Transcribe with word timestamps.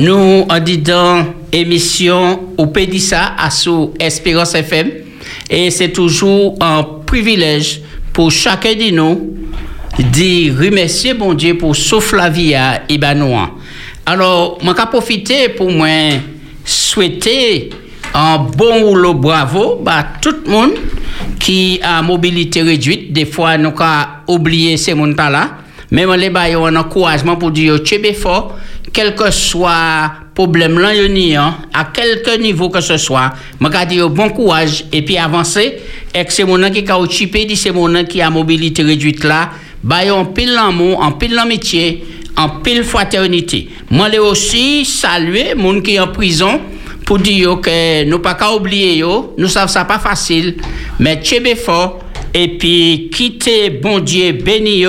nous 0.00 0.46
en 0.48 0.58
disant 0.60 1.26
émission 1.52 2.40
au 2.56 2.66
Pédissa 2.68 3.34
à 3.36 3.50
sous 3.50 3.92
Espérance 4.00 4.54
FM 4.54 4.90
et 5.50 5.70
c'est 5.70 5.90
toujours 5.90 6.56
un 6.60 6.82
privilège 7.04 7.82
pour 8.12 8.30
chacun 8.30 8.72
de 8.74 8.90
nous 8.90 9.36
de 9.98 10.58
remercier 10.64 11.12
bon 11.12 11.34
Dieu 11.34 11.58
pour 11.58 11.76
souffle 11.76 12.16
la 12.16 12.30
vie 12.30 12.54
à 12.54 12.82
Ibanoa. 12.88 13.50
Alors, 14.06 14.58
je 14.62 14.66
vais 14.66 14.74
profiter 14.90 15.50
pour 15.50 15.70
moi 15.70 15.88
souhaiter 16.64 17.68
un 18.14 18.38
bon 18.38 18.82
rouleau 18.86 19.12
bravo 19.12 19.82
à 19.84 20.02
tout 20.22 20.34
le 20.46 20.50
monde 20.50 20.72
qui 21.38 21.78
a 21.82 22.00
mobilité 22.00 22.62
réduite. 22.62 23.12
Des 23.12 23.26
fois, 23.26 23.58
nous 23.58 23.68
avons 23.78 24.06
oublié 24.28 24.78
ces 24.78 24.92
gens-là. 24.92 25.50
Mais 25.90 26.04
je 26.04 26.12
les 26.16 26.28
un 26.54 26.76
encouragement 26.76 27.36
pour 27.36 27.50
dire 27.50 27.82
que 27.82 28.12
fort, 28.14 28.56
quel 28.92 29.14
que 29.14 29.30
soit 29.30 30.12
problème 30.34 30.78
là 30.78 30.90
hein, 30.92 31.56
à 31.72 31.84
quelque 31.84 32.38
niveau 32.38 32.70
que 32.70 32.80
ce 32.80 32.96
soit, 32.96 33.30
je 33.60 33.86
dire 33.86 34.08
bon 34.10 34.30
courage 34.30 34.84
et 34.92 35.02
puis 35.02 35.18
avancer. 35.18 35.78
Et 36.14 36.24
que 36.24 36.32
c'est 36.32 36.44
mon 36.44 36.62
qui 36.70 36.90
a 36.90 36.98
occupé, 36.98 37.46
c'est 37.54 37.72
mon 37.72 38.04
qui 38.04 38.20
a 38.20 38.30
mobilité 38.30 38.82
réduite 38.82 39.24
là, 39.24 39.50
bah 39.82 39.98
en 40.12 40.24
pile 40.24 40.52
l'amour, 40.52 41.00
en 41.02 41.12
pile 41.12 41.38
métier, 41.46 42.04
en 42.36 42.48
pile 42.60 42.84
fraternité. 42.84 43.68
Moi 43.90 44.08
aussi 44.18 44.84
saluer 44.84 45.54
gens 45.56 45.80
qui 45.80 45.94
est 45.94 46.00
en 46.00 46.08
prison 46.08 46.60
pour 47.04 47.18
dire 47.18 47.60
que 47.60 48.04
nous 48.04 48.18
pas 48.20 48.34
qu'à 48.34 48.52
oublier 48.52 48.96
yo, 48.96 49.34
nous 49.36 49.48
savons 49.48 49.68
ça 49.68 49.84
pas 49.84 49.98
facile, 49.98 50.56
mais 50.98 51.20
tchébé 51.22 51.54
fort 51.54 52.00
et 52.32 52.58
puis 52.58 53.10
quitter 53.12 53.70
bon 53.70 53.98
Dieu 54.00 54.32
béni 54.32 54.84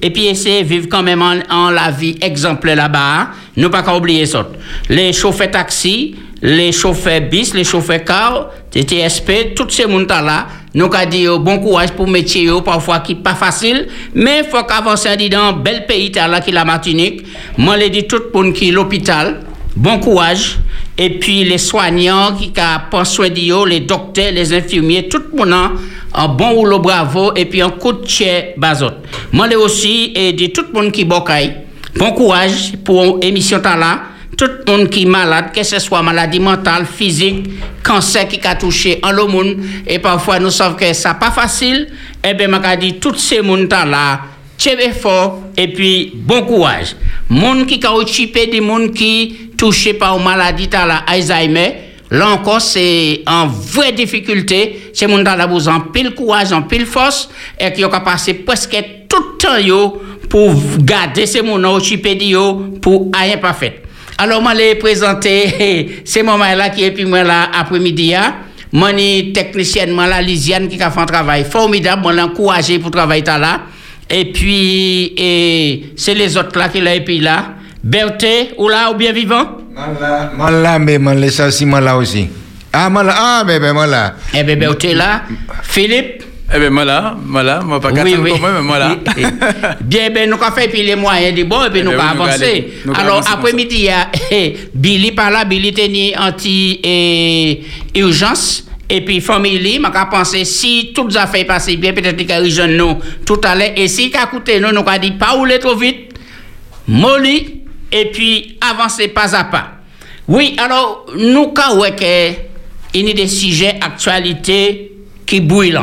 et 0.00 0.10
puis 0.10 0.26
essayer 0.26 0.62
de 0.62 0.68
vivre 0.68 0.86
quand 0.88 1.02
même 1.02 1.22
en, 1.22 1.70
la 1.70 1.90
vie 1.90 2.16
exemplaire 2.20 2.76
là-bas. 2.76 3.28
Nous 3.56 3.70
pas 3.70 3.82
qu'à 3.82 3.96
oublier 3.96 4.26
ça. 4.26 4.48
Les 4.88 5.12
chauffeurs 5.12 5.50
taxi, 5.50 6.14
les 6.42 6.72
chauffeurs 6.72 7.20
bis, 7.22 7.54
les 7.54 7.64
chauffeurs 7.64 8.04
car, 8.04 8.50
TTSP, 8.70 9.54
tous 9.54 9.70
ces 9.70 9.84
gens 9.84 10.06
là, 10.08 10.46
nous 10.74 10.86
avons 10.92 11.08
dit 11.08 11.26
bon 11.40 11.58
courage 11.58 11.92
pour 11.92 12.08
métier 12.08 12.48
parfois 12.64 12.98
qui 13.00 13.14
pas 13.14 13.34
facile, 13.34 13.88
mais 14.14 14.42
faut 14.44 14.62
qu'avancer 14.64 15.16
dans 15.28 15.38
un 15.38 15.52
bel 15.52 15.86
pays 15.86 16.10
là 16.14 16.40
qui 16.40 16.50
la 16.52 16.64
Martinique. 16.64 17.24
Moi 17.56 17.76
je 17.80 17.88
dis 17.88 18.06
tout 18.06 18.20
monde 18.34 18.52
qui 18.52 18.70
l'hôpital, 18.70 19.40
bon 19.76 19.98
courage 19.98 20.58
et 20.96 21.10
puis 21.18 21.44
les 21.44 21.58
soignants 21.58 22.34
qui 22.36 22.52
pensent 22.90 23.12
soin 23.12 23.28
de 23.28 23.66
les 23.68 23.80
docteurs, 23.80 24.32
les 24.32 24.52
infirmiers, 24.52 25.08
tout 25.08 25.22
le 25.32 25.38
monde 25.38 25.78
un 26.14 26.28
bon 26.28 26.50
rouleau 26.50 26.78
bravo 26.78 27.32
et 27.34 27.44
puis 27.44 27.60
un 27.60 27.70
coup 27.70 27.92
de 27.92 28.06
chien 28.06 28.42
bazot. 28.56 28.90
Moi 29.32 29.48
aussi 29.56 30.12
et 30.14 30.32
de 30.32 30.46
tout 30.46 30.66
le 30.72 30.80
monde 30.80 30.92
qui 30.92 31.04
bocaille, 31.04 31.54
bon 31.96 32.12
courage 32.12 32.72
pour 32.84 33.18
l'émission 33.20 33.60
là. 33.62 34.00
Tout 34.36 34.46
le 34.66 34.72
monde 34.72 34.90
qui 34.90 35.02
est 35.02 35.06
malade, 35.06 35.52
que 35.54 35.62
ce 35.62 35.78
soit 35.78 36.02
maladie 36.02 36.40
mentale, 36.40 36.86
physique, 36.86 37.50
cancer 37.84 38.26
qui 38.26 38.40
a 38.44 38.56
touché 38.56 38.98
en 39.04 39.12
le 39.12 39.26
monde, 39.26 39.58
et 39.86 40.00
parfois 40.00 40.40
nous 40.40 40.50
savons 40.50 40.74
que 40.74 40.92
ça 40.92 41.14
pas 41.14 41.30
facile, 41.30 41.86
eh 42.24 42.34
bien, 42.34 42.48
je 42.48 42.76
dit 42.78 42.94
tout 42.94 43.14
ces 43.14 43.40
monde 43.42 43.68
là, 43.70 44.22
très 44.58 44.90
fort, 44.90 45.40
et 45.56 45.68
puis 45.68 46.12
bon 46.16 46.42
courage. 46.42 46.96
Monde 47.28 47.66
qui 47.66 47.78
a 47.86 47.94
occupé 47.94 48.48
des 48.48 48.60
monde 48.60 48.92
qui 48.92 49.50
touché 49.56 49.94
par 49.94 50.18
une 50.18 50.24
maladie 50.24 50.68
la 50.72 50.96
Alzheimer, 51.06 51.93
là 52.14 52.30
encore 52.30 52.60
c'est 52.60 53.22
en 53.26 53.46
vraie 53.46 53.92
difficulté, 53.92 54.90
c'est 54.92 55.06
monde 55.06 55.24
là 55.24 55.46
besoin 55.46 55.80
pile 55.92 56.10
courage, 56.14 56.52
en 56.52 56.62
pile 56.62 56.86
force 56.86 57.28
et 57.58 57.72
qui 57.72 57.84
a 57.84 57.88
passé 57.88 58.34
presque 58.34 58.76
tout 59.08 59.22
le 59.22 59.38
temps 59.38 60.00
pour 60.28 60.54
garder 60.78 61.26
ces 61.26 61.42
monde 61.42 61.64
occupé 61.64 62.16
yo 62.24 62.54
pour 62.80 63.10
rien 63.14 63.36
pas 63.38 63.52
fait. 63.52 63.82
Alors 64.18 64.40
moi 64.40 64.54
les 64.54 64.76
présenter 64.76 66.02
ces 66.04 66.22
moments 66.22 66.54
là 66.54 66.70
qui 66.70 66.84
est 66.84 66.92
puis 66.92 67.04
moi 67.04 67.22
là 67.22 67.50
après-midi 67.52 68.14
moi 68.72 68.92
technicienne 69.34 69.92
moi 69.92 70.06
la 70.06 70.20
Lisiane 70.20 70.68
qui 70.68 70.82
a 70.82 70.90
fait 70.90 71.00
un 71.00 71.06
travail 71.06 71.44
formidable, 71.44 72.02
moi 72.02 72.12
l'encourager 72.12 72.78
pour 72.78 72.90
travailler 72.90 73.24
là. 73.24 73.62
Et 74.08 74.26
puis 74.26 75.12
et 75.16 75.84
c'est 75.96 76.14
les 76.14 76.36
autres 76.36 76.58
là 76.58 76.68
qui 76.68 76.80
là 76.80 76.94
et 76.94 77.00
puis 77.02 77.20
là 77.20 77.54
Berthe, 77.84 78.54
ou 78.56 78.68
là, 78.70 78.90
ou 78.90 78.94
bien 78.94 79.12
vivant? 79.12 79.58
Moi 80.36 80.50
là, 80.50 80.78
mais 80.78 80.98
moi 80.98 81.12
là, 81.12 81.26
aussi, 81.46 81.66
moi 81.66 81.82
là 81.82 81.98
aussi. 81.98 82.30
Ah, 82.72 82.88
moi 82.88 83.02
là, 83.02 83.14
ah, 83.14 83.44
ben, 83.46 83.74
moi 83.74 83.86
là. 83.86 84.14
Eh 84.32 84.42
ben, 84.42 84.58
Berthe 84.58 84.94
là. 84.94 85.24
Philippe? 85.62 86.24
Eh 86.54 86.58
bien, 86.58 86.70
moi 86.70 86.86
là, 86.86 87.14
moi 87.22 87.42
là, 87.42 87.60
moi 87.60 87.78
pas 87.80 87.90
oui, 87.90 88.16
oui. 88.18 88.32
moi, 88.40 88.52
mais 88.54 88.62
moi 88.62 88.78
là. 88.78 88.96
Bien, 89.82 90.08
ben, 90.08 90.30
nous 90.30 90.42
avons 90.42 90.54
fait 90.54 90.68
puis 90.68 90.82
les 90.82 90.96
moyens 90.96 91.36
de 91.36 91.44
bon, 91.44 91.62
et 91.62 91.68
puis 91.70 91.82
nous 91.82 91.90
avons 91.90 92.22
avancé. 92.22 92.72
Alors, 92.94 93.22
après-midi, 93.30 93.76
il 93.76 93.84
y 93.84 93.90
a 93.90 94.08
Billy 94.74 95.12
par 95.12 95.30
là, 95.30 95.44
Billy 95.44 95.74
tenait 95.74 96.14
anti-urgence. 96.18 98.64
Et 98.88 99.04
puis, 99.04 99.20
famille, 99.20 99.60
je 99.62 99.78
pensé, 100.10 100.46
si 100.46 100.92
toutes 100.94 101.12
les 101.12 101.18
affaires 101.18 101.46
passent 101.46 101.68
bien, 101.76 101.92
peut-être 101.92 102.16
qu'il 102.16 102.28
y 102.28 102.60
a 102.60 102.66
nous 102.66 102.98
tout 103.26 103.42
à 103.44 103.54
l'heure. 103.54 103.72
Et 103.76 103.88
si 103.88 104.10
coûté 104.10 104.58
nous, 104.58 104.72
nous 104.72 104.80
avons 104.80 104.98
dit, 105.00 105.10
pas 105.12 105.32
rouler 105.32 105.58
trop 105.58 105.76
vite, 105.76 106.14
molly, 106.86 107.53
et 107.94 108.06
puis 108.06 108.58
avancer 108.60 109.08
pas 109.08 109.34
à 109.36 109.44
pas. 109.44 109.70
Oui, 110.26 110.56
alors, 110.58 111.06
nous 111.16 111.54
avons 111.56 111.84
il 112.94 113.08
y 113.08 113.10
a 113.10 113.14
des 113.14 113.28
sujets 113.28 113.78
actualité 113.80 114.92
qui 115.24 115.40
brûlent. 115.40 115.80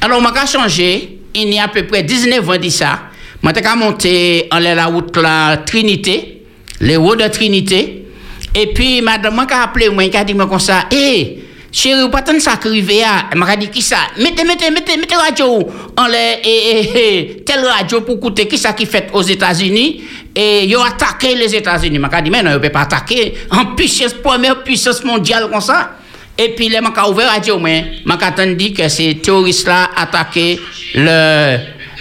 Alors, 0.00 0.22
je 0.22 0.40
vais 0.40 0.46
changer. 0.46 1.18
Il 1.34 1.52
y 1.52 1.58
a 1.58 1.64
à 1.64 1.68
peu 1.68 1.84
près 1.84 2.02
19 2.02 2.48
ans 2.48 2.56
de 2.56 2.68
ça. 2.68 3.00
Monter 3.76 4.48
en 4.52 4.58
la 4.58 4.86
route 4.86 5.16
la 5.16 5.58
Trinité, 5.64 6.42
les 6.80 6.96
routes 6.96 7.20
de 7.20 7.28
Trinité. 7.28 8.06
Et 8.54 8.66
puis, 8.68 9.02
madame, 9.02 9.44
je 9.48 9.54
appelé 9.54 9.88
moi, 9.88 10.04
je 10.04 10.24
dit 10.24 10.34
comme 10.34 10.58
ça, 10.58 10.84
hé, 10.90 11.38
Chérie, 11.70 12.10
pas 12.10 12.22
tant 12.22 12.38
ça 12.40 12.52
arrivé 12.52 13.02
à. 13.02 13.36
m'a 13.36 13.54
dit 13.56 13.68
qui 13.68 13.82
ça? 13.82 13.96
Mettez, 14.18 14.44
mettez, 14.44 14.70
mettez, 14.70 14.96
mettez 14.96 15.14
radio 15.14 15.68
en 15.96 16.06
les 16.06 16.40
et, 16.42 17.42
telle 17.44 17.64
radio 17.64 18.00
pour 18.00 18.16
écouter 18.16 18.48
qui 18.48 18.56
ça 18.56 18.72
qui 18.72 18.86
fait 18.86 19.08
aux 19.12 19.22
États-Unis 19.22 20.02
et 20.40 20.66
ils 20.66 20.76
ont 20.76 20.84
attaqué 20.84 21.34
les 21.34 21.52
États-Unis. 21.52 21.98
M'a 21.98 22.22
dit 22.22 22.30
mais 22.30 22.44
non, 22.44 22.52
ils 22.52 22.60
peuvent 22.60 22.70
pas 22.70 22.82
attaquer 22.82 23.34
en 23.50 23.74
puissance 23.74 24.14
première 24.14 24.62
puissance 24.62 25.02
mondiale 25.02 25.48
comme 25.50 25.60
ça. 25.60 25.96
Et 26.38 26.50
puis 26.54 26.68
les 26.68 26.80
m'a 26.80 26.92
ouvert 27.08 27.28
radio 27.28 27.58
mais 27.58 27.94
m'a 28.04 28.16
dit 28.54 28.72
que 28.72 28.88
ces 28.88 29.16
terroristes 29.16 29.66
là 29.66 29.90
attaqué 29.96 30.60
le 30.94 31.56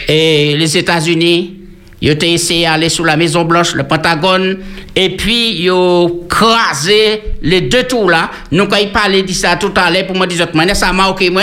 et 0.08 0.56
les 0.56 0.78
États-Unis 0.78 1.58
ils 2.00 2.12
ont 2.12 2.20
essayé 2.22 2.66
d'aller 2.66 2.90
sous 2.90 3.04
la 3.04 3.18
Maison 3.18 3.44
Blanche, 3.44 3.74
le 3.74 3.84
Pentagone, 3.84 4.60
et 4.96 5.18
puis 5.18 5.64
ils 5.64 5.72
ont 5.72 6.28
crasé 6.30 7.24
les 7.42 7.62
deux 7.62 7.84
tours 7.84 8.12
là. 8.12 8.30
Nous, 8.52 8.68
quand 8.68 8.78
ils 8.78 8.92
parlaient 8.92 9.24
de 9.24 9.32
ça 9.32 9.56
tout 9.56 9.74
à 9.76 9.90
l'heure, 9.90 10.06
pour 10.06 10.16
me 10.16 10.28
dire, 10.28 10.48
ça 10.76 10.94
m'a 10.94 11.08
marqué 11.08 11.32
moi. 11.32 11.42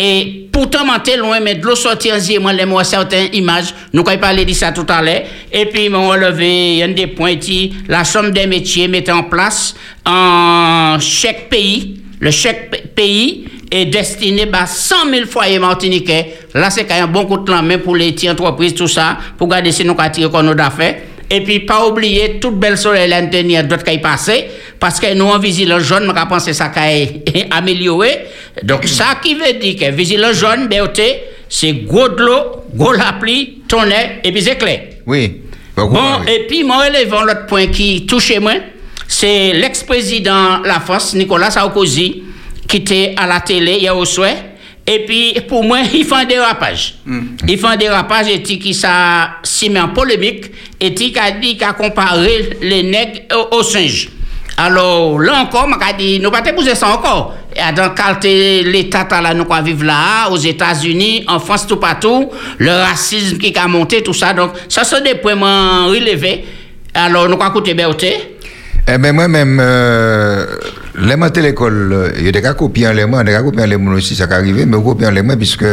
Et 0.00 0.48
pourtant, 0.52 0.84
je 1.04 1.16
loin, 1.18 1.40
mais 1.40 1.56
de 1.56 1.66
l'eau 1.66 1.74
sortie 1.74 2.12
en 2.12 2.18
les 2.52 2.64
moi, 2.64 2.84
certaines 2.84 3.34
images, 3.34 3.74
nous, 3.92 4.04
ils 4.08 4.20
parlaient 4.20 4.44
de 4.44 4.52
ça 4.52 4.70
tout 4.70 4.86
à 4.88 5.02
l'heure, 5.02 5.22
et 5.52 5.66
puis 5.66 5.86
ils 5.86 5.90
m'ont 5.90 6.08
relevé 6.08 6.84
un 6.84 6.90
des 6.90 7.08
points, 7.08 7.34
la 7.88 8.04
Chambre 8.04 8.30
des 8.30 8.46
métiers 8.46 8.86
mettait 8.86 9.10
en 9.10 9.24
place 9.24 9.74
en 10.06 10.98
chaque 11.00 11.48
pays, 11.48 12.00
le 12.20 12.30
chèque 12.30 12.94
pays 12.94 13.46
est 13.72 13.86
destiné 13.86 14.46
à 14.52 14.66
100 14.66 15.10
000 15.10 15.26
foyers 15.26 15.58
martiniquais. 15.58 16.36
Là, 16.54 16.70
c'est 16.70 16.84
quand 16.84 16.94
même 16.94 17.04
un 17.04 17.08
bon 17.08 17.26
coup 17.26 17.38
de 17.38 17.52
main 17.52 17.78
pour 17.78 17.96
les 17.96 18.12
petites 18.12 18.30
entreprises, 18.30 18.74
tout 18.74 18.86
ça, 18.86 19.18
pour 19.36 19.48
garder 19.48 19.72
si 19.72 19.84
nous 19.84 19.96
avons 19.98 20.54
d'affaires. 20.54 20.94
Et 21.30 21.42
puis, 21.42 21.60
pas 21.60 21.86
oublier 21.86 22.38
toute 22.40 22.58
belle 22.58 22.78
soleil 22.78 23.08
l'année 23.08 23.62
d'autres 23.62 23.84
qui 23.84 23.98
passé, 23.98 24.46
parce 24.80 24.98
que 24.98 25.12
nous, 25.14 25.26
en 25.26 25.38
vigilance 25.38 25.82
jaune, 25.82 26.10
on 26.10 26.26
pensé 26.26 26.52
ça 26.54 26.70
qui 26.70 27.22
amélioré. 27.50 28.26
Donc, 28.62 28.86
ça 28.86 29.18
qui 29.22 29.34
veut 29.34 29.58
dire 29.60 29.76
que 29.78 29.94
vigilance 29.94 30.36
jaune, 30.36 30.68
BOT, 30.68 31.02
c'est 31.48 31.72
gros 31.84 32.08
de 32.08 32.22
l'eau, 32.22 32.64
gros 32.74 32.92
la 32.92 33.14
pluie, 33.20 33.62
tonnerre, 33.68 34.20
et 34.24 34.32
puis 34.32 34.42
c'est 34.42 34.56
clair. 34.56 34.80
Oui. 35.06 35.42
Bon, 35.76 36.22
et 36.26 36.46
puis, 36.46 36.64
moi, 36.64 36.86
relevant 36.86 37.22
l'autre 37.22 37.46
point 37.46 37.66
qui 37.66 38.04
touche 38.06 38.32
moi, 38.38 38.54
c'est 39.06 39.52
l'ex-président 39.52 40.60
la 40.64 40.80
France, 40.80 41.14
Nicolas 41.14 41.50
Sarkozy, 41.50 42.24
qui 42.66 42.78
était 42.78 43.14
à 43.16 43.26
la 43.26 43.40
télé 43.40 43.76
hier 43.78 43.96
au 43.96 44.04
soir. 44.04 44.32
Et 44.90 45.04
puis, 45.04 45.36
pour 45.46 45.62
moi, 45.62 45.80
il 45.92 46.04
fait 46.04 46.14
un 46.14 46.24
dérapage. 46.24 46.94
Mm. 47.04 47.20
Il 47.46 47.58
fait 47.58 47.66
un 47.66 47.76
dérapage 47.76 48.28
et 48.28 48.42
qui 48.42 48.72
ça 48.72 49.32
s'y 49.42 49.68
met 49.68 49.80
en 49.80 49.90
polémique 49.90 50.46
et 50.80 50.94
qui 50.94 51.14
a 51.18 51.30
dit 51.30 51.58
qu'il 51.58 51.64
a 51.64 51.74
comparé 51.74 52.56
les 52.62 52.82
nègres 52.82 53.20
aux, 53.52 53.62
singes. 53.62 54.08
Alors, 54.56 55.20
là 55.20 55.42
encore, 55.42 55.68
m'a 55.68 55.76
dit, 55.92 56.18
nous 56.18 56.30
pas 56.30 56.40
poser 56.40 56.74
ça 56.74 56.88
encore. 56.88 57.34
Et 57.54 57.72
dans 57.74 57.92
l'État 58.24 59.06
là, 59.20 59.34
nous 59.34 59.44
vivre 59.62 59.84
là, 59.84 60.30
aux 60.30 60.38
États-Unis, 60.38 61.24
en 61.28 61.38
France, 61.38 61.66
tout 61.66 61.76
partout, 61.76 62.30
le 62.56 62.70
racisme 62.70 63.36
qui 63.36 63.56
a 63.58 63.68
monté, 63.68 64.02
tout 64.02 64.14
ça. 64.14 64.32
Donc, 64.32 64.52
ça, 64.70 64.84
c'est 64.84 65.02
des 65.02 65.16
points 65.16 65.86
relevés. 65.86 66.46
Alors, 66.94 67.28
nous 67.28 67.34
avons 67.34 67.50
écouté 67.50 67.74
Berthe. 67.74 68.06
Eh 68.90 68.96
bien, 68.96 69.12
moi-même, 69.12 69.60
euh, 69.60 70.46
les 71.00 71.16
maths 71.16 71.38
à 71.38 71.40
l'école, 71.40 72.12
il 72.18 72.24
y 72.24 72.28
a 72.28 72.32
des 72.32 72.42
cas 72.42 72.54
copiés 72.54 72.92
les 72.92 73.06
mains, 73.06 73.24
des 73.24 73.32
cas 73.32 73.42
copiés 73.42 73.66
les 73.66 73.76
mains 73.76 73.94
aussi, 73.94 74.14
ça 74.14 74.26
peut 74.26 74.34
arriver, 74.34 74.66
mais 74.66 74.82
copier 74.82 75.10
les 75.10 75.22
mains, 75.22 75.36
puisque 75.36 75.64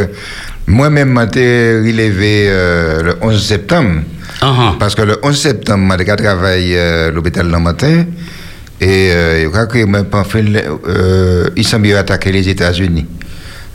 moi-même, 0.66 1.28
j'ai 1.32 1.78
relevé 1.78 2.46
euh, 2.48 3.02
le 3.02 3.16
11 3.20 3.42
septembre. 3.46 4.00
Uh-huh. 4.42 4.78
Parce 4.78 4.94
que 4.94 5.02
le 5.02 5.18
11 5.22 5.36
septembre, 5.38 5.94
j'ai 5.98 6.16
travaillé 6.16 6.78
à 6.78 7.10
l'hôpital 7.10 7.50
le 7.50 7.58
matin. 7.58 8.04
Et 8.80 9.10
euh, 9.10 9.44
je 9.44 9.48
crois 9.48 9.66
que 9.66 9.78
fait, 10.24 10.44
euh, 10.86 11.48
ils 11.56 11.66
sont 11.66 11.82
attaquer 11.96 12.32
les 12.32 12.48
États-Unis. 12.48 13.06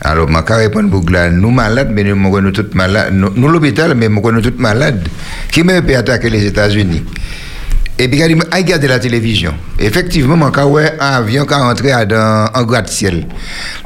Alors, 0.04 0.28
je 0.28 0.34
vais 0.34 0.54
répondre 0.54 0.90
pour 0.90 1.08
là, 1.10 1.30
nous 1.30 1.50
malades, 1.50 1.90
mais 1.92 2.04
nous 2.04 2.32
sommes 2.32 2.52
tous 2.52 2.74
malades. 2.74 3.12
Nous, 3.12 3.30
nous 3.34 3.48
l'hôpital, 3.48 3.94
mais 3.94 4.08
nous 4.08 4.22
sommes 4.22 4.42
tous 4.42 4.58
malades. 4.58 5.08
Qui 5.50 5.62
me 5.64 5.80
peut 5.80 5.96
attaquer 5.96 6.30
les 6.30 6.44
États-Unis 6.46 7.02
Et 7.98 8.08
puis, 8.08 8.18
il 8.18 8.42
a 8.50 8.56
regardé 8.56 8.88
la 8.88 8.98
télévision. 8.98 9.54
Effectivement, 9.78 10.50
je 10.54 10.62
ouais 10.62 10.94
un 10.98 11.12
avion 11.16 11.44
qui 11.44 11.52
est 11.52 11.56
entré 11.56 11.90
dans 12.06 12.50
un 12.52 12.62
gratte-ciel. 12.64 13.26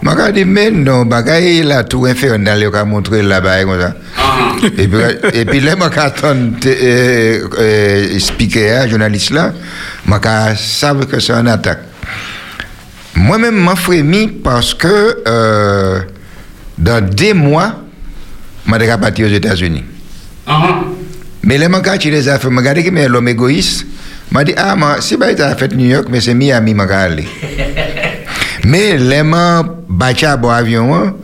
Je 0.03 0.31
dit, 0.33 0.45
mais 0.45 0.71
non, 0.71 1.05
bagaille 1.05 1.63
la 1.63 1.83
tour 1.85 2.07
infernale, 2.07 2.61
il 2.61 2.75
a 2.75 2.85
montré 2.85 3.23
là-bas, 3.23 3.65
comme 3.65 3.81
ça. 3.81 3.95
et 4.79 4.89
puis, 4.89 5.01
et 5.33 5.45
puis 5.45 5.61
là, 5.61 5.75
je 6.63 8.11
suis 8.13 8.21
speaker, 8.21 8.89
journaliste 8.89 9.31
là, 9.31 9.53
je 10.09 10.57
savais 10.57 11.07
que 11.07 11.19
c'est 11.19 11.33
une 11.33 11.49
attaque. 11.49 11.81
Moi-même, 13.17 13.69
je 13.69 13.77
frémi 13.77 14.29
parce 14.29 14.73
que 14.75 15.23
euh, 15.27 16.01
dans 16.79 17.05
deux 17.05 17.35
mois, 17.35 17.83
je 18.69 18.75
suis 18.79 18.99
parti 18.99 19.25
aux 19.25 19.29
États-Unis. 19.29 19.85
Mais 21.43 21.59
les 21.59 21.69
manquants, 21.69 21.97
tu 21.99 22.11
les 22.11 22.29
as 22.29 22.39
fait, 22.39 22.49
je 22.51 22.55
regarde 22.57 22.83
que 22.83 23.09
l'homme 23.09 23.29
égoïste, 23.29 23.87
m'a 24.31 24.45
dit, 24.45 24.55
ah, 24.57 24.77
moi, 24.77 24.97
si 25.01 25.17
je 25.21 25.25
suis 25.25 25.59
fait 25.59 25.75
New 25.75 25.87
York, 25.87 26.07
mais 26.11 26.21
c'est 26.21 26.35
Miami, 26.35 26.75
je 26.79 26.85
vais 26.87 26.95
aller. 26.95 27.29
mais 28.65 28.97
les 28.97 29.19
gens, 29.19 29.65
battu 29.89 30.25
à 30.27 30.33
avion, 30.33 31.15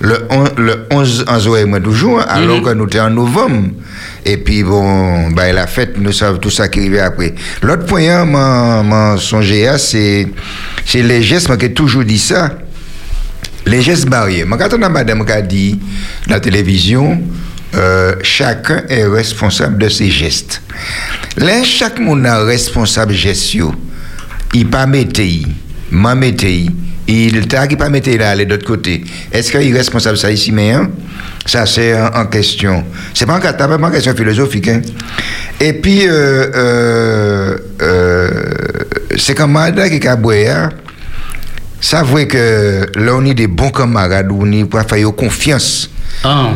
le, 0.00 0.18
le 0.56 0.86
11 0.90 1.24
en 1.28 1.80
toujours, 1.80 2.20
alors 2.28 2.62
que 2.62 2.70
nous 2.74 2.86
étions 2.86 3.04
en 3.04 3.10
novembre. 3.10 3.68
Et 4.24 4.36
puis, 4.36 4.62
bon, 4.62 5.30
bah, 5.30 5.52
la 5.52 5.66
fête, 5.66 5.96
nous 5.98 6.12
savons 6.12 6.38
tout 6.38 6.50
ça 6.50 6.68
qui 6.68 6.80
arrive 6.80 6.98
après. 6.98 7.34
L'autre 7.62 7.86
point, 7.86 8.24
mon 8.24 9.16
songé, 9.16 9.70
c'est, 9.78 10.28
c'est 10.84 11.02
les 11.02 11.22
gestes, 11.22 11.48
moi, 11.48 11.56
qui 11.56 11.72
toujours 11.72 12.04
dit 12.04 12.18
ça. 12.18 12.50
Les 13.64 13.80
gestes 13.80 14.08
barrières. 14.08 14.46
Quand 14.58 14.74
on 14.76 14.82
a 14.82 14.88
madame 14.88 15.24
qui 15.24 15.32
a 15.32 15.40
dit, 15.40 15.78
la 16.28 16.40
télévision, 16.40 17.20
euh, 17.74 18.14
chacun 18.22 18.82
est 18.88 19.04
responsable 19.04 19.78
de 19.78 19.88
ses 19.88 20.10
gestes. 20.10 20.62
Là, 21.36 21.62
chaque 21.62 21.98
monde 21.98 22.26
est 22.26 22.30
responsable 22.30 23.12
gestes. 23.12 23.56
Il 24.54 24.68
pas 24.68 24.86
mettre, 24.86 25.22
m'a 25.90 26.14
mettre, 26.14 26.46
il 27.08 27.48
t'a 27.48 27.66
qui 27.66 27.76
pas 27.76 27.88
mettre 27.88 28.10
là, 28.10 28.36
de 28.36 28.44
l'autre 28.44 28.66
côté. 28.66 29.02
Est-ce 29.32 29.50
qu'il 29.50 29.74
est 29.74 29.76
responsable 29.76 30.16
ça 30.16 30.30
ici, 30.30 30.52
mais 30.52 30.72
hein? 30.72 30.90
Ça, 31.44 31.66
c'est 31.66 31.98
en, 32.00 32.26
question. 32.26 32.84
C'est 33.14 33.26
pas, 33.26 33.40
pas 33.40 33.66
une 33.66 33.90
question 33.90 34.14
philosophique. 34.14 34.68
Hein? 34.68 34.82
Et 35.60 35.72
puis, 35.72 36.06
euh, 36.06 36.46
euh, 36.54 37.58
euh, 37.82 38.30
c'est 39.16 39.34
comme 39.34 39.52
Mada 39.52 39.88
qui 39.88 40.06
a 40.06 40.12
hein? 40.12 40.68
ça 41.80 42.02
veut 42.04 42.24
que 42.24 42.86
là, 42.94 43.14
on 43.16 43.24
est 43.24 43.34
des 43.34 43.48
bons 43.48 43.70
camarades, 43.70 44.28
on 44.30 44.50
est 44.52 44.64
pour 44.64 44.80
faire 44.82 45.12
confiance. 45.12 45.90
Ah. 46.22 46.52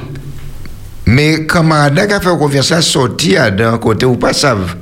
Mais 1.07 1.47
camarades 1.47 2.07
qui 2.07 2.13
a 2.13 2.21
fait 2.21 2.29
confiance, 2.37 2.69
ça 2.69 2.83
sortir 2.83 3.53
d'un 3.53 3.79
côté 3.79 4.07
ou 4.07 4.17
pas 4.17 4.33
savent 4.33 4.75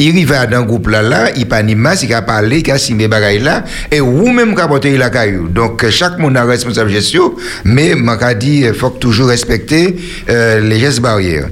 il 0.00 0.26
va 0.26 0.46
dans 0.46 0.58
un 0.58 0.62
groupe 0.62 0.88
là, 0.88 1.02
là, 1.02 1.30
il 1.36 1.46
pas 1.46 1.62
ni 1.62 1.74
masse, 1.74 2.02
il 2.02 2.12
a 2.14 2.22
parlé, 2.22 2.62
il 2.64 2.70
a 2.70 2.78
signé 2.78 3.08
bagaille 3.08 3.38
là, 3.40 3.64
et 3.90 4.00
ou 4.00 4.28
même 4.30 4.54
qui 4.54 4.60
a 4.60 4.68
porté 4.68 4.96
la 4.96 5.10
caillou. 5.10 5.48
Donc, 5.48 5.88
chaque 5.90 6.18
monde 6.18 6.36
a 6.36 6.44
responsable 6.44 6.90
gestion, 6.90 7.34
mais 7.64 7.94
m'a 7.94 8.34
dit, 8.34 8.60
il 8.64 8.74
faut 8.74 8.90
toujours 8.90 9.28
respecter 9.28 9.96
euh, 10.28 10.60
les 10.60 10.78
gestes 10.78 11.00
barrières. 11.00 11.48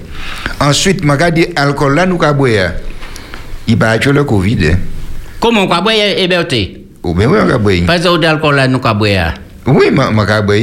Ensuite, 0.60 1.04
m'a 1.04 1.16
dit, 1.30 1.46
alcool 1.56 1.94
là, 1.94 2.06
nous 2.06 2.18
boire. 2.18 2.72
Il 3.66 3.82
être 3.82 4.10
le 4.10 4.24
Covid. 4.24 4.58
Hein. 4.66 4.78
Comment 5.40 5.64
on 5.64 5.66
boire, 5.66 5.94
Héberté? 6.16 6.86
Oui, 7.02 7.14
mais 7.16 7.26
oui, 7.26 7.38
on 7.42 7.58
boire. 7.58 7.76
Pas 7.86 7.98
d'alcool 7.98 8.56
là, 8.56 8.66
nous 8.66 8.78
boire. 8.78 9.34
Oui, 9.66 9.90
m'a 9.90 10.10
boire. 10.42 10.58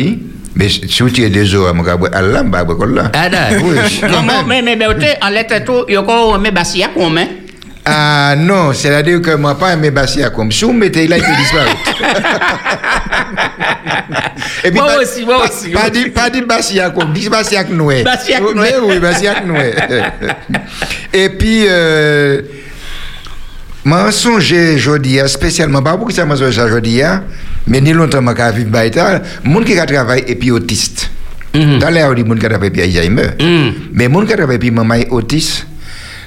Mais 0.56 0.70
si 0.70 0.88
tu 0.88 1.24
es 1.24 1.30
des 1.30 1.56
eaux. 1.56 1.66
Allah, 2.14 2.44
boire 2.44 2.88
là. 2.88 3.12
Ah, 3.14 3.30
d'accord. 3.30 4.24
Non, 4.24 4.44
mais, 4.48 4.62
mais, 4.62 4.76
mais, 4.76 4.88
en 5.22 5.30
lettre 5.30 5.64
tout, 5.66 5.86
il 5.88 5.94
y 5.94 5.98
a 5.98 6.02
encore? 6.02 6.40
Ah 7.88 8.34
non, 8.36 8.74
c'est-à-dire 8.74 9.22
que 9.22 9.36
moi 9.36 9.60
pas 9.60 9.74
aimé 9.74 9.92
Bassia 9.92 10.32
comme 10.32 10.52
si 10.52 10.66
vous 10.66 10.74
mettez 10.74 11.08
là, 11.08 11.18
il 11.18 11.24
peut 11.24 11.36
disparaître. 11.38 11.76
Et 14.64 14.72
puis, 14.72 14.80
moi 14.80 14.98
aussi, 15.00 15.24
moi 15.24 15.46
aussi. 15.46 15.70
Pas 15.70 15.92
dit, 15.92 16.10
pas 16.10 16.32
dit 16.32 16.42
Bassia 16.42 16.90
comme, 16.90 17.14
dit 17.14 17.30
Bassia 17.30 17.64
Noué. 17.66 18.02
Bassia 18.02 18.40
Noué. 18.40 18.74
Oui, 18.82 18.98
Bassia 18.98 19.42
Noué. 19.42 19.76
Et 21.14 21.30
puis, 21.30 21.66
euh, 21.68 22.42
moi, 23.86 24.12
songe 24.12 24.54
aujourd'hui, 24.76 25.20
spécialement, 25.28 25.82
pas 25.82 25.96
beaucoup 25.96 26.12
ça, 26.12 26.26
moi, 26.26 26.36
songe 26.36 26.58
aujourd'hui, 26.58 27.02
mais 27.68 27.82
ni 27.82 27.94
longtemps, 27.94 28.20
je 28.22 28.56
vivre 28.58 28.70
Baïta, 28.70 29.22
monde 29.44 29.64
qui 29.64 29.78
a 29.78 29.86
travaillé 29.86 30.30
et 30.30 30.36
puis 30.36 30.52
autiste. 30.52 31.12
Mm-hmm. 31.54 31.80
Dans 31.80 31.90
l'air, 31.90 32.14
dit 32.16 32.24
monde 32.24 32.40
qui 32.40 32.46
a 32.46 32.50
travaillé 32.50 32.72
puis 32.72 32.82
Alzheimer. 32.82 33.30
Mm. 33.40 33.70
Mais 33.94 34.08
monde 34.08 34.26
qui 34.28 34.34
a 34.34 34.38
travaillé 34.38 34.60
puis 34.60 34.72
maman 34.72 34.96
autiste, 35.12 35.68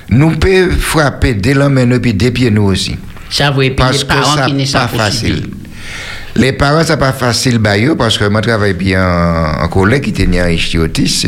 nous 0.09 0.31
pouvons 0.31 0.71
frapper 0.79 1.35
des 1.35 1.55
mains 1.55 1.91
et 1.91 2.01
puis 2.01 2.15
des 2.15 2.31
pieds 2.31 2.51
nous 2.51 2.63
aussi. 2.63 2.97
Ça 3.29 3.51
veut 3.51 3.75
parce 3.77 4.05
que 4.05 4.15
ça 4.15 4.49
n'est 4.49 4.65
pas 4.65 4.89
facile. 4.89 5.49
Les 6.37 6.53
parents, 6.53 6.85
ça 6.85 6.97
pas 6.97 7.13
facile 7.13 7.59
bah, 7.59 7.73
parce 7.97 8.17
que 8.17 8.25
moi, 8.25 8.41
je 8.43 8.49
travaille 8.49 8.75
bien 8.75 9.05
en 9.61 9.67
collègue 9.69 10.05
qui 10.05 10.11
était 10.11 10.39
à 10.39 10.51
Ichtiotis. 10.51 11.27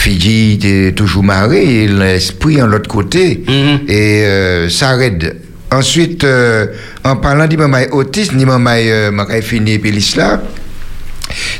Fidji 0.00 0.54
était 0.54 0.92
toujours 0.92 1.22
marré, 1.22 1.86
l'esprit 1.86 2.62
en 2.62 2.66
l'autre 2.66 2.88
côté. 2.88 3.44
Mm-hmm. 3.46 3.90
Et 3.90 4.24
euh, 4.24 4.68
ça 4.70 4.96
aide. 4.96 5.36
Ensuite, 5.70 6.24
euh, 6.24 6.66
en 7.04 7.16
parlant 7.16 7.46
de 7.46 7.56
maman 7.56 7.82
autiste, 7.92 8.32
ni 8.32 8.46
maman 8.46 8.70
euh, 8.76 9.42
fini 9.42 9.78
puis 9.78 9.92
l'islam, 9.92 10.40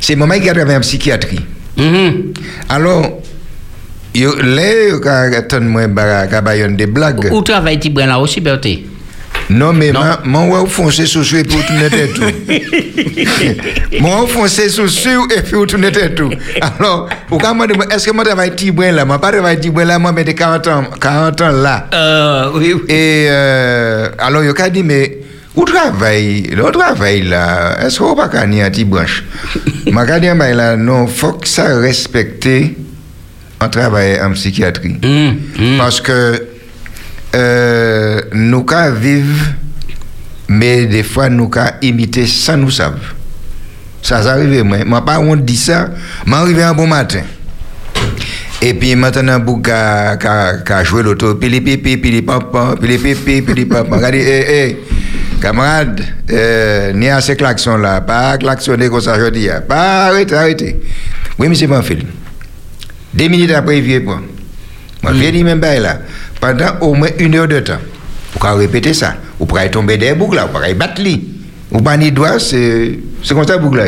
c'est 0.00 0.16
maman 0.16 0.40
qui 0.40 0.48
a 0.48 0.54
travaillé 0.54 0.78
en 0.78 0.80
psychiatrie. 0.80 1.40
Mm-hmm. 1.76 2.14
Alors, 2.70 3.20
Yo, 4.10 4.32
le, 4.42 4.98
ka 4.98 5.42
ton 5.46 5.68
mwen 5.70 5.92
ba, 5.94 6.26
ka 6.26 6.40
bayon 6.42 6.74
de 6.74 6.86
blag. 6.90 7.20
Ou 7.30 7.44
travay 7.46 7.78
ti 7.78 7.92
bren 7.94 8.10
la 8.10 8.18
aussi, 8.18 8.40
Berté? 8.42 8.89
Non, 9.50 9.72
mais 9.72 9.92
ou 9.92 10.66
fonse 10.66 11.04
sou 11.06 11.24
sou 11.24 11.36
et 11.36 11.44
puis 11.44 11.56
ou 11.56 11.62
tourne 11.62 11.90
tête 11.90 12.14
tout. 12.14 12.22
Fonse 14.28 14.68
sou 14.68 14.88
sou 14.88 15.26
et 15.36 15.42
puis 15.42 15.56
ou 15.56 15.66
tourne 15.66 15.90
tête 15.90 16.14
tout. 16.14 16.30
Alors, 16.60 17.08
ka 17.40 17.52
mwen 17.54 17.68
de 17.68 17.74
est-ce 17.94 18.06
que 18.06 18.12
moi 18.12 18.24
travaille 18.24 18.54
ti 18.54 18.70
bren 18.70 18.94
là? 18.94 19.04
Moi 19.04 19.18
pas 19.18 19.32
travaille 19.32 19.58
ti 19.60 19.70
bren 19.70 19.88
là, 19.88 19.98
moi 19.98 20.12
mette 20.12 20.34
40 20.34 20.66
ans, 20.68 20.84
40 21.00 21.40
ans 21.40 21.50
là. 21.50 21.86
Euh, 21.92 22.50
oui, 22.54 22.74
oui. 22.74 22.82
Et, 22.88 23.26
euh, 23.28 24.08
alors, 24.18 24.44
yo 24.44 24.54
ka 24.54 24.70
dit, 24.70 24.84
mais, 24.84 25.18
ou 25.56 25.64
travail, 25.64 26.42
le 26.42 26.70
travail 26.70 27.22
là, 27.22 27.76
est-ce 27.84 27.98
qu'on 27.98 28.14
pas 28.14 28.28
ka 28.28 28.46
ni 28.46 28.62
a 28.62 28.70
ti 28.70 28.84
branche? 28.84 29.24
Ma 29.90 30.04
dit, 30.20 30.26
là, 30.26 30.76
non, 30.76 31.06
faut 31.08 31.32
que 31.32 31.48
ça 31.48 31.76
respecte 31.78 32.46
on 33.60 33.68
travaille 33.68 34.20
en 34.20 34.32
psychiatrie. 34.32 34.96
Mm, 35.02 35.32
mm. 35.58 35.78
Parce 35.78 36.00
que 36.00 36.46
euh, 37.34 38.20
nous 38.32 38.64
cas 38.64 38.90
vivre, 38.90 39.46
mais 40.48 40.86
des 40.86 41.02
fois 41.02 41.28
nous 41.28 41.48
cas 41.48 41.74
imiter 41.82 42.26
sans 42.26 42.56
nous 42.56 42.70
savoir. 42.70 43.14
Ça, 44.02 44.22
ça 44.22 44.32
arrive, 44.32 44.64
moi. 44.64 44.78
Moi, 44.84 45.04
pas 45.04 45.20
on 45.20 45.36
dit 45.36 45.56
ça, 45.56 45.90
m'arrive 46.26 46.60
un 46.60 46.74
bon 46.74 46.86
matin. 46.86 47.22
Et 48.62 48.74
puis 48.74 48.94
maintenant, 48.94 49.40
pour 49.40 49.62
qu'à 49.62 50.84
jouer 50.84 51.02
l'auto, 51.02 51.34
pili 51.36 51.60
pipi, 51.60 51.96
pili 51.96 52.22
papa, 52.22 52.74
pili 52.80 52.98
pipi, 52.98 53.42
pili 53.42 53.64
papa. 53.64 53.96
Regardez, 53.96 54.18
eh, 54.20 54.68
eh, 54.68 54.76
camarade, 55.40 56.02
euh, 56.30 56.92
ni 56.92 57.08
à 57.08 57.20
ces 57.20 57.36
klaxons 57.36 57.78
là, 57.78 58.02
pas 58.02 58.36
klaxonner 58.36 58.88
comme 58.88 59.00
ça, 59.00 59.18
je 59.18 59.30
dis, 59.30 59.48
pas 59.66 60.06
arrêter, 60.08 60.34
arrêter. 60.34 60.80
Oui, 61.38 61.46
un 61.48 61.82
film. 61.82 62.08
Deux 63.14 63.28
minutes 63.28 63.50
après, 63.52 63.78
il 63.78 63.84
vient 63.84 64.00
point. 64.00 64.22
Moi, 65.02 65.12
je 65.14 65.30
dis 65.30 65.42
même 65.42 65.60
là, 65.60 66.00
pendant 66.40 66.78
au 66.80 66.94
moins 66.94 67.10
une 67.18 67.34
heure 67.36 67.48
de 67.48 67.60
temps. 67.60 67.78
Pour 68.32 68.42
répéter 68.50 68.94
ça. 68.94 69.14
Vous 69.38 69.46
pourrez 69.46 69.70
tomber 69.70 69.96
des 69.96 70.14
boucles 70.14 70.36
là, 70.36 70.46
vous 70.46 70.52
pourrez 70.52 70.74
battre 70.74 71.02
lui. 71.02 71.28
Vous 71.70 71.82
pas 71.82 71.96
ni 71.96 72.10
doigt, 72.10 72.38
c'est 72.38 72.98
comme 73.28 73.46
ça 73.46 73.58
boucle 73.58 73.78
là. 73.78 73.86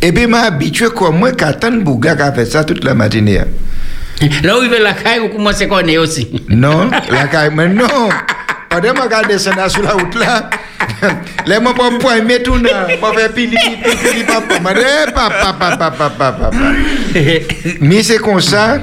Et 0.00 0.12
puis, 0.12 0.26
m'a 0.26 0.42
habitué 0.42 0.86
comme 0.94 1.18
moi 1.18 1.32
qu'à 1.32 1.52
tant 1.52 1.70
qui 1.72 2.08
a 2.08 2.32
fait 2.32 2.46
ça 2.46 2.62
toute 2.64 2.84
la 2.84 2.94
matinée. 2.94 3.40
Là 4.42 4.58
où 4.58 4.62
il 4.62 4.70
veut 4.70 4.82
la 4.82 4.92
caille, 4.94 5.20
vous 5.20 5.28
commencez 5.28 5.64
à 5.64 5.66
connaître 5.66 6.02
aussi? 6.02 6.28
Non, 6.48 6.90
la 7.10 7.26
caille, 7.30 7.50
mais 7.54 7.68
non. 7.68 8.08
Pendant 8.68 8.92
que 8.92 9.14
je 9.22 9.28
descends 9.28 9.68
sur 9.68 9.82
la 9.82 9.92
route 9.92 10.14
là, 10.14 10.50
les 11.46 11.58
mots 11.58 11.72
pour 11.72 11.98
point, 11.98 12.20
mais 12.20 12.42
tout 12.42 12.56
là, 12.56 12.86
pour 13.00 13.14
faire 13.14 13.32
pili, 13.32 13.56
pili, 13.56 13.96
pili, 13.96 14.24
papa, 14.24 14.58
papa, 15.14 15.52
papa, 15.58 15.90
papa, 15.90 16.10
papa. 16.32 16.50
Mais 17.80 18.02
c'est 18.02 18.18
comme 18.18 18.40
ça, 18.40 18.78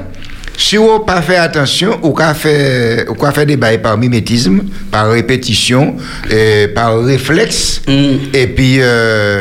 si 0.58 0.78
on 0.78 1.00
pas 1.00 1.22
fait 1.22 1.38
attention, 1.38 2.00
on 2.04 2.12
peut 2.12 2.24
faire, 2.34 3.06
on 3.10 3.32
faire 3.32 3.46
des 3.46 3.58
bails 3.58 3.82
par 3.82 3.98
mimétisme, 3.98 4.64
par 4.92 5.10
répétition, 5.10 5.96
et 6.30 6.68
par 6.68 7.00
réflexe, 7.04 7.82
mm. 7.88 8.34
et 8.34 8.48
puis 8.48 8.80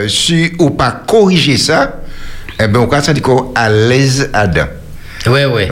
si 0.09 0.53
on 0.59 0.71
pas 0.71 1.03
corriger 1.07 1.57
ça, 1.57 2.01
eh 2.61 2.69
ben 2.69 2.81
on 2.81 2.87
peut 2.87 3.01
sentir 3.01 3.23
à 3.55 3.69
l'aise 3.69 4.31
à 4.33 4.47
dedans. 4.47 4.69
Oui, 5.27 5.41
oui. 5.53 5.63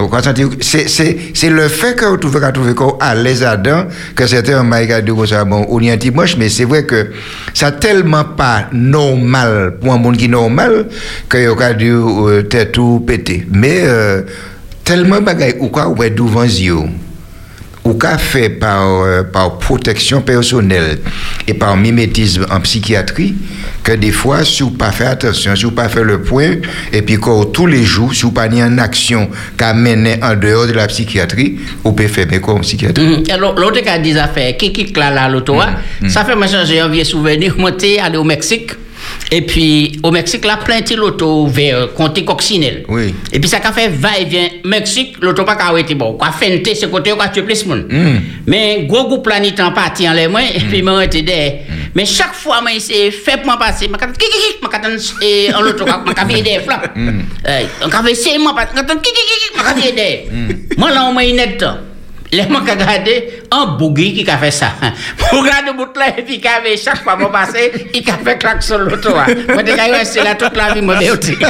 C'est 0.63 1.51
le 1.51 1.69
fait 1.69 1.95
que 1.95 2.07
vous 2.07 2.17
trouvez 2.17 2.53
trouver 2.53 2.75
qu'on 2.75 2.97
à 2.99 3.15
l'aise 3.15 3.43
là-dedans, 3.43 3.85
que 4.15 4.27
certains 4.27 4.63
regardé 4.63 5.13
comme 5.13 5.27
ça, 5.27 5.45
bon, 5.45 5.67
on 5.69 5.81
y 5.81 5.91
un 5.91 5.97
petit 5.97 6.11
moche, 6.11 6.37
mais 6.39 6.49
c'est 6.49 6.65
vrai 6.65 6.85
que 6.85 7.09
ça 7.53 7.71
tellement 7.73 8.25
pas 8.25 8.69
normal 8.73 9.75
pour 9.81 9.93
un 9.93 9.99
monde 9.99 10.17
qui 10.17 10.25
est 10.25 10.29
normal, 10.29 10.87
que 11.29 11.49
vous 11.49 11.61
avez 11.61 11.75
dû 11.75 11.93
euh, 11.93 12.43
tout 12.73 13.05
péter. 13.07 13.47
Mais 13.51 13.83
euh, 13.83 14.23
tellement 14.85 15.21
bagaille 15.21 15.57
ou 15.61 15.69
quoi, 15.69 15.89
ou 15.89 16.03
est 16.03 16.11
ou 17.85 17.95
qu'a 17.95 18.17
fait 18.17 18.49
par, 18.49 19.03
euh, 19.03 19.23
par 19.25 19.59
protection 19.59 20.21
personnelle 20.21 20.99
et 21.49 21.55
par 21.55 21.77
mimétisme 21.77 22.47
en 22.51 22.61
psychiatrie, 22.61 23.35
que 23.83 23.93
des 23.93 24.13
fois, 24.13 24.45
si 24.45 24.63
vous 24.63 24.71
pas 24.71 24.93
fait 24.93 25.07
attention, 25.07 25.57
si 25.57 25.65
vous 25.65 25.73
pas 25.73 25.89
fait 25.89 26.05
le 26.05 26.23
point, 26.23 26.57
et 26.93 27.03
puis 27.03 27.19
que 27.19 27.45
tous 27.47 27.67
les 27.67 27.83
jours, 27.83 28.15
si 28.15 28.23
vous 28.23 28.31
pas 28.31 28.49
mis 28.49 28.63
en 28.63 28.79
action 28.79 29.29
qu'a 29.57 29.75
mené 29.75 30.17
en 30.23 30.37
dehors 30.37 30.67
de 30.67 30.73
la 30.73 30.87
psychiatrie, 30.87 31.59
vous 31.83 31.93
pouvez 31.93 32.09
faire 32.09 32.27
comme 32.41 32.61
psychiatrie. 32.61 33.05
Mhm. 33.05 33.25
Et 33.29 33.37
l'autre 33.37 33.61
l'autre 33.61 33.81
qui 33.81 33.89
a 33.89 33.99
des 33.99 34.17
affaires, 34.17 34.57
qui 34.57 34.73
quitte 34.73 34.97
là, 34.97 35.11
là, 35.11 35.29
l'auto, 35.29 35.61
hein, 35.61 35.75
ça 36.09 36.25
fait 36.25 36.37
me 36.37 36.47
changer 36.47 36.79
un 36.79 36.89
vieux 36.89 37.05
souvenir, 37.05 37.55
monter, 37.59 37.99
aller 37.99 38.17
au 38.17 38.25
Mexique. 38.25 38.73
Et 39.31 39.43
puis, 39.43 39.99
au 40.03 40.11
Mexique, 40.11 40.45
là, 40.45 40.59
plein 40.59 40.81
de 40.81 40.95
l'auto 40.95 41.47
vers 41.47 41.95
Comté 41.95 42.25
Coccinelle. 42.25 42.85
Oui. 42.89 43.15
Et 43.33 43.41
puis, 43.41 43.49
ça 43.49 43.61
a 43.65 43.73
fait 43.73 43.89
va-et-vient. 43.89 44.49
Mexique, 44.65 45.17
l'auto 45.23 45.45
pas 45.45 45.57
arrêté 45.59 45.95
bon. 45.95 46.15
Quoi, 46.15 46.31
fente, 46.33 46.67
ce 46.75 46.87
côté, 46.87 47.13
quoi, 47.13 47.29
tu 47.29 47.43
plus 47.43 47.65
monde. 47.65 47.87
Mais, 48.47 48.85
gros 48.87 49.09
groupe 49.09 49.27
là, 49.29 49.41
ni 49.41 49.55
temps 49.55 49.73
parti 49.73 50.09
en 50.09 50.13
les 50.13 50.29
mains, 50.29 50.41
et 50.55 50.61
puis, 50.61 50.83
moi, 50.83 51.03
j'étais 51.03 51.23
derrière. 51.23 51.61
Mais 51.95 52.05
chaque 52.05 52.35
fois, 52.35 52.61
moi, 52.61 52.73
c'est 52.79 53.11
fait 53.11 53.37
pour 53.39 53.47
moi 53.47 53.59
passer. 53.59 53.87
Je 53.91 53.91
kiki 53.91 54.31
kiki, 54.31 54.59
je 54.61 55.25
et 55.25 55.55
en 55.55 55.61
l'auto, 55.61 55.85
je 55.87 56.35
vais 56.35 56.43
des 56.43 56.59
flaps. 56.61 56.89
On 57.85 57.89
va 57.89 58.11
essayer, 58.11 58.39
moi, 58.39 58.55
je 58.75 58.81
kiki 58.83 59.01
kiki, 59.03 59.51
je 59.57 59.83
vais 59.83 59.93
derrière. 59.93 60.21
Moi, 60.77 60.91
là, 60.91 61.05
on 61.07 61.13
m'a 61.13 61.25
temps. 61.57 61.79
Les 62.33 62.43
gens 62.45 62.65
qui 62.65 62.71
regardé 62.71 63.43
un 63.51 63.77
bougui 63.77 64.25
qui 64.25 64.31
a 64.31 64.39
fait 64.39 64.51
ça. 64.51 64.73
Pour 65.19 65.43
regarder 65.43 65.71
le 65.71 65.77
bout 65.77 65.95
là, 65.97 66.17
et 66.17 66.23
puis 66.23 66.41
qui 66.41 66.49
avait 66.49 66.79
chaque 66.79 67.03
fois 67.03 67.15
mon 67.15 67.29
passé, 67.29 67.71
il 67.93 68.11
a 68.11 68.15
fait 68.15 68.39
claque 68.39 68.63
sur 68.63 68.79
l'auto. 68.79 69.11
Moi, 69.11 69.27
je 69.67 69.93
resté 69.93 70.23
là 70.23 70.35
toute 70.35 70.57
la 70.57 70.73
vie, 70.73 70.81
moi, 70.81 70.97
je 70.99 71.21
suis 71.21 71.37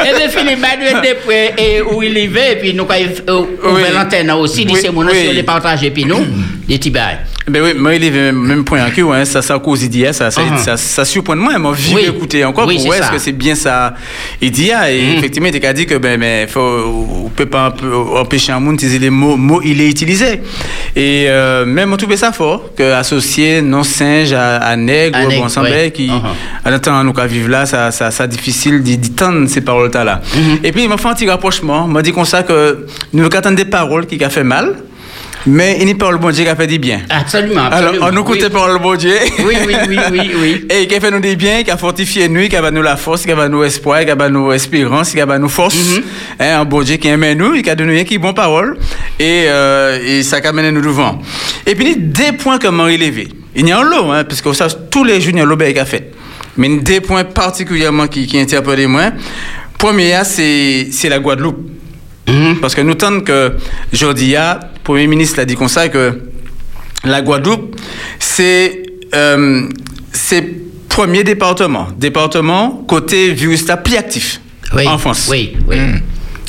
Et 0.00 0.14
bien, 0.14 0.28
Philippe 0.28 0.60
Manuel 0.60 1.00
Després, 1.02 1.54
et 1.56 1.80
où 1.82 2.02
il 2.02 2.16
y 2.16 2.26
va, 2.26 2.50
et 2.50 2.56
puis 2.56 2.74
nous, 2.74 2.84
quand 2.84 2.94
il 2.94 3.10
ouvert 3.30 3.92
l'antenne 3.94 4.30
aussi, 4.32 4.64
dit 4.64 4.76
c'est 4.76 4.90
mon 4.90 5.04
nom, 5.04 5.10
oui. 5.12 5.24
sur 5.24 5.32
les 5.32 5.42
partager, 5.42 5.90
puis 5.90 6.04
nous, 6.04 6.26
des 6.66 6.78
bails. 6.90 7.18
Ben 7.50 7.62
oui, 7.62 7.74
moi, 7.76 7.94
il 7.96 8.04
est 8.04 8.32
même 8.32 8.64
point 8.64 8.88
cul, 8.90 9.02
hein, 9.12 9.24
ça, 9.24 9.42
ça 9.42 9.58
cause 9.58 9.80
d'hier, 9.88 10.14
ça, 10.14 10.30
ça, 10.30 10.40
Uh-huh. 10.40 10.58
ça, 10.58 10.76
ça 10.76 11.04
surprend 11.04 11.36
moi, 11.36 11.58
moi, 11.58 11.74
je 11.78 11.94
Oui. 11.94 12.02
écouter 12.08 12.44
encore 12.44 12.66
Oui, 12.66 12.76
pour 12.76 12.86
voir 12.86 12.98
est-ce 12.98 13.10
que 13.10 13.18
c'est 13.18 13.32
bien 13.32 13.54
ça, 13.54 13.94
ah, 13.94 14.90
et 14.92 15.16
effectivement, 15.16 15.48
il 15.52 15.66
a 15.66 15.72
dit 15.72 15.86
que, 15.86 15.96
ben, 15.96 16.18
mais, 16.18 16.46
faut, 16.46 16.60
on 17.26 17.28
peut 17.28 17.46
pas 17.46 17.74
empêcher 18.16 18.52
un 18.52 18.60
monde 18.60 18.76
d'utiliser 18.76 18.98
les 18.98 19.10
mots, 19.10 19.36
mots, 19.36 19.60
il 19.64 19.80
est 19.80 19.88
utilisé. 19.88 20.40
Et, 20.96 21.26
euh, 21.28 21.64
même, 21.66 21.92
on 21.92 21.96
trouvait 21.96 22.16
ça 22.16 22.32
fort, 22.32 22.74
que 22.76 22.92
associer 22.92 23.60
non-singe 23.62 24.32
à, 24.32 24.56
à 24.58 24.76
nègre, 24.76 25.16
À 25.18 25.26
nègre, 25.26 25.46
bon, 25.54 25.62
ouais. 25.62 25.90
qui, 25.92 26.08
Uh-huh. 26.08 26.68
en 26.68 26.72
attendant, 26.72 27.04
nous, 27.04 27.12
qu'à 27.12 27.26
vivre 27.26 27.48
là, 27.48 27.66
ça, 27.66 27.90
ça, 27.90 28.10
ça 28.10 28.26
difficile 28.26 28.82
d'y 28.82 28.98
tendre 29.10 29.48
ces 29.48 29.60
paroles-là. 29.60 30.20
Et 30.62 30.72
puis, 30.72 30.82
il 30.84 30.88
m'a 30.88 30.96
fait 30.96 31.08
un 31.08 31.14
petit 31.14 31.28
rapprochement, 31.28 31.84
il 31.86 31.92
m'a 31.92 32.02
dit 32.02 32.12
comme 32.12 32.24
ça 32.24 32.42
que 32.42 32.86
nous 33.12 33.24
attendons 33.26 33.56
des 33.56 33.64
paroles 33.64 34.06
qui 34.06 34.22
a 34.24 34.28
fait 34.30 34.44
mal, 34.44 34.74
mais 35.46 35.78
il 35.80 35.86
n'y 35.86 35.92
a 35.92 35.94
pas 35.94 36.10
le 36.10 36.18
bon 36.18 36.30
Dieu 36.30 36.44
qui 36.44 36.50
a 36.50 36.56
fait 36.56 36.66
du 36.66 36.78
bien. 36.78 37.00
Absolument, 37.08 37.62
Alors, 37.66 37.78
absolument. 37.90 38.06
on 38.06 38.12
nous 38.12 38.22
Oui. 38.22 38.36
écoutait 38.36 38.50
par 38.50 38.68
le 38.68 38.78
bon 38.78 38.94
Dieu. 38.96 39.14
Oui, 39.46 39.54
oui, 39.66 39.74
oui, 39.88 39.98
oui, 40.12 40.30
oui. 40.40 40.66
Et 40.70 40.86
qui 40.86 40.94
a 40.94 41.00
fait 41.00 41.10
nous 41.10 41.20
des 41.20 41.36
biens, 41.36 41.62
qui 41.62 41.70
a 41.70 41.76
fortifié 41.76 42.28
nous, 42.28 42.48
qui 42.48 42.56
a 42.56 42.60
donné 42.62 42.76
nous 42.76 42.82
la 42.82 42.96
force, 42.96 43.24
qui 43.24 43.32
a 43.32 43.34
donné 43.34 43.48
nous 43.48 43.62
espoir, 43.64 44.04
qui 44.04 44.10
a 44.10 44.14
donné 44.14 44.30
nous 44.32 44.52
espérance, 44.52 45.10
qui 45.10 45.20
a 45.20 45.26
donné 45.26 45.38
nous 45.38 45.48
force. 45.48 45.74
Mhm. 45.76 46.02
Hein, 46.40 46.60
un 46.60 46.64
bon 46.64 46.82
Dieu 46.82 46.96
qui 46.96 47.08
aimait 47.08 47.34
nous, 47.34 47.60
qui 47.62 47.70
a 47.70 47.74
donné 47.74 47.98
nous 47.98 48.04
qui 48.04 48.18
bon 48.18 48.32
parole. 48.32 48.76
Et, 49.18 49.44
euh, 49.48 49.98
et 50.04 50.22
ça 50.22 50.38
a 50.44 50.52
mené 50.52 50.70
nous 50.72 50.82
devant. 50.82 51.20
Et 51.66 51.74
puis, 51.74 51.86
il 51.86 51.90
y 51.90 51.94
a 51.94 52.30
des 52.30 52.36
points 52.36 52.58
que 52.58 52.68
m'a 52.68 52.84
relevé. 52.84 53.28
Il 53.56 53.68
y 53.68 53.72
a 53.72 53.78
un 53.78 53.82
lot, 53.84 54.10
hein, 54.12 54.24
parce 54.24 54.40
que 54.40 54.52
ça, 54.52 54.68
tous 54.68 55.04
les 55.04 55.20
jours, 55.20 55.30
il 55.32 55.38
y 55.38 55.40
a 55.40 55.44
un 55.44 55.46
lot 55.46 55.56
qui 55.56 55.78
a 55.78 55.84
fait. 55.84 56.12
Mais 56.56 56.66
il 56.68 56.74
y 56.76 56.78
a 56.78 56.82
des 56.82 57.00
points 57.00 57.24
particulièrement 57.24 58.06
qui, 58.06 58.26
qui 58.26 58.38
interpellent 58.38 58.88
moi. 58.88 59.10
Premier, 59.78 60.18
c'est 60.24 61.08
la 61.08 61.18
Guadeloupe. 61.18 61.58
Parce 62.60 62.74
que 62.74 62.80
nous 62.80 62.94
tentons 62.94 63.22
que 63.22 63.52
Jordia, 63.92 64.60
Premier 64.84 65.06
ministre 65.06 65.38
l'a 65.38 65.44
dit 65.44 65.56
comme 65.56 65.68
ça, 65.68 65.88
que 65.88 66.20
la 67.04 67.22
Guadeloupe, 67.22 67.76
c'est 68.18 68.82
euh, 69.14 69.68
premier 70.88 71.24
département. 71.24 71.88
Département 71.96 72.84
côté 72.86 73.32
virus 73.32 73.64
plus 73.82 73.96
actif 73.96 74.40
Oui, 74.74 74.86
en 74.86 74.98
France. 74.98 75.28
Oui, 75.30 75.56
oui. 75.68 75.76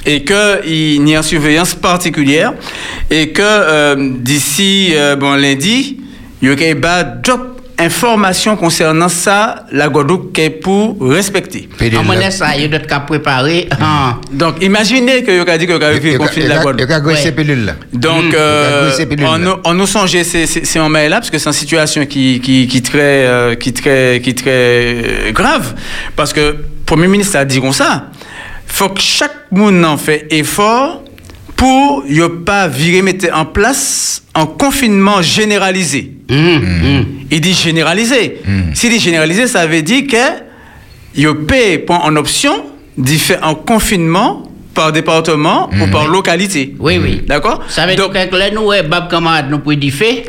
Et 0.06 0.24
qu'il 0.24 1.08
y 1.08 1.16
a 1.16 1.18
une 1.18 1.24
surveillance 1.24 1.76
particulière. 1.76 2.54
Et 3.10 3.30
que 3.30 3.42
euh, 3.44 4.14
d'ici 4.18 4.90
euh, 4.94 5.16
bon, 5.16 5.36
lundi, 5.36 5.98
il 6.42 6.48
y 6.48 6.52
aura 6.52 6.74
bah, 6.76 7.04
d'autres 7.04 7.61
informations 7.82 8.56
concernant 8.56 9.10
ça, 9.10 9.66
la 9.72 9.90
Guadeloupe, 9.90 10.34
qui 10.34 10.42
est 10.42 10.50
pour 10.50 10.98
respecter. 11.02 11.68
Pédule, 11.78 12.00
En 12.00 12.02
là. 12.02 12.08
monnaie, 12.08 12.32
ça, 12.32 12.56
il 12.56 12.62
y 12.62 12.66
a 12.66 12.68
d'autres 12.68 12.88
cas 12.88 13.02
préparés. 13.02 13.68
Ah. 13.80 14.18
Donc, 14.32 14.56
imaginez 14.64 15.24
que 15.24 15.32
y 15.32 15.40
a 15.40 15.58
dit 15.58 15.68
que 15.68 15.74
y 15.74 15.84
a 15.84 15.92
Il 15.94 16.10
y 16.10 16.12
le 16.14 16.18
conflit 16.20 16.42
il 16.42 16.44
de 16.44 16.50
y 16.50 16.52
a- 16.52 16.56
la 16.56 16.62
il 16.62 16.64
Guadeloupe. 16.64 16.88
Donc, 17.94 18.24
Mm. 18.26 18.36
euh, 18.36 18.90
Mmh. 18.90 18.94
pilules, 19.08 19.26
on, 19.28 19.32
là. 19.34 19.38
nous- 19.38 19.56
on 19.66 19.74
nous 19.74 19.88
songeait 19.88 20.24
ces, 20.24 20.46
ces, 20.48 20.64
ces 20.66 20.80
moments 20.80 21.00
là 21.10 21.18
parce 21.18 21.30
que 21.30 21.38
c'est 21.38 21.50
une 21.50 21.54
situation 21.54 22.06
qui, 22.06 22.40
qui, 22.42 22.68
qui 22.68 22.82
très, 22.82 23.00
euh, 23.26 23.56
qui 23.56 23.74
très, 23.74 24.22
qui 24.24 24.34
très 24.36 24.50
euh, 24.50 25.32
grave. 25.32 25.74
Parce 26.16 26.34
que 26.34 26.40
le 26.40 26.56
Premier 26.86 27.08
ministre 27.08 27.38
a 27.38 27.46
dit 27.46 27.60
comme 27.62 27.74
ça, 27.74 28.08
faut 28.68 28.90
que 28.90 29.02
chaque 29.02 29.36
monde 29.52 29.84
en 29.86 29.98
fait 29.98 30.28
effort 30.32 31.04
pour 31.62 32.04
ne 32.10 32.26
pas 32.26 32.68
virer, 32.68 33.04
mettre 33.04 33.28
en 33.36 33.46
place 33.46 34.24
un 34.34 34.48
confinement 34.48 35.22
généralisé. 35.22 36.12
Hum, 36.28 36.56
hum. 36.56 37.06
Il 37.30 37.40
dit 37.40 37.54
généralisé. 37.54 38.42
S'il 38.74 38.90
dit 38.90 39.00
généralisé, 39.00 39.46
ça 39.46 39.68
veut 39.68 39.84
dire 39.84 40.08
que 40.08 40.42
il 41.14 41.28
peut 41.46 41.86
prendre 41.86 42.06
en 42.06 42.16
option 42.16 42.66
d'y 42.98 43.20
faire 43.20 43.46
un 43.46 43.54
confinement 43.54 44.42
par 44.74 44.92
département 44.92 45.70
ou 45.80 45.86
par 45.92 46.08
localité. 46.08 46.74
Oui, 46.80 46.98
oui. 46.98 47.22
D'accord? 47.28 47.62
Ça 47.68 47.86
veut 47.86 47.94
dire 47.96 48.10
que 48.10 48.36
là, 48.36 48.50
nous, 48.50 48.74
eh, 48.74 48.82
Bab 48.82 49.08
camarade, 49.08 49.52
nous 49.52 49.60
pouvons 49.60 49.78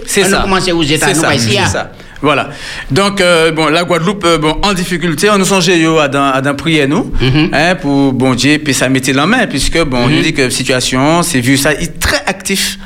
c'est 0.05 0.25
on 0.25 0.29
ça. 0.29 0.45
aux 0.75 0.83
C'est 0.83 0.95
États-Unis, 0.95 1.21
ça, 1.21 1.29
pas 1.29 1.39
c'est 1.39 1.67
ça. 1.67 1.93
Voilà. 2.23 2.51
Donc, 2.91 3.21
euh, 3.21 3.51
bon, 3.51 3.67
la 3.67 3.83
Guadeloupe, 3.85 4.25
euh, 4.25 4.39
bon, 4.39 4.57
en 4.63 4.73
difficulté, 4.73 5.29
on 5.29 5.39
nous 5.39 5.45
songeait 5.45 5.79
yo 5.81 5.99
à 5.99 6.09
dans 6.09 6.55
prier 6.55 6.87
nous, 6.87 7.13
Mhm. 7.21 7.51
hein, 7.53 7.75
pour 7.75 8.13
bon 8.13 8.35
Dieu, 8.35 8.59
puis 8.65 8.73
ça 8.73 8.89
mettait 8.89 9.13
la 9.13 9.27
main, 9.27 9.47
puisque 9.49 9.83
bon, 9.85 9.99
on 10.05 10.09
nous 10.09 10.23
dit 10.23 10.33
que 10.33 10.49
situation, 10.49 11.23
c'est 11.23 11.41
vu 11.41 11.57
ça, 11.57 11.75
il 11.75 11.83
est 11.85 11.99
très 11.99 12.23
actif 12.27 12.79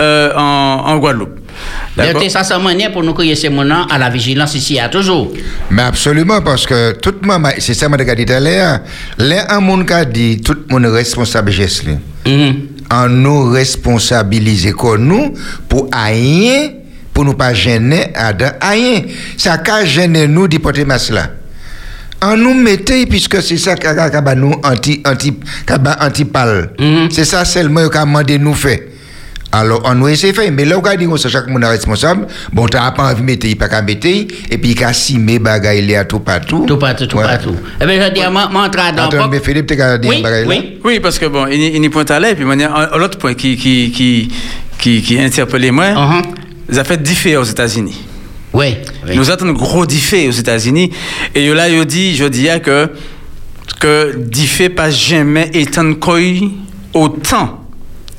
euh, 0.00 0.32
en, 0.36 0.82
en 0.86 0.98
Guadeloupe. 0.98 1.38
D'accord 1.96 2.14
D'ailleurs, 2.14 2.30
ça, 2.30 2.42
c'est 2.42 2.54
une 2.54 2.62
manière 2.62 2.90
pour 2.90 3.02
nous 3.02 3.12
créer 3.14 3.34
ces 3.36 3.48
moments 3.48 3.86
à 3.86 3.98
la 3.98 4.08
vigilance 4.10 4.54
ici, 4.54 4.78
à 4.80 4.88
toujours. 4.88 5.30
Mais 5.70 5.82
absolument, 5.82 6.40
parce 6.40 6.66
que 6.66 6.92
tout 6.92 7.14
le 7.22 7.26
monde, 7.28 7.46
c'est 7.58 7.74
ça 7.74 7.88
que 7.88 7.98
je 8.08 8.14
dit 8.14 8.24
tout 8.26 8.32
là, 8.32 8.80
un 9.50 9.60
monde 9.60 9.86
qui 9.86 9.92
a 9.92 10.04
dit, 10.04 10.40
tout 10.40 10.54
le 10.54 10.64
monde 10.72 10.84
est 10.86 10.96
responsable 10.96 11.50
geste. 11.52 11.84
là. 11.86 11.92
Mhm. 12.26 12.54
en 12.92 13.08
nous 13.08 13.50
responsabiliser 13.50 14.72
comme 14.72 15.04
nous 15.06 15.34
pour 15.68 15.88
rien, 15.92 16.70
pour 17.20 17.26
nous 17.26 17.34
pas 17.34 17.52
gêner 17.52 18.06
de 18.38 18.46
rien. 18.62 19.02
Ça 19.36 19.58
qu'a 19.58 19.84
gêner 19.84 20.26
nous 20.26 20.48
d'y 20.48 20.58
porter 20.58 20.86
masse 20.86 21.10
là. 21.10 21.26
En 22.22 22.34
nous 22.34 22.54
mettez, 22.54 23.04
puisque 23.04 23.42
c'est 23.42 23.58
ça 23.58 23.74
qu'a 23.76 23.94
qu'a- 23.94 24.08
qu'a 24.08 24.34
nous 24.34 24.54
anti, 24.64 25.02
anti, 25.06 25.34
anti 26.00 26.24
pal. 26.24 26.70
Mhm. 26.78 27.08
C'est 27.10 27.26
ça 27.26 27.44
seulement 27.44 27.86
qu'a 27.90 28.06
demandé 28.06 28.38
nous 28.38 28.54
fait. 28.54 28.88
Alors, 29.52 29.82
on 29.84 29.94
nous 29.96 30.08
essaie 30.08 30.30
de 30.32 30.36
faire, 30.36 30.50
mais 30.52 30.64
là, 30.64 30.78
on 30.78 30.82
a 30.86 30.96
dit 30.96 31.06
que 31.06 31.28
chaque 31.28 31.46
monde 31.48 31.64
est 31.64 31.66
responsable. 31.68 32.26
Bon, 32.54 32.66
t'as 32.66 32.90
pas 32.92 33.10
envie 33.10 33.20
de 33.20 33.26
mettre, 33.26 33.46
il 33.46 33.56
pas 33.58 33.68
qu'à 33.68 33.82
mettre, 33.82 34.06
et 34.06 34.26
puis 34.58 34.70
il 34.70 34.84
a 34.84 34.92
simé 34.94 35.38
bagaille 35.38 35.86
là 35.86 36.04
tout 36.06 36.20
partout. 36.20 36.64
Tout 36.66 36.78
partout, 36.78 37.06
tout 37.06 37.18
partout. 37.18 37.56
Eh 37.82 37.84
bien, 37.84 38.02
je 38.02 38.12
dis, 38.14 38.20
moi, 38.32 38.48
moi, 38.50 38.64
entrer 38.66 38.92
dans 38.96 39.08
Attends, 39.08 39.28
mais 39.28 39.40
Philippe, 39.40 39.66
t'es 39.66 39.76
qu'à 39.76 39.98
dire 39.98 40.08
Oui, 40.10 40.22
bagaille 40.22 40.44
là? 40.44 40.48
oui. 40.48 40.78
Oui, 40.84 41.00
parce 41.00 41.18
que 41.18 41.26
bon, 41.26 41.46
il, 41.48 41.60
il 41.60 41.82
y 41.82 41.86
a 41.86 41.90
point 41.90 42.04
à 42.08 42.18
l'air, 42.18 42.34
puis 42.34 42.46
il 42.50 42.60
y 42.60 42.64
a 42.64 42.72
un, 42.74 42.92
un 42.98 43.02
autre 43.02 43.18
point 43.18 43.34
qui, 43.34 43.56
qui, 43.58 43.90
qui, 43.90 44.32
qui, 44.78 45.02
qui 45.02 45.18
interpellait 45.20 45.70
moi. 45.72 46.22
Ça 46.72 46.84
fait 46.84 47.02
diffé 47.02 47.36
aux 47.36 47.44
États-Unis. 47.44 48.00
Oui, 48.52 48.74
oui. 49.06 49.16
Nous 49.16 49.30
avons 49.30 49.48
un 49.48 49.52
gros 49.52 49.86
diffé 49.86 50.28
aux 50.28 50.32
États-Unis. 50.32 50.90
Et 51.34 51.48
là, 51.52 51.68
je 51.70 51.82
dis 52.28 52.48
que, 52.62 52.90
que 53.78 54.16
diffé 54.16 54.68
pas 54.68 54.90
jamais 54.90 55.50
étant 55.54 55.94
couille 55.94 56.50
autant. 56.92 57.64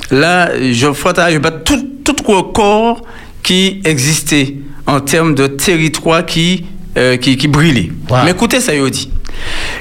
Là, 0.10 0.52
je 0.72 0.92
ferai 0.94 1.40
tout, 1.66 1.88
tout 2.04 2.16
record 2.26 3.02
qui 3.44 3.82
existait 3.86 4.56
en 4.86 5.00
termes 5.00 5.36
de 5.36 5.48
territoire 5.48 6.26
qui, 6.26 6.66
euh, 6.98 7.18
qui, 7.18 7.38
qui 7.38 7.48
brûlait. 7.48 7.92
Wow. 8.10 8.20
Mais 8.26 8.32
écoutez 8.32 8.60
ça, 8.60 8.74
il 8.74 8.90
dit. 8.90 9.10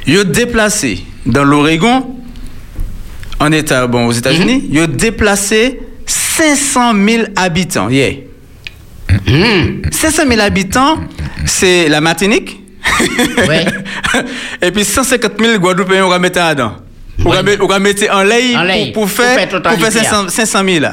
Il 0.07 0.19
a 0.19 0.25
déplacé 0.25 1.05
dans 1.27 1.45
l'Oregon, 1.45 2.17
en 3.39 3.53
État, 3.53 3.87
bon, 3.87 4.07
aux 4.07 4.13
États-Unis, 4.13 4.69
il 4.71 4.81
a 4.81 4.87
déplacé 4.87 5.81
500 6.07 6.93
000 7.07 7.25
habitants. 7.37 7.89
Yeah. 7.89 8.30
500 9.91 10.23
000 10.29 10.41
habitants, 10.41 10.99
c'est 11.47 11.89
la 11.89 12.01
Martinique. 12.01 12.61
Ouais. 13.49 13.65
Et 14.63 14.71
puis 14.71 14.85
150 14.85 15.33
000 15.39 15.59
Guadeloupéens, 15.59 16.05
on 16.05 16.09
va 16.09 16.19
mettre 16.19 16.41
dedans. 16.51 16.73
On 17.25 17.31
va 17.31 17.43
mettre- 17.43 17.63
on 17.63 17.67
va 17.67 17.79
mettre 17.79 18.05
en 18.11 18.23
lait, 18.23 18.91
pour, 18.95 19.09
faire, 19.11 19.35
faire 19.35 19.49
pour 19.49 19.59
totalité, 19.63 19.91
faire 19.91 20.05
500, 20.05 20.29
500 20.29 20.63
000. 20.67 20.87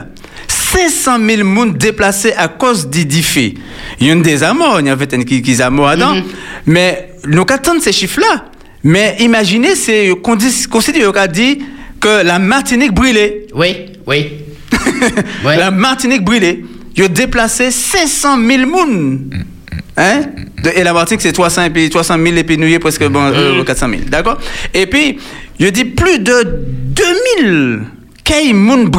500 0.47 1.17
000 1.29 1.43
moun 1.43 1.73
déplacés 1.73 2.33
à 2.33 2.47
cause 2.49 2.89
fait. 3.23 3.53
Il 3.99 4.07
y 4.07 4.09
a 4.09 4.13
une 4.13 4.21
des 4.21 4.43
amours, 4.43 4.79
il 4.79 4.87
y 4.87 4.89
a 4.89 4.97
fait 4.97 5.17
qui, 5.25 5.41
qui 5.41 5.61
amours 5.61 5.89
dedans. 5.91 6.15
Mhm. 6.15 6.23
Mais 6.65 7.11
nous 7.25 7.45
attendons 7.49 7.79
ces 7.79 7.93
chiffres-là. 7.93 8.45
Mais 8.83 9.15
imaginez, 9.19 9.75
c'est 9.75 10.11
qu'on 10.21 10.35
dit, 10.35 10.65
qu'on 10.69 10.81
s'est 10.81 10.91
dit, 10.91 11.01
on 11.05 11.11
a 11.11 11.27
dit 11.27 11.59
que 11.99 12.23
la 12.23 12.39
Martinique 12.39 12.93
brûlait. 12.93 13.47
Oui, 13.53 13.75
oui. 14.05 14.31
Ouais. 15.45 15.57
La 15.57 15.71
Martinique 15.71 16.23
brûlée. 16.23 16.65
Ils 16.97 17.03
ont 17.03 17.09
déplacé 17.09 17.69
500 17.71 18.37
000 18.47 18.65
moun. 18.65 19.29
Hein? 19.95 20.21
De- 20.63 20.71
et 20.75 20.83
la 20.83 20.93
Martinique, 20.93 21.21
c'est 21.21 21.31
300, 21.31 21.65
et 21.65 21.69
puis 21.69 21.89
300 21.89 22.17
000 22.21 22.35
et 22.37 22.43
puis 22.43 22.57
nous, 22.57 22.65
il 22.65 22.71
y 22.71 22.75
a 22.75 22.79
presque 22.79 23.07
bon, 23.07 23.21
euh, 23.33 23.63
400 23.63 23.89
000. 23.89 24.01
D'accord? 24.09 24.39
Et 24.73 24.87
puis, 24.87 25.17
ont 25.61 25.71
dit 25.71 25.85
plus 25.85 26.19
de 26.19 26.65
2000 27.39 27.81
kay 28.23 28.53
moun 28.53 28.89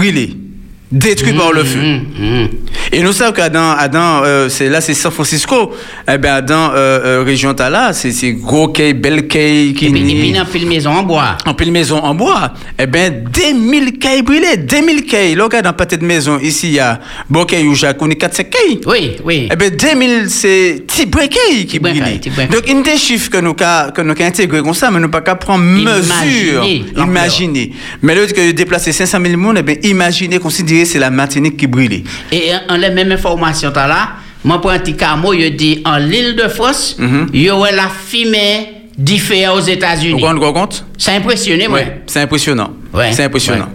brûlés, 0.91 0.99
détruits 0.99 1.33
par 1.33 1.53
le 1.53 1.65
feu. 1.65 1.81
Hum, 1.81 2.07
hum. 2.19 2.49
Et 2.93 3.03
nous 3.03 3.13
savons 3.13 3.33
qu'Adam, 3.33 3.75
Adam, 3.79 4.23
euh, 4.25 4.49
c'est 4.49 4.69
là, 4.69 4.81
c'est 4.81 4.95
San 4.95 5.13
Francisco. 5.13 5.73
Eh 6.11 6.17
ben, 6.19 6.35
Adam, 6.35 6.71
euh, 6.75 7.01
euh, 7.05 7.23
région 7.25 7.53
Tala, 7.53 7.93
c'est 7.93 8.13
c'est 8.13 8.33
gros 8.33 8.69
quai, 8.69 8.95
bel 8.95 9.29
quai, 9.29 9.75
qui 9.77 9.87
Et 9.87 9.91
puis, 9.91 10.01
et 10.01 10.21
puis, 10.21 10.33
dans 10.33 10.47
une 10.53 10.69
maison 10.69 10.91
en 10.91 11.03
bois. 11.03 11.37
en 11.45 11.55
pile 11.55 11.73
maison 11.73 11.99
en 11.99 12.15
bois, 12.15 12.53
eh 12.79 12.87
ben, 12.87 13.25
des 13.31 13.53
mille 13.53 13.99
cailles 13.99 14.23
brûlées, 14.23 14.57
des 14.57 14.81
mille 14.81 15.05
cailles. 15.05 15.35
Là, 15.35 15.45
regarde 15.45 15.65
dans 15.65 15.73
peut-être 15.75 16.03
maison, 16.03 16.39
ici, 16.39 16.69
il 16.69 16.75
y 16.75 16.81
a 16.81 17.01
bon 17.29 17.45
ou 17.65 17.75
Jacques, 17.75 18.01
on 18.01 18.09
est 18.11 18.17
4 18.17 18.35
5 18.35 18.51
cailles. 18.51 18.81
Oui, 18.87 19.17
oui. 19.25 19.49
Eh 19.53 19.57
ben, 19.57 19.71
2000, 19.75 20.31
c'est 20.31 20.83
petit 20.87 21.07
breakay 21.07 21.67
qui 21.67 21.79
breakay. 21.79 22.21
Donc, 22.51 22.69
une 22.69 22.83
des 22.83 22.97
chiffres 22.97 23.31
que 23.31 23.39
nous 23.39 23.55
avons 23.59 23.93
que 23.93 24.01
nous 24.03 24.13
avons 24.13 24.25
intégrés 24.25 24.63
comme 24.63 24.75
ça, 24.75 24.91
mais 24.91 25.01
nous 25.01 25.11
pas 25.11 25.21
qu'à 25.21 25.35
prendre 25.35 25.65
mesure. 25.65 26.65
Imaginer. 26.97 27.73
Mais 28.03 28.15
là, 28.15 28.27
que 28.27 28.51
déplacer 28.53 28.93
500 28.93 29.19
000 29.23 29.37
personnes, 29.37 29.57
eh 29.59 29.63
ben, 29.63 29.77
imaginez, 29.83 30.39
c'est 30.85 30.99
la 30.99 31.11
Martinique 31.11 31.57
qui 31.57 31.67
brûle. 31.67 32.03
Et 32.33 32.51
en 32.69 32.77
les 32.77 32.91
mêmes 32.91 33.13
informations 33.13 33.71
t'as 33.73 33.87
là, 33.87 34.09
moi 34.45 34.61
pour 34.61 34.71
un 34.71 34.79
petit 34.79 34.97
camo, 34.97 35.33
je 35.35 35.49
dis 35.49 35.83
en 35.85 35.97
l'île 35.99 36.37
de 36.37 36.49
France, 36.49 36.97
il 37.33 37.43
y 37.43 37.51
aurait 37.51 37.75
la 37.75 37.89
fumée 37.89 38.69
différente 38.97 39.59
aux 39.59 39.63
Vous 39.63 39.71
États-Unis. 39.71 40.21
vous 40.21 40.27
rendez 40.27 40.41
compte? 40.41 40.85
A 41.07 41.13
impressionné, 41.13 41.69
moi. 41.69 41.79
Oui, 41.81 41.87
c'est 42.07 42.21
impressionnant. 42.23 42.71
Ouais, 42.93 43.13
C'est 43.13 43.25
impressionnant. 43.25 43.67
ouais. 43.67 43.73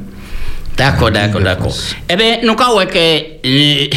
D'accord, 0.75 1.11
d'accord, 1.11 1.39
d'accord. 1.41 1.71
Eh 2.09 2.15
bien, 2.15 2.37
nous 2.43 2.53
avons 2.53 2.85
que 2.87 2.97
euh, 2.97 3.87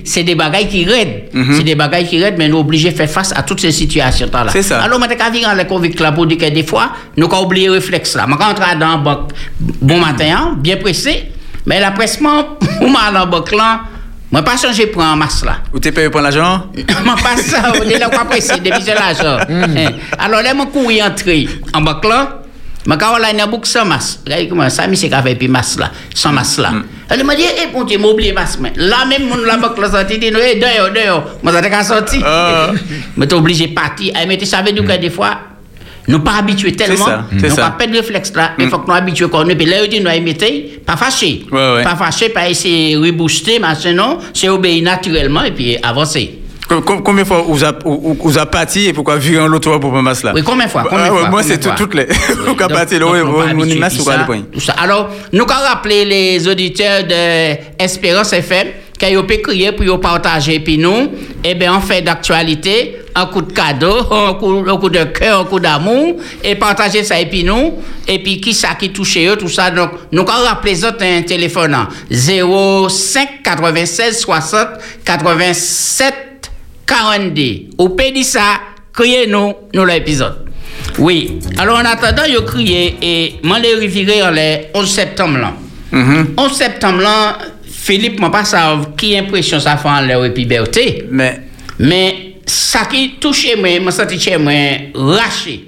c'est 0.04 0.22
des 0.22 0.36
bagailles 0.36 0.68
qui 0.68 0.84
raident. 0.84 1.24
C'est 1.56 1.64
des 1.64 1.74
bagailles 1.74 2.06
qui 2.06 2.22
raident, 2.22 2.36
mais 2.38 2.46
nous 2.48 2.56
sommes 2.58 2.66
obligés 2.66 2.90
de 2.92 2.96
faire 2.96 3.10
face 3.10 3.32
à 3.36 3.42
toutes 3.42 3.60
ces 3.60 3.72
situations-là. 3.72 4.46
C'est 4.52 4.62
ça. 4.62 4.80
Alors, 4.80 5.00
je 5.02 5.08
vais 5.08 5.16
venir 5.16 5.52
les 5.56 5.64
convicts 5.66 5.98
là 6.00 6.12
pour 6.12 6.26
dire 6.26 6.38
que 6.38 6.48
des 6.48 6.62
fois, 6.62 6.92
nous 7.16 7.26
avons 7.26 7.44
oublié 7.46 7.66
le 7.66 7.72
réflexe 7.72 8.14
là. 8.14 8.26
Je 8.28 8.34
rentre 8.34 8.60
dans 8.78 8.88
la 8.90 8.96
banque 8.98 9.30
bon 9.58 9.98
matin, 9.98 10.24
hein, 10.36 10.56
bien 10.56 10.76
pressé, 10.76 11.24
mais 11.66 11.80
la 11.80 11.90
pressement, 11.90 12.44
pour 12.78 12.88
moi, 12.88 13.00
dans 13.12 13.20
la 13.20 13.26
banque 13.26 13.52
là, 13.52 13.80
je 14.32 14.36
ne 14.38 14.42
pas 14.42 14.56
changer 14.56 14.86
pour 14.86 15.02
un 15.02 15.16
masse 15.16 15.44
là. 15.44 15.58
Vous 15.72 15.80
t'es 15.80 15.90
payé 15.90 16.08
pour 16.08 16.20
l'argent? 16.20 16.66
Je 16.76 16.82
passe 17.22 17.46
ça, 17.46 17.72
on 17.74 17.88
est 17.88 17.98
là 17.98 18.08
pour 18.08 18.20
apprécier 18.20 18.58
depuis 18.60 18.82
c'est 18.84 18.94
l'argent. 18.94 19.38
Hein. 19.50 19.92
Alors 20.18 20.42
là, 20.42 20.52
je 20.56 20.64
cours 20.66 20.90
entrer 21.04 21.48
en 21.74 21.80
banque 21.80 22.04
là. 22.04 22.36
Je 22.86 22.90
vais 22.90 22.96
là, 22.96 23.30
une 23.32 23.50
boucle 23.50 23.68
sans 23.68 23.84
masse. 23.84 24.20
Regardez 24.24 24.48
comment 24.48 24.68
ça, 24.70 24.86
monsieur, 24.86 25.08
qui 25.08 25.14
a 25.14 25.22
fait 25.22 25.34
puis 25.34 25.48
masse 25.48 25.78
là, 25.78 25.90
sans 26.14 26.32
masse 26.32 26.56
là. 26.58 26.72
Elle 27.10 27.24
m'a 27.24 27.34
dit, 27.34 27.42
eh, 27.42 27.66
bon 27.72 27.84
Dieu, 27.84 27.98
m'a 27.98 28.08
oublié 28.08 28.32
masse. 28.32 28.58
mais 28.58 28.72
Là, 28.76 29.04
même, 29.04 29.28
mon 29.28 29.36
la 29.36 29.56
banque 29.58 29.78
là, 29.78 29.90
sorti, 29.90 30.18
dit, 30.18 30.28
eh, 30.28 30.58
dehors, 30.58 30.90
dehors. 30.90 31.24
Moi, 31.42 31.52
ça 31.52 31.60
t'a 31.60 31.82
sorti. 31.84 32.20
Ah. 32.24 32.70
Mais 33.16 33.26
t'es 33.26 33.34
obligé 33.34 33.66
de 33.66 33.74
partir. 33.74 34.14
Eh, 34.16 34.26
Mais 34.26 34.38
tu 34.38 34.46
savais, 34.46 34.72
nous, 34.72 34.84
que 34.84 34.96
des 34.96 35.10
fois, 35.10 35.36
nous 36.08 36.20
pas 36.20 36.32
habitués 36.38 36.72
tellement, 36.72 37.06
nous 37.32 37.54
pas 37.56 37.70
perdre 37.70 37.92
le 37.94 38.00
réflexe 38.00 38.32
là, 38.34 38.52
mais 38.58 38.64
il 38.64 38.70
faut 38.70 38.78
que 38.78 38.86
nous 38.88 38.94
habitués 38.94 39.28
qu'on 39.28 39.44
nous. 39.44 39.54
Puis 39.56 39.66
là, 39.66 39.84
il 39.84 39.88
dit, 39.90 40.00
nous 40.00 40.10
imiter, 40.10 40.80
pas 40.84 40.96
fâché. 40.96 41.44
Pas 41.50 41.96
fâché, 41.96 42.28
pas 42.30 42.48
essayer 42.48 42.94
de 42.96 43.00
rebooster, 43.00 43.58
machin, 43.58 43.92
non. 43.92 44.18
C'est 44.34 44.48
obéir 44.48 44.82
naturellement 44.82 45.42
et 45.44 45.52
puis 45.52 45.76
avancer. 45.82 46.36
Com- 46.68 46.82
com- 46.84 47.02
Combien 47.02 47.24
de 47.24 47.26
fois 47.28 47.44
vous 47.46 47.64
avez 47.64 47.78
vous, 47.84 48.16
vous 48.22 48.38
avez 48.38 48.48
parti 48.48 48.86
et 48.86 48.92
pourquoi 48.92 49.16
virer 49.16 49.42
en 49.42 49.48
l'autre 49.48 49.70
pour 49.78 49.90
prendre 49.90 50.02
masse 50.02 50.22
là? 50.22 50.30
Oui, 50.32 50.42
combien 50.44 50.66
de 50.66 50.70
fois? 50.70 50.84
Combien 50.88 51.06
Ah, 51.06 51.08
fois? 51.08 51.28
Moi, 51.28 51.42
c'est 51.42 51.58
toutes 51.74 51.94
les. 51.94 52.04
Vous 52.44 52.50
avez 52.50 52.72
parti, 52.74 53.00
mon 53.00 53.40
habitués, 53.62 53.78
masse 53.80 53.98
ou 53.98 54.04
quoi, 54.04 54.16
le 54.18 54.24
point. 54.24 54.42
Alors, 54.78 55.10
nous 55.32 55.42
allons 55.42 55.68
rappeler 55.68 56.04
les 56.04 56.46
auditeurs 56.46 57.02
de 57.02 57.56
Espérance 57.82 58.32
FM 58.32 58.68
qu'ils 59.00 59.18
ont 59.18 59.24
crier 59.24 59.72
pour 59.72 59.84
ils 59.84 60.00
partager 60.00 60.60
puis 60.60 60.78
nous, 60.78 61.10
eh 61.42 61.54
bien, 61.54 61.74
on 61.76 61.80
fait 61.80 62.02
d'actualité, 62.02 62.96
un 63.14 63.26
coup 63.26 63.40
de 63.40 63.52
cadeau, 63.52 64.06
un 64.12 64.34
coup, 64.34 64.64
un 64.68 64.76
coup 64.76 64.90
de 64.90 65.04
cœur, 65.04 65.40
un 65.40 65.44
coup 65.44 65.58
d'amour, 65.58 66.16
et 66.44 66.54
partager 66.54 67.02
ça 67.02 67.18
et 67.18 67.26
puis 67.26 67.42
nous, 67.42 67.74
et 68.06 68.22
puis 68.22 68.40
qui 68.40 68.52
ça 68.52 68.74
qui 68.78 68.90
touche 68.90 69.16
eux, 69.16 69.36
tout 69.36 69.48
ça. 69.48 69.70
Donc, 69.70 69.90
nous 70.12 70.24
les 70.64 70.84
autres 70.84 71.02
un 71.02 71.22
téléphone, 71.22 71.74
hein. 71.74 71.88
05 72.10 73.42
96 73.42 74.20
60 74.20 74.68
87 75.04 76.14
42. 76.86 77.42
Au 77.78 77.88
pays 77.88 78.22
ça, 78.22 78.60
criez-nous, 78.92 79.54
nous 79.74 79.84
l'épisode. 79.84 80.46
Oui. 80.98 81.38
Alors, 81.58 81.78
en 81.78 81.84
attendant, 81.84 82.22
a 82.24 82.42
crié 82.42 82.96
et 83.00 83.34
moi, 83.42 83.58
les 83.58 83.74
reviré 83.74 84.22
en 84.22 84.30
le 84.30 84.66
11 84.74 84.88
septembre 84.90 85.38
là. 85.38 85.54
Mhm. 85.92 86.34
11 86.36 86.52
septembre 86.52 87.00
là, 87.00 87.38
Philippe 87.82 88.20
m'a 88.20 88.28
pas 88.30 88.44
savoir 88.44 88.94
qui 88.94 89.16
impression 89.16 89.58
ça 89.58 89.76
fait 89.76 89.88
en 89.88 90.02
leur 90.02 90.22
liberté. 90.24 91.04
Mais 91.10 91.40
Mais 91.78 92.34
ça 92.44 92.84
qui 92.84 93.14
touche 93.18 93.46
moi, 93.56 93.80
m'a 93.80 93.90
senti 93.90 94.20
chez 94.20 94.36
moi 94.36 94.52
raché. 94.94 95.64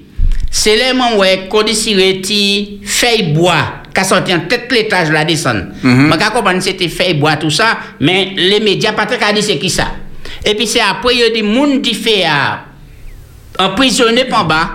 C'est 0.50 0.76
les 0.76 0.92
moments 0.92 1.16
où 1.18 1.48
qu'on 1.48 1.62
décide 1.62 2.20
ti 2.20 2.80
feuille 2.84 3.32
bois 3.32 3.82
qui 3.94 4.04
sorti 4.04 4.34
en 4.34 4.40
tête 4.40 4.70
l'étage 4.70 5.10
la 5.10 5.24
descendre. 5.24 5.64
Mhm. 5.82 6.12
Je 6.12 6.30
comprends 6.30 6.60
c'était 6.60 6.88
feuille 6.88 7.14
bois 7.14 7.36
tout 7.36 7.50
ça, 7.50 7.78
mais 7.98 8.32
les 8.36 8.60
médias 8.60 8.92
pas 8.92 9.06
très 9.06 9.32
dit 9.32 9.42
c'est 9.42 9.58
qui 9.58 9.70
ça. 9.70 9.88
Et 10.44 10.54
puis 10.54 10.66
c'est 10.66 10.80
après 10.80 11.14
il 11.14 11.20
y 11.20 11.22
a 11.22 11.30
des 11.30 11.42
monde 11.42 11.80
qui 11.80 11.94
fait 11.94 12.24
à 12.24 12.64
emprisonné 13.58 14.24
par 14.26 14.46
bas 14.46 14.70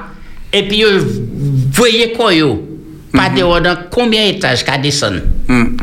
et 0.52 0.63
puis 0.63 0.84
vous 0.84 1.69
voyez 1.71 2.12
quoi 2.13 2.34
yo? 2.34 2.63
Pas 3.13 3.30
de 3.30 3.39
dans 3.63 3.78
combien 3.91 4.26
d'étages 4.26 4.65
qu'à 4.65 4.78
descendre. 4.78 5.21
hum, 5.47 5.78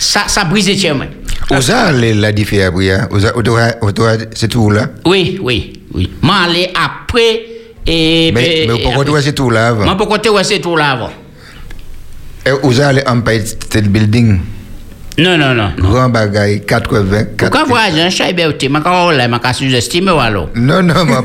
Ça 0.00 0.24
ça 0.28 0.44
brise 0.44 0.72
chez 0.80 0.92
moi. 0.92 1.04
Osa 1.50 1.92
la 1.92 2.32
diffé 2.32 2.62
après, 2.62 2.90
hein? 2.90 3.08
Osa, 3.10 3.32
otora- 3.36 3.74
otora, 3.82 4.12
c'est 4.34 4.48
tout 4.48 4.70
là. 4.70 4.88
Oui, 5.04 5.38
oui, 5.42 5.74
oui. 5.92 6.10
Moi 6.22 6.34
aller 6.46 6.70
après 6.74 7.42
et 7.86 8.32
Mais, 8.32 8.66
mais 8.68 8.82
pourquoi 8.82 9.04
tu 9.04 9.10
vois 9.10 9.20
c'est 9.20 9.34
tout 9.34 9.50
là 9.50 9.72
Moi 9.74 9.84
avant? 9.84 9.96
pourquoi 9.96 10.18
tu 10.20 10.28
vois 10.30 10.42
c'est 10.44 10.58
tout 10.60 10.74
là 10.76 10.92
avant? 10.92 11.10
Osa 12.62 12.92
le 12.92 13.02
Empire 13.06 13.46
State 13.46 13.88
Building, 13.88 14.38
Non 15.18 15.36
non 15.36 15.54
non. 15.54 15.72
grand 15.78 16.08
bagaille, 16.08 16.64
80, 16.64 17.24
Pourquoi 17.36 17.64
voyager 17.64 18.02
en 18.06 18.10
chez 18.10 18.32
Berté, 18.32 18.68
ma 18.70 18.80
ka 18.80 19.12
là, 19.12 19.28
ma 19.28 19.38
ka 19.38 19.52
sous-estimer 19.52 20.12
ou 20.12 20.18
alors? 20.20 20.48
Non, 20.54 20.82
non, 20.82 21.04
ma. 21.04 21.20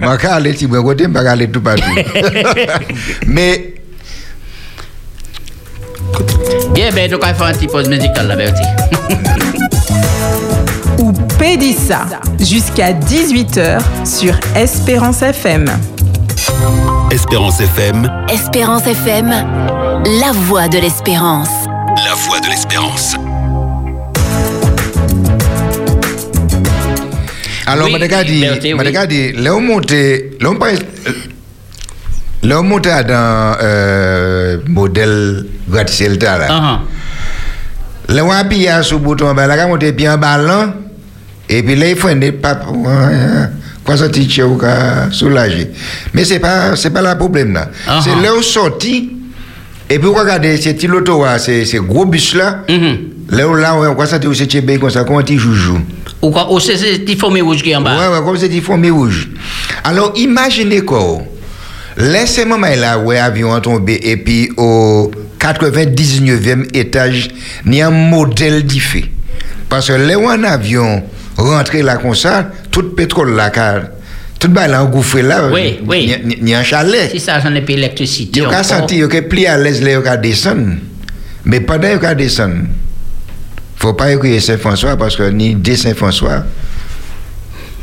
Ma 0.00 0.16
aller 0.36 0.54
ma 1.08 1.22
ka 1.22 1.32
aller 1.32 1.48
tout 1.50 1.60
partout. 1.60 1.82
Mais 3.26 3.74
Bien 6.78 6.92
ben 6.92 7.10
donc 7.10 7.22
on 7.24 7.26
va 7.26 7.34
faire 7.34 7.46
un 7.46 7.52
petit 7.54 7.66
pause 7.66 7.88
musicale 7.88 8.28
la 8.28 8.36
Berté. 8.36 8.62
ou 11.00 11.12
Pédissa 11.36 12.06
jusqu'à 12.38 12.92
18h 12.92 13.80
sur 14.06 14.32
Espérance 14.54 15.22
FM. 15.22 15.64
Espérance 17.10 17.60
FM, 17.60 18.08
Espérance 18.32 18.86
FM, 18.86 19.28
la 20.20 20.30
voix 20.32 20.68
de 20.68 20.78
l'espérance. 20.78 21.48
la 22.06 22.14
voix 22.14 22.38
de 22.38 22.46
l'espérance. 22.46 23.16
alors, 27.66 27.88
Oui, 27.88 27.96
oui. 28.00 28.08
ka 28.92 29.04
di, 29.04 29.32
là 29.32 29.56
on 29.56 29.60
monte, 29.60 29.90
là 29.90 30.48
on 30.48 30.54
pense, 30.54 30.78
là 32.42 32.60
on 32.60 32.62
dans 33.02 33.56
euh, 33.62 34.58
modèle 34.66 35.46
gratte-ciel 35.68 36.18
ta 36.18 36.38
là. 36.38 36.46
Ah 36.50 36.80
Là 38.08 38.24
on 38.24 38.30
appuie 38.30 38.66
sur 38.82 38.98
le 38.98 39.04
bouton, 39.04 39.34
là 39.34 39.66
on 39.66 39.70
monte 39.70 39.84
bien 39.94 40.14
en 40.14 40.18
ballon, 40.18 40.72
et 41.48 41.62
puis 41.62 41.76
là 41.76 41.90
il 41.90 41.96
faut 41.96 42.08
une 42.08 42.32
pas 42.32 42.58
quoi 43.84 43.96
ça 43.96 44.08
tiche 44.08 44.40
ou 44.40 44.58
soulager. 45.10 45.70
Mais 46.14 46.24
c'est 46.24 46.38
pas, 46.38 46.76
c'est 46.76 46.90
pas 46.90 47.02
le 47.02 47.18
problème 47.18 47.52
là. 47.54 47.68
Ah, 47.86 48.00
C'est 48.02 48.10
ah. 48.18 48.22
là 48.22 48.34
où 48.34 48.42
sorti, 48.42 49.10
et 49.90 49.98
puis 49.98 50.08
regardez, 50.08 50.56
c'est 50.58 50.74
petit 50.74 50.86
loto, 50.86 51.24
c'est 51.38 51.64
c'est 51.64 51.78
gros 51.78 52.06
bus 52.06 52.34
là. 52.34 52.64
ah. 52.68 52.72
Mhm. 52.72 52.96
Là 53.30 53.46
où 53.46 53.54
là, 53.54 53.74
on 53.76 53.94
quoi 53.94 54.06
ça 54.06 54.18
tu 54.18 54.34
c'est 54.34 54.46
tchébé 54.46 54.78
comme 54.78 54.88
ça, 54.90 55.04
comment 55.04 55.22
tu 55.22 55.38
joues 55.38 55.80
Ou 56.22 56.30
quoi 56.30 56.50
ou 56.50 56.58
c'est 56.60 56.78
c'est 56.78 56.98
petit 57.00 57.16
formé 57.16 57.42
rouge 57.42 57.62
qui 57.62 57.72
est 57.72 57.76
en 57.76 57.82
bas. 57.82 57.94
Ouais, 57.94 58.08
ouais, 58.18 58.24
comme 58.24 58.38
c'est 58.38 58.48
fourmi 58.62 58.88
rouge. 58.88 59.28
Alors, 59.84 60.12
imaginez 60.16 60.80
quoi. 60.80 61.18
Laissez-moi 61.98 62.76
là, 62.76 62.98
où 62.98 63.10
avion 63.10 63.52
a 63.54 63.60
tombé, 63.60 63.98
et 64.02 64.16
puis 64.16 64.50
au 64.56 65.10
99e 65.40 66.68
étage, 66.74 67.28
il 67.66 67.74
y 67.74 67.80
a 67.82 67.88
un 67.88 67.90
modèle 67.90 68.64
d'effet. 68.64 69.04
Parce 69.68 69.88
que 69.88 69.94
là 69.94 70.18
où 70.18 70.28
un 70.28 70.44
avion 70.44 71.02
rentré 71.36 71.82
là 71.82 71.96
comme 71.96 72.14
ça, 72.14 72.50
tout 72.70 72.82
le 72.82 72.90
pétrole 72.90 73.34
là, 73.34 73.50
car 73.50 73.82
Tout 74.38 74.46
le 74.48 74.54
là 74.54 74.84
engouffré 74.84 75.22
là. 75.22 75.48
Oui, 75.52 75.80
oui. 75.84 76.14
Ni- 76.24 76.36
ni- 76.36 76.42
Ni 76.42 76.54
un 76.54 76.62
chalet. 76.62 77.10
Si 77.10 77.18
ça, 77.18 77.40
j'en 77.40 77.52
ai 77.56 77.60
pas 77.62 77.72
électricité. 77.72 78.38
Yo 78.38 78.48
ka 78.48 78.60
encore. 78.60 78.64
senti, 78.64 78.96
yo 78.98 79.08
ka 79.08 79.20
pli 79.22 79.46
à 79.46 79.58
l'aise 79.58 79.82
là, 79.82 79.90
yo 79.90 80.00
ka 80.02 80.16
descendre. 80.16 80.76
Mais 81.44 81.58
pendant 81.60 81.88
yo 81.88 81.98
ka 81.98 82.14
descendre, 82.14 82.66
faut 83.76 83.94
pas 83.94 84.12
écrire 84.12 84.40
Saint-François 84.40 84.96
parce 84.96 85.16
que 85.16 85.24
ni 85.28 85.56
de 85.56 85.74
Saint-François, 85.74 86.44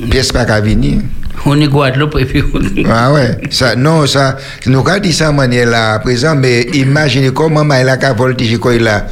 pièce 0.09 0.31
pas 0.31 0.45
qu'à 0.45 0.61
venir. 0.61 0.99
On 1.47 1.59
est 1.61 1.67
Guadeloupe 1.67 2.17
et 2.19 2.25
puis 2.25 2.43
on 2.53 2.61
est- 2.61 2.85
Ah 2.89 3.13
ouais, 3.13 3.37
ça, 3.51 3.75
non, 3.75 4.05
ça, 4.07 4.37
nous 4.65 4.79
avons 4.79 4.99
dit 4.99 5.13
ça 5.13 5.29
de 5.31 5.35
manière 5.35 5.69
là 5.69 5.93
à 5.93 5.99
présent, 5.99 6.35
mais 6.35 6.61
imaginez 6.73 7.31
comment 7.31 7.63
il 7.63 7.87
a 7.87 8.13
voltige 8.13 8.57
quoi 8.57 8.73
il 8.73 8.87
a, 8.87 9.05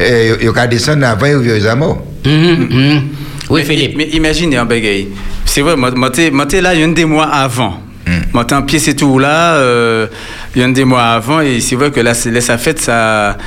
euh, 0.00 0.36
il 0.40 0.50
a 0.58 0.66
descendu 0.66 1.04
avant 1.04 1.26
il 1.26 1.36
vieux 1.38 1.68
amours. 1.68 2.02
Mhm, 2.24 2.68
mhm. 2.70 3.02
Oui, 3.50 3.62
Philippe. 3.64 3.96
Mais 3.96 4.08
imaginez 4.08 4.56
un 4.56 4.64
bagay. 4.64 5.08
C'est 5.44 5.60
vrai, 5.60 5.76
moi, 5.76 5.90
moi, 5.94 6.10
là, 6.62 6.74
il 6.74 6.80
y 6.80 6.82
a 6.82 6.86
un 6.86 6.88
des 6.92 7.04
mois 7.04 7.26
avant. 7.26 7.80
En 8.34 8.62
pied, 8.62 8.78
c'est 8.78 8.94
tout 8.94 9.18
là, 9.18 9.54
euh, 9.54 10.06
il 10.54 10.60
y 10.60 10.64
a 10.64 10.68
des 10.68 10.84
mois 10.84 11.02
avant, 11.04 11.40
et 11.40 11.60
c'est 11.60 11.76
vrai 11.76 11.90
que 11.90 12.00
là, 12.00 12.12
c'est- 12.14 12.30
là 12.30 12.40
ça 12.40 12.58
fait, 12.58 12.78
ça, 12.80 13.38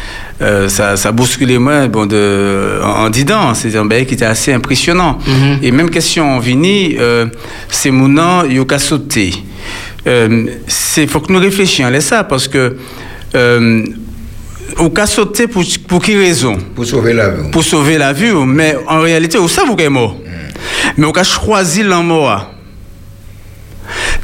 euh, 0.42 0.68
ça, 0.68 0.98
ça 0.98 1.12
bousculait 1.12 1.60
moi, 1.60 1.88
bon, 1.88 2.06
de, 2.08 2.80
en, 2.84 3.06
en 3.06 3.10
disant, 3.10 3.54
c'est 3.54 3.76
un 3.76 3.86
bagay 3.86 4.06
qui 4.06 4.16
était 4.16 4.26
assez 4.26 4.52
impressionnant. 4.54 5.20
Et 5.62 5.72
même 5.72 5.90
question 5.90 6.36
en 6.36 6.40
vini, 6.40 6.96
euh, 7.00 7.28
c'est 7.70 7.92
mon 7.92 8.08
nom, 8.08 8.44
il 8.50 8.60
a 8.74 8.80
sauté. 8.80 9.32
C'est, 10.68 11.06
faut 11.08 11.20
que 11.20 11.32
nous 11.32 11.40
réfléchissions 11.40 11.88
à 11.88 12.02
ça, 12.02 12.24
parce 12.24 12.48
que, 12.48 12.76
au 14.78 14.90
cas 14.90 15.06
sauter 15.06 15.48
pour, 15.48 15.64
pour 15.88 16.02
qui 16.02 16.16
raison? 16.16 16.58
Pour 16.76 16.86
sauver 16.86 17.14
la 17.14 17.30
vie. 17.30 17.52
pour 17.52 17.64
sauver 17.64 17.98
la 17.98 18.14
vie, 18.14 18.32
mais 18.46 18.76
en 18.88 19.00
réalité, 19.02 19.38
vous 19.38 19.48
savez 19.48 19.68
vous 19.70 19.76
êtes 19.82 19.90
mort? 19.90 20.18
Mais 20.98 21.06
on 21.06 21.12
a 21.12 21.24
choisi 21.24 21.84
la 21.84 22.00
mort. 22.02 22.52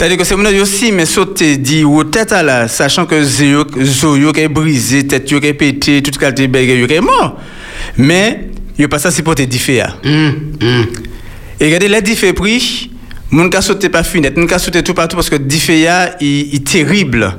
C'est-à-dire 0.03 0.17
que 0.17 0.25
c'est 0.25 0.35
mon 0.35 0.61
aussi, 0.61 0.91
mais 0.91 1.05
sauter, 1.05 1.55
dit, 1.55 1.85
ou 1.85 2.03
tête 2.03 2.33
à 2.33 2.43
la, 2.43 2.67
sachant 2.67 3.05
que 3.05 3.23
zéro, 3.23 3.63
zo, 3.81 4.33
qui 4.33 4.41
est 4.41 4.49
brisé, 4.49 5.07
tête, 5.07 5.31
est 5.31 5.53
pété, 5.53 6.03
toute 6.03 6.17
qualité 6.17 6.45
de 6.45 6.85
qui 6.85 6.93
est 6.93 6.99
mort. 6.99 7.39
Mais, 7.97 8.49
il 8.77 8.89
pas 8.89 8.99
ça, 8.99 9.11
c'est 9.11 9.23
pour 9.23 9.35
te 9.35 9.43
differ. 9.43 9.81
Mhm, 10.03 10.57
mhm. 10.61 10.85
Et 11.57 11.65
regardez, 11.67 11.87
les 11.87 12.01
diffé 12.01 12.33
pris, 12.33 12.91
mon 13.31 13.47
cas 13.47 13.61
sauté 13.61 13.87
pas 13.87 14.03
fini, 14.03 14.27
mon 14.35 14.45
cas 14.45 14.59
sauté 14.59 14.83
tout 14.83 14.93
partout 14.93 15.15
parce 15.15 15.29
que 15.29 15.37
difféa 15.37 16.17
il 16.19 16.53
est 16.53 16.67
terrible. 16.67 17.37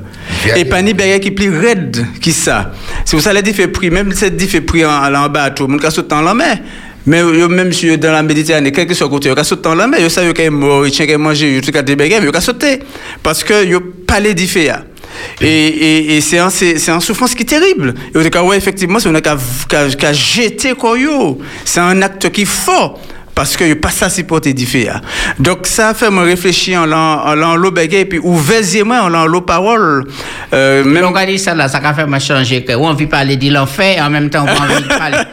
Et 0.57 0.65
pas 0.65 0.81
ni 0.81 0.95
qui 1.21 1.29
plus 1.29 1.55
raide 1.55 2.03
qui 2.19 2.31
ça. 2.31 2.73
C'est 3.05 3.15
pour 3.15 3.21
ça 3.23 3.31
les 3.31 3.43
diffé 3.43 3.67
pris, 3.67 3.91
même 3.91 4.11
cette 4.11 4.37
diffé 4.37 4.61
pris 4.61 4.83
en, 4.83 5.13
en 5.13 5.29
bateau, 5.29 5.67
mon 5.67 5.77
cas 5.77 5.91
sauté 5.91 6.15
en 6.15 6.21
la 6.21 6.33
mer. 6.33 6.57
Mais 7.05 7.23
même 7.23 7.71
si 7.71 7.97
dans 7.97 8.11
la 8.11 8.23
Méditerranée, 8.23 8.71
quel 8.71 8.87
que 8.87 8.93
soit 8.93 9.09
côté, 9.09 9.29
yo 9.29 9.35
ka 9.35 9.43
sauté 9.43 9.69
en 9.69 9.75
la 9.75 9.87
mer, 9.87 10.01
yo 10.01 10.09
ça 10.09 10.23
yo 10.23 10.33
ka 10.33 10.49
mort, 10.49 10.85
yo 10.85 10.91
tient 10.91 11.05
ka 11.05 11.17
manger, 11.17 11.53
yo 11.53 11.61
tout 11.61 11.71
ka 11.71 12.41
sauté 12.41 12.79
parce 13.21 13.43
que 13.43 13.65
yo 13.65 13.79
pas 14.07 14.19
les 14.19 14.33
difféa. 14.33 14.83
Et, 15.41 16.19
c'est 16.21 16.39
un, 16.39 16.99
souffrance 16.99 17.35
qui 17.35 17.43
est 17.43 17.45
terrible. 17.45 17.93
Et 18.13 18.17
au 18.17 18.29
cas 18.29 18.43
ouais, 18.43 18.57
effectivement, 18.57 18.99
c'est 18.99 19.09
on 19.09 19.15
a 19.15 19.21
qu'à, 19.21 19.37
qu'à, 19.67 20.13
jeter 20.13 20.73
quoi. 20.73 20.97
C'est 21.63 21.79
un 21.79 22.01
acte 22.01 22.29
qui 22.31 22.41
est 22.41 22.45
fort. 22.45 22.99
Parce 23.35 23.57
que 23.57 23.73
pas 23.73 23.89
ça 23.89 24.09
supporter 24.09 24.53
différer. 24.53 24.93
Donc 25.39 25.67
ça 25.67 25.93
fait 25.93 26.09
me 26.09 26.23
réfléchir 26.23 26.79
en 26.81 26.85
l'an 26.85 27.21
en 27.25 27.35
l'an 27.35 27.55
l'eau 27.57 27.71
bagay 27.71 28.01
et 28.01 28.05
puis 28.05 28.19
ouvertement 28.19 29.01
en 29.01 29.09
l'an 29.09 29.25
l'eau 29.25 29.41
parole. 29.41 30.05
Euh, 30.53 30.83
Même 30.85 30.93
même 30.93 31.05
on 31.11 31.15
a 31.15 31.25
dit 31.25 31.37
ça 31.37 31.53
là, 31.53 31.67
ça 31.67 31.79
a 31.83 31.93
fait 31.93 32.07
me 32.07 32.17
changer 32.19 32.63
que 32.63 32.71
on 32.73 32.93
veut 32.93 33.07
parler 33.07 33.35
de 33.35 33.51
l'enfer 33.51 33.97
et 33.97 34.01
en 34.01 34.09
même 34.09 34.29
temps 34.29 34.45
on 34.47 34.81
de 34.81 34.87
parler. 34.87 35.17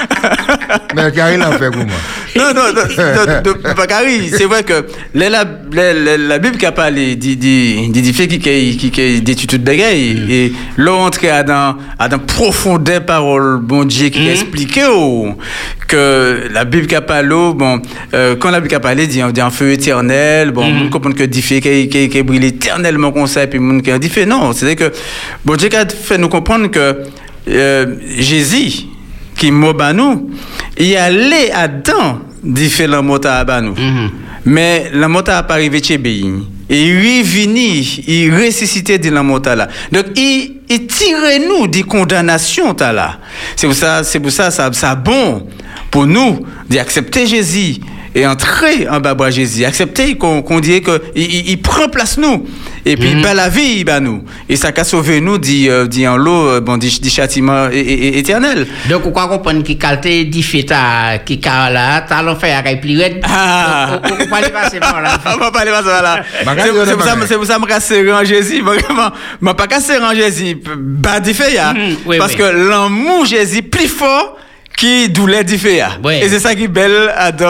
Mais 0.94 1.10
Karine 1.12 1.42
en 1.42 1.52
fait 1.52 1.70
pour 1.70 1.84
moi. 1.84 1.96
non, 2.36 2.54
non, 2.54 2.62
non, 2.74 3.42
de- 3.42 3.74
Bakary, 3.74 4.28
c'est 4.28 4.44
vrai 4.44 4.62
que 4.62 4.86
la, 5.14 5.28
la, 5.28 5.44
la, 5.72 5.92
la- 5.92 6.16
la 6.16 6.38
Bible 6.38 6.56
qui 6.58 6.66
a 6.66 6.72
parlé 6.72 7.16
des 8.02 8.12
faits 8.12 8.28
qui 8.28 8.38
tutus 9.34 9.58
de 9.58 9.64
bagaille 9.64 10.24
et 10.30 10.52
là 10.76 10.92
on 10.92 11.10
à 11.28 11.42
dans 11.42 11.76
à 11.98 12.08
dans 12.08 12.18
profondeur 12.18 13.04
parole 13.04 13.58
bon 13.60 13.84
Dieu 13.84 14.08
qui 14.08 14.28
oh, 14.88 15.34
que 15.88 16.48
la 16.52 16.64
Bible 16.64 16.86
qui 16.86 16.94
a 16.94 17.00
parlé 17.00 17.28
bon 17.28 17.80
quand 18.38 18.50
la 18.50 18.60
Bible 18.60 18.68
qui 18.68 18.74
a 18.76 18.80
parlé 18.80 19.06
dit 19.06 19.22
dit 19.32 19.42
en 19.42 19.50
feu 19.50 19.72
éternel 19.72 20.50
bon 20.52 20.64
on 20.86 20.88
comprend 20.90 21.12
que 21.12 21.24
des 21.24 21.42
faits 21.42 21.62
qui 21.62 21.88
qui 21.88 22.08
qui 22.08 22.22
brille 22.22 22.46
éternellement 22.46 23.12
comme 23.12 23.26
ça 23.26 23.42
et 23.44 23.46
puis 23.48 23.58
a 23.90 23.98
dit 23.98 24.08
fait 24.08 24.26
non 24.26 24.52
c'est 24.52 24.76
que 24.76 24.92
bon 25.44 25.56
Dieu 25.56 25.68
qui 25.68 25.76
a 25.76 25.86
fait 25.88 26.18
nous 26.18 26.28
comprendre 26.28 26.68
que 26.68 27.02
euh, 27.48 27.86
Jésus 28.18 28.84
qui 29.40 29.50
m'a 29.50 29.72
ban 29.72 29.94
nous, 29.94 30.30
il 30.78 30.94
allait 30.96 31.50
à 31.50 31.66
dans 31.66 32.20
différents 32.44 33.02
mots 33.02 33.26
à 33.26 33.42
ban 33.42 33.62
nous. 33.62 33.74
Mais 34.44 34.90
la 34.92 35.08
mota 35.08 35.32
n'a 35.32 35.42
pas 35.42 35.54
arrivé 35.54 35.82
chez 35.82 35.96
Béin. 35.96 36.42
Il 36.68 36.76
est 36.76 37.22
venu, 37.22 37.82
il 38.06 38.32
ressuscité 38.34 38.98
de 38.98 39.08
la 39.10 39.22
mota 39.22 39.56
là. 39.56 39.68
Donc 39.90 40.06
il, 40.16 40.60
tire 40.86 41.16
nous 41.48 41.66
des 41.66 41.82
condamnations 41.82 42.74
ta 42.74 42.92
là. 42.92 43.18
C'est 43.56 43.66
pour 43.66 43.74
ça, 43.74 44.04
c'est 44.04 44.20
pour 44.20 44.30
ça, 44.30 44.50
ça, 44.50 44.70
ça 44.72 44.94
bon 44.94 45.48
pour 45.90 46.06
nous 46.06 46.46
d'accepter 46.68 47.26
Jésus 47.26 47.78
et 48.14 48.26
entrer 48.26 48.88
en 48.88 49.00
bas 49.00 49.14
de 49.14 49.30
Jésus. 49.30 49.64
Accepter 49.64 50.16
qu'on 50.16 50.42
qu'on 50.42 50.60
dit 50.60 50.82
que 50.82 51.00
il, 51.14 51.22
il- 51.22 51.50
il 51.50 51.62
prend 51.62 51.88
place 51.88 52.18
nous. 52.18 52.46
Et 52.86 52.96
puis 52.96 53.10
il 53.10 53.22
bat 53.22 53.34
la 53.34 53.48
vie 53.48 53.84
bah 53.84 54.00
nous. 54.00 54.24
Et 54.48 54.56
ça 54.56 54.72
a 54.74 54.84
sauvé 54.84 55.20
nous 55.20 55.38
dit, 55.38 55.68
euh, 55.68 55.86
dit 55.86 56.06
en 56.08 56.16
l'eau, 56.16 56.60
bon, 56.60 56.76
dit, 56.78 56.98
dit 57.00 57.10
châtiment 57.10 57.68
éternel. 57.70 58.66
Donc, 58.88 59.02
on 59.06 59.10
comprend 59.12 59.38
qui 59.62 59.76
qualité 59.78 60.24
dit 60.24 60.42
fait 60.42 60.62
ta 60.64 61.18
qui 61.24 61.38
là, 61.70 62.00
t'as 62.08 62.22
l'enfer 62.22 62.56
à 62.64 62.76
plus 62.76 62.96
raide. 62.98 63.20
Ah. 63.24 64.00
On- 64.04 64.08
peut 64.26 64.34
aller 64.34 64.50
passer 64.50 64.80
par 64.80 65.00
là. 65.00 65.18
On 65.34 65.38
va 65.38 65.50
pas 65.50 65.60
aller 65.60 65.70
voir 65.70 65.84
ça 65.84 66.02
là. 66.02 66.22
C'est 66.42 66.72
pour 66.72 66.86
ça 66.86 66.94
que 66.94 67.20
je 67.20 67.26
serré 67.80 68.12
en 68.12 68.24
Jésus. 68.24 68.62
Vraiment, 68.62 69.10
je 69.40 69.54
pas 69.54 69.66
qu'à 69.66 69.80
serrer 69.80 70.04
en 70.04 70.14
Jésus. 70.14 70.56
Bah, 70.78 71.20
fait, 71.34 71.54
ya. 71.54 71.72
Mhm, 71.74 72.16
Parce 72.18 72.34
que 72.34 72.42
l'amour 72.42 73.24
Jésus 73.26 73.62
plus 73.62 73.88
fort 73.88 74.36
qui 74.76 75.08
doulait 75.10 75.44
du 75.44 75.56
ya? 75.56 75.98
Oui. 76.02 76.14
Et 76.22 76.28
c'est 76.28 76.40
ça 76.40 76.54
qui 76.54 76.64
est 76.64 76.68
belle 76.68 77.12
à 77.16 77.32
dans, 77.32 77.46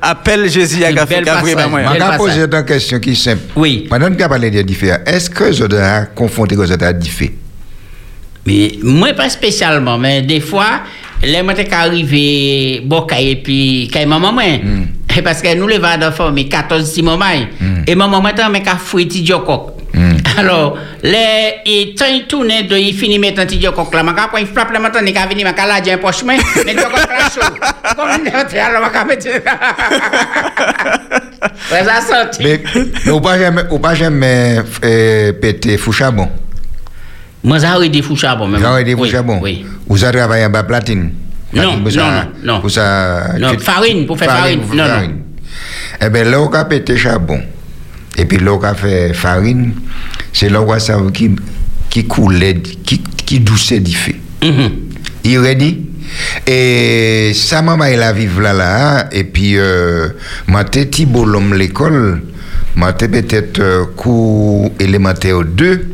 à 0.00 0.10
appelle 0.10 0.48
Jésus 0.48 0.84
à 0.84 0.92
bah, 0.92 1.66
moi. 1.68 1.80
Je 1.94 2.16
poser 2.16 2.42
une 2.42 2.64
question 2.64 3.00
qui 3.00 3.10
est 3.10 3.14
simple. 3.14 3.42
Oui. 3.56 3.86
Pendant 3.90 4.08
que 4.08 4.14
tu 4.14 4.22
as 4.22 4.28
parlé 4.28 4.50
de 4.50 4.62
différents, 4.62 4.98
est-ce 5.04 5.28
que 5.28 5.52
je 5.52 5.64
dois 5.64 6.02
confronter 6.14 6.56
que 6.56 6.64
je 6.66 6.74
dois 6.74 6.92
différer 6.92 7.34
Mais 8.46 8.72
moi, 8.82 9.12
pas 9.14 9.28
spécialement, 9.28 9.98
mais 9.98 10.22
des 10.22 10.40
fois, 10.40 10.82
les 11.22 11.42
moi, 11.42 11.54
t'es 11.54 11.72
arrivé, 11.72 12.80
bon, 12.84 13.06
et 13.18 13.36
puis, 13.36 13.90
quand 13.92 14.06
maman, 14.06 14.32
moi, 14.32 14.44
et 15.16 15.22
parce 15.22 15.40
que 15.40 15.54
nous, 15.56 15.66
les 15.66 15.78
d'enfants, 15.78 16.30
mais 16.30 16.44
14 16.44 16.90
petits 16.90 17.02
moments, 17.02 17.24
et 17.86 17.94
maman, 17.94 18.20
moi, 18.20 18.32
t'as, 18.34 18.48
mais 18.48 18.62
qu'à 18.62 18.76
fouiller 18.76 19.06
petit 19.06 19.24
coq. 19.24 19.75
Alors, 20.38 20.76
les, 21.02 21.54
il 21.64 21.94
tourne, 22.28 22.48
de, 22.68 22.76
il 22.76 22.94
finit 22.94 23.18
mettre 23.18 23.40
un 23.40 23.46
petit 23.46 23.60
coq 23.60 23.94
là, 23.94 24.02
quand 24.30 24.36
il 24.36 24.46
frappe 24.46 24.72
le 24.72 24.78
matin, 24.78 25.00
il 25.06 25.14
va 25.14 25.26
venir, 25.26 25.46
là, 25.46 25.80
j'ai 25.84 25.92
un 25.92 25.98
poche, 25.98 26.22
mais, 26.24 26.36
mais 26.66 26.74
coq 26.74 26.92
là, 26.92 27.28
chaud. 27.34 27.40
Comme 27.96 28.08
il 28.20 28.28
est, 28.28 28.60
alors, 28.60 28.90
vais 28.90 29.04
mettre. 29.04 29.26
Ouais, 31.72 31.84
ça 31.84 32.00
sorti. 32.00 32.42
Mais, 32.42 32.62
ou 33.10 33.20
pas 33.20 33.38
jamais, 33.38 33.62
ou 33.70 33.78
pas 33.78 33.94
jamais 33.94 34.58
euh, 34.84 35.32
péter 35.32 35.78
fou 35.78 35.92
charbon. 35.92 36.28
Moi, 37.42 37.60
ça 37.60 37.76
aurait 37.76 37.88
des 37.88 38.02
fous 38.02 38.16
charbon, 38.16 38.48
même. 38.48 38.60
Vous 38.60 38.66
avez 38.66 38.84
des 38.84 38.96
fou 38.96 39.06
Oui. 39.40 39.64
Vous 39.88 40.04
avez 40.04 40.18
travaillé 40.18 40.44
en 40.44 40.50
bas 40.50 40.64
platine? 40.64 41.12
Non, 41.52 41.76
non, 41.78 41.90
ça- 41.90 42.26
non. 42.42 42.60
Pour 42.60 42.70
ça. 42.70 43.28
Non, 43.38 43.58
farine, 43.58 44.04
pour 44.04 44.18
faire 44.18 44.30
farine. 44.30 44.60
Non, 44.74 44.84
non. 44.84 45.12
Eh 46.02 46.10
bien, 46.10 46.24
là, 46.24 46.40
on 46.40 46.52
a 46.52 46.64
pété 46.64 46.96
charbon. 46.98 47.40
Et 48.16 48.24
puis 48.24 48.38
là, 48.38 48.52
on 48.54 48.62
a 48.62 48.74
fait 48.74 49.12
farine. 49.14 49.72
C'est 50.32 50.48
là 50.48 50.60
où 50.62 50.72
on 50.72 50.78
savait 50.78 51.12
qui, 51.12 51.30
qui 51.90 52.04
coulait, 52.06 52.54
qui, 52.84 53.00
qui 53.00 53.40
douçait 53.40 53.80
du 53.80 53.94
feu. 53.94 54.14
Mhm. 54.42 54.70
Il 55.24 55.38
ready? 55.38 55.82
Et 56.46 57.32
sa 57.34 57.62
maman, 57.62 57.84
elle 57.84 58.02
a 58.02 58.12
vivre 58.12 58.40
là, 58.40 58.52
là. 58.52 59.08
Et 59.12 59.24
puis, 59.24 59.56
euh, 59.58 60.08
moi, 60.46 60.64
t'es 60.64 60.86
Thibault 60.86 61.24
l'homme 61.24 61.52
l'école. 61.54 62.22
Moi, 62.76 62.92
t'es 62.92 63.08
peut-être 63.08 63.58
euh, 63.58 63.84
cours 63.96 64.70
élémentaire 64.78 65.42
2. 65.42 65.88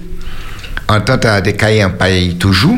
En 0.88 1.00
tant 1.00 1.16
que 1.18 1.40
des 1.40 1.54
cahiers 1.54 1.84
en 1.84 1.90
paille 1.90 2.36
toujours. 2.36 2.76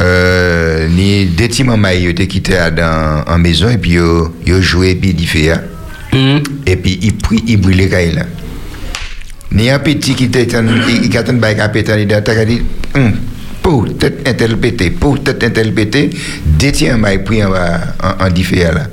Euh, 0.00 0.86
ni 0.88 1.26
des 1.26 1.48
petits 1.48 1.64
mamans, 1.64 1.88
ils 1.88 2.08
étaient 2.08 2.26
quittés 2.28 2.56
à 2.56 2.70
dans 2.70 3.24
en 3.26 3.38
maison. 3.38 3.68
Et 3.68 3.78
puis, 3.78 3.92
ils 3.92 4.22
ils 4.46 4.62
jouaient, 4.62 4.94
puis 4.94 5.14
ils 5.18 5.26
fait. 5.26 5.50
hein. 5.50 5.60
Mhm. 6.12 6.42
Et 6.66 6.76
puis, 6.76 6.98
il 7.02 7.14
prit, 7.16 7.42
il 7.46 7.60
brûlait 7.60 7.84
les 7.84 7.88
cahiers 7.90 8.12
là. 8.12 8.22
Ni 9.52 9.70
un 9.70 9.78
petit 9.78 10.14
qui 10.14 10.24
était 10.24 10.54
en, 10.56 10.64
il 10.66 11.06
il 11.06 11.16
a 11.16 11.20
un 11.64 11.68
péter, 11.68 12.02
il 12.02 12.12
a 12.12 12.20
dit, 12.44 12.62
pour 13.62 13.86
tête 13.98 14.26
interprété, 14.28 14.90
pour 14.90 15.22
tête 15.22 15.42
interprété, 15.42 16.10
détient 16.44 17.02
un 17.02 17.18
pris 17.18 17.42
en, 17.44 17.50
en, 17.52 18.24
en 18.26 18.30
différé 18.30 18.72
là. 18.74 18.86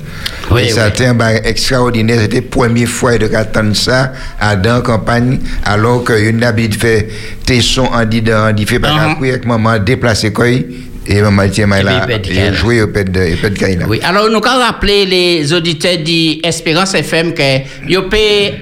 Oui, 0.52 0.64
Et 0.66 0.70
ça 0.70 0.90
oui. 0.98 1.06
un 1.06 1.30
extraordinaire, 1.44 2.20
c'était 2.22 2.38
la 2.42 2.48
première 2.50 2.88
fois 2.88 3.18
de 3.18 3.34
attendre 3.36 3.76
ça 3.76 4.14
à 4.40 4.56
dans 4.56 4.76
la 4.76 4.82
campagne, 4.82 5.40
alors 5.64 6.04
que 6.04 6.14
une 6.30 6.44
habitude 6.44 6.80
fait 6.80 7.10
tes 7.46 7.62
sons 7.62 7.90
en 7.94 8.06
dit 8.06 8.22
dans 8.22 8.50
en 8.50 8.54
Uh-huh. 8.88 9.14
qu'après, 9.14 9.30
avec 9.32 9.46
maman 9.46 9.78
déplacé 9.80 10.32
quoi, 10.32 10.48
Et 10.48 11.22
maman 11.22 11.44
Et 11.44 11.84
là, 11.84 12.06
Kaila. 12.22 12.54
joué 12.54 12.82
au 12.82 12.88
Pet 12.88 13.06
de, 13.12 13.36
Pet 13.42 13.54
Kaila. 13.58 13.88
Oui, 13.88 14.00
alors 14.04 14.30
nous 14.30 14.38
allons 14.38 14.60
rappeler 14.64 15.06
les 15.06 15.52
auditeurs 15.54 15.98
d'Espérance 15.98 16.94
FM 16.96 17.34
que 17.34 17.60
vous 17.88 18.04
pouvez 18.04 18.54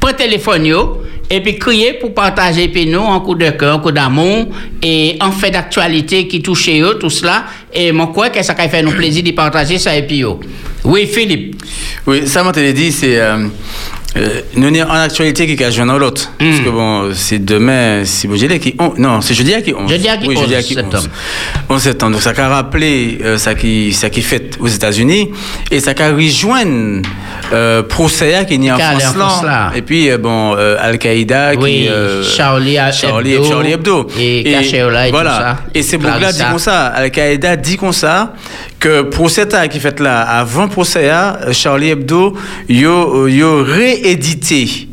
prendre 0.00 0.16
téléphone 0.16 0.66
yo, 0.66 1.02
et 1.30 1.40
puis 1.40 1.58
crier 1.58 1.94
pour 1.94 2.12
partager 2.14 2.68
puis 2.68 2.86
nous 2.86 3.02
un 3.02 3.20
coup 3.20 3.34
de 3.34 3.50
cœur, 3.50 3.76
un 3.76 3.78
coup 3.78 3.90
d'amour 3.90 4.46
et 4.82 5.16
un 5.20 5.30
fait 5.30 5.50
d'actualité 5.50 6.28
qui 6.28 6.42
touche 6.42 6.68
eux, 6.68 6.98
tout 7.00 7.10
cela. 7.10 7.44
Et 7.72 7.92
moi, 7.92 8.08
crois 8.08 8.30
que 8.30 8.42
ça 8.42 8.54
faire 8.68 8.84
nous 8.84 8.92
plaisir 8.92 9.22
de 9.22 9.30
partager 9.32 9.78
ça 9.78 9.96
et 9.96 10.06
puis 10.06 10.18
yo. 10.18 10.40
Oui, 10.84 11.06
Philippe. 11.06 11.62
Oui, 12.06 12.26
ça, 12.26 12.42
l'ai 12.60 12.74
dit, 12.74 12.92
c'est. 12.92 13.18
Euh, 13.18 13.48
euh, 14.16 14.40
nous 14.56 14.74
sommes 14.74 14.90
en 14.90 14.94
actualité 14.94 15.46
qui 15.46 15.56
cache 15.56 15.76
dans 15.76 15.98
l'autre. 15.98 16.30
Parce 16.38 16.60
que 16.60 16.68
bon, 16.70 17.10
c'est 17.14 17.44
demain, 17.44 18.02
c'est 18.04 18.28
bon, 18.28 18.36
jeudi 18.36 18.58
qui 18.60 18.74
11. 18.78 18.98
Non, 18.98 19.20
c'est 19.20 19.34
jeudi 19.34 19.52
à 19.54 19.60
qui 19.60 19.74
11. 19.74 19.90
Jeudi 19.90 20.08
à 20.08 20.16
qui 20.16 20.28
oui, 20.28 20.36
11 20.36 20.42
jeudi 20.42 20.54
à 20.54 20.62
qui 20.62 20.74
11. 20.76 20.82
septembre. 20.84 21.08
11 21.68 21.82
septembre. 21.82 22.12
Donc, 22.12 22.22
ça 22.22 22.32
a 22.36 22.48
rappelé 22.48 23.18
euh, 23.24 23.38
ça 23.38 23.54
qui, 23.54 23.92
ça 23.92 24.10
qui 24.10 24.22
fait 24.22 24.56
aux 24.60 24.68
États-Unis 24.68 25.30
et 25.70 25.80
ça 25.80 25.92
a 25.98 26.12
rejoint 26.12 26.64
euh, 27.52 27.82
procès 27.82 28.44
qui 28.46 28.54
est 28.54 28.70
en 28.70 28.76
allait 28.76 28.84
en 28.84 29.00
France, 29.00 29.16
là. 29.16 29.28
France, 29.28 29.44
là. 29.44 29.72
Et 29.74 29.82
puis, 29.82 30.10
euh, 30.10 30.18
bon, 30.18 30.54
euh, 30.56 30.76
Al-Qaïda 30.80 31.52
Oui, 31.58 31.82
qui. 31.82 31.88
euh, 31.88 32.22
Charlie 32.22 32.76
Charlie, 32.92 33.32
Hebdo, 33.34 33.44
Charlie 33.48 33.72
Hebdo. 33.72 34.06
et 34.18 34.44
Cacheola 34.44 35.06
et 35.06 35.10
tout 35.10 35.16
voilà. 35.16 35.30
ça. 35.30 35.56
Et 35.74 35.82
c'est 35.82 35.98
pour 35.98 36.10
là 36.10 36.32
dit 36.32 36.42
comme 36.48 36.58
ça, 36.58 36.86
Al-Qaïda 36.86 37.56
dit 37.56 37.76
comme 37.76 37.92
ça, 37.92 38.32
que 38.78 39.02
procès 39.02 39.46
qui 39.70 39.80
fait 39.80 39.98
là, 40.00 40.20
avant 40.22 40.68
procès, 40.68 41.08
à, 41.08 41.52
Charlie 41.52 41.90
Hebdo, 41.90 42.34
yo, 42.68 43.26
yo 43.28 43.64
réédité. 44.04 44.88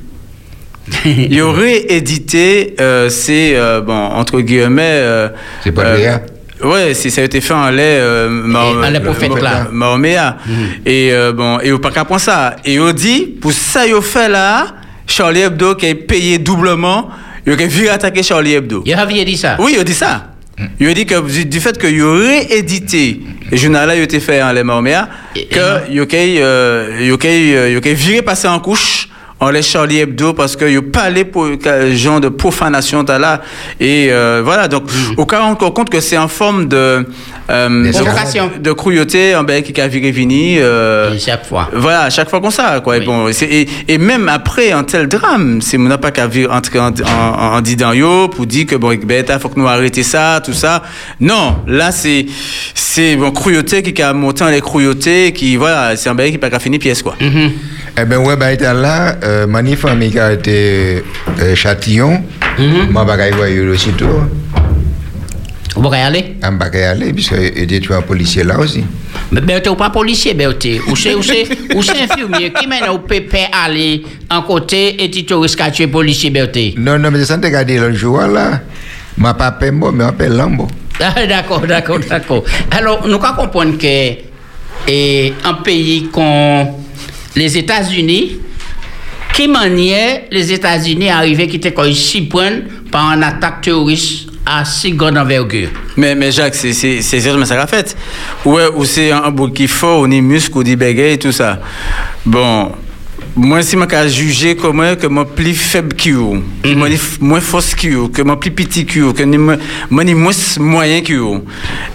Il 1.05 1.41
aurait 1.41 1.85
édité, 1.93 2.75
euh, 2.79 3.09
c'est, 3.09 3.55
euh, 3.55 3.81
bon, 3.81 3.93
entre 3.93 4.41
guillemets... 4.41 4.81
euh, 4.83 5.29
C'est 5.63 5.71
pas 5.71 5.83
euh, 5.85 5.97
Léa 5.97 6.21
Ouais, 6.63 6.93
c'est- 6.93 7.09
ça 7.09 7.21
a 7.21 7.23
été 7.23 7.39
fait 7.41 7.53
en 7.53 7.69
lait... 7.69 7.97
Euh, 7.99 8.29
euh. 8.29 9.71
Mahoméa. 9.71 10.37
Et 10.85 11.09
euh, 11.11 11.31
bon, 11.33 11.59
et 11.59 11.71
au 11.71 11.79
pas 11.79 11.91
qu'à 11.91 12.05
point 12.05 12.19
ça. 12.19 12.55
Et 12.65 12.79
on 12.79 12.91
dit, 12.91 13.21
pour 13.41 13.51
ça, 13.53 13.87
il 13.87 13.99
fait 14.01 14.29
là, 14.29 14.67
Charlie 15.07 15.41
Hebdo 15.41 15.75
qui 15.75 15.85
est 15.87 15.95
payé 15.95 16.37
doublement, 16.39 17.09
il 17.47 17.53
a 17.53 17.55
viré 17.55 17.89
attaquer 17.89 18.21
Charlie 18.23 18.53
Hebdo. 18.53 18.83
Il 18.85 18.93
a 18.93 19.23
dit 19.25 19.37
ça. 19.37 19.55
Oui, 19.59 19.73
il 19.75 19.79
a 19.79 19.83
dit 19.83 19.93
ça. 19.93 20.30
Il 20.79 20.87
a 20.87 20.93
dit 20.93 21.05
que 21.05 21.43
du, 21.43 21.59
fait 21.59 21.77
qu'il 21.77 22.01
aurait 22.01 22.51
édité 22.51 23.19
le 23.51 23.57
journal-là, 23.57 23.95
il 23.95 24.01
a 24.01 24.03
été 24.03 24.19
fait 24.19 24.41
en 24.41 24.51
les 24.51 24.63
Mahoméa, 24.63 25.09
que 25.35 25.91
il 25.91 25.99
a 25.99 26.05
euh, 26.13 26.97
il 27.01 27.07
il 27.07 27.89
a 27.89 27.93
viré 27.93 28.21
passer 28.21 28.47
en 28.47 28.59
couche 28.59 29.09
en 29.41 29.49
les 29.49 29.61
Charlie 29.61 29.99
Hebdo 29.99 30.33
parce 30.33 30.55
qu'il 30.55 30.77
a 30.77 30.81
pas 30.81 31.09
les 31.09 31.25
pour 31.25 31.47
que- 31.61 31.93
genre 31.93 32.21
de 32.21 32.29
profanation 32.29 33.03
t'as 33.03 33.19
là 33.19 33.41
et 33.79 34.07
euh, 34.11 34.41
voilà 34.43 34.67
donc 34.69 34.83
au 35.17 35.25
cas 35.25 35.41
où 35.41 35.57
on 35.59 35.71
compte 35.71 35.89
que 35.89 35.99
c'est 35.99 36.17
en 36.17 36.27
forme 36.29 36.67
de 36.69 37.05
euh, 37.49 37.91
de 38.59 38.71
cruauté 38.71 39.35
en 39.35 39.43
ben 39.43 39.61
qui 39.61 39.79
a 39.81 39.87
viré 39.87 40.11
vini 40.11 40.57
euh, 40.59 41.17
chaque 41.19 41.45
fois. 41.45 41.69
voilà, 41.73 42.03
à 42.03 42.09
chaque 42.09 42.29
fois 42.29 42.39
comme 42.39 42.51
ça, 42.51 42.79
quoi. 42.81 42.95
Et, 42.97 43.01
bon, 43.01 43.27
et, 43.29 43.67
et 43.87 43.97
même 43.97 44.29
après 44.29 44.71
un 44.71 44.83
tel 44.83 45.07
drame, 45.07 45.59
c'est 45.61 45.77
mon 45.77 45.89
n'a 45.89 45.97
pas 45.97 46.11
qu'à 46.11 46.27
vir- 46.27 46.49
entrer 46.49 46.79
en, 46.79 46.89
en, 46.89 47.57
en 47.59 47.93
yo 47.93 48.29
pour 48.29 48.45
dire 48.45 48.65
que 48.67 48.75
bon, 48.75 48.95
ben, 49.03 49.25
il 49.27 49.39
faut 49.39 49.49
que 49.49 49.59
nous 49.59 49.67
arrêter 49.67 50.03
ça, 50.03 50.41
tout 50.45 50.53
ça. 50.53 50.83
Non, 51.19 51.57
là 51.67 51.91
c'est 51.91 52.25
c'est 52.73 53.15
bon 53.17 53.31
cruauté 53.31 53.81
qui 53.83 54.01
a 54.01 54.13
monté 54.13 54.43
en 54.43 54.47
les 54.49 54.61
cruautés, 54.61 55.33
qui 55.33 55.55
voilà, 55.57 55.95
c'est 55.97 56.09
un 56.09 56.15
bail 56.15 56.31
qui 56.31 56.37
pas 56.37 56.49
qu'à 56.49 56.59
finir 56.59 56.79
pièce 56.79 57.01
quoi. 57.03 57.15
Mhm. 57.19 57.51
Eh 57.99 58.05
ben 58.05 58.17
ouais, 58.19 58.37
bah, 58.37 58.53
là, 58.73 59.15
euh, 59.31 59.47
mani 59.47 59.75
famille 59.75 60.11
qui 60.11 60.19
a 60.19 60.33
été 60.33 61.03
euh, 61.39 61.55
châtillon, 61.55 62.21
moi, 62.89 63.05
bah, 63.05 63.27
il 63.27 63.35
voyait 63.35 63.61
aussitôt, 63.61 64.21
Vous 65.75 65.81
pouvez 65.81 65.99
aller? 65.99 66.35
on 66.43 66.57
va 66.57 66.67
y 66.77 66.83
aller, 66.83 67.13
puisque 67.13 67.33
était 67.33 67.79
tué 67.79 67.95
un 67.95 68.01
policier 68.01 68.43
là 68.43 68.59
aussi. 68.59 68.83
Mais 69.31 69.39
ben, 69.41 69.61
t'es 69.61 69.73
pas 69.75 69.89
policier, 69.89 70.33
ben, 70.33 70.49
ou 70.89 70.95
c'est 70.95 71.13
infirmier 71.13 72.51
qui 72.51 72.67
mène 72.67 72.89
au 72.89 72.99
pépé 72.99 73.45
aller 73.51 74.03
en 74.29 74.41
côté 74.41 75.01
et 75.01 75.09
tu 75.09 75.33
risques 75.33 75.71
tuer 75.71 75.87
policier, 75.87 76.29
ben. 76.29 76.49
Non, 76.77 76.99
non, 76.99 77.09
mais 77.11 77.23
ça, 77.23 77.37
t'as 77.37 77.47
regardé 77.47 77.79
le 77.79 77.93
jour 77.93 78.21
là, 78.21 78.61
ma 79.17 79.33
pas 79.33 79.51
Pembo, 79.51 79.91
mais 79.91 80.03
on 80.03 80.07
appelle 80.07 80.35
Lambo. 80.35 80.67
Ah, 81.03 81.25
d'accord, 81.25 81.61
d'accord, 81.61 81.99
d'accord. 82.07 82.43
Alors, 82.69 83.07
nous 83.07 83.17
comprendre 83.17 83.75
que 83.79 84.31
et, 84.87 85.33
un 85.43 85.53
pays 85.55 86.09
comme 86.11 86.67
les 87.35 87.57
États-Unis, 87.57 88.39
qui 89.33 89.47
maniait 89.47 90.27
les 90.31 90.51
États-Unis 90.51 91.09
arriver 91.09 91.47
qui 91.47 91.57
étaient 91.57 91.73
comme 91.73 91.93
si 91.93 92.21
prennent 92.21 92.63
par 92.91 93.11
une 93.13 93.23
attaque 93.23 93.61
terroriste 93.61 94.29
à 94.45 94.65
si 94.65 94.91
grande 94.91 95.17
envergure? 95.17 95.69
Mais, 95.95 96.15
mais 96.15 96.31
Jacques, 96.31 96.55
c'est 96.55 96.97
exactement 96.97 97.45
ça 97.45 97.55
qu'a 97.55 97.67
fait. 97.67 97.95
Ouais, 98.45 98.67
ou 98.75 98.85
c'est 98.85 99.11
un 99.11 99.29
bout 99.29 99.49
qui 99.49 99.67
fort, 99.67 100.01
on 100.01 100.11
est 100.11 100.21
muscle, 100.21 100.51
on 100.55 100.63
dit 100.63 100.75
bégaye 100.75 101.17
tout 101.17 101.31
ça. 101.31 101.59
Bon, 102.25 102.71
moi, 103.35 103.61
si 103.63 103.77
je 103.77 104.07
juger 104.09 104.55
comment 104.55 104.95
que 104.95 105.07
plus 105.23 105.53
faible 105.53 105.95
que 105.95 106.09
vous, 106.09 106.43
que 106.63 106.67
ni- 106.69 106.99
moins 107.21 107.39
force 107.39 107.75
que 107.75 107.87
vous, 107.87 108.09
que 108.09 108.21
plus 108.35 108.51
petit 108.51 108.85
que 108.85 108.99
vous, 108.99 109.13
que 109.13 109.23
moins 109.23 110.33
moyen 110.59 111.01
que 111.01 111.13
vous, 111.13 111.41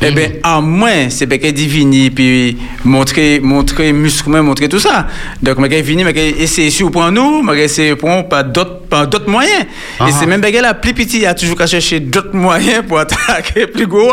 eh 0.00 0.10
bien, 0.12 0.30
à 0.42 0.60
moins, 0.60 1.10
c'est 1.10 1.26
parce 1.26 1.40
que 1.42 1.48
divini, 1.50 2.10
puis 2.10 2.56
montrer, 2.84 3.40
montrer 3.40 3.92
muscle, 3.92 4.30
montrer 4.30 4.68
tout 4.68 4.78
ça. 4.80 5.08
Donc, 5.42 5.56
je 5.62 5.66
vais 5.66 5.82
venir, 5.82 6.06
je 6.08 6.12
vais 6.12 6.30
essayer 6.30 6.70
de 6.70 6.88
prendre 6.90 7.12
nous, 7.12 7.46
je 7.46 7.52
vais 7.52 7.64
essayer 7.64 7.96
prendre 7.96 8.28
par 8.28 8.44
d'autres 8.44 8.80
par 8.88 9.08
d'autres 9.08 9.28
moyens. 9.28 9.66
Ah. 9.98 10.08
Et 10.08 10.12
c'est 10.12 10.26
même 10.26 10.40
bagarre 10.40 10.62
là, 10.62 10.74
plus 10.74 10.94
petit, 10.94 11.18
il 11.18 11.26
a 11.26 11.34
toujours 11.34 11.56
qu'à 11.56 11.66
chercher 11.66 11.98
d'autres 11.98 12.34
moyens 12.36 12.84
pour 12.86 12.98
attaquer 13.00 13.66
plus 13.74 13.86
gros. 13.88 14.12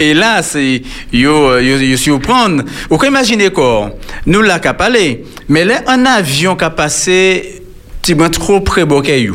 Et 0.00 0.14
là, 0.14 0.42
c'est, 0.42 0.82
yo, 1.12 1.58
yo, 1.58 1.76
yo, 1.78 1.96
surprendre. 1.96 2.62
Vous 2.88 2.96
pouvez 2.96 3.08
imaginer 3.08 3.50
quoi? 3.50 3.90
Nous, 4.24 4.42
là, 4.42 4.60
qu'à 4.60 4.74
parler. 4.74 5.24
Mais 5.48 5.64
là, 5.64 5.82
un 5.88 6.04
avion 6.06 6.45
qui 6.54 6.64
a 6.64 6.70
passé, 6.70 7.62
tu 8.02 8.14
vois, 8.14 8.30
trop 8.30 8.60
près 8.60 8.84
de. 8.84 9.34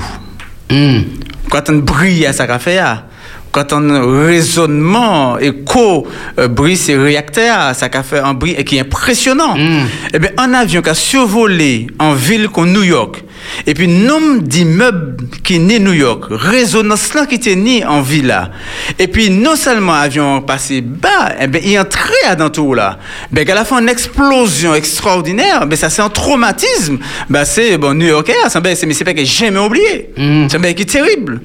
Quand 1.49 1.69
on 1.69 1.79
brille 1.79 2.25
à 2.25 2.59
fait, 2.59 2.75
là, 2.75 3.07
quand 3.51 3.73
on 3.73 4.25
raisonnement, 4.25 5.37
écho, 5.37 6.07
euh, 6.39 6.47
bruit, 6.47 6.77
c'est 6.77 6.95
réacteur, 6.95 7.75
ça 7.75 7.89
qu'a 7.89 8.03
fait 8.03 8.19
un 8.19 8.33
bruit 8.33 8.55
et 8.57 8.63
qui 8.63 8.77
est 8.77 8.81
impressionnant. 8.81 9.57
Mm. 9.57 9.87
Eh 10.13 10.19
bien, 10.19 10.29
un 10.37 10.53
avion 10.53 10.81
qui 10.81 10.89
a 10.89 10.93
survolé 10.93 11.87
en 11.99 12.13
ville 12.13 12.47
comme 12.47 12.71
New 12.71 12.83
York, 12.83 13.23
et 13.67 13.73
puis 13.73 13.87
nombre 13.87 14.41
d'immeubles 14.41 15.17
qui 15.43 15.59
né 15.59 15.79
New 15.79 15.93
York, 15.93 16.25
résonance 16.29 17.13
là 17.13 17.25
qui 17.25 17.35
était 17.35 17.55
né 17.55 17.85
en 17.85 18.01
ville 18.01 18.27
là, 18.27 18.51
et 18.97 19.07
puis 19.07 19.29
non 19.29 19.55
seulement 19.55 19.93
avion 19.93 20.41
passé 20.41 20.81
bas, 20.81 21.33
eh 21.39 21.47
bien, 21.47 21.61
il 21.63 21.73
est 21.73 21.79
entré 21.79 22.13
à 22.27 22.35
dans 22.35 22.49
tout 22.49 22.73
là, 22.73 22.99
ben, 23.31 23.45
qu'elle 23.45 23.57
a 23.57 23.65
fait 23.65 23.75
une 23.75 23.89
explosion 23.89 24.73
extraordinaire, 24.75 25.67
ben, 25.67 25.75
ça 25.75 25.89
c'est 25.89 26.01
un 26.01 26.09
traumatisme, 26.09 26.99
ben, 27.29 27.43
c'est, 27.43 27.77
bon, 27.77 27.93
New 27.93 28.07
Yorkais, 28.07 28.33
c'est, 28.47 28.61
ben, 28.61 28.75
c'est, 28.75 28.85
mais 28.85 28.93
c'est 28.93 29.03
pas 29.03 29.13
que 29.13 29.19
j'ai 29.19 29.25
jamais 29.25 29.59
oublié. 29.59 30.09
Mm. 30.15 30.47
C'est 30.49 30.57
un 30.57 30.59
ben, 30.59 30.73
qui 30.73 30.83
est 30.83 30.85
terrible. 30.85 31.41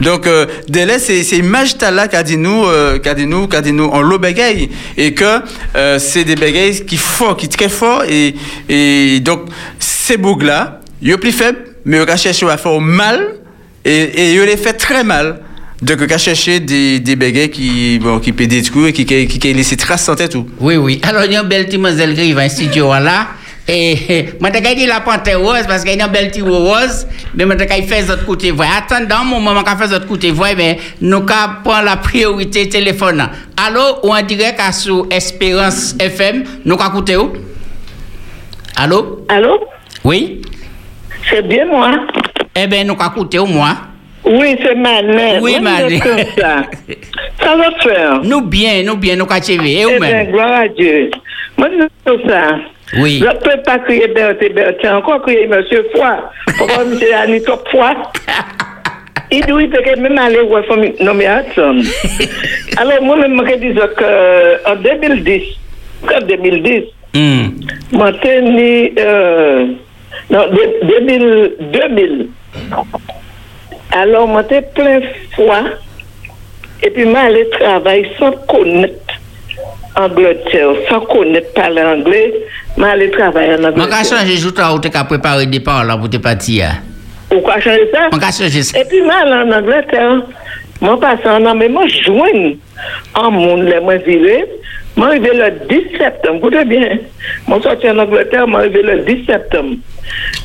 Donc, 0.00 0.26
euh, 0.26 0.46
là, 0.86 0.98
c'est 0.98 1.22
c'est 1.22 1.42
là 1.90 2.08
qu'a 2.08 2.22
dit 2.22 2.36
nous, 2.36 2.64
euh, 2.64 2.98
qu'a 2.98 3.14
dit 3.14 3.26
nous, 3.26 3.46
qu'a 3.46 3.60
dit 3.60 3.72
nous 3.72 3.84
en 3.84 4.00
l'eau 4.00 4.18
bégaye. 4.18 4.70
Et 4.96 5.12
que 5.12 5.40
euh, 5.76 5.98
c'est 5.98 6.24
des 6.24 6.36
bégayes 6.36 6.84
qui 6.86 6.96
fort, 6.96 7.36
qui 7.36 7.48
très 7.48 7.68
fort. 7.68 8.04
Et, 8.08 8.34
et 8.68 9.20
donc, 9.20 9.42
ces 9.78 10.16
bougs 10.16 10.42
là, 10.42 10.80
ils 11.02 11.12
sont 11.12 11.18
plus 11.18 11.32
faibles, 11.32 11.58
mais 11.84 11.98
ils 11.98 12.16
cherché 12.18 12.48
à 12.48 12.56
faire 12.56 12.80
mal. 12.80 13.36
Et, 13.84 13.92
et 13.92 14.34
ils 14.34 14.40
les 14.40 14.56
fait 14.56 14.72
très 14.74 15.04
mal. 15.04 15.40
Donc, 15.82 15.98
ont 16.02 16.18
cherché 16.18 16.60
des, 16.60 17.00
des 17.00 17.16
bégayes 17.16 17.50
qui, 17.50 17.98
bon, 17.98 18.18
qui 18.20 18.32
peut 18.32 18.46
détruire 18.46 18.88
et 18.88 18.92
qui, 18.92 19.06
qui, 19.06 19.26
qui, 19.26 19.38
qui 19.38 19.54
laissent 19.54 19.76
traces 19.76 20.04
sans 20.04 20.14
tête 20.14 20.32
tout. 20.32 20.46
Oui, 20.60 20.76
oui. 20.76 21.00
Alors, 21.02 21.24
il 21.24 21.32
y 21.32 21.36
a 21.36 21.40
une 21.42 21.48
belle 21.48 21.68
demoiselle 21.68 22.14
qui 22.14 22.32
va 22.32 22.44
en 22.44 22.48
studio 22.48 22.88
là. 22.88 23.28
Et 23.72 24.26
moi, 24.40 24.50
je 24.52 24.74
dit 24.74 24.86
la 24.86 25.00
panthère 25.00 25.38
rose 25.40 25.64
parce 25.68 25.84
qu'il 25.84 25.96
y 25.96 26.00
a 26.02 26.04
une 26.04 26.12
belle 26.12 26.28
petite 26.30 26.42
rose. 26.42 27.06
Mais 27.36 27.44
moi, 27.44 27.54
je 27.56 27.82
fait 27.86 28.00
l'autre 28.08 28.26
côté 28.26 28.50
voix. 28.50 28.66
Attends, 28.76 29.24
mon 29.24 29.38
moment, 29.38 29.60
je 29.64 29.76
fait 29.76 29.92
l'autre 29.92 30.08
côté 30.08 30.32
voix, 30.32 30.48
mais 30.56 30.76
nous 31.00 31.20
prendre 31.24 31.84
la 31.84 31.96
priorité 31.96 32.68
téléphone. 32.68 33.28
Allô, 33.56 34.00
ou 34.02 34.12
en 34.12 34.22
direct 34.22 34.58
à 34.58 34.72
sous 34.72 35.06
Espérance 35.08 35.94
FM, 36.00 36.42
nous 36.64 36.74
avons 36.74 36.88
écouté 36.90 37.16
où? 37.16 37.32
Allô? 38.76 39.24
Allô 39.28 39.60
Oui? 40.02 40.42
C'est 41.28 41.46
bien 41.46 41.66
moi 41.66 41.92
Eh 42.56 42.66
bien, 42.66 42.82
nous 42.82 42.94
avons 42.98 43.12
écouté 43.12 43.38
où, 43.38 43.46
moi? 43.46 43.76
Oui, 44.24 44.56
c'est 44.64 44.74
Manet. 44.74 45.38
Oui, 45.40 45.54
fais 45.62 46.28
Ça. 46.40 46.62
ça 47.40 47.56
va 47.56 47.70
faire? 47.80 48.20
Nous 48.24 48.40
bien, 48.40 48.82
nous 48.82 48.96
bien, 48.96 49.14
nous 49.14 49.26
TV. 49.26 49.82
Et 49.82 49.86
Eh 49.88 50.00
bien, 50.00 50.24
gloire 50.24 50.62
à 50.62 50.68
Dieu. 50.68 51.10
Moi, 51.56 51.68
fais 52.04 52.28
ça. 52.28 52.56
Oui. 52.98 53.20
Je 53.20 53.26
ne 53.26 53.32
peux 53.38 53.62
pas 53.62 53.78
crier 53.80 54.08
Berthe, 54.08 54.52
Berthe. 54.52 54.84
Encore 54.84 55.22
crier 55.22 55.46
Monsieur 55.46 55.86
Foy. 55.94 56.10
Pourquoi 56.58 56.84
Monsieur 56.84 57.14
Annie 57.14 57.42
Top 57.42 57.68
Foy 57.70 57.94
Il 59.30 59.46
doit 59.46 59.62
peut 59.68 59.96
même 60.00 60.18
aller 60.18 60.40
voir 60.42 60.64
famille 60.64 60.94
nommé 61.00 61.26
Hudson. 61.26 61.82
Alors, 62.76 63.02
moi-même, 63.02 63.40
je 63.48 63.54
dis 63.56 63.74
qu'en 63.96 64.76
2010, 64.76 65.42
en 66.16 66.20
2010, 66.26 66.82
Hum. 67.12 67.54
moi, 67.90 68.12
né, 68.40 68.92
euh, 68.98 69.66
non, 70.30 70.46
de- 70.46 70.86
2000, 71.00 71.52
2000. 71.72 72.28
Alors, 73.92 74.28
moi, 74.28 74.44
plein 74.44 75.00
foi 75.34 75.62
Et 76.82 76.90
puis, 76.90 77.04
moi, 77.04 77.20
je 77.30 77.58
travaille 77.58 78.06
sans 78.18 78.30
connaître 78.46 78.94
Angleterre, 79.96 80.70
sans 80.88 81.00
connaître 81.00 81.52
parler 81.52 81.82
anglais. 81.82 82.32
Moi, 82.76 82.88
je 82.98 83.06
travaille 83.10 83.50
en 83.54 83.56
Je 83.56 83.62
vais 83.62 83.66
Angleterre. 83.68 84.04
changer 84.04 84.36
jour 84.36 84.52
là 84.56 84.72
où 84.74 84.78
tu 84.78 84.88
as 84.92 85.04
préparé 85.04 85.46
des 85.46 85.60
paroles 85.60 85.88
là 85.88 85.96
pour 85.96 86.08
te 86.08 86.16
partir. 86.18 86.68
Pourquoi 87.28 87.60
changer 87.60 87.88
ça? 87.92 88.08
Je 88.12 88.18
vais 88.18 88.32
changer 88.32 88.62
ça. 88.62 88.80
Et 88.80 88.84
puis, 88.84 89.00
là, 89.00 89.44
en 89.44 89.50
Angleterre, 89.52 90.22
moi, 90.80 90.98
passe 90.98 91.20
en 91.26 91.44
an, 91.44 91.54
mais 91.54 91.68
moi, 91.68 91.86
je 91.88 92.04
joigne 92.04 92.56
en 93.14 93.30
monde, 93.30 93.62
les 93.64 93.80
moi, 93.80 93.96
viré. 93.96 94.44
Moi, 94.96 95.08
arrivé 95.08 95.30
le 95.32 95.50
10 95.68 95.98
septembre, 95.98 96.38
écoutez 96.38 96.64
bien. 96.64 96.98
Moi, 97.46 97.60
sorti 97.62 97.88
en 97.90 97.98
Angleterre, 97.98 98.46
moi, 98.48 98.60
arrivé 98.60 98.82
le 98.82 99.00
10 99.00 99.26
septembre. 99.26 99.76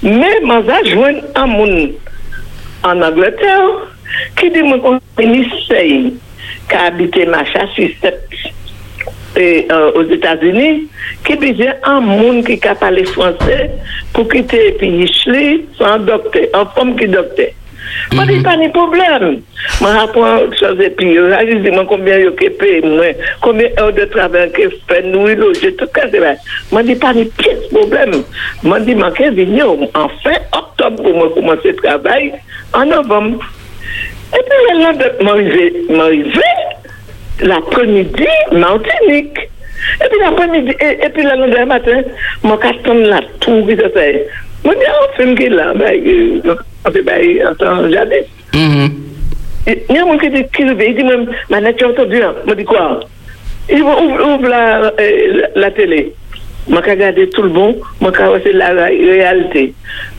Mais, 0.04 0.40
moi, 0.44 0.62
je 0.86 0.92
joigne 0.92 1.22
en 1.36 1.48
monde 1.48 1.92
en 2.84 3.02
Angleterre, 3.02 3.70
qui 4.38 4.50
dit, 4.52 4.62
moi, 4.62 4.78
qu'on 4.80 5.00
ministère 5.18 6.12
qui 6.70 6.76
a 6.76 6.86
habité 6.88 7.26
Massachusetts 7.26 8.30
et, 9.36 9.68
euh, 9.72 9.92
aux 9.94 10.04
États-Unis, 10.04 10.88
qui 11.26 11.38
disait 11.38 11.74
un 11.84 12.00
monde 12.00 12.46
qui 12.46 12.60
a 12.68 12.76
parlé 12.76 13.04
français 13.06 13.72
pour 14.14 14.28
quitter 14.28 14.70
le 14.70 14.78
pays 14.78 15.12
sans 15.78 16.00
docteur, 16.00 16.44
en 16.54 16.66
forme 16.68 16.96
qui 16.96 17.08
docteur. 17.08 17.48
Moi, 18.14 18.26
dis 18.26 18.42
pas 18.42 18.58
de 18.58 18.70
problème. 18.70 19.42
Moi, 19.82 19.90
j'apprends 19.94 20.40
chose 20.60 20.80
et 20.80 20.90
puis, 20.90 21.18
euh, 21.18 21.36
je 21.48 21.58
dis, 21.58 21.78
combien 21.88 22.18
payé, 22.32 22.82
moi, 22.82 23.06
combien 23.42 23.70
d'heures 23.78 23.94
de 23.94 24.06
travail 24.06 24.52
que 24.52 24.70
fait, 24.88 25.04
nous, 25.04 25.28
loger, 25.28 25.76
tout 25.76 25.88
ça. 25.94 26.08
Moi, 26.72 26.84
dis 26.84 26.96
pas 26.96 27.14
de 27.14 27.26
problème. 27.72 28.24
Moi, 28.64 28.80
dis, 28.82 28.96
qu'est-ce 29.16 29.32
venir 29.32 29.70
en 29.70 30.10
fin 30.24 30.38
octobre 30.54 31.04
pour 31.04 31.16
moi 31.16 31.30
commencer 31.34 31.70
le 31.70 31.76
travail, 31.76 32.34
en 32.74 32.86
novembre. 32.86 33.44
Et 34.34 34.44
puis, 34.44 34.74
le 34.74 34.84
lendemain, 34.84 35.24
m'arrivé, 35.24 35.74
m'arrivé, 35.90 36.42
l'apremidi, 37.42 38.28
Martinique. 38.52 39.50
Epi 40.02 40.18
l'apremidi, 40.20 40.74
epi 40.80 41.22
la 41.22 41.36
londre 41.36 41.66
matin, 41.70 42.04
mwen 42.44 42.58
kastan 42.60 43.04
la 43.12 43.20
tou 43.44 43.66
ki 43.68 43.76
se 43.80 43.90
se. 43.94 44.06
Mwen 44.64 44.80
di 44.82 44.88
an 44.90 45.12
film 45.18 45.36
ki 45.38 45.50
la, 45.54 45.70
an 45.76 46.94
pe 46.94 47.04
bayi 47.06 47.38
an 47.46 47.56
tan 47.60 47.92
jade. 47.94 48.24
Ni 48.56 50.00
an 50.00 50.08
mwen 50.10 50.20
ki 50.24 50.32
di 50.34 50.44
ki 50.56 50.66
leve, 50.72 50.90
di 50.98 51.06
mwen, 51.06 51.28
man 51.54 51.70
ati 51.70 51.86
an 51.86 51.96
to 51.98 52.08
di 52.10 52.24
an, 52.26 52.40
mwen 52.48 52.58
di 52.58 52.66
kwa? 52.68 52.86
Di 53.70 53.82
mwen 53.84 54.18
ouv 54.26 54.48
la 54.50 55.72
tele. 55.78 56.02
Mwen 56.66 56.82
ka 56.82 56.96
gade 56.98 57.30
tout 57.36 57.46
l'bon, 57.46 57.76
mwen 58.02 58.16
ka 58.16 58.32
wese 58.34 58.56
la 58.58 58.74
realite. 58.74 59.68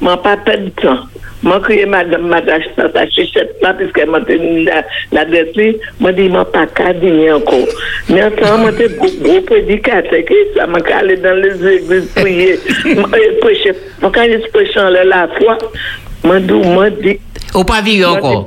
Mwen 0.00 0.22
pa 0.22 0.36
pedi 0.46 0.70
tan. 0.78 1.08
Moi, 1.42 1.60
crier 1.60 1.86
madame, 1.86 2.28
madame, 2.28 2.62
sa 2.74 2.88
tenu 2.88 4.64
la, 4.64 4.84
la 5.12 5.24
dessus, 5.24 5.76
moi, 6.00 6.12
dis, 6.12 6.28
moi, 6.28 6.44
pas 6.50 6.66
qu'à 6.66 6.92
dire 6.94 7.36
encore. 7.36 7.68
Mais 8.08 8.24
en 8.24 8.30
temps, 8.30 8.58
moi, 8.58 8.72
t'es 8.72 8.88
gros, 8.88 9.08
gros 9.20 9.40
prédicateur, 9.42 10.24
qui 10.26 10.34
ça, 10.56 10.66
moi, 10.66 10.80
qu'à 10.80 10.98
aller 10.98 11.16
dans 11.16 11.34
les 11.34 11.76
églises, 11.76 12.10
prier, 12.16 12.58
moi, 12.96 13.08
euh, 13.14 13.40
prêcher. 13.40 13.72
Moi, 14.00 14.10
quand 14.14 14.24
je 14.24 14.50
prêche 14.50 14.76
en 14.76 14.88
la 14.88 15.28
foi, 15.38 15.58
moi, 16.24 16.40
dis, 16.40 16.52
moi, 16.52 16.90
dis, 16.90 17.18
Au 17.54 17.64
pavillon 17.64 18.08
encore. 18.08 18.44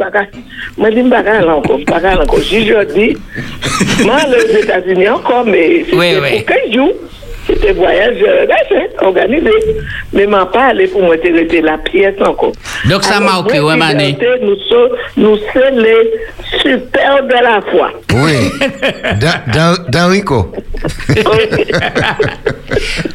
moi, 0.78 0.90
je 0.90 0.96
dis, 0.96 1.10
pas 1.10 1.24
qu'à 1.24 1.38
aller 1.38 1.48
encore, 1.48 1.80
pas 1.86 2.00
qu'à 2.02 2.12
aller 2.12 2.22
encore. 2.22 2.40
Si 2.40 2.66
je 2.66 2.84
dis, 2.86 3.18
moi, 4.04 4.18
les 4.28 4.60
États-Unis 4.62 5.10
encore, 5.10 5.46
mais 5.46 5.86
c'était 5.86 5.96
Oui, 5.96 6.08
oui. 6.22 6.46
Pour 7.56 7.58
15 7.58 7.58
jours. 7.58 7.62
C'était 7.62 7.72
voyage 7.74 8.18
euh, 8.28 8.46
fait, 8.70 9.06
organisé. 9.06 9.52
Mais 10.14 10.26
m'a 10.28 10.46
pas 10.46 10.66
allé 10.68 10.88
pour 10.88 11.02
moi 11.02 11.18
te 11.18 11.28
la 11.62 11.78
pièce 11.78 12.16
encore. 12.26 12.52
Donc, 12.90 13.04
ça 13.04 13.20
marque, 13.20 13.52
moi, 13.54 13.60
ouais, 13.60 13.76
Mané. 13.78 14.18
Nous 14.42 14.56
sommes, 14.70 14.90
nous 15.18 15.38
sommes 15.54 15.80
les 15.80 16.12
super 16.62 17.24
de 17.24 17.34
la 17.34 17.62
foi. 17.72 17.92
Oui. 18.14 18.52
Dans- 19.20 20.10
Rico. 20.10 20.52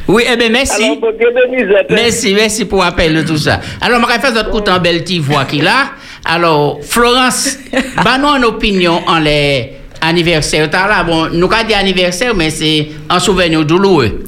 Oui, 0.07 0.23
eh 0.31 0.35
bien, 0.37 0.49
merci. 0.49 0.83
Alors, 0.83 1.11
bénisse. 1.17 1.85
Merci, 1.89 2.33
merci 2.35 2.65
pour 2.65 2.83
l'appel 2.83 3.15
de 3.15 3.21
tout 3.27 3.37
ça. 3.37 3.59
Alors, 3.81 3.99
je 4.01 4.05
vais 4.13 4.19
faire 4.19 4.33
notre 4.33 4.49
coup 4.51 4.59
en 4.69 4.79
belle 4.79 4.99
petite 5.01 5.21
voix 5.21 5.45
qu'il 5.45 5.67
a. 5.67 5.91
Alors, 6.25 6.79
Florence, 6.83 7.57
bah 8.03 8.17
nous 8.19 8.27
en 8.27 8.43
opinion 8.43 9.01
en 9.07 9.19
les 9.19 9.73
anniversaires. 10.01 10.69
T'as 10.69 10.87
là, 10.87 11.03
bon, 11.03 11.29
nous 11.31 11.51
avons 11.51 11.67
dit 11.67 11.73
anniversaire, 11.73 12.33
mais 12.35 12.49
c'est 12.49 12.89
un 13.09 13.19
souvenir 13.19 13.65
douloureux. 13.65 14.19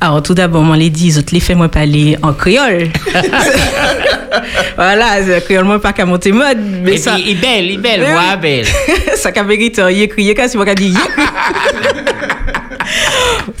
Alors, 0.00 0.22
tout 0.22 0.34
d'abord, 0.34 0.62
moi, 0.62 0.76
les 0.76 0.90
dit, 0.90 1.16
autres, 1.18 1.32
les 1.32 1.40
fait 1.40 1.54
moi 1.54 1.68
parler 1.68 2.16
en 2.22 2.32
créole. 2.32 2.88
voilà, 4.76 5.22
c'est 5.24 5.44
créole, 5.44 5.64
moi, 5.64 5.80
pas 5.80 5.92
qu'à 5.92 6.06
monter 6.06 6.32
mode. 6.32 6.58
Mais 6.82 6.94
Et 6.94 6.96
ça. 6.98 7.16
il 7.18 7.30
est 7.30 7.34
belle, 7.34 7.64
il 7.66 7.74
est 7.74 7.78
belle, 7.78 8.00
voix 8.00 8.36
belle. 8.36 8.66
ça 9.16 9.30
qu'a 9.32 9.44
mérité, 9.44 9.82
il 9.92 10.08
crié, 10.08 10.34
quand 10.34 10.46
c'est 10.48 10.56
moi 10.56 10.64
qui 10.64 10.70
a 10.70 10.74
dit, 10.74 10.94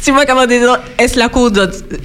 Si 0.02 0.10
moi, 0.10 0.24
comment 0.26 0.46
dire, 0.46 0.80
est-ce 0.98 1.16
la 1.16 1.28
cour 1.28 1.52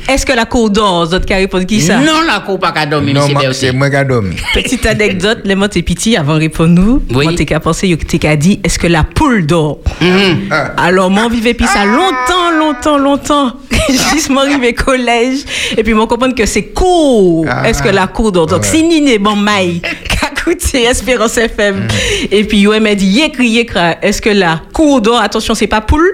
est-ce 0.07 0.23
que 0.23 0.31
la 0.31 0.45
cour 0.45 0.69
d'or, 0.69 1.07
d'autres 1.07 1.25
qui 1.25 1.33
a 1.33 1.37
répondu 1.37 1.65
qui 1.65 1.81
ça? 1.81 1.97
Non, 1.97 2.21
la 2.27 2.41
coupe 2.41 2.61
pas 2.61 2.71
qu'à 2.71 2.85
dormir, 2.85 3.15
Non, 3.15 3.21
c'est 3.51 3.71
moi 3.71 3.89
qui 3.89 3.95
ai 3.95 4.05
dormi. 4.05 4.35
Petite 4.53 4.85
anecdote, 4.85 5.39
les 5.45 5.55
mots 5.55 5.67
petit 5.67 6.15
avant 6.15 6.35
de 6.35 6.41
répondre 6.41 6.79
nous. 6.79 7.01
Oui. 7.09 7.25
Moi 7.25 7.33
t'es 7.35 7.45
qu'à 7.45 7.59
penser, 7.59 7.97
t'es 7.97 8.19
qu'à 8.19 8.35
dit, 8.35 8.59
est-ce 8.63 8.77
que 8.77 8.85
la 8.85 9.03
poule 9.03 9.47
dort? 9.47 9.79
Mhm. 9.99 10.47
Alors, 10.77 11.09
moi, 11.09 11.27
vivais 11.27 11.55
puis 11.55 11.65
ça 11.65 11.85
longtemps, 11.85 12.51
longtemps, 12.59 12.99
longtemps. 12.99 13.53
Juste 13.89 14.29
m'arriver 14.29 14.73
collège. 14.73 15.39
Et 15.75 15.81
puis, 15.81 15.95
moi, 15.95 16.05
comprendre 16.05 16.35
que 16.35 16.45
c'est 16.45 16.65
court. 16.65 17.47
Ah. 17.49 17.67
Est-ce 17.67 17.81
que 17.81 17.89
la 17.89 18.05
cour 18.05 18.31
dort? 18.31 18.45
Donc, 18.45 18.63
si 18.63 18.83
Nini 18.83 19.17
bon 19.17 19.35
maille, 19.35 19.81
coûté 20.47 20.83
Espérance 20.83 21.37
FM. 21.37 21.87
Et 22.31 22.43
puis, 22.45 22.65
elle 22.73 22.81
m'a 22.81 22.95
dit. 22.95 23.21
Est-ce 24.01 24.21
que 24.21 24.29
la 24.29 24.61
cour 24.73 25.01
dort? 25.01 25.19
Attention, 25.21 25.53
c'est 25.55 25.67
pas 25.67 25.81
poule, 25.81 26.09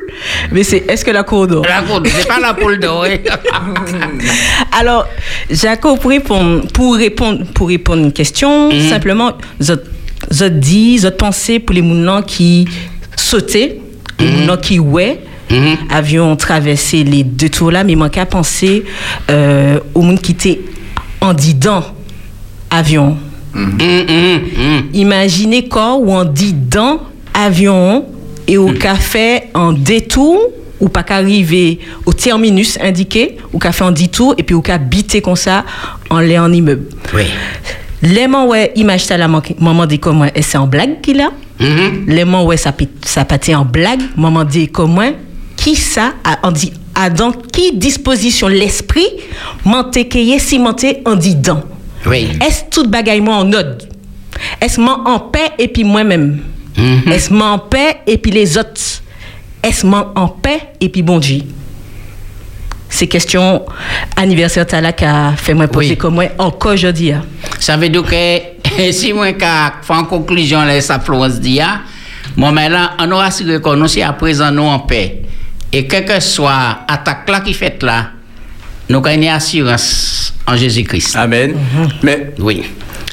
mais 0.51 0.63
c'est, 0.63 0.83
est-ce 0.89 1.05
que 1.05 1.11
la 1.11 1.23
cour 1.23 1.47
dort? 1.47 1.65
La 1.67 1.81
coupe, 1.81 2.07
c'est 2.07 2.27
pas 2.27 2.39
la 2.39 2.53
poule 2.53 2.79
d'or. 2.79 3.05
Alors, 4.71 5.07
Jaco, 5.49 5.95
pour 5.97 6.09
répondre, 6.11 6.67
pour 6.73 6.95
répondre, 6.95 7.45
pour 7.53 7.67
répondre 7.67 8.01
à 8.01 8.05
une 8.05 8.13
question, 8.13 8.69
Mhm. 8.71 8.89
simplement, 8.89 9.33
je 9.59 10.45
dis, 10.45 10.99
je 10.99 11.07
pensais 11.09 11.59
pour 11.59 11.75
les 11.75 11.81
mounons 11.81 12.21
qui 12.21 12.67
sautaient, 13.15 13.79
les 14.19 14.27
mounons 14.31 14.57
qui 14.57 14.79
ouais, 14.79 15.19
Mhm. 15.49 15.77
avions 15.91 16.35
traversé 16.35 17.03
les 17.03 17.23
deux 17.23 17.49
tours 17.49 17.71
là, 17.71 17.83
mais 17.83 17.95
moi 17.95 18.09
qu'à 18.09 18.25
penser 18.25 18.83
euh, 19.29 19.79
aux 19.93 20.01
monde 20.01 20.21
qui 20.21 20.31
étaient 20.31 20.61
en 21.21 21.33
didant 21.33 21.83
avion. 22.69 23.17
Hum, 23.55 23.77
hum, 23.79 24.05
hum. 24.57 24.83
Imaginez 24.93 25.67
quoi 25.67 25.95
ou 25.95 26.11
en 26.11 26.25
didant 26.25 27.01
avion 27.33 28.05
et 28.47 28.57
au 28.57 28.71
café 28.73 29.43
en 29.53 29.73
détour 29.73 30.39
ou 30.79 30.89
pas 30.89 31.03
qu'arriver 31.03 31.79
au 32.05 32.13
terminus 32.13 32.77
indiqué 32.81 33.37
ou 33.53 33.59
qu'à 33.59 33.71
fait 33.71 33.83
en 33.83 33.91
détour 33.91 34.35
et 34.37 34.43
puis 34.43 34.55
ou 34.55 34.61
qu'à 34.61 34.77
biter 34.77 35.21
comme 35.21 35.35
ça 35.35 35.63
en 36.09 36.19
l'air 36.19 36.43
en 36.43 36.51
immeuble. 36.51 36.89
Oui. 37.13 37.23
Les 38.01 38.27
moments 38.27 38.47
ouais 38.47 38.71
image 38.75 39.05
ça 39.05 39.17
la 39.17 39.27
maman 39.27 39.85
dit 39.85 39.99
comment 39.99 40.25
et 40.35 40.41
c'est 40.41 40.57
en 40.57 40.67
blague 40.67 40.99
qu'il 41.01 41.21
a? 41.21 41.31
Mhm. 41.59 42.05
Les 42.07 42.25
moments 42.25 42.45
ouais 42.45 42.57
ça 42.57 42.73
ça 43.05 43.23
pâté 43.23 43.55
en 43.55 43.63
blague, 43.65 44.01
maman 44.17 44.43
dit 44.43 44.67
comment 44.67 45.11
qui 45.55 45.75
ça 45.75 46.13
a 46.23 46.39
on 46.43 46.51
dit 46.51 46.73
a 46.95 47.09
dans 47.09 47.31
qui 47.31 47.71
disposition 47.73 48.47
l'esprit 48.47 49.07
monter 49.63 50.07
qu'il 50.07 50.39
cimenté 50.39 51.01
en 51.05 51.15
didant. 51.15 51.61
Oui. 52.05 52.29
Est-ce 52.45 52.63
tout 52.69 52.87
bagaille 52.87 53.21
moi 53.21 53.35
en 53.35 53.51
ordre? 53.53 53.85
Est-ce 54.61 54.79
moi 54.79 55.01
en 55.05 55.19
paix 55.19 55.51
et 55.57 55.67
puis 55.67 55.83
moi-même? 55.83 56.39
Mhm. 56.77 57.11
Est-ce 57.11 57.31
moi 57.33 57.47
en 57.51 57.59
paix 57.59 57.97
et 58.07 58.17
puis 58.17 58.31
les 58.31 58.57
autres? 58.57 58.81
Est-ce 59.61 59.85
moi 59.85 60.11
en 60.15 60.27
paix 60.27 60.59
et 60.81 60.89
puis 60.89 61.01
bon 61.01 61.19
Dieu? 61.19 61.41
C'est 62.89 63.07
question 63.07 63.65
anniversaire 64.15 64.67
Tala 64.67 64.91
qui 64.93 65.05
a 65.05 65.33
fait 65.35 65.53
moi 65.53 65.67
poser 65.67 65.89
Oui. 65.91 65.97
comme 65.97 66.15
moi 66.15 66.25
encore 66.37 66.73
aujourd'hui. 66.73 67.11
hein. 67.11 67.23
Ça 67.59 67.75
veut 67.77 67.89
dire 67.89 68.03
que 68.03 68.91
si 68.91 69.13
moi 69.13 69.33
qu'à 69.33 69.75
faire 69.81 69.97
en 69.97 70.03
conclusion 70.03 70.61
là 70.63 70.79
ça 70.81 70.99
Florence 70.99 71.39
dit 71.39 71.59
ah, 71.59 71.81
moi 72.35 72.51
là 72.69 72.91
on 72.99 73.11
aura 73.11 73.29
que 73.29 73.75
nous 73.75 73.87
si 73.87 74.01
à 74.01 74.13
présent 74.13 74.51
nous 74.51 74.63
en 74.63 74.79
paix 74.79 75.21
et 75.71 75.87
quelle 75.87 76.05
que 76.05 76.19
soit 76.19 76.79
attaque 76.87 77.27
là 77.29 77.39
qui 77.39 77.53
fait 77.53 77.81
là 77.81 78.09
nous 78.89 78.97
avons 78.97 79.09
une 79.15 79.27
assurance 79.27 80.33
en 80.47 80.55
Jésus-Christ. 80.55 81.15
Amen. 81.15 81.55
Mais 82.01 82.31
Oui. 82.39 82.63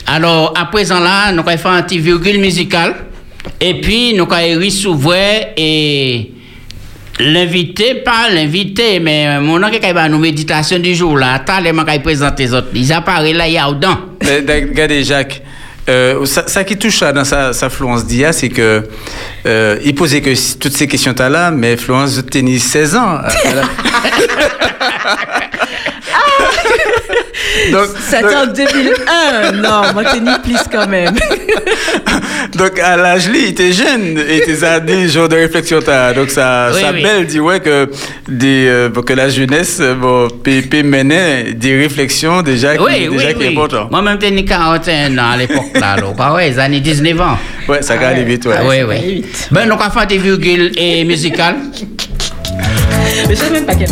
Alors, 0.06 0.52
à 0.56 0.66
présent 0.66 0.98
là, 0.98 1.30
nous 1.32 1.40
allons 1.46 1.58
faire 1.58 1.70
un 1.70 1.82
petit 1.82 1.98
virgule 1.98 2.40
musical. 2.40 2.94
Et 3.60 3.80
puis, 3.80 4.12
nous 4.14 4.26
allons 4.30 4.70
s'ouvrir 4.70 5.48
et 5.56 6.32
l'invité, 7.20 7.94
pas 7.96 8.28
l'invité, 8.30 8.98
mais 8.98 9.38
mon 9.40 9.58
nom 9.58 9.70
qui 9.70 9.78
va 9.92 10.08
nous 10.08 10.18
méditation 10.18 10.78
du 10.78 10.94
jour 10.94 11.16
là, 11.16 11.40
t'as 11.44 11.60
les 11.60 11.72
présenter 12.00 12.44
les 12.44 12.54
autres. 12.54 12.68
Ils 12.74 12.92
apparaissent 12.92 13.34
là, 13.34 13.46
il 13.46 13.54
y 13.54 13.58
a 13.58 13.70
dedans. 13.70 13.98
Regardez, 14.22 15.04
Jacques, 15.04 15.42
euh, 15.88 16.24
ça, 16.26 16.44
ça 16.46 16.64
qui 16.64 16.76
touche 16.76 17.00
là 17.00 17.12
dans 17.12 17.24
sa, 17.24 17.52
sa 17.52 17.68
Florence 17.68 18.06
Dia, 18.06 18.32
c'est 18.32 18.48
que 18.48 18.88
euh, 19.46 19.78
il 19.84 19.94
posait 19.94 20.20
que 20.20 20.30
toutes 20.58 20.76
ces 20.76 20.86
questions 20.86 21.14
là, 21.18 21.50
mais 21.50 21.76
Florence 21.76 22.20
tenait 22.30 22.58
16 22.58 22.96
ans. 22.96 23.18
Elle 27.68 27.74
a- 27.74 27.78
donc, 27.78 27.88
C'était 28.08 28.34
en 28.36 28.46
2001. 28.46 29.52
Non, 29.52 29.82
moi, 29.94 30.04
t'es 30.04 30.20
ni 30.20 30.30
plus 30.42 30.58
quand 30.70 30.86
même. 30.88 31.14
donc, 32.54 32.78
à 32.78 32.96
l'âge 32.96 33.28
là, 33.28 33.34
il 33.36 33.48
était 33.48 33.72
jeune 33.72 34.18
et 34.18 34.40
tes 34.40 34.64
années, 34.64 35.08
genre 35.08 35.28
de 35.28 35.36
réflexion, 35.36 35.80
t'as- 35.80 36.12
donc 36.12 36.30
ça, 36.30 36.70
Oui, 36.74 36.80
ça 36.80 36.90
oui. 36.92 37.02
belle 37.02 37.26
dit 37.26 37.40
ouais 37.40 37.60
que 37.60 37.88
des, 38.28 38.66
euh, 38.68 38.88
que 38.90 39.12
la 39.12 39.28
jeunesse, 39.28 39.80
bon, 40.00 40.28
peut, 40.42 40.62
peut 40.70 40.82
mener 40.82 41.52
des 41.54 41.76
réflexions 41.78 42.42
déjà 42.42 42.76
qui, 42.76 42.82
Oui, 42.82 43.08
oui, 43.10 43.16
déjà 43.16 43.32
qui 43.32 43.42
est 43.42 43.46
oui. 43.48 43.52
important. 43.52 43.88
Moi-même, 43.90 44.18
j'étais 44.20 44.44
41 44.44 45.18
ans 45.18 45.30
à 45.32 45.36
l'époque, 45.36 45.64
là. 45.74 45.96
là. 45.96 46.02
Pas 46.16 46.34
ouais, 46.34 46.50
les 46.50 46.58
années 46.58 46.80
19 46.80 47.20
ans. 47.20 47.38
Ouais, 47.68 47.82
ça 47.82 47.96
va 47.96 48.08
aller 48.08 48.24
vite, 48.24 48.46
ouais. 48.46 48.54
Ah, 48.58 48.62
ça 48.62 48.86
oui. 48.86 49.14
vite. 49.14 49.48
Ben, 49.50 49.68
donc, 49.68 49.80
on 49.80 49.84
va 49.84 49.90
faire 49.90 50.06
des 50.06 50.18
virgules 50.18 50.72
et 50.76 51.04
musicales. 51.04 51.56
Mais 53.28 53.34
je 53.34 53.40
sais 53.40 53.50
même 53.50 53.64
pas 53.66 53.74
quel. 53.74 53.88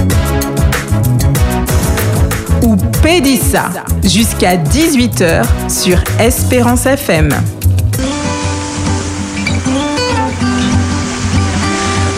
Pédissa. 3.08 3.70
Jusqu'à 4.04 4.56
18h 4.58 5.42
sur 5.66 5.96
Espérance 6.20 6.84
FM. 6.84 7.30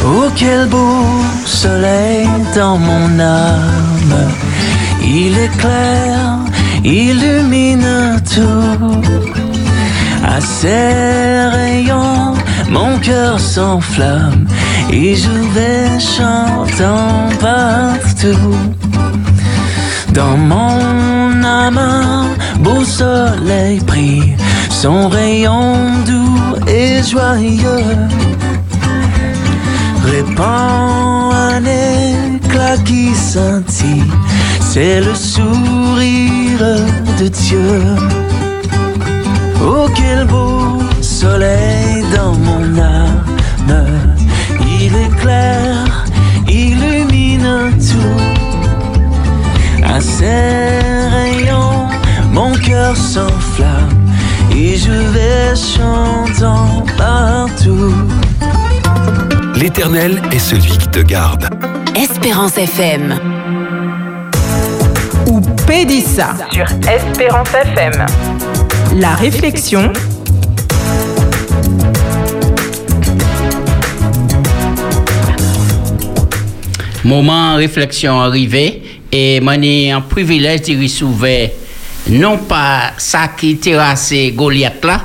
Oh 0.05 0.25
quel 0.35 0.67
beau 0.67 1.05
soleil 1.47 2.27
dans 2.57 2.77
mon 2.77 3.21
âme. 3.21 4.33
Il 5.01 5.39
éclaire, 5.39 6.39
illumine 6.83 8.21
tout. 8.35 9.01
À 10.27 10.41
ses 10.41 11.47
rayons, 11.57 12.35
mon 12.69 12.99
cœur 12.99 13.39
s'enflamme 13.39 14.49
Et 14.91 15.15
je 15.15 15.31
vais 15.55 16.01
chantant 16.01 17.29
partout 17.39 18.57
Dans 20.13 20.37
mon 20.37 21.43
âme, 21.45 22.29
beau 22.61 22.85
soleil 22.85 23.81
brille 23.81 24.37
Son 24.71 25.09
rayon 25.09 25.75
doux 26.07 26.57
et 26.67 27.03
joyeux 27.03 28.09
répand 30.05 31.33
un 31.33 31.65
éclat 31.65 32.77
qui 32.85 33.15
scintille. 33.15 34.13
C'est 34.61 35.01
le 35.01 35.15
sourire 35.15 36.77
de 37.19 37.29
Dieu. 37.29 37.73
Oh, 39.63 39.87
quel 39.95 40.27
beau 40.27 40.79
soleil 41.01 42.05
dans 42.17 42.35
mon 42.47 42.79
âme. 42.79 43.25
Il 44.83 44.93
éclaire, 44.97 45.60
À 49.93 50.01
ses 50.01 50.79
rayons, 51.11 51.89
mon 52.31 52.53
cœur 52.53 52.97
s'enflamme. 52.97 53.89
Et 54.57 54.77
je 54.77 54.93
vais 54.93 55.57
chantant 55.57 56.85
partout. 56.97 57.93
L'Éternel 59.57 60.23
est 60.31 60.39
celui 60.39 60.71
qui 60.79 60.87
te 60.87 61.01
garde. 61.01 61.49
Espérance 61.97 62.57
FM. 62.57 63.19
ou 65.27 65.41
Pédissa 65.67 66.35
sur 66.53 66.67
Espérance 66.89 67.53
FM. 67.53 68.07
La 68.95 69.17
réflexion. 69.17 69.93
Moment 77.03 77.57
réflexion 77.57 78.21
arrivé 78.21 78.90
et 79.13 79.41
moi 79.41 79.55
j'ai 79.61 79.91
un 79.91 80.01
privilège 80.01 80.63
de 80.63 80.83
recevoir 80.83 81.49
non 82.09 82.39
pas 82.39 82.93
ça 82.97 83.29
qui 83.37 83.57
terrassé 83.57 84.33
Goliath 84.35 84.85
là, 84.85 85.03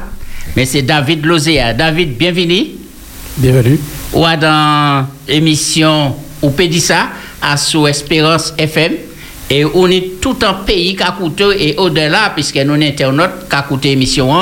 mais 0.55 0.65
c'est 0.65 0.81
David 0.81 1.25
Lozea. 1.25 1.73
David, 1.73 2.17
bienvenue. 2.17 2.67
Bienvenue. 3.37 3.79
Ou 4.13 4.23
dans 4.39 5.05
l'émission 5.27 6.15
ou 6.41 6.49
Pédissa 6.51 7.09
à 7.41 7.57
sous 7.57 7.87
Espérance 7.87 8.53
FM. 8.57 8.93
Et 9.49 9.63
on 9.63 9.87
est 9.87 10.19
tout 10.19 10.37
un 10.41 10.53
pays 10.53 10.95
qui 10.95 11.03
a 11.03 11.11
coûté 11.11 11.43
et 11.59 11.75
au-delà, 11.77 12.31
puisque 12.33 12.55
nous 12.57 12.73
sommes 12.73 12.81
internautes 12.81 13.47
qui 13.47 13.55
a 13.55 13.61
coûté 13.61 13.89
l'émission. 13.89 14.33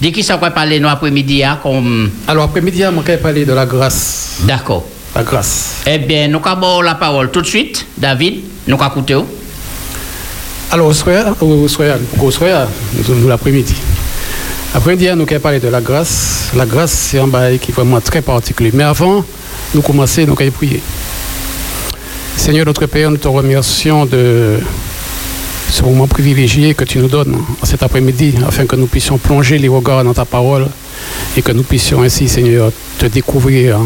Dès 0.00 0.12
qui 0.12 0.22
ça 0.22 0.36
va 0.36 0.50
parler 0.50 0.80
nous 0.80 0.88
après-midi 0.88 1.42
hein, 1.42 1.58
comme. 1.62 2.10
Alors, 2.28 2.44
après-midi, 2.44 2.82
on 2.84 3.00
va 3.00 3.16
parler 3.16 3.46
de 3.46 3.52
la 3.52 3.64
grâce. 3.64 4.40
D'accord. 4.42 4.86
La 5.14 5.22
grâce. 5.22 5.76
Eh 5.86 5.98
bien, 5.98 6.28
nous 6.28 6.40
avons 6.44 6.82
la 6.82 6.94
parole 6.96 7.30
tout 7.30 7.40
de 7.40 7.46
suite. 7.46 7.86
David, 7.96 8.40
nous 8.70 8.80
avons 8.80 9.00
écouté. 9.00 9.16
Alors, 10.72 10.86
au 10.86 10.92
soir, 10.92 11.34
au 11.40 11.66
l'après-midi. 13.26 13.74
Après-midi, 14.72 15.06
nous 15.16 15.26
allons 15.28 15.40
parler 15.40 15.58
de 15.58 15.68
la 15.68 15.80
grâce. 15.80 16.50
La 16.54 16.64
grâce, 16.64 16.92
c'est 16.92 17.18
un 17.18 17.26
bail 17.26 17.58
qui 17.58 17.72
est 17.72 17.74
vraiment 17.74 18.00
très 18.00 18.22
particulier. 18.22 18.70
Mais 18.72 18.84
avant, 18.84 19.24
nous 19.74 19.82
commencer, 19.82 20.24
nous 20.24 20.36
allons 20.38 20.50
prier. 20.52 20.80
Seigneur 22.36 22.64
notre 22.64 22.86
Père, 22.86 23.10
nous 23.10 23.16
te 23.16 23.26
remercions 23.26 24.06
de 24.06 24.58
ce 25.68 25.82
moment 25.82 26.06
privilégié 26.06 26.74
que 26.74 26.84
tu 26.84 26.98
nous 26.98 27.08
donnes 27.08 27.36
cet 27.64 27.82
après-midi 27.82 28.34
afin 28.46 28.66
que 28.66 28.76
nous 28.76 28.86
puissions 28.86 29.18
plonger 29.18 29.58
les 29.58 29.68
regards 29.68 30.04
dans 30.04 30.14
ta 30.14 30.24
parole 30.24 30.66
et 31.36 31.42
que 31.42 31.52
nous 31.52 31.62
puissions 31.62 32.02
ainsi, 32.02 32.28
Seigneur, 32.28 32.72
te 32.98 33.06
découvrir 33.06 33.78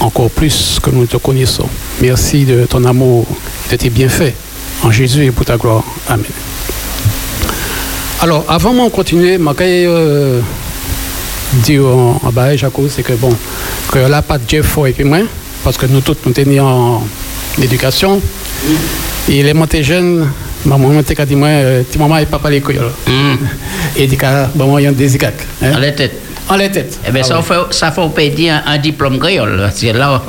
encore 0.00 0.30
plus 0.30 0.78
que 0.82 0.90
nous 0.90 1.06
te 1.06 1.16
connaissons. 1.16 1.68
Merci 2.00 2.44
de 2.44 2.66
ton 2.66 2.84
amour 2.84 3.26
de 3.70 3.76
tes 3.76 3.90
bienfaits 3.90 4.34
en 4.82 4.90
Jésus 4.90 5.24
et 5.24 5.30
pour 5.30 5.44
ta 5.44 5.56
gloire. 5.56 5.84
Amen. 6.08 6.24
Alors, 8.20 8.44
avant 8.48 8.72
de 8.72 8.90
continuer, 8.90 9.38
je 9.38 9.42
vais 9.42 9.84
euh, 9.86 10.40
dire 11.64 11.86
en, 11.86 12.20
en 12.22 12.32
bas, 12.32 12.56
Jaco, 12.56 12.88
c'est 12.88 13.02
que 13.02 13.12
bon, 13.12 13.32
que 13.92 13.98
là, 13.98 14.22
pas 14.22 14.38
de 14.38 14.48
Jeff 14.48 14.76
et 14.86 14.92
puis 14.92 15.04
moi, 15.04 15.18
parce 15.62 15.76
que 15.76 15.86
nous 15.86 16.00
tous, 16.00 16.16
nous 16.26 16.32
étions 16.32 16.66
en 16.66 17.02
éducation. 17.62 18.20
Et 19.28 19.42
les 19.42 19.54
montés 19.54 19.84
jeunes, 19.84 20.28
maman 20.64 20.88
m'a 20.88 21.02
dit, 21.02 21.36
moi, 21.36 21.48
euh, 21.48 21.82
maman 21.98 22.18
et 22.18 22.26
papa 22.26 22.50
l'école. 22.50 22.80
Et 23.96 24.06
dit, 24.06 24.18
bon, 24.54 24.78
il 24.78 24.84
y 24.84 24.86
a 24.86 24.92
des. 24.92 25.16
Hein? 25.24 25.74
En 25.74 25.78
la 25.78 25.92
tête. 25.92 26.27
En 26.50 26.56
la 26.56 26.68
tête. 26.70 26.98
Eh 27.06 27.10
bien, 27.10 27.20
Ah 27.24 27.28
ça, 27.28 27.38
oui. 27.38 27.44
fait, 27.44 27.74
ça 27.74 27.92
fait 27.92 28.48
un, 28.50 28.62
un 28.66 28.78
diplôme 28.78 29.18
créole. 29.18 29.70
C'est 29.74 29.92
là 29.92 30.22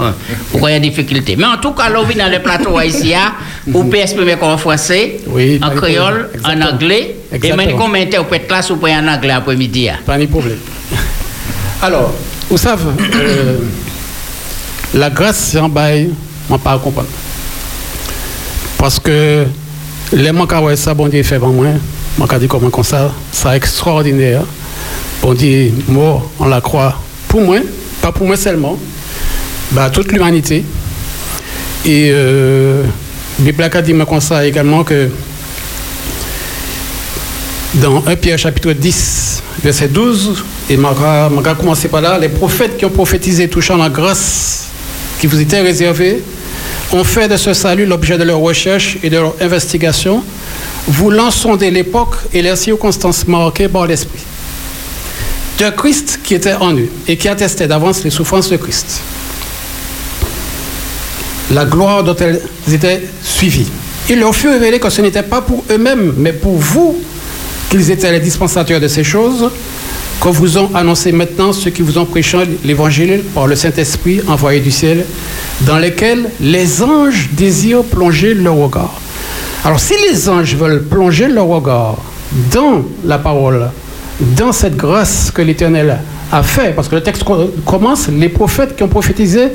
pourquoi 0.51 0.71
il 0.71 0.73
y 0.73 0.75
a 0.75 0.79
des 0.79 0.89
difficultés. 0.89 1.35
Mais 1.37 1.45
en 1.45 1.57
tout 1.57 1.71
cas, 1.71 1.89
là, 1.89 1.99
on 2.01 2.03
vient 2.03 2.25
dans 2.25 2.31
le 2.31 2.39
plateau 2.41 2.79
ici, 2.81 3.13
hein, 3.15 3.33
vous 3.65 3.83
pouvez 3.85 4.01
exprimer 4.01 4.35
en 4.41 4.57
français, 4.57 5.21
Oui, 5.27 5.59
en 5.63 5.69
créole, 5.69 6.29
en 6.43 6.49
Exactement. 6.51 6.71
anglais. 6.75 7.15
Et 7.31 7.35
Exactement. 7.35 7.65
même 7.67 7.75
combien 7.77 8.03
d'interprètes 8.03 8.51
là, 8.51 8.61
vous 8.67 8.75
pouvez 8.75 8.93
en 8.95 9.07
anglais 9.07 9.31
après-midi. 9.31 9.87
hein. 9.89 9.95
Pas 10.05 10.17
de 10.17 10.25
problème. 10.25 10.57
Alors, 11.81 12.13
vous 12.49 12.57
savez, 12.57 12.83
euh, 13.15 13.57
la 14.95 15.09
grâce, 15.09 15.37
c'est 15.37 15.59
un 15.59 15.69
bail, 15.69 16.09
on 16.49 16.53
ne 16.53 16.57
pas 16.59 16.77
comprendre. 16.79 17.07
Parce 18.77 18.99
que 18.99 19.45
les 20.11 20.31
manques 20.31 20.51
à 20.51 20.75
ça, 20.75 20.93
bon 20.93 21.07
Dieu 21.07 21.23
fait 21.23 21.35
avant 21.35 21.49
moi, 21.49 21.67
je 22.31 22.37
dis 22.37 22.47
comment 22.47 22.69
comme 22.69 22.83
ça, 22.83 23.11
c'est 23.31 23.55
extraordinaire. 23.55 24.41
Bon 25.21 25.33
Dieu, 25.33 25.73
mort, 25.89 26.31
on 26.39 26.45
la 26.45 26.61
croit 26.61 26.97
pour 27.27 27.41
moi, 27.41 27.57
pas 28.01 28.13
pour 28.13 28.25
moi 28.25 28.37
seulement, 28.37 28.79
bah, 29.71 29.89
toute 29.89 30.13
l'humanité. 30.13 30.63
Et 31.85 32.09
euh, 32.13 32.83
la 33.37 33.45
Bible 33.51 33.63
a 33.63 33.81
dit 33.81 33.93
comme 34.07 34.21
ça 34.21 34.45
également 34.45 34.85
que 34.85 35.09
dans 37.75 38.01
1 38.07 38.15
Pierre 38.15 38.39
chapitre 38.39 38.71
10, 38.71 39.43
verset 39.61 39.89
12, 39.89 40.45
et 40.69 40.75
je 40.75 40.81
vais 40.81 41.55
commencer 41.57 41.89
par 41.89 41.99
là, 41.99 42.17
les 42.17 42.29
prophètes 42.29 42.77
qui 42.77 42.85
ont 42.85 42.89
prophétisé 42.89 43.49
touchant 43.49 43.75
la 43.75 43.89
grâce 43.89 44.67
qui 45.19 45.27
vous 45.27 45.41
était 45.41 45.59
réservée 45.59 46.23
ont 46.93 47.03
fait 47.03 47.27
de 47.27 47.35
ce 47.35 47.53
salut 47.53 47.85
l'objet 47.85 48.17
de 48.17 48.23
leur 48.23 48.39
recherche 48.39 48.97
et 49.03 49.09
de 49.09 49.17
leur 49.17 49.35
investigation, 49.41 50.23
voulant 50.87 51.29
sonder 51.29 51.71
l'époque 51.71 52.15
et 52.33 52.41
les 52.41 52.55
circonstances 52.55 53.27
marquées 53.27 53.67
par 53.67 53.85
l'Esprit. 53.85 54.23
De 55.59 55.69
Christ 55.71 56.21
qui 56.23 56.35
était 56.35 56.53
en 56.53 56.73
eux 56.73 56.87
et 57.05 57.17
qui 57.17 57.27
attestait 57.27 57.67
d'avance 57.67 58.05
les 58.05 58.09
souffrances 58.09 58.49
de 58.49 58.55
Christ. 58.55 59.01
La 61.51 61.65
gloire 61.65 62.01
dont 62.01 62.15
elles 62.15 62.41
étaient 62.71 63.01
suivies. 63.21 63.67
Il 64.09 64.21
leur 64.21 64.33
fut 64.33 64.47
révélé 64.47 64.79
que 64.79 64.89
ce 64.89 65.01
n'était 65.01 65.21
pas 65.21 65.41
pour 65.41 65.65
eux-mêmes, 65.69 66.13
mais 66.15 66.31
pour 66.31 66.55
vous 66.55 66.97
qu'ils 67.69 67.91
étaient 67.91 68.11
les 68.11 68.21
dispensateurs 68.21 68.79
de 68.79 68.87
ces 68.87 69.03
choses, 69.03 69.49
que 70.21 70.29
vous 70.29 70.57
ont 70.57 70.73
annoncé 70.73 71.11
maintenant 71.11 71.51
ceux 71.51 71.71
qui 71.71 71.81
vous 71.81 71.97
ont 71.97 72.05
prêché 72.05 72.37
l'évangile 72.63 73.21
par 73.35 73.45
le 73.45 73.57
Saint-Esprit 73.57 74.21
envoyé 74.29 74.61
du 74.61 74.71
ciel, 74.71 75.05
dans 75.61 75.77
lesquels 75.77 76.29
les 76.39 76.81
anges 76.81 77.29
désirent 77.33 77.83
plonger 77.83 78.33
leur 78.33 78.55
regard. 78.55 78.93
Alors 79.65 79.81
si 79.81 79.93
les 80.09 80.29
anges 80.29 80.55
veulent 80.55 80.83
plonger 80.83 81.27
leur 81.27 81.47
regard 81.47 81.97
dans 82.49 82.85
la 83.03 83.17
parole, 83.17 83.69
dans 84.19 84.51
cette 84.51 84.75
grâce 84.75 85.31
que 85.31 85.41
l'Éternel 85.41 85.97
a 86.31 86.43
fait, 86.43 86.75
parce 86.75 86.87
que 86.87 86.95
le 86.95 87.01
texte 87.03 87.23
co- 87.23 87.51
commence, 87.65 88.07
les 88.09 88.29
prophètes 88.29 88.75
qui 88.75 88.83
ont 88.83 88.87
prophétisé 88.87 89.49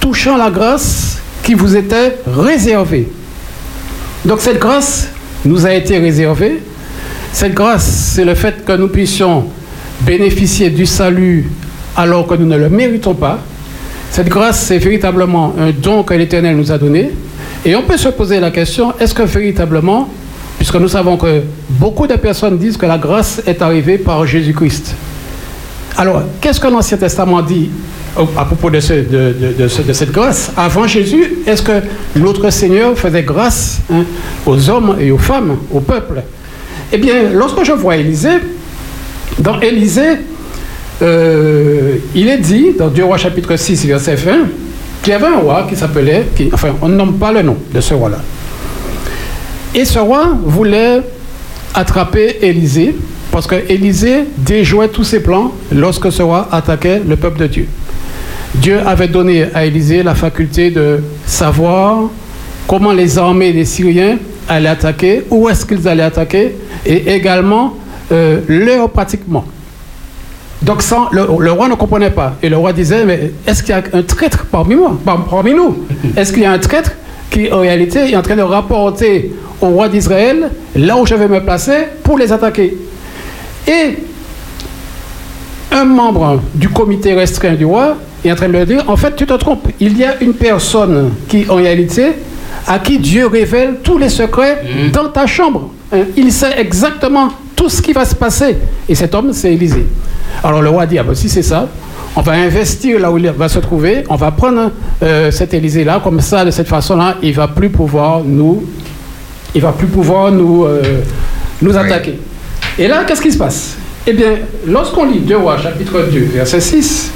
touchant 0.00 0.36
la 0.36 0.50
grâce 0.50 1.18
qui 1.42 1.54
vous 1.54 1.76
était 1.76 2.18
réservée. 2.26 3.08
Donc 4.24 4.40
cette 4.40 4.58
grâce 4.58 5.08
nous 5.44 5.64
a 5.66 5.72
été 5.72 5.98
réservée. 5.98 6.60
Cette 7.32 7.54
grâce, 7.54 7.86
c'est 7.86 8.24
le 8.24 8.34
fait 8.34 8.64
que 8.64 8.72
nous 8.72 8.88
puissions 8.88 9.44
bénéficier 10.00 10.70
du 10.70 10.86
salut 10.86 11.50
alors 11.96 12.26
que 12.26 12.34
nous 12.34 12.46
ne 12.46 12.56
le 12.56 12.68
méritons 12.68 13.14
pas. 13.14 13.38
Cette 14.10 14.28
grâce, 14.28 14.60
c'est 14.60 14.78
véritablement 14.78 15.54
un 15.58 15.70
don 15.70 16.02
que 16.02 16.14
l'Éternel 16.14 16.56
nous 16.56 16.72
a 16.72 16.78
donné. 16.78 17.10
Et 17.64 17.74
on 17.76 17.82
peut 17.82 17.96
se 17.96 18.08
poser 18.08 18.40
la 18.40 18.50
question, 18.50 18.92
est-ce 18.98 19.14
que 19.14 19.22
véritablement, 19.22 20.08
puisque 20.58 20.74
nous 20.74 20.88
savons 20.88 21.16
que 21.16 21.42
beaucoup 21.70 22.06
de 22.06 22.16
personnes 22.16 22.58
disent 22.58 22.76
que 22.76 22.86
la 22.86 22.98
grâce 22.98 23.40
est 23.46 23.62
arrivée 23.62 23.96
par 23.96 24.26
Jésus-Christ. 24.26 24.94
Alors, 25.96 26.22
qu'est-ce 26.40 26.60
que 26.60 26.66
l'Ancien 26.66 26.96
Testament 26.96 27.40
dit 27.42 27.70
à 28.36 28.44
propos 28.44 28.68
de, 28.70 28.80
cette 28.80 30.12
grâce? 30.12 30.52
Avant 30.56 30.86
Jésus, 30.86 31.38
est-ce 31.46 31.62
que 31.62 31.80
notre 32.16 32.50
Seigneur 32.50 32.96
faisait 32.98 33.22
grâce 33.22 33.80
hein, 33.92 34.04
aux 34.46 34.68
hommes 34.68 34.96
et 35.00 35.10
aux 35.10 35.18
femmes, 35.18 35.56
au 35.72 35.80
peuple? 35.80 36.22
Eh 36.92 36.98
bien, 36.98 37.30
lorsque 37.32 37.64
je 37.64 37.72
vois 37.72 37.96
Élisée, 37.96 38.38
dans 39.38 39.60
Élisée, 39.60 40.18
euh, 41.02 41.96
il 42.14 42.28
est 42.28 42.38
dit, 42.38 42.72
dans 42.78 42.88
2 42.88 43.04
Rois 43.04 43.18
chapitre 43.18 43.56
6, 43.56 43.86
verset 43.86 44.16
20, 44.16 44.32
qu'il 45.02 45.12
y 45.12 45.16
avait 45.16 45.26
un 45.26 45.38
roi 45.38 45.66
qui 45.68 45.76
s'appelait, 45.76 46.26
enfin, 46.52 46.70
on 46.82 46.88
ne 46.88 46.96
nomme 46.96 47.18
pas 47.18 47.32
le 47.32 47.42
nom 47.42 47.56
de 47.72 47.80
ce 47.80 47.94
roi-là. 47.94 48.18
Et 49.74 49.84
ce 49.84 49.98
roi 49.98 50.30
voulait 50.44 51.02
attraper 51.74 52.38
Élisée, 52.42 52.94
parce 53.30 53.46
que 53.46 53.56
Élisée 53.68 54.24
déjouait 54.38 54.88
tous 54.88 55.04
ses 55.04 55.22
plans 55.22 55.52
lorsque 55.72 56.10
ce 56.10 56.22
roi 56.22 56.48
attaquait 56.50 57.02
le 57.06 57.16
peuple 57.16 57.40
de 57.40 57.46
Dieu. 57.46 57.68
Dieu 58.54 58.80
avait 58.86 59.08
donné 59.08 59.46
à 59.54 59.66
Élisée 59.66 60.02
la 60.02 60.14
faculté 60.14 60.70
de 60.70 61.00
savoir 61.26 62.04
comment 62.66 62.92
les 62.92 63.18
armées 63.18 63.52
des 63.52 63.64
Syriens 63.64 64.16
allaient 64.48 64.70
attaquer, 64.70 65.24
où 65.30 65.48
est-ce 65.48 65.66
qu'ils 65.66 65.86
allaient 65.86 66.02
attaquer, 66.02 66.56
et 66.86 67.14
également 67.14 67.76
euh, 68.10 68.40
l'heure 68.48 68.88
pratiquement. 68.90 69.44
Donc 70.62 70.82
le, 71.12 71.50
roi 71.52 71.68
ne 71.68 71.74
comprenait 71.74 72.10
pas. 72.10 72.34
Et 72.42 72.48
le 72.48 72.56
roi 72.56 72.72
disait, 72.72 73.04
mais 73.04 73.32
est-ce 73.46 73.62
qu'il 73.62 73.74
y 73.74 73.78
a 73.78 73.82
un 73.92 74.02
traître 74.02 74.46
parmi 74.46 74.74
moi, 74.74 74.98
parmi 75.04 75.54
nous? 75.54 75.84
Est-ce 76.16 76.32
qu'il 76.32 76.42
y 76.42 76.46
a 76.46 76.52
un 76.52 76.58
traître 76.58 76.92
qui 77.30 77.52
en 77.52 77.60
réalité 77.60 78.10
est 78.10 78.16
en 78.16 78.22
train 78.22 78.36
de 78.36 78.42
rapporter 78.42 79.32
au 79.60 79.68
roi 79.68 79.88
d'Israël 79.88 80.50
là 80.76 80.96
où 80.96 81.06
je 81.06 81.14
vais 81.14 81.28
me 81.28 81.40
placer 81.40 81.88
pour 82.02 82.18
les 82.18 82.32
attaquer 82.32 82.76
Et 83.66 83.98
un 85.72 85.84
membre 85.84 86.40
du 86.54 86.68
comité 86.68 87.14
restreint 87.14 87.54
du 87.54 87.64
roi 87.64 87.96
est 88.24 88.32
en 88.32 88.34
train 88.34 88.48
de 88.48 88.56
lui 88.56 88.66
dire, 88.66 88.84
en 88.88 88.96
fait 88.96 89.14
tu 89.16 89.26
te 89.26 89.34
trompes, 89.34 89.68
il 89.80 89.96
y 89.96 90.04
a 90.04 90.20
une 90.20 90.34
personne 90.34 91.12
qui 91.28 91.44
en 91.48 91.56
réalité 91.56 92.12
à 92.66 92.78
qui 92.78 92.98
Dieu 92.98 93.26
révèle 93.26 93.76
tous 93.82 93.98
les 93.98 94.08
secrets 94.08 94.62
mmh. 94.62 94.90
dans 94.90 95.08
ta 95.08 95.26
chambre. 95.26 95.70
Hein, 95.92 96.02
il 96.16 96.30
sait 96.32 96.58
exactement 96.58 97.28
tout 97.56 97.68
ce 97.68 97.80
qui 97.80 97.92
va 97.92 98.04
se 98.04 98.14
passer. 98.14 98.56
Et 98.88 98.94
cet 98.94 99.14
homme, 99.14 99.32
c'est 99.32 99.52
Élisée. 99.52 99.86
Alors 100.44 100.62
le 100.62 100.68
roi 100.68 100.86
dit, 100.86 100.98
ah 100.98 101.02
ben, 101.02 101.14
si 101.14 101.28
c'est 101.28 101.42
ça, 101.42 101.66
on 102.14 102.20
va 102.20 102.32
investir 102.32 103.00
là 103.00 103.10
où 103.10 103.18
il 103.18 103.28
va 103.30 103.48
se 103.48 103.58
trouver, 103.58 104.04
on 104.08 104.16
va 104.16 104.30
prendre 104.30 104.70
euh, 105.02 105.30
cet 105.30 105.54
Élysée-là, 105.54 106.00
comme 106.02 106.20
ça, 106.20 106.44
de 106.44 106.50
cette 106.50 106.68
façon-là, 106.68 107.16
il 107.22 107.32
va 107.32 107.48
plus 107.48 107.70
pouvoir 107.70 108.22
nous, 108.24 108.64
il 109.54 109.60
va 109.60 109.72
plus 109.72 109.86
pouvoir 109.86 110.30
nous, 110.30 110.64
euh, 110.64 110.82
nous 111.62 111.76
attaquer. 111.76 112.18
Et 112.78 112.86
là, 112.86 113.04
qu'est-ce 113.04 113.22
qui 113.22 113.32
se 113.32 113.38
passe? 113.38 113.76
Eh 114.06 114.12
bien, 114.12 114.38
lorsqu'on 114.66 115.06
lit 115.06 115.20
2 115.20 115.36
rois, 115.36 115.58
chapitre 115.58 116.08
2, 116.10 116.20
verset 116.34 116.60
6, 116.60 117.10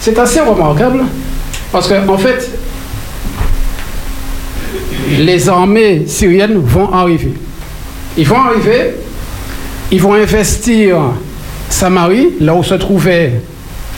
c'est 0.00 0.18
assez 0.18 0.40
remarquable, 0.40 1.04
parce 1.72 1.88
qu'en 1.88 2.08
en 2.08 2.18
fait, 2.18 2.50
les 5.18 5.48
armées 5.48 6.04
syriennes 6.06 6.58
vont 6.58 6.92
arriver. 6.92 7.32
Ils 8.16 8.26
vont 8.26 8.40
arriver, 8.40 8.94
ils 9.90 10.00
vont 10.00 10.14
investir 10.14 10.96
Samarie, 11.68 12.30
là 12.40 12.54
où 12.54 12.62
se 12.62 12.74
trouvait 12.74 13.40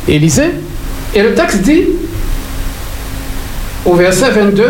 Élisée. 0.09 0.51
Et 1.15 1.23
le 1.23 1.35
texte 1.35 1.63
dit, 1.63 1.85
au 3.85 3.95
verset 3.95 4.31
22, 4.31 4.65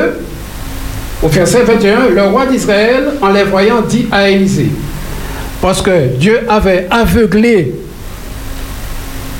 au 1.22 1.28
verset 1.28 1.62
21, 1.62 2.08
le 2.14 2.22
roi 2.22 2.46
d'Israël, 2.46 3.12
en 3.20 3.30
les 3.30 3.44
voyant, 3.44 3.80
dit 3.80 4.06
à 4.10 4.28
Élisée, 4.28 4.70
parce 5.60 5.80
que 5.80 6.16
Dieu 6.18 6.40
avait 6.48 6.88
aveuglé 6.90 7.72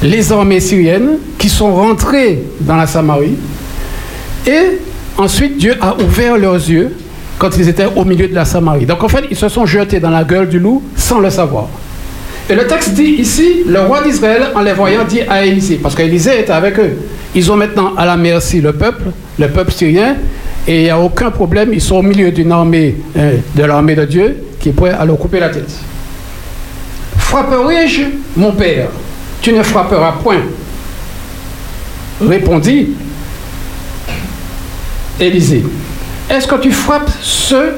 les 0.02 0.32
armées 0.32 0.60
syriennes 0.60 1.18
qui 1.38 1.48
sont 1.48 1.74
rentrées 1.74 2.42
dans 2.60 2.76
la 2.76 2.86
Samarie, 2.86 3.36
et 4.46 4.78
ensuite 5.18 5.58
Dieu 5.58 5.74
a 5.80 5.96
ouvert 6.00 6.36
leurs 6.36 6.54
yeux 6.54 6.94
quand 7.38 7.56
ils 7.56 7.68
étaient 7.68 7.88
au 7.96 8.04
milieu 8.04 8.28
de 8.28 8.34
la 8.34 8.44
Samarie. 8.44 8.86
Donc 8.86 9.02
en 9.02 9.08
fait, 9.08 9.24
ils 9.30 9.36
se 9.36 9.48
sont 9.48 9.66
jetés 9.66 9.98
dans 9.98 10.10
la 10.10 10.22
gueule 10.22 10.48
du 10.48 10.60
loup 10.60 10.82
sans 10.96 11.18
le 11.18 11.30
savoir. 11.30 11.68
Et 12.48 12.54
le 12.54 12.66
texte 12.66 12.90
dit 12.90 13.16
ici, 13.18 13.62
le 13.66 13.80
roi 13.80 14.02
d'Israël, 14.02 14.48
en 14.54 14.62
les 14.62 14.72
voyant, 14.72 15.04
dit 15.04 15.20
à 15.28 15.44
Élisée, 15.44 15.80
parce 15.82 15.94
qu'Élisée 15.94 16.40
était 16.40 16.52
avec 16.52 16.78
eux. 16.78 16.98
Ils 17.34 17.50
ont 17.50 17.56
maintenant 17.56 17.94
à 17.96 18.04
la 18.04 18.16
merci 18.16 18.60
le 18.60 18.72
peuple, 18.72 19.04
le 19.38 19.48
peuple 19.48 19.72
syrien, 19.72 20.16
et 20.66 20.76
il 20.76 20.82
n'y 20.84 20.90
a 20.90 20.98
aucun 20.98 21.30
problème, 21.30 21.70
ils 21.72 21.80
sont 21.80 21.96
au 21.96 22.02
milieu 22.02 22.30
d'une 22.30 22.52
armée, 22.52 22.96
hein, 23.18 23.32
de 23.54 23.64
l'armée 23.64 23.96
de 23.96 24.04
Dieu, 24.04 24.44
qui 24.60 24.68
est 24.68 24.72
prêt 24.72 24.90
à 24.90 25.04
leur 25.04 25.18
couper 25.18 25.40
la 25.40 25.48
tête. 25.48 25.70
Frapperai-je 27.16 28.02
mon 28.36 28.52
père 28.52 28.88
Tu 29.40 29.52
ne 29.52 29.62
frapperas 29.62 30.12
point. 30.22 30.42
Répondit 32.20 32.90
Élisée. 35.18 35.64
Est-ce 36.30 36.46
que 36.46 36.54
tu 36.56 36.70
frappes 36.70 37.10
ceux 37.20 37.74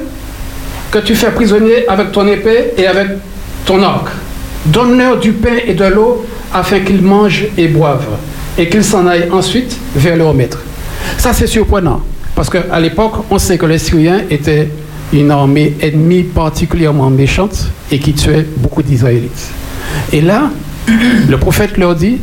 que 0.91 0.99
tu 0.99 1.15
fais 1.15 1.31
prisonniers 1.31 1.87
avec 1.87 2.11
ton 2.11 2.27
épée 2.27 2.73
et 2.77 2.85
avec 2.85 3.07
ton 3.65 3.81
arc? 3.81 4.09
Donne-leur 4.67 5.19
du 5.19 5.31
pain 5.31 5.57
et 5.65 5.73
de 5.73 5.85
l'eau 5.85 6.25
afin 6.53 6.79
qu'ils 6.79 7.01
mangent 7.01 7.47
et 7.57 7.67
boivent 7.67 8.17
et 8.57 8.69
qu'ils 8.69 8.83
s'en 8.83 9.07
aillent 9.07 9.29
ensuite 9.31 9.75
vers 9.95 10.15
leur 10.15 10.33
maître. 10.33 10.59
Ça, 11.17 11.33
c'est 11.33 11.47
surprenant 11.47 12.01
parce 12.35 12.49
qu'à 12.49 12.79
l'époque, 12.79 13.13
on 13.31 13.39
sait 13.39 13.57
que 13.57 13.65
les 13.65 13.77
Syriens 13.77 14.21
étaient 14.29 14.69
une 15.13 15.31
armée 15.31 15.75
ennemie 15.81 16.23
particulièrement 16.23 17.09
méchante 17.09 17.69
et 17.91 17.99
qui 17.99 18.13
tuait 18.13 18.45
beaucoup 18.57 18.83
d'Israélites. 18.83 19.49
Et 20.11 20.21
là, 20.21 20.51
le 21.29 21.37
prophète 21.37 21.77
leur 21.77 21.95
dit, 21.95 22.17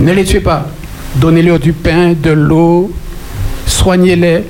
ne 0.00 0.12
les 0.12 0.24
tuez 0.24 0.40
pas, 0.40 0.68
donnez-leur 1.16 1.58
du 1.58 1.72
pain, 1.72 2.14
de 2.20 2.30
l'eau, 2.30 2.92
soignez-les, 3.66 4.44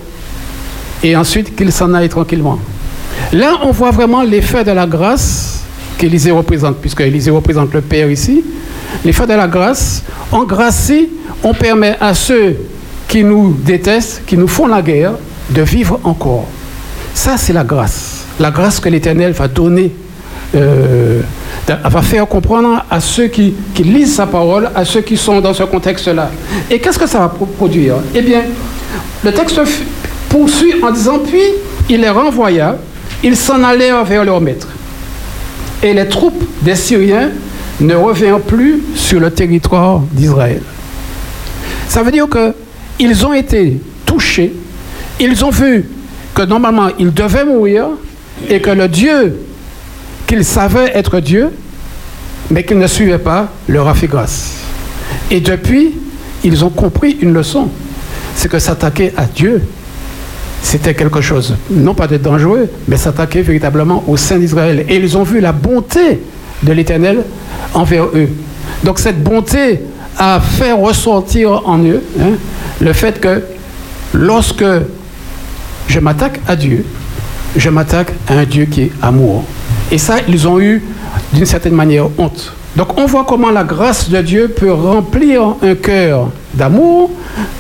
et 1.03 1.17
ensuite 1.17 1.57
qu'ils 1.57 1.73
s'en 1.73 1.95
aillent 1.95 2.09
tranquillement. 2.09 2.59
Là, 3.33 3.61
on 3.63 3.71
voit 3.71 3.91
vraiment 3.91 4.23
l'effet 4.23 4.65
de 4.65 4.73
la 4.73 4.87
grâce 4.87 5.65
qu'Élisée 5.97 6.31
représente, 6.31 6.77
puisque 6.77 7.01
Élisée 7.01 7.31
représente 7.31 7.73
le 7.73 7.81
Père 7.81 8.11
ici. 8.11 8.45
L'effet 9.05 9.27
de 9.27 9.33
la 9.33 9.49
grâce, 9.49 10.03
en 10.31 10.45
gracie, 10.45 11.09
on 11.43 11.55
permet 11.55 11.97
à 12.01 12.13
ceux 12.13 12.57
qui 13.17 13.25
nous 13.25 13.57
détestent, 13.65 14.25
qui 14.27 14.37
nous 14.37 14.47
font 14.47 14.67
la 14.67 14.83
guerre, 14.83 15.13
de 15.49 15.63
vivre 15.63 15.99
encore. 16.05 16.45
Ça, 17.15 17.39
c'est 17.39 17.55
la 17.55 17.65
grâce. 17.65 18.27
La 18.39 18.51
grâce 18.51 18.79
que 18.79 18.91
l'Éternel 18.91 19.33
va 19.33 19.49
donner, 19.49 19.91
euh, 20.55 21.23
va 21.67 22.03
faire 22.03 22.29
comprendre 22.29 22.85
à 22.91 23.01
ceux 23.01 23.29
qui, 23.29 23.55
qui, 23.73 23.85
lisent 23.85 24.17
sa 24.17 24.27
parole, 24.27 24.69
à 24.75 24.85
ceux 24.85 25.01
qui 25.01 25.17
sont 25.17 25.41
dans 25.41 25.55
ce 25.55 25.63
contexte-là. 25.63 26.31
Et 26.71 26.79
qu'est-ce 26.79 26.99
que 26.99 27.07
ça 27.07 27.21
va 27.21 27.29
produire? 27.29 27.95
Eh 28.15 28.21
bien, 28.21 28.43
le 29.25 29.33
texte 29.33 29.63
poursuit 30.29 30.75
en 30.83 30.91
disant, 30.91 31.19
puis 31.21 31.41
il 31.89 32.03
les 32.03 32.11
renvoya, 32.11 32.77
ils 33.25 33.37
s'en 33.37 33.65
allèrent 33.65 34.05
vers 34.05 34.27
leur 34.27 34.43
maître. 34.43 34.69
Et 35.83 35.95
les 35.95 36.07
troupes 36.07 36.45
des 36.61 36.77
Syriens 36.77 37.31
ne 37.81 37.95
revinrent 37.95 38.41
plus 38.41 38.83
sur 38.95 39.21
le 39.21 39.31
territoire 39.31 40.03
d'Israël. 40.13 40.61
Ça 41.89 42.03
veut 42.03 42.13
dire 42.13 42.29
qu'ils 42.99 43.27
ont 43.27 43.33
été 43.33 43.81
touchés, 44.05 44.53
ils 45.21 45.45
ont 45.45 45.51
vu 45.51 45.85
que 46.35 46.43
normalement 46.43 46.89
ils 46.99 47.13
devaient 47.13 47.45
mourir 47.45 47.87
et 48.49 48.61
que 48.61 48.71
le 48.71 48.89
Dieu 48.89 49.37
qu'ils 50.27 50.45
savaient 50.45 50.93
être 50.95 51.21
Dieu, 51.21 51.51
mais 52.51 52.65
qu'ils 52.65 52.79
ne 52.79 52.87
suivaient 52.87 53.19
pas, 53.19 53.49
leur 53.69 53.89
a 53.89 53.95
fait 53.95 54.09
grâce. 54.09 54.55
Et 55.31 55.41
depuis, 55.41 55.95
ils 56.45 56.65
ont 56.65 56.71
compris 56.71 57.17
une 57.21 57.33
leçon, 57.33 57.69
c'est 58.35 58.49
que 58.51 58.59
s'attaquer 58.59 59.13
à 59.17 59.25
Dieu, 59.25 59.63
c'était 60.63 60.95
quelque 60.95 61.21
chose, 61.21 61.57
non 61.71 61.95
pas 61.95 62.09
de 62.09 62.17
dangereux, 62.17 62.69
mais 62.89 62.97
s'attaquer 62.97 63.43
véritablement 63.43 64.05
au 64.09 64.17
sein 64.17 64.39
d'Israël. 64.39 64.85
Et 64.89 64.97
ils 64.97 65.17
ont 65.17 65.23
vu 65.23 65.41
la 65.41 65.53
bonté 65.53 66.21
de 66.63 66.73
l'Éternel 66.73 67.23
envers 67.73 68.07
eux. 68.07 68.29
Donc 68.83 68.99
cette 68.99 69.23
bonté 69.23 69.81
a 70.19 70.41
fait 70.41 70.73
ressortir 70.73 71.63
en 71.67 71.79
eux 71.85 72.03
hein, 72.21 72.33
le 72.81 72.93
fait 72.93 73.21
que 73.21 73.43
lorsque 74.15 74.65
je 75.89 76.01
m'attaque 76.01 76.41
à 76.49 76.57
Dieu, 76.57 76.85
je 77.57 77.71
m'attaque 77.71 78.13
à 78.29 78.35
un 78.35 78.45
Dieu 78.45 78.67
qui 78.67 78.83
est 78.83 78.93
amour. 79.03 79.45
Et 79.91 79.99
ça, 79.99 80.17
ils 80.29 80.49
ont 80.49 80.61
eu 80.61 80.83
d'une 81.33 81.47
certaine 81.47 81.75
manière 81.75 82.07
honte. 82.19 82.53
Donc 82.77 82.99
on 82.99 83.07
voit 83.07 83.25
comment 83.25 83.51
la 83.51 83.65
grâce 83.65 84.11
de 84.11 84.21
Dieu 84.21 84.49
peut 84.49 84.73
remplir 84.73 85.55
un 85.63 85.75
cœur 85.75 86.29
d'amour, 86.53 87.11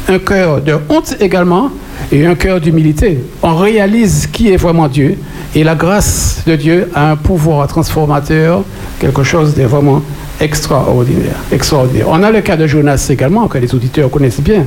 un 0.09 0.19
cœur 0.19 0.61
de 0.61 0.77
honte 0.91 1.17
également, 1.21 1.71
et 2.13 2.27
un 2.27 2.35
cœur 2.35 2.61
d'humilité. 2.61 3.21
On 3.43 3.57
réalise 3.57 4.27
qui 4.27 4.51
est 4.51 4.57
vraiment 4.57 4.89
Dieu 4.89 5.19
Et 5.55 5.65
la 5.65 5.75
grâce 5.75 6.43
de 6.47 6.55
Dieu 6.57 6.91
a 6.95 7.13
un 7.13 7.17
pouvoir 7.17 7.67
transformateur, 7.67 8.63
quelque 9.01 9.23
chose 9.23 9.55
de 9.55 9.63
vraiment 9.63 10.03
extraordinaire. 10.41 11.37
extraordinaire. 11.53 12.07
On 12.09 12.23
a 12.23 12.31
le 12.31 12.41
cas 12.41 12.57
de 12.57 12.67
Jonas 12.67 13.07
également, 13.11 13.49
que 13.49 13.59
les 13.59 13.75
auditeurs 13.75 14.11
connaissent 14.11 14.41
bien. 14.41 14.65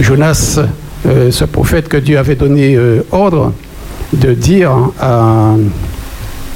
Jonas, 0.00 0.60
euh, 1.06 1.30
ce 1.30 1.44
prophète 1.44 1.88
que 1.88 1.96
Dieu 1.96 2.18
avait 2.18 2.36
donné 2.36 2.76
euh, 2.76 3.02
ordre 3.12 3.52
de 4.12 4.32
dire 4.32 4.70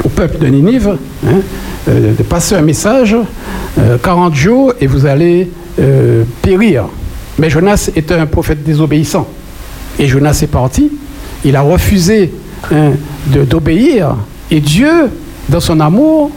au 0.05 0.09
peuple 0.09 0.39
de 0.39 0.47
Ninive 0.47 0.97
hein, 1.27 1.31
euh, 1.89 2.15
de 2.15 2.23
passer 2.23 2.55
un 2.55 2.63
message, 2.63 3.17
euh, 3.79 3.99
40 3.99 4.35
jours 4.35 4.73
et 4.81 4.87
vous 4.87 5.07
allez 5.07 5.49
périr. 6.43 6.87
Mais 7.39 7.51
Jonas 7.51 7.91
était 7.95 8.15
un 8.15 8.27
prophète 8.27 8.65
désobéissant. 8.65 9.29
Et 10.01 10.09
Jonas 10.09 10.41
est 10.43 10.49
parti, 10.49 10.91
il 11.45 11.55
a 11.55 11.61
refusé 11.61 12.33
hein, 12.73 12.91
d'obéir. 13.27 14.17
Et 14.51 14.61
Dieu, 14.61 15.09
dans 15.49 15.61
son 15.61 15.79
amour, 15.79 16.33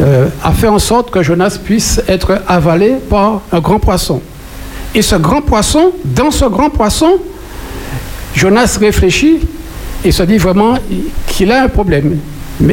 euh, 0.00 0.28
a 0.42 0.52
fait 0.52 0.68
en 0.68 0.78
sorte 0.78 1.10
que 1.10 1.22
Jonas 1.22 1.58
puisse 1.62 2.00
être 2.08 2.40
avalé 2.48 2.94
par 3.08 3.42
un 3.52 3.60
grand 3.60 3.78
poisson. 3.78 4.20
Et 4.94 5.02
ce 5.02 5.16
grand 5.16 5.42
poisson, 5.42 5.92
dans 6.04 6.30
ce 6.30 6.44
grand 6.46 6.70
poisson, 6.70 7.18
Jonas 8.34 8.78
réfléchit 8.80 9.40
et 10.04 10.12
se 10.12 10.22
dit 10.22 10.38
vraiment 10.38 10.74
qu'il 11.26 11.52
a 11.52 11.62
un 11.62 11.68
problème. 11.68 12.16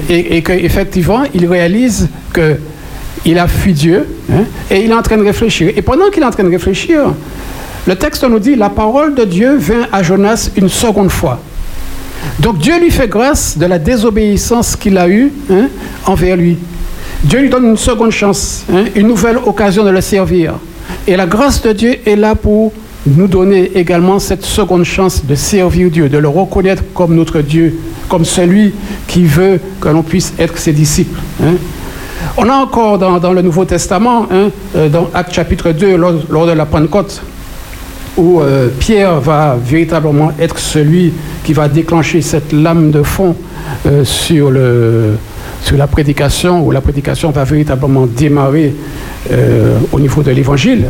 Et, 0.09 0.37
et 0.37 0.43
qu'effectivement, 0.43 1.23
il 1.33 1.45
réalise 1.45 2.09
que 2.33 2.57
il 3.25 3.37
a 3.39 3.47
fui 3.47 3.73
Dieu 3.73 4.05
hein, 4.31 4.43
et 4.71 4.83
il 4.83 4.91
est 4.91 4.93
en 4.93 5.01
train 5.01 5.17
de 5.17 5.23
réfléchir. 5.23 5.71
Et 5.75 5.81
pendant 5.81 6.09
qu'il 6.09 6.23
est 6.23 6.25
en 6.25 6.31
train 6.31 6.43
de 6.43 6.49
réfléchir, 6.49 7.13
le 7.85 7.95
texte 7.95 8.23
nous 8.23 8.39
dit 8.39 8.55
la 8.55 8.69
parole 8.69 9.15
de 9.15 9.23
Dieu 9.23 9.57
vint 9.57 9.87
à 9.91 10.03
Jonas 10.03 10.51
une 10.55 10.69
seconde 10.69 11.09
fois. 11.09 11.39
Donc 12.39 12.57
Dieu 12.59 12.79
lui 12.79 12.91
fait 12.91 13.07
grâce 13.07 13.57
de 13.57 13.65
la 13.65 13.79
désobéissance 13.79 14.75
qu'il 14.75 14.97
a 14.97 15.09
eue 15.09 15.31
hein, 15.51 15.67
envers 16.05 16.35
lui. 16.35 16.57
Dieu 17.23 17.39
lui 17.39 17.49
donne 17.49 17.65
une 17.65 17.77
seconde 17.77 18.11
chance, 18.11 18.63
hein, 18.71 18.85
une 18.95 19.07
nouvelle 19.07 19.37
occasion 19.37 19.83
de 19.83 19.89
le 19.89 20.01
servir. 20.01 20.53
Et 21.07 21.15
la 21.15 21.25
grâce 21.25 21.61
de 21.61 21.71
Dieu 21.73 21.95
est 22.05 22.15
là 22.15 22.35
pour 22.35 22.71
nous 23.05 23.27
donner 23.27 23.71
également 23.75 24.19
cette 24.19 24.43
seconde 24.43 24.83
chance 24.83 25.25
de 25.25 25.35
servir 25.35 25.89
Dieu, 25.89 26.09
de 26.09 26.17
le 26.17 26.27
reconnaître 26.27 26.83
comme 26.93 27.15
notre 27.15 27.41
Dieu, 27.41 27.79
comme 28.09 28.25
celui 28.25 28.73
qui 29.07 29.23
veut 29.25 29.59
que 29.79 29.89
l'on 29.89 30.03
puisse 30.03 30.33
être 30.39 30.57
ses 30.57 30.73
disciples. 30.73 31.19
hein. 31.43 31.55
On 32.35 32.49
a 32.49 32.53
encore 32.53 32.97
dans, 32.97 33.33
le 33.33 33.41
Nouveau 33.41 33.65
Testament, 33.65 34.27
hein, 34.31 34.49
euh, 34.75 34.89
dans 34.89 35.09
Actes 35.13 35.33
chapitre 35.33 35.71
2, 35.71 35.95
lors, 35.95 36.13
lors 36.29 36.45
de 36.45 36.51
la 36.51 36.65
Pentecôte, 36.65 37.21
où 38.17 38.41
euh, 38.41 38.69
Pierre 38.79 39.19
va 39.19 39.57
véritablement 39.63 40.31
être 40.39 40.57
celui 40.59 41.13
qui 41.43 41.53
va 41.53 41.67
déclencher 41.67 42.21
cette 42.21 42.51
lame 42.51 42.91
de 42.91 43.03
fond 43.03 43.35
euh, 43.85 44.03
sur, 44.03 44.51
le, 44.51 45.17
sur 45.61 45.77
la 45.77 45.87
prédication, 45.87 46.65
où 46.65 46.71
la 46.71 46.81
prédication 46.81 47.31
va 47.31 47.43
véritablement 47.43 48.05
démarrer 48.05 48.73
euh, 49.31 49.77
au 49.91 49.99
niveau 49.99 50.23
de 50.23 50.31
l'évangile. 50.31 50.85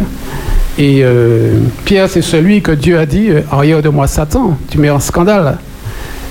Et 0.78 1.00
euh, 1.02 1.60
Pierre, 1.86 2.10
c'est 2.10 2.22
celui 2.22 2.62
que 2.62 2.72
Dieu 2.72 3.00
a 3.00 3.06
dit, 3.06 3.30
euh, 3.30 3.42
arrière 3.52 3.82
de 3.82 3.90
moi 3.90 4.08
Satan, 4.08 4.58
tu 4.70 4.78
mets 4.78 4.90
en 4.90 5.00
scandale. 5.00 5.58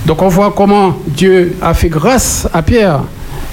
Donc 0.07 0.23
on 0.23 0.29
voit 0.29 0.53
comment 0.57 0.97
Dieu 1.09 1.57
a 1.61 1.75
fait 1.75 1.89
grâce 1.89 2.49
à 2.53 2.63
Pierre. 2.63 3.01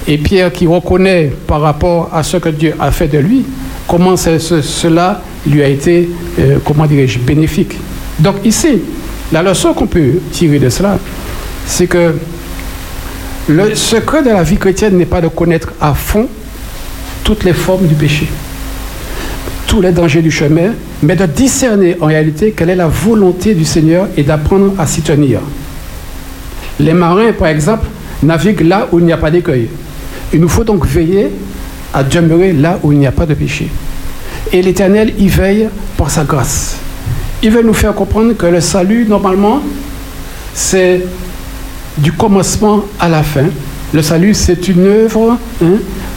Et 0.06 0.18
Pierre 0.18 0.52
qui 0.52 0.66
reconnaît 0.66 1.32
par 1.46 1.62
rapport 1.62 2.10
à 2.12 2.22
ce 2.22 2.36
que 2.36 2.50
Dieu 2.50 2.74
a 2.78 2.90
fait 2.90 3.08
de 3.08 3.18
lui, 3.18 3.44
comment 3.88 4.16
cela 4.16 5.22
lui 5.46 5.62
a 5.62 5.68
été, 5.68 6.10
comment 6.62 6.84
dirais-je, 6.84 7.18
bénéfique. 7.18 7.78
Donc 8.18 8.36
ici, 8.44 8.82
la 9.32 9.42
leçon 9.42 9.72
qu'on 9.72 9.86
peut 9.86 10.20
tirer 10.30 10.58
de 10.58 10.68
cela, 10.68 10.98
c'est 11.66 11.86
que 11.86 12.14
le 13.48 13.74
secret 13.74 14.22
de 14.22 14.30
la 14.30 14.42
vie 14.42 14.56
chrétienne 14.56 14.96
n'est 14.96 15.04
pas 15.04 15.20
de 15.20 15.28
connaître 15.28 15.72
à 15.80 15.94
fond 15.94 16.26
toutes 17.24 17.44
les 17.44 17.52
formes 17.52 17.86
du 17.86 17.94
péché, 17.94 18.26
tous 19.66 19.80
les 19.80 19.92
dangers 19.92 20.22
du 20.22 20.30
chemin, 20.30 20.72
mais 21.02 21.16
de 21.16 21.26
discerner 21.26 21.96
en 22.00 22.06
réalité 22.06 22.52
quelle 22.56 22.70
est 22.70 22.76
la 22.76 22.88
volonté 22.88 23.54
du 23.54 23.64
Seigneur 23.64 24.08
et 24.16 24.22
d'apprendre 24.22 24.72
à 24.78 24.86
s'y 24.86 25.02
tenir. 25.02 25.40
Les 26.80 26.94
marins, 26.94 27.32
par 27.32 27.48
exemple, 27.48 27.86
naviguent 28.22 28.62
là 28.66 28.88
où 28.92 28.98
il 28.98 29.04
n'y 29.04 29.12
a 29.12 29.18
pas 29.18 29.30
d'écueil. 29.30 29.68
Il 30.32 30.40
nous 30.40 30.48
faut 30.48 30.64
donc 30.64 30.86
veiller 30.86 31.30
à 31.92 32.02
demeurer 32.02 32.52
là 32.52 32.78
où 32.82 32.92
il 32.92 32.98
n'y 32.98 33.06
a 33.06 33.12
pas 33.12 33.26
de 33.26 33.34
péché. 33.34 33.68
Et 34.52 34.62
l'Éternel 34.62 35.12
y 35.18 35.28
veille 35.28 35.68
par 35.96 36.10
sa 36.10 36.24
grâce. 36.24 36.76
Il 37.42 37.50
veut 37.50 37.62
nous 37.62 37.74
faire 37.74 37.94
comprendre 37.94 38.34
que 38.36 38.46
le 38.46 38.60
salut, 38.60 39.06
normalement, 39.06 39.60
c'est 40.54 41.02
du 41.98 42.12
commencement 42.12 42.82
à 43.00 43.08
la 43.08 43.22
fin. 43.22 43.46
Le 43.92 44.02
salut, 44.02 44.34
c'est 44.34 44.68
une 44.68 44.86
œuvre 44.86 45.38
hein, 45.62 45.66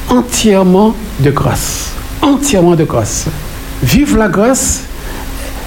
entièrement 0.09 0.95
de 1.19 1.29
grâce. 1.31 1.91
Entièrement 2.21 2.75
de 2.75 2.83
grâce. 2.83 3.25
Vive 3.83 4.17
la 4.17 4.27
grâce, 4.27 4.83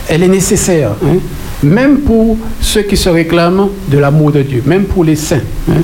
elle 0.09 0.23
est 0.25 0.29
nécessaire, 0.29 0.91
hein, 1.07 1.19
même 1.63 1.99
pour 1.99 2.37
ceux 2.61 2.83
qui 2.83 2.97
se 2.97 3.09
réclament 3.09 3.69
de 3.89 3.99
l'amour 3.99 4.33
de 4.33 4.43
Dieu, 4.43 4.63
même 4.67 4.85
pour 4.85 5.05
les 5.05 5.15
saints. 5.17 5.41
hein. 5.71 5.75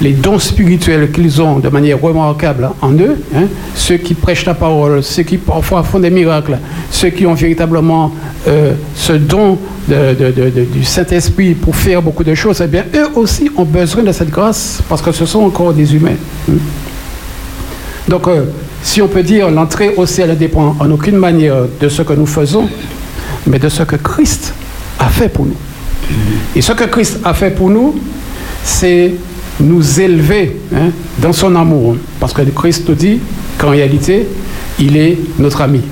Les 0.00 0.12
dons 0.12 0.38
spirituels 0.38 1.10
qu'ils 1.12 1.42
ont 1.42 1.58
de 1.58 1.68
manière 1.68 2.00
remarquable 2.00 2.70
en 2.80 2.92
eux, 2.92 3.18
hein, 3.36 3.44
ceux 3.74 3.98
qui 3.98 4.14
prêchent 4.14 4.46
la 4.46 4.54
parole, 4.54 5.02
ceux 5.02 5.22
qui 5.24 5.36
parfois 5.36 5.82
font 5.82 5.98
des 5.98 6.08
miracles, 6.08 6.58
ceux 6.90 7.10
qui 7.10 7.26
ont 7.26 7.34
véritablement 7.34 8.10
euh, 8.48 8.72
ce 8.94 9.12
don 9.12 9.58
du 9.86 10.84
Saint-Esprit 10.84 11.54
pour 11.54 11.76
faire 11.76 12.00
beaucoup 12.00 12.24
de 12.24 12.34
choses, 12.34 12.62
eh 12.64 12.66
bien, 12.66 12.84
eux 12.94 13.08
aussi 13.16 13.50
ont 13.56 13.64
besoin 13.64 14.02
de 14.02 14.12
cette 14.12 14.30
grâce 14.30 14.80
parce 14.88 15.02
que 15.02 15.12
ce 15.12 15.26
sont 15.26 15.40
encore 15.42 15.74
des 15.74 15.94
humains. 15.94 16.16
hein. 16.48 16.54
Donc, 18.08 18.26
euh, 18.26 18.44
si 18.82 19.02
on 19.02 19.08
peut 19.08 19.22
dire, 19.22 19.50
l'entrée 19.50 19.92
au 19.96 20.06
ciel 20.06 20.36
dépend 20.38 20.76
en 20.80 20.90
aucune 20.90 21.16
manière 21.16 21.56
de 21.80 21.88
ce 21.88 22.00
que 22.02 22.14
nous 22.14 22.26
faisons, 22.26 22.68
mais 23.46 23.58
de 23.58 23.68
ce 23.68 23.82
que 23.82 23.96
Christ 23.96 24.54
a 24.98 25.08
fait 25.08 25.28
pour 25.28 25.44
nous. 25.46 25.56
Et 26.56 26.62
ce 26.62 26.72
que 26.72 26.84
Christ 26.84 27.18
a 27.22 27.34
fait 27.34 27.50
pour 27.50 27.68
nous, 27.68 27.96
c'est 28.64 29.12
nous 29.60 30.00
élever 30.00 30.56
hein, 30.74 30.90
dans 31.18 31.32
son 31.32 31.54
amour. 31.56 31.96
Parce 32.18 32.32
que 32.32 32.42
Christ 32.42 32.88
nous 32.88 32.94
dit 32.94 33.20
qu'en 33.58 33.70
réalité, 33.70 34.26
il 34.78 34.96
est 34.96 35.18
notre 35.38 35.60
ami. 35.60 35.82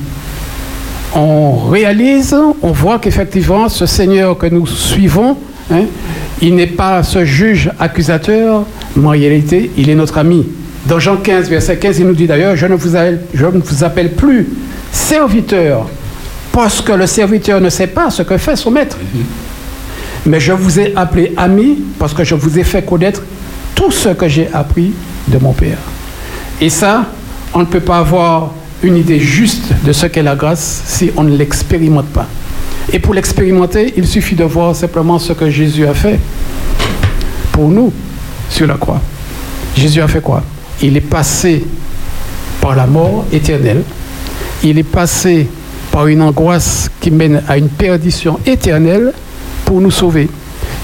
On 1.15 1.57
réalise, 1.57 2.37
on 2.63 2.73
voit 2.73 2.99
qu'effectivement, 2.99 3.69
ce 3.69 3.87
Seigneur 3.87 4.37
que 4.37 4.47
nous 4.47 4.67
suivons, 4.67 5.37
hein, 5.71 5.85
il 6.41 6.55
n'est 6.55 6.67
pas 6.67 7.03
ce 7.03 7.25
juge 7.25 7.71
accusateur, 7.79 8.65
mais 8.97 9.07
en 9.07 9.11
réalité, 9.11 9.71
il 9.77 9.91
est 9.91 9.95
notre 9.95 10.19
ami. 10.19 10.47
Dans 10.87 10.99
Jean 10.99 11.17
15, 11.17 11.49
verset 11.49 11.79
15, 11.79 11.99
il 11.99 12.07
nous 12.07 12.15
dit 12.15 12.27
d'ailleurs, 12.27 12.57
je 12.57 12.67
ne 12.67 12.75
vous 12.75 12.95
appelle, 12.95 13.21
je 13.35 13.45
ne 13.45 13.61
vous 13.61 13.85
appelle 13.85 14.13
plus 14.13 14.49
serviteur, 14.93 15.89
parce 16.53 16.81
que 16.81 16.93
le 16.93 17.07
serviteur 17.07 17.61
ne 17.61 17.69
sait 17.69 17.89
pas 17.89 18.11
ce 18.11 18.23
que 18.23 18.37
fait 18.37 18.57
son 18.57 18.71
maître. 18.71 18.99
Mais 20.27 20.41
je 20.41 20.53
vous 20.53 20.79
ai 20.79 20.93
appelé 20.97 21.33
ami 21.37 21.79
parce 21.99 22.13
que 22.13 22.25
je 22.25 22.35
vous 22.35 22.59
ai 22.59 22.65
fait 22.65 22.85
connaître 22.85 23.23
tout 23.79 23.93
ce 23.93 24.09
que 24.09 24.27
j'ai 24.27 24.49
appris 24.53 24.93
de 25.29 25.39
mon 25.39 25.53
Père. 25.53 25.79
Et 26.61 26.69
ça, 26.69 27.07
on 27.55 27.61
ne 27.61 27.65
peut 27.65 27.81
pas 27.81 27.99
avoir 27.99 28.53
une 28.83 28.97
idée 28.97 29.21
juste 29.21 29.73
de 29.85 29.93
ce 29.93 30.07
qu'est 30.07 30.23
la 30.25 30.35
grâce 30.35 30.83
si 30.85 31.13
on 31.17 31.23
ne 31.23 31.37
l'expérimente 31.37 32.09
pas. 32.09 32.27
Et 32.93 32.99
pour 32.99 33.15
l'expérimenter, 33.15 33.95
il 33.97 34.05
suffit 34.05 34.35
de 34.35 34.43
voir 34.43 34.75
simplement 34.75 35.21
ce 35.21 35.33
que 35.33 35.49
Jésus 35.49 35.87
a 35.87 35.95
fait 35.95 36.19
pour 37.53 37.69
nous 37.69 37.93
sur 38.51 38.67
la 38.67 38.75
croix. 38.75 39.01
Jésus 39.77 40.01
a 40.01 40.09
fait 40.09 40.23
quoi? 40.23 40.43
Il 40.83 40.97
est 40.97 41.01
passé 41.01 41.65
par 42.61 42.75
la 42.75 42.87
mort 42.87 43.27
éternelle. 43.33 43.85
Il 44.65 44.77
est 44.77 44.83
passé 44.83 45.47
par 45.93 46.09
une 46.09 46.23
angoisse 46.23 46.91
qui 47.01 47.13
mène 47.13 47.45
à 47.47 47.57
une 47.57 47.69
perdition 47.69 48.41
éternelle 48.45 49.13
pour 49.65 49.81
nous 49.81 49.93
sauver. 49.93 50.29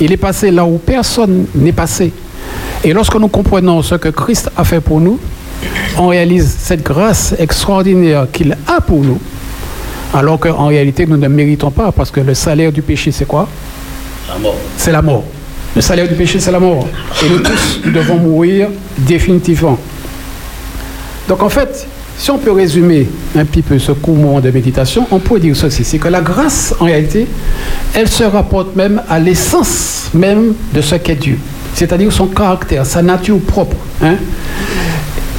Il 0.01 0.12
est 0.12 0.16
passé 0.16 0.53
là 0.53 0.64
où 0.64 0.78
personne 0.78 1.47
n'est 1.57 1.72
passé. 1.72 2.12
Et 2.85 2.93
lorsque 2.93 3.14
nous 3.14 3.28
comprenons 3.28 3.82
ce 3.82 3.95
que 3.95 4.11
Christ 4.11 4.51
a 4.57 4.62
fait 4.62 4.80
pour 4.80 5.01
nous, 5.01 5.18
on 5.97 6.09
réalise 6.09 6.55
cette 6.59 6.82
grâce 6.82 7.35
extraordinaire 7.39 8.26
qu'il 8.30 8.57
a 8.66 8.80
pour 8.80 9.03
nous, 9.03 9.18
alors 10.12 10.39
qu'en 10.39 10.66
réalité, 10.66 11.07
nous 11.07 11.16
ne 11.16 11.28
méritons 11.28 11.70
pas, 11.70 11.91
parce 11.93 12.11
que 12.11 12.20
le 12.20 12.35
salaire 12.35 12.70
du 12.70 12.82
péché, 12.82 13.11
c'est 13.11 13.24
quoi? 13.24 13.49
La 14.28 14.39
mort. 14.39 14.57
C'est 14.76 14.93
la 14.93 15.03
mort. 15.03 15.24
Le 15.74 15.80
salaire 15.80 16.07
du 16.07 16.14
péché, 16.14 16.39
c'est 16.39 16.53
la 16.53 16.61
mort. 16.61 16.87
Et 17.24 17.28
nous 17.28 17.39
tous, 17.39 17.80
nous 17.85 17.91
devons 17.91 18.18
mourir 18.18 18.68
définitivement. 18.99 19.78
Donc 21.26 21.43
en 21.43 21.49
fait, 21.49 21.87
si 22.16 22.30
on 22.30 22.39
peut 22.39 22.53
résumer 22.53 23.09
un 23.37 23.45
petit 23.45 23.62
peu 23.62 23.78
ce 23.78 23.93
court 23.93 24.14
moment 24.14 24.41
de 24.41 24.51
méditation, 24.51 25.07
on 25.11 25.18
peut 25.18 25.41
dire 25.41 25.57
ceci, 25.57 25.85
c'est 25.85 25.99
que 25.99 26.09
la 26.09 26.20
grâce, 26.20 26.74
en 26.78 26.85
réalité, 26.85 27.26
elle 27.95 28.09
se 28.09 28.24
rapporte 28.24 28.76
même 28.76 29.03
à 29.09 29.18
l'essence 29.18 30.11
même 30.14 30.53
de 30.72 30.80
ce 30.80 30.95
qu'est 30.97 31.16
Dieu, 31.16 31.39
c'est-à-dire 31.75 32.11
son 32.12 32.27
caractère, 32.29 32.87
sa 32.87 33.03
nature 33.03 33.39
propre. 33.41 33.77
hein. 34.03 34.14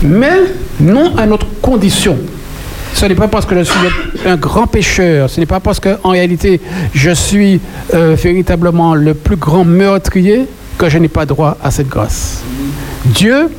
Mais 0.03 0.33
non 0.79 1.15
à 1.17 1.25
notre 1.25 1.47
condition. 1.61 2.17
Ce 2.93 3.05
n'est 3.05 3.15
pas 3.15 3.27
parce 3.27 3.45
que 3.45 3.57
je 3.57 3.63
suis 3.63 3.79
un 4.25 4.37
grand 4.37 4.67
pécheur, 4.67 5.29
ce 5.29 5.39
n'est 5.39 5.45
pas 5.45 5.59
parce 5.59 5.79
qu'en 5.79 6.09
réalité 6.09 6.61
je 6.93 7.11
suis 7.11 7.59
euh, 7.93 8.15
véritablement 8.17 8.93
le 8.95 9.13
plus 9.13 9.35
grand 9.35 9.65
meurtrier 9.65 10.45
que 10.77 10.87
je 10.89 10.97
n'ai 10.97 11.07
pas 11.09 11.25
droit 11.25 11.57
à 11.63 11.71
cette 11.71 11.87
grâce. 11.89 12.41
Dieu, 13.05 13.49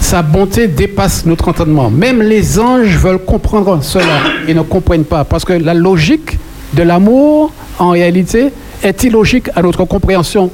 sa 0.00 0.22
bonté 0.22 0.68
dépasse 0.68 1.26
notre 1.26 1.48
entendement. 1.48 1.90
Même 1.90 2.22
les 2.22 2.58
anges 2.58 2.96
veulent 2.96 3.18
comprendre 3.24 3.78
cela 3.82 4.04
et 4.46 4.54
ne 4.54 4.62
comprennent 4.62 5.04
pas. 5.04 5.24
Parce 5.24 5.44
que 5.44 5.52
la 5.52 5.74
logique 5.74 6.38
de 6.74 6.82
l'amour, 6.82 7.52
en 7.78 7.90
réalité, 7.90 8.48
est 8.82 9.04
illogique 9.04 9.48
à 9.56 9.62
notre 9.62 9.84
compréhension. 9.84 10.50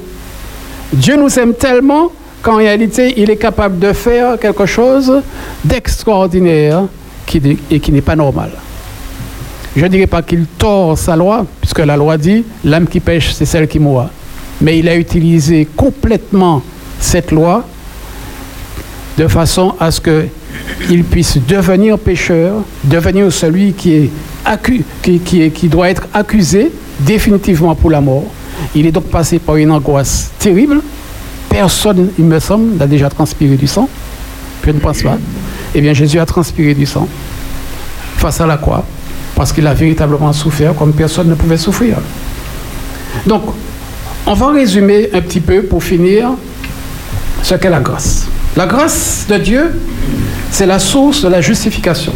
Dieu 0.93 1.17
nous 1.17 1.39
aime 1.39 1.53
tellement 1.53 2.11
qu'en 2.41 2.57
réalité, 2.57 3.13
il 3.17 3.29
est 3.29 3.37
capable 3.37 3.79
de 3.79 3.91
faire 3.93 4.39
quelque 4.39 4.65
chose 4.65 5.21
d'extraordinaire 5.63 6.83
et 7.71 7.79
qui 7.79 7.91
n'est 7.91 8.01
pas 8.01 8.15
normal. 8.15 8.51
Je 9.75 9.83
ne 9.83 9.89
dirais 9.89 10.07
pas 10.07 10.21
qu'il 10.21 10.45
tord 10.45 10.97
sa 10.97 11.15
loi, 11.15 11.45
puisque 11.59 11.79
la 11.79 11.97
loi 11.97 12.17
dit 12.17 12.45
l'âme 12.63 12.87
qui 12.87 12.99
pêche, 12.99 13.33
c'est 13.33 13.45
celle 13.45 13.67
qui 13.67 13.79
mourra. 13.79 14.09
Mais 14.61 14.79
il 14.79 14.87
a 14.87 14.95
utilisé 14.95 15.67
complètement 15.75 16.61
cette 16.99 17.31
loi 17.31 17.65
de 19.17 19.27
façon 19.27 19.75
à 19.79 19.91
ce 19.91 19.99
qu'il 19.99 21.03
puisse 21.03 21.37
devenir 21.45 21.99
pécheur, 21.99 22.61
devenir 22.83 23.31
celui 23.33 23.73
qui, 23.73 23.93
est 23.93 25.67
doit 25.67 25.89
être 25.89 26.07
accusé 26.13 26.71
définitivement 27.01 27.75
pour 27.75 27.89
la 27.89 28.01
mort. 28.01 28.25
Il 28.73 28.85
est 28.85 28.91
donc 28.91 29.05
passé 29.05 29.39
par 29.39 29.55
une 29.55 29.71
angoisse 29.71 30.31
terrible. 30.39 30.81
Personne, 31.49 32.09
il 32.17 32.25
me 32.25 32.39
semble, 32.39 32.75
n'a 32.77 32.87
déjà 32.87 33.09
transpiré 33.09 33.55
du 33.55 33.67
sang. 33.67 33.89
Je 34.65 34.71
ne 34.71 34.79
pense 34.79 35.03
pas. 35.03 35.17
Eh 35.73 35.81
bien, 35.81 35.93
Jésus 35.93 36.19
a 36.19 36.25
transpiré 36.25 36.73
du 36.73 36.85
sang 36.85 37.07
face 38.17 38.41
à 38.41 38.47
la 38.47 38.57
croix 38.57 38.83
parce 39.35 39.51
qu'il 39.51 39.67
a 39.67 39.73
véritablement 39.73 40.33
souffert 40.33 40.75
comme 40.75 40.93
personne 40.93 41.29
ne 41.29 41.35
pouvait 41.35 41.57
souffrir. 41.57 41.97
Donc, 43.27 43.43
on 44.25 44.33
va 44.33 44.51
résumer 44.51 45.09
un 45.13 45.21
petit 45.21 45.39
peu 45.41 45.63
pour 45.63 45.83
finir 45.83 46.29
ce 47.43 47.55
qu'est 47.55 47.69
la 47.69 47.79
grâce. 47.79 48.25
La 48.55 48.65
grâce 48.65 49.25
de 49.29 49.37
Dieu, 49.37 49.79
c'est 50.49 50.65
la 50.65 50.79
source 50.79 51.21
de 51.23 51.27
la 51.27 51.41
justification. 51.41 52.13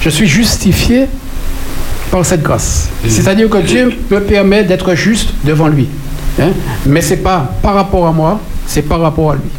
Je 0.00 0.10
suis 0.10 0.26
justifié 0.26 1.06
par 2.10 2.24
cette 2.24 2.42
grâce. 2.42 2.88
C'est-à-dire 3.06 3.48
que 3.48 3.58
Dieu 3.58 3.92
me 4.10 4.20
permet 4.20 4.64
d'être 4.64 4.94
juste 4.94 5.30
devant 5.44 5.68
lui. 5.68 5.88
Hein. 6.40 6.50
Mais 6.86 7.00
ce 7.00 7.10
n'est 7.10 7.20
pas 7.20 7.52
par 7.62 7.74
rapport 7.74 8.06
à 8.06 8.12
moi, 8.12 8.40
c'est 8.66 8.82
par 8.82 9.00
rapport 9.00 9.32
à 9.32 9.34
lui. 9.34 9.50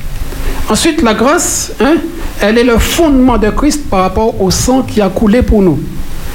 Ensuite, 0.70 1.02
la 1.02 1.14
grâce, 1.14 1.72
hein, 1.80 1.96
elle 2.42 2.58
est 2.58 2.64
le 2.64 2.78
fondement 2.78 3.38
de 3.38 3.50
Christ 3.50 3.90
par 3.90 4.02
rapport 4.02 4.40
au 4.42 4.52
sang 4.52 4.84
qui 4.84 5.02
a 5.02 5.10
coulé 5.10 5.42
pour 5.42 5.62
nous. 5.62 5.80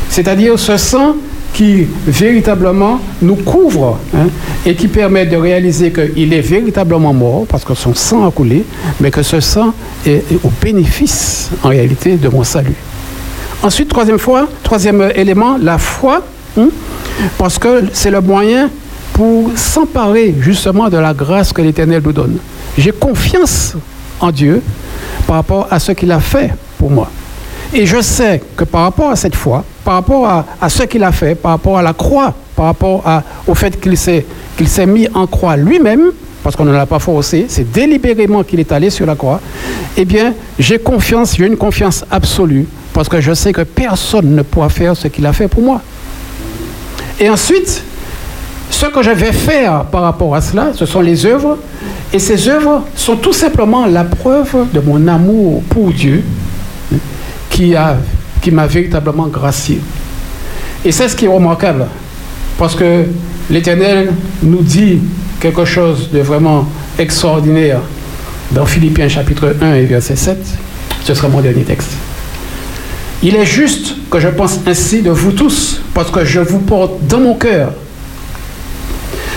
C'est-à-dire 0.09 0.59
ce 0.59 0.77
sang 0.77 1.15
qui 1.55 1.87
véritablement 2.07 3.01
nous 3.23 3.37
couvre 3.37 3.99
hein, 4.15 4.27
et 4.67 4.75
qui 4.75 4.89
permet 4.89 5.25
de 5.25 5.37
réaliser 5.37 5.93
qu'il 5.93 6.33
est 6.33 6.41
véritablement 6.41 7.15
mort 7.15 7.47
parce 7.49 7.65
que 7.65 7.75
son 7.75 7.95
sang 7.95 8.27
a 8.27 8.31
coulé, 8.33 8.65
mais 9.01 9.11
que 9.11 9.23
ce 9.23 9.39
sang 9.39 9.73
est, 10.05 10.25
au 10.43 10.51
bénéfice 10.61 11.51
en 11.63 11.69
réalité 11.69 12.17
de 12.17 12.29
mon 12.29 12.43
salut. 12.43 12.75
Ensuite, 13.65 13.89
troisième 13.89 14.19
fois, 14.19 14.47
troisième 14.63 15.11
élément, 15.15 15.57
la 15.57 15.79
foi, 15.79 16.21
hein, 16.59 16.69
parce 17.39 17.59
que 17.59 17.85
c'est 17.95 18.11
le 18.11 18.21
moyen 18.21 18.69
pour 19.15 19.53
s'emparer 19.57 20.35
justement 20.39 20.91
de 20.91 20.99
la 20.99 21.15
grâce 21.15 21.51
que 21.51 21.63
l'Éternel 21.63 22.03
nous 22.05 22.13
donne. 22.13 22.37
J'ai 22.77 22.91
confiance 22.93 23.75
en 24.21 24.31
Dieu 24.31 24.63
par 25.27 25.37
rapport 25.37 25.67
à 25.71 25.79
ce 25.79 25.93
qu'il 25.93 26.13
a 26.13 26.21
fait 26.21 26.53
pour 26.77 26.91
moi. 26.91 27.09
Et 27.73 27.87
je 27.87 28.03
sais 28.03 28.43
que 28.55 28.65
par 28.65 28.83
rapport 28.83 29.09
à 29.09 29.17
cette 29.17 29.35
foi, 29.35 29.65
par 29.83 29.95
rapport 29.95 30.45
à, 30.61 30.69
ce 30.69 30.83
qu'il 30.83 31.03
a 31.03 31.11
fait, 31.11 31.35
par 31.35 31.53
rapport 31.53 31.79
à 31.79 31.83
la 31.83 31.95
croix, 31.95 32.35
par 32.55 32.67
rapport 32.67 33.03
au 33.47 33.55
fait 33.55 33.81
qu'il 33.81 33.97
s'est, 33.97 34.27
qu'il 34.59 34.69
s'est 34.69 34.85
mis 34.85 35.09
en 35.15 35.27
croix 35.27 35.57
lui-même, 35.57 36.11
parce 36.45 36.57
qu'on 36.57 36.67
ne 36.67 36.73
l'a 36.73 36.85
pas 36.85 36.99
forcé, 36.99 37.47
c'est 37.49 37.73
délibérément 37.73 38.45
qu'il 38.45 38.61
est 38.61 38.71
allé 38.71 38.91
sur 38.91 39.07
la 39.07 39.15
croix, 39.15 39.41
eh 39.97 40.05
bien, 40.05 40.35
j'ai 40.59 40.79
confiance, 40.79 41.37
j'ai 41.37 41.47
une 41.47 41.57
confiance 41.57 42.05
absolue, 42.11 42.67
parce 42.93 43.09
que 43.09 43.19
je 43.19 43.33
sais 43.33 43.55
que 43.55 43.63
personne 43.63 44.37
ne 44.37 44.43
pourra 44.43 44.69
faire 44.69 44.95
ce 44.95 45.09
qu'il 45.09 45.25
a 45.25 45.33
fait 45.33 45.49
pour 45.49 45.63
moi. 45.63 45.81
Et 47.19 47.31
ensuite, 47.31 47.83
ce 48.69 48.85
que 48.85 49.03
je 49.03 49.11
vais 49.11 49.33
faire 49.33 49.87
par 49.87 50.03
rapport 50.03 50.35
à 50.35 50.43
cela, 50.43 50.73
ce 50.75 50.85
sont 50.85 51.01
les 51.01 51.25
œuvres, 51.25 51.57
et 52.13 52.19
ces 52.19 52.47
œuvres 52.47 52.85
sont 52.95 53.17
tout 53.17 53.33
simplement 53.33 53.87
la 53.87 54.05
preuve 54.05 54.71
de 54.71 54.81
mon 54.81 55.09
amour 55.09 55.63
pour 55.71 55.93
Dieu, 55.93 56.23
qui 57.49 57.75
qui 58.43 58.51
m'a 58.51 58.67
véritablement 58.67 59.29
gracié. 59.29 59.81
Et 60.85 60.93
c'est 60.93 61.09
ce 61.09 61.17
qui 61.17 61.25
est 61.25 61.35
remarquable, 61.35 61.87
parce 62.59 62.75
que 62.75 63.07
l'Éternel 63.49 64.13
nous 64.43 64.63
dit 64.63 64.99
quelque 65.45 65.67
chose 65.67 66.09
de 66.11 66.21
vraiment 66.21 66.67
extraordinaire 66.99 67.81
dans 68.53 68.65
Philippiens 68.65 69.11
chapitre 69.11 69.55
1 69.61 69.75
et 69.75 69.85
verset 69.85 70.17
7. 70.17 70.39
Ce 71.05 71.13
sera 71.13 71.29
mon 71.29 71.43
dernier 71.43 71.65
texte. 71.65 71.91
Il 73.23 73.37
est 73.37 73.45
juste 73.45 73.95
que 74.11 74.19
je 74.19 74.29
pense 74.29 74.61
ainsi 74.67 75.03
de 75.03 75.11
vous 75.11 75.33
tous, 75.33 75.83
parce 75.93 76.11
que 76.11 76.25
je 76.25 76.41
vous 76.41 76.61
porte 76.61 77.07
dans 77.07 77.21
mon 77.21 77.35
cœur, 77.35 77.73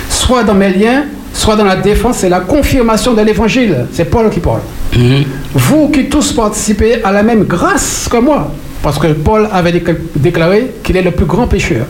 soit 0.09 0.45
dans 0.45 0.53
mes 0.53 0.69
liens, 0.69 1.03
soit 1.33 1.57
dans 1.57 1.65
la 1.65 1.75
défense 1.75 2.23
et 2.23 2.29
la 2.29 2.39
confirmation 2.39 3.13
de 3.13 3.21
l'évangile. 3.21 3.87
C'est 3.91 4.05
Paul 4.05 4.29
qui 4.29 4.39
parle. 4.39 4.61
Mhm. 4.95 5.25
Vous 5.55 5.89
qui 5.89 6.07
tous 6.07 6.31
participez 6.31 7.03
à 7.03 7.11
la 7.11 7.21
même 7.21 7.43
grâce 7.43 8.07
que 8.09 8.15
moi, 8.15 8.49
parce 8.81 8.97
que 8.97 9.07
Paul 9.07 9.49
avait 9.51 9.83
déclaré 10.15 10.71
qu'il 10.83 10.95
est 10.95 11.01
le 11.01 11.11
plus 11.11 11.25
grand 11.25 11.47
pécheur. 11.47 11.85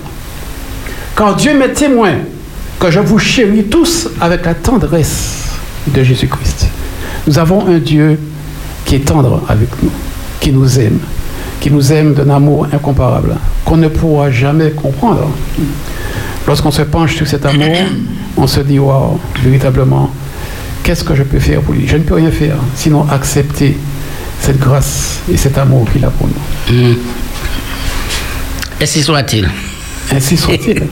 Car 1.16 1.36
Dieu 1.36 1.56
m'est 1.56 1.74
témoin 1.74 2.14
que 2.80 2.92
je 2.92 3.00
vous 3.00 3.20
chéris 3.20 3.66
tous 3.66 4.10
avec 4.22 4.46
la 4.46 4.54
tendresse 4.54 5.46
de 5.88 6.04
Jésus-Christ. 6.04 6.68
Nous 7.26 7.40
avons 7.40 7.68
un 7.68 7.80
Dieu 7.80 8.20
qui 8.86 8.96
est 8.96 9.00
tendre 9.00 9.42
avec 9.48 9.70
nous, 9.82 9.92
qui 10.40 10.52
nous 10.52 10.80
aime, 10.80 11.00
qui 11.60 11.72
nous 11.72 11.92
aime 11.92 12.14
d'un 12.14 12.30
amour 12.30 12.68
incomparable, 12.72 13.36
qu'on 13.66 13.78
ne 13.78 13.88
pourra 13.88 14.32
jamais 14.32 14.72
comprendre. 14.72 15.30
Lorsqu'on 16.46 16.72
se 16.72 16.84
penche 16.84 17.16
sur 17.16 17.28
cet 17.28 17.46
amour, 17.46 17.76
on 18.38 18.48
se 18.48 18.62
dit, 18.62 18.80
waouh, 18.80 19.20
véritablement, 19.44 20.12
qu'est-ce 20.84 21.04
que 21.04 21.16
je 21.16 21.24
peux 21.24 21.40
faire 21.40 21.62
pour 21.62 21.74
lui? 21.74 21.88
Je 21.88 21.98
ne 21.98 22.04
peux 22.04 22.14
rien 22.14 22.32
faire, 22.32 22.56
sinon 22.76 23.06
accepter 23.10 23.78
cette 24.40 24.60
grâce 24.60 25.20
et 25.32 25.36
cet 25.36 25.58
amour 25.58 25.88
qu'il 25.92 26.06
a 26.06 26.10
pour 26.10 26.28
nous. 26.28 26.74
Mm. 26.74 26.96
Ainsi 28.80 29.02
soit-il. 29.02 29.50
Ainsi 30.12 30.38
soit-il. 30.38 30.84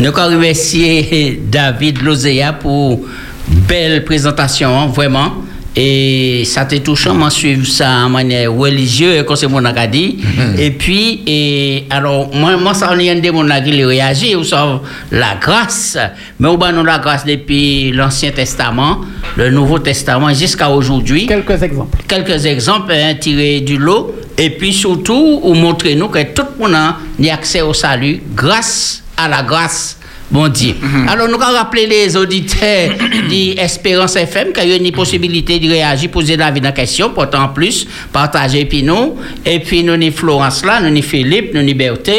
nous 0.00 0.12
remercier 0.12 1.40
David 1.50 2.02
Lozea 2.02 2.52
pour 2.52 3.00
belle 3.48 4.04
présentation, 4.04 4.88
vraiment. 4.88 5.44
Et 5.78 6.44
ça 6.46 6.64
te 6.64 6.74
touchant, 6.76 7.14
moi 7.14 7.28
suivre 7.28 7.66
ça 7.66 8.06
en 8.06 8.08
manière 8.08 8.50
religieuse, 8.50 9.24
comme 9.26 9.36
c'est 9.36 9.46
mon 9.46 9.60
dit. 9.60 10.18
Mm-hmm. 10.18 10.58
Et 10.58 10.70
puis, 10.70 11.22
et, 11.26 11.84
alors, 11.90 12.34
moi, 12.34 12.56
moi 12.56 12.72
ça, 12.72 12.90
on 12.94 12.98
y 12.98 13.10
a 13.10 13.14
des 13.14 13.28
gens 13.28 13.62
qui 13.62 13.84
réagissent, 13.84 14.36
ou 14.36 14.44
ça, 14.44 14.80
la 15.10 15.34
grâce. 15.38 15.98
Mais 16.40 16.48
on 16.48 16.58
a 16.58 16.72
la 16.82 16.98
grâce 16.98 17.26
depuis 17.26 17.92
l'Ancien 17.92 18.30
Testament, 18.30 19.02
le 19.36 19.50
Nouveau 19.50 19.78
Testament, 19.78 20.32
jusqu'à 20.32 20.70
aujourd'hui. 20.70 21.26
Quelques 21.26 21.62
exemples. 21.62 21.98
Quelques 22.08 22.46
exemples 22.46 22.92
hein, 22.92 23.14
tirés 23.20 23.60
du 23.60 23.76
lot. 23.76 24.14
Et 24.38 24.50
puis 24.50 24.72
surtout, 24.72 25.40
ou 25.42 25.52
montrer 25.52 25.94
nous 25.94 26.08
que 26.08 26.22
tout 26.22 26.44
le 26.58 26.64
monde 26.64 26.74
a 26.74 26.96
accès 27.32 27.60
au 27.60 27.74
salut 27.74 28.22
grâce 28.34 29.02
à 29.16 29.28
la 29.28 29.42
grâce 29.42 29.98
Bon 30.28 30.48
Dieu. 30.48 30.74
Mhm. 30.80 31.08
Alors, 31.08 31.28
nous 31.28 31.36
allons 31.40 31.56
rappeler 31.56 31.86
les 31.86 32.16
auditeurs 32.16 32.90
d'Espérance 33.30 34.16
FM 34.16 34.52
qu'il 34.52 34.68
y 34.68 34.72
a 34.72 34.76
une 34.76 34.90
possibilité 34.90 35.60
de 35.60 35.68
réagir, 35.70 36.10
poser 36.10 36.36
la 36.36 36.50
vie 36.50 36.60
dans 36.60 36.72
question, 36.72 37.10
pourtant 37.10 37.48
plus, 37.48 37.86
partager 38.12 38.64
puis 38.64 38.82
nous. 38.82 39.16
Et 39.44 39.60
puis, 39.60 39.84
nous 39.84 39.96
ni 39.96 40.10
Florence 40.10 40.64
là, 40.64 40.80
nous 40.80 40.90
ni 40.90 41.02
Philippe, 41.02 41.54
nous 41.54 41.62
ni 41.62 41.74
Berthe. 41.74 42.10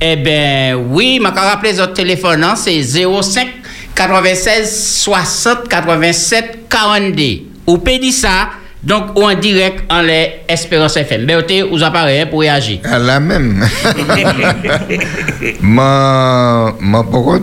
Eh 0.00 0.16
bien, 0.16 0.74
oui, 0.76 1.20
je 1.22 1.22
vais 1.22 1.40
rappeler 1.40 1.72
les 1.72 1.80
autres 1.80 1.92
téléphones, 1.92 2.42
hein, 2.42 2.54
c'est 2.56 2.82
05 2.82 3.48
96 3.94 5.02
60 5.02 5.68
87 5.68 6.60
42. 6.70 7.22
Ou 7.66 7.76
pédit 7.78 8.12
ça, 8.12 8.48
donc, 8.82 9.18
ou 9.18 9.24
en 9.24 9.34
direct 9.34 9.84
en 9.90 10.00
les 10.00 10.40
Espérance 10.48 10.96
FM. 10.96 11.26
Berthe, 11.26 11.52
vous 11.70 11.82
apparaissez 11.82 12.24
pour 12.26 12.40
réagir. 12.40 12.80
À 12.84 12.98
la 12.98 13.20
même. 13.20 13.62
Moi, 15.60 16.76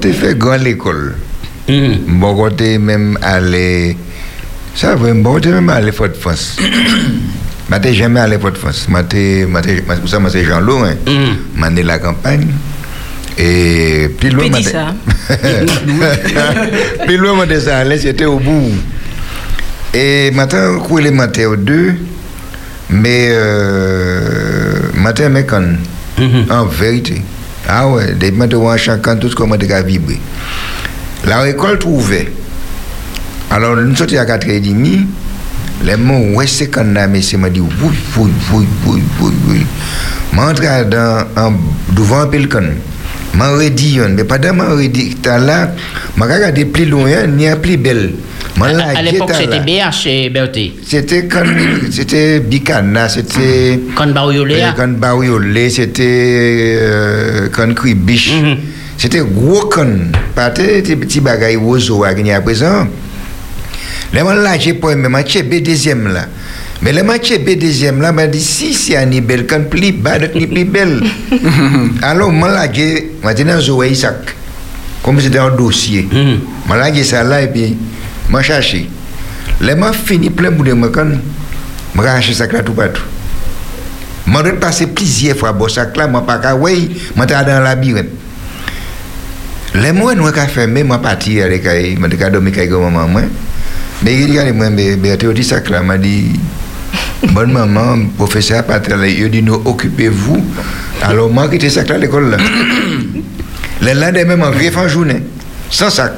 tu 0.01 0.13
fait 0.13 0.35
grande 0.35 0.61
l'école? 0.61 1.15
Mm. 1.69 2.19
Pourquoi 2.19 2.51
tu 2.51 2.79
même 2.79 3.19
allé. 3.21 3.95
Ça, 4.73 4.95
pourquoi 4.95 5.41
tu 5.41 5.49
même 5.49 5.69
allé 5.69 5.91
Fort 5.91 6.07
France? 6.19 6.57
Je 6.59 7.75
n'ai 7.77 7.93
jamais 7.93 8.19
allé 8.19 8.39
Fort 8.39 8.57
France. 8.57 8.87
Je 8.89 10.07
ça, 10.07 10.19
moi, 10.19 10.31
c'est 10.31 10.43
Jean 10.43 10.59
Loup. 10.59 10.85
Je 11.05 11.75
suis 11.75 11.83
la 11.83 11.99
campagne. 11.99 12.47
Et 13.37 14.09
puis 14.19 14.31
loin, 14.31 14.49
ça? 14.63 14.95
puis 17.05 17.17
loin, 17.17 17.45
c'était 17.99 18.25
au 18.25 18.39
bout. 18.39 18.71
Et 19.99 20.29
maintenant, 20.29 20.77
les 20.99 21.09
matins 21.09 21.55
deux, 21.57 21.95
mais 22.91 23.29
euh, 23.31 24.75
matin, 24.93 25.29
mais 25.29 25.43
quand, 25.43 25.63
mm-hmm. 26.19 26.51
en 26.51 26.65
vérité. 26.65 27.19
Ah 27.67 27.87
ouais, 27.87 28.13
des 28.13 28.29
matins, 28.29 28.77
chacun, 28.77 29.15
tout 29.15 29.27
ce 29.27 29.35
qu'on 29.35 29.47
m'a 29.47 29.57
vibrer. 29.57 30.19
La 31.25 31.39
récolte 31.39 31.83
ouverte. 31.85 32.27
Alors, 33.49 33.75
nous 33.75 33.95
sommes 33.95 34.15
à 34.17 34.25
4h30. 34.25 35.07
Les 35.83 35.95
mots, 35.95 36.35
ouais, 36.35 36.45
c'est 36.45 36.69
qu'on 36.69 36.95
a, 36.95 37.07
mais 37.07 37.23
c'est 37.23 37.37
m'a 37.37 37.49
dit, 37.49 37.59
oui, 37.59 37.69
oui, 38.17 38.31
oui, 38.53 38.67
oui, 38.85 39.03
oui, 39.19 39.31
oui. 39.47 39.65
M'entre 40.31 40.61
dans, 40.89 41.25
en, 41.35 41.53
devant 41.95 42.19
un 42.19 42.27
pelcan. 42.27 42.65
Mais 43.35 44.23
pas 44.23 44.37
de 44.37 44.49
m'en 44.49 44.75
redit, 44.75 45.15
t'as 45.21 45.37
là, 45.37 45.71
m'a 46.15 46.25
regardé 46.25 46.65
plus 46.65 46.85
loin, 46.85 47.27
ni 47.27 47.47
un 47.47 47.55
plus 47.57 47.77
belle. 47.77 48.11
M'en 48.57 48.65
À, 48.65 48.69
à 48.69 48.73
lagué, 48.93 49.11
l'époque, 49.11 49.31
c'était. 49.37 49.59
BH 49.59 50.07
et 50.07 50.29
Berté. 50.29 50.73
C'était 50.83 51.27
c'était 51.91 52.39
Bicana, 52.39 53.07
c'était. 53.07 53.79
Quand 53.95 54.07
Bariolé, 54.07 54.55
Euh, 54.61 54.71
Quand 54.75 54.87
Bariolé, 54.97 55.69
c'était. 55.69 56.77
Euh, 56.81 57.49
quand 57.51 57.73
Cribiche. 57.75 58.33
Mhm. 58.33 58.57
C'était 58.97 59.19
gros 59.19 59.65
con. 59.69 60.09
Des 60.55 60.95
petits 60.95 61.19
bagailles 61.19 61.57
oiseaux 61.57 62.03
à 62.03 62.13
gagner 62.15 62.33
à 62.33 62.41
présent. 62.41 62.87
J'ai 64.59 64.73
pas 64.73 64.91
aimé, 64.91 65.07
deuxième 65.61 66.11
là. 66.11 66.25
Mais 66.81 66.93
les 66.93 67.03
matchs 67.03 67.33
B 67.39 67.57
deuxième 67.57 68.01
là, 68.01 68.11
m'a 68.11 68.27
dit 68.27 68.41
si 68.41 68.73
c'est 68.73 68.97
un 68.97 69.07
belle, 69.21 69.47
quand 69.47 69.67
plus 69.69 69.91
bas, 69.91 70.19
ni 70.19 70.45
plus 70.45 70.65
belle. 70.65 71.01
Alors, 72.01 72.31
moi 72.31 72.49
là, 72.49 72.67
moi 73.23 73.33
j'ai 73.35 73.43
dans 73.43 73.59
Zoé 73.59 73.89
Isaac. 73.89 74.35
Comme 75.03 75.19
c'était 75.19 75.39
un 75.39 75.49
dossier. 75.49 76.07
Mhm. 76.11 76.39
Moi 76.67 76.77
là, 76.77 77.03
ça 77.03 77.23
là, 77.23 77.41
et 77.41 77.47
puis, 77.47 77.75
moi 78.29 78.41
cherché. 78.41 78.89
Les 79.61 79.75
gens 79.75 79.93
fini 79.93 80.29
plein 80.29 80.51
bout 80.51 80.63
de 80.63 80.73
moi 80.73 80.89
quand, 80.93 81.07
moi 81.95 82.05
cherché 82.05 82.33
ça 82.33 82.45
là 82.47 82.61
tout 82.61 82.73
partout. 82.73 83.01
Moi, 84.27 84.43
je 84.45 84.51
passé 84.51 84.87
plusieurs 84.87 85.37
fois 85.37 85.53
bon 85.53 85.69
sac 85.69 85.95
là, 85.95 86.05
moi 86.07 86.25
pas 86.25 86.37
qu'à 86.37 86.53
ouais, 86.53 86.89
moi 87.15 87.25
t'es 87.25 87.33
dans 87.33 87.57
le 87.59 87.63
labyrinthe. 87.63 88.07
Les 89.73 89.93
mois 89.93 90.13
nous 90.15 90.29
qu'a 90.31 90.47
fermé, 90.47 90.83
moi 90.83 91.01
parti 91.01 91.41
avec 91.41 91.65
elle, 91.65 91.97
moi 91.97 92.09
t'es 92.09 92.29
dormi 92.29 92.51
avec 92.51 92.69
maman 92.69 93.07
moi. 93.07 93.21
Mais 94.03 94.21
il 94.21 94.33
y 94.33 94.39
a 94.39 94.51
moi 94.53 94.69
mais 94.69 94.97
mais 94.97 95.17
tu 95.17 95.33
dis 95.33 95.43
ça 95.43 95.61
là, 95.69 95.81
m'a 95.81 95.97
dit 95.97 96.33
bonne 97.23 97.51
maman, 97.51 97.97
professeur 98.17 98.63
pas 98.63 98.79
là, 98.79 99.07
il 99.07 99.29
dit 99.29 99.41
nous 99.41 99.61
occupez-vous. 99.65 100.45
Alors 101.01 101.29
moi 101.29 101.47
qui 101.47 101.57
là 101.57 101.81
à 101.89 101.97
l'école 101.97 102.31
là. 102.31 102.37
Le 103.79 103.93
lendemain, 103.93 104.35
m'a 104.35 104.49
vieux 104.49 104.71
en 104.75 104.87
journée, 104.87 105.21
sans 105.69 105.91
sac. 105.91 106.13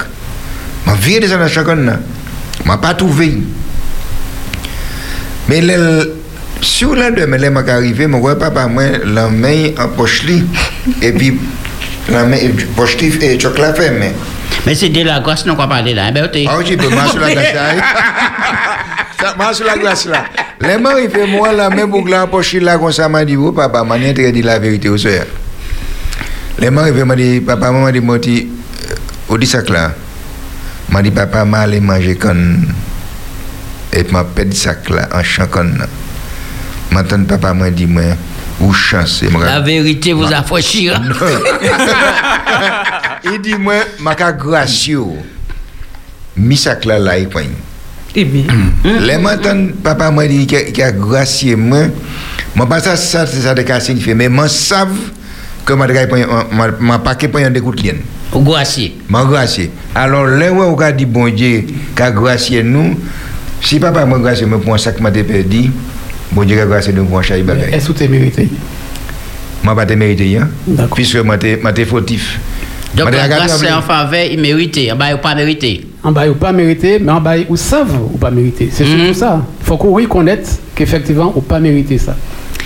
M'a 0.86 0.94
vieux 0.96 1.20
des 1.20 1.32
années 1.34 1.50
chacun 1.50 1.76
là. 1.76 2.00
M'a 2.66 2.78
pas 2.78 2.94
trouvé. 2.94 3.38
Mais 5.50 5.62
le, 5.62 6.16
sur 6.62 6.96
la 6.96 7.12
demain, 7.12 7.38
les 7.38 7.50
m'a 7.50 7.62
arrivé, 7.68 8.08
mon 8.08 8.20
grand 8.20 8.36
papa, 8.36 8.68
moi, 8.68 8.84
la 9.06 9.28
main 9.28 9.72
en 9.78 9.90
poche 9.90 10.24
et 11.02 11.12
puis 11.12 11.38
la 12.10 12.26
main, 12.26 12.38
poche 12.76 12.98
et 13.02 13.40
chocolat 13.40 13.74
fermé. 13.74 14.12
Mais 14.66 14.76
c'est 14.76 14.90
de 14.90 15.04
la 15.04 15.20
grâce, 15.20 15.46
non, 15.46 15.56
qu'on 15.56 15.68
parler 15.68 15.94
là, 15.94 16.06
hein. 16.08 16.14
Ah, 16.48 16.56
oui, 16.58 16.78
peux 16.78 16.90
marcher 16.90 17.20
la 17.20 17.34
là. 17.54 17.74
Ça 19.20 19.36
marche 19.38 19.58
sur 19.58 19.66
la 19.66 19.78
glace 19.78 20.06
là. 20.06 20.26
Les 20.62 20.78
mains, 20.78 21.00
il 21.02 21.10
fait 21.10 21.26
moi, 21.26 21.52
la 21.52 21.70
main 21.70 21.88
boucle 21.88 22.14
en 22.14 22.28
poche 22.28 22.54
là, 22.56 22.78
comme 22.78 22.92
ça, 22.92 23.08
m'a 23.08 23.24
dit, 23.24 23.38
oh, 23.38 23.52
papa, 23.52 23.84
m'a 23.84 23.98
dit, 23.98 24.42
la 24.42 24.60
vérité 24.60 24.90
au 24.90 24.98
soir. 24.98 25.24
Les 26.58 26.70
mains, 26.70 26.88
il 26.88 26.94
fait, 26.94 27.06
m'a 27.06 27.16
dit, 27.16 27.42
papa, 27.42 27.72
m'a 27.72 27.92
dit, 27.92 28.02
moi, 28.02 28.20
dit, 28.20 28.48
au 29.28 29.38
dit 29.38 29.48
ça 29.48 29.62
là. 29.70 29.94
M'a 30.90 31.02
dit, 31.02 31.12
papa, 31.12 31.46
m'a 31.46 31.60
allé 31.60 31.80
manger 31.80 32.16
con. 32.16 32.36
Et 33.94 34.04
m'a 34.12 34.24
perdu 34.24 34.56
ça 34.56 34.76
là, 34.90 35.08
en 35.14 35.24
chant 35.24 35.48
con. 35.48 35.72
Maintenant, 36.92 37.24
papa 37.24 37.54
m'a 37.54 37.70
dit, 37.70 37.86
moi, 37.86 38.04
ou 38.62 38.74
chance. 38.74 39.24
La 39.40 39.62
vérité 39.62 40.14
vous 40.14 40.32
affranchira. 40.34 41.00
il 43.24 43.42
dit 43.42 43.56
moi 43.56 43.74
ma 44.00 44.16
ka 44.16 44.32
gracieux 44.32 45.04
mi 46.38 46.56
sac 46.56 46.86
là 46.86 47.00
là 47.00 47.20
il 47.20 47.28
Eh 48.16 48.26
bien. 48.26 48.44
les 49.02 49.18
matin 49.18 49.68
papa 49.84 50.10
m'a 50.10 50.26
dit 50.28 50.48
qu'il 50.48 50.82
a 50.82 50.92
gracieux 50.92 51.56
moi 51.56 51.84
moi 52.56 52.68
pas 52.68 52.80
ça 52.80 52.96
ça 52.96 53.28
c'est 53.28 53.42
ça 53.42 53.54
de 53.54 53.62
cas 53.62 53.80
signifié 53.80 54.16
mais 54.16 54.30
moi 54.30 54.48
savent 54.48 55.12
que 55.64 55.74
point 55.74 56.26
ma 56.80 57.16
que 57.16 57.28
point 57.28 57.50
de 57.50 57.60
coups 57.60 57.84
lien. 57.84 57.94
Au 58.34 58.42
gracier. 58.42 58.98
ma 59.08 59.24
gracieux 59.26 59.70
alors 59.94 60.26
là 60.26 60.52
où 60.52 60.62
on 60.62 60.76
a 60.78 60.92
dit 60.92 61.06
bon 61.06 61.34
Dieu 61.34 61.66
qu'a 61.96 62.10
gracieux 62.12 62.64
nous 62.64 62.98
si 63.62 63.80
papa 63.80 64.06
m'a 64.06 64.18
gracieux 64.18 64.48
me 64.48 64.58
pour 64.58 64.74
un 64.74 64.78
sac 64.80 65.00
m'a 65.00 65.12
perdu 65.12 65.70
bon 66.32 66.44
Dieu 66.44 66.56
qu'a 66.56 66.66
gracieux 66.66 66.94
nous 66.94 67.06
pour 67.06 67.20
un 67.20 67.22
chat 67.22 67.38
bagay. 67.44 67.70
Est-ce 67.72 67.90
que 67.90 67.98
tu 67.98 68.04
es 68.06 68.08
mérité? 68.08 68.50
Moi 69.64 69.76
pas 69.76 69.86
te 69.86 69.94
mérité 69.94 70.38
hein? 70.38 70.50
Puisque 70.96 71.18
moi 71.18 71.38
te 71.38 71.62
moi 71.62 71.74
te 71.74 71.86
fautif 71.86 72.40
Donc 72.96 73.12
la 73.12 73.28
grâce, 73.28 73.64
en 73.64 73.82
faveur, 73.82 74.26
il 74.32 74.40
mérite. 74.40 74.80
En 74.92 74.96
bas, 74.96 75.12
il 75.12 75.18
pas 75.18 75.36
mérité. 75.36 75.86
En 76.04 76.12
bas, 76.12 76.28
ou 76.28 76.34
pas 76.34 76.52
mérité, 76.52 76.98
mais 77.00 77.12
en 77.12 77.22
bas, 77.22 77.36
ou 77.48 77.56
savent 77.56 78.00
ou 78.14 78.18
pas 78.18 78.32
mérité. 78.32 78.70
C'est 78.72 78.86
surtout 78.86 79.14
ça. 79.14 79.44
Il 79.62 79.66
faut 79.66 79.78
qu'on 79.78 79.94
reconnaisse 79.94 80.60
qu'effectivement, 80.76 81.34
ou 81.36 81.42
pas 81.42 81.60
mérité 81.60 81.98
ça. 81.98 82.16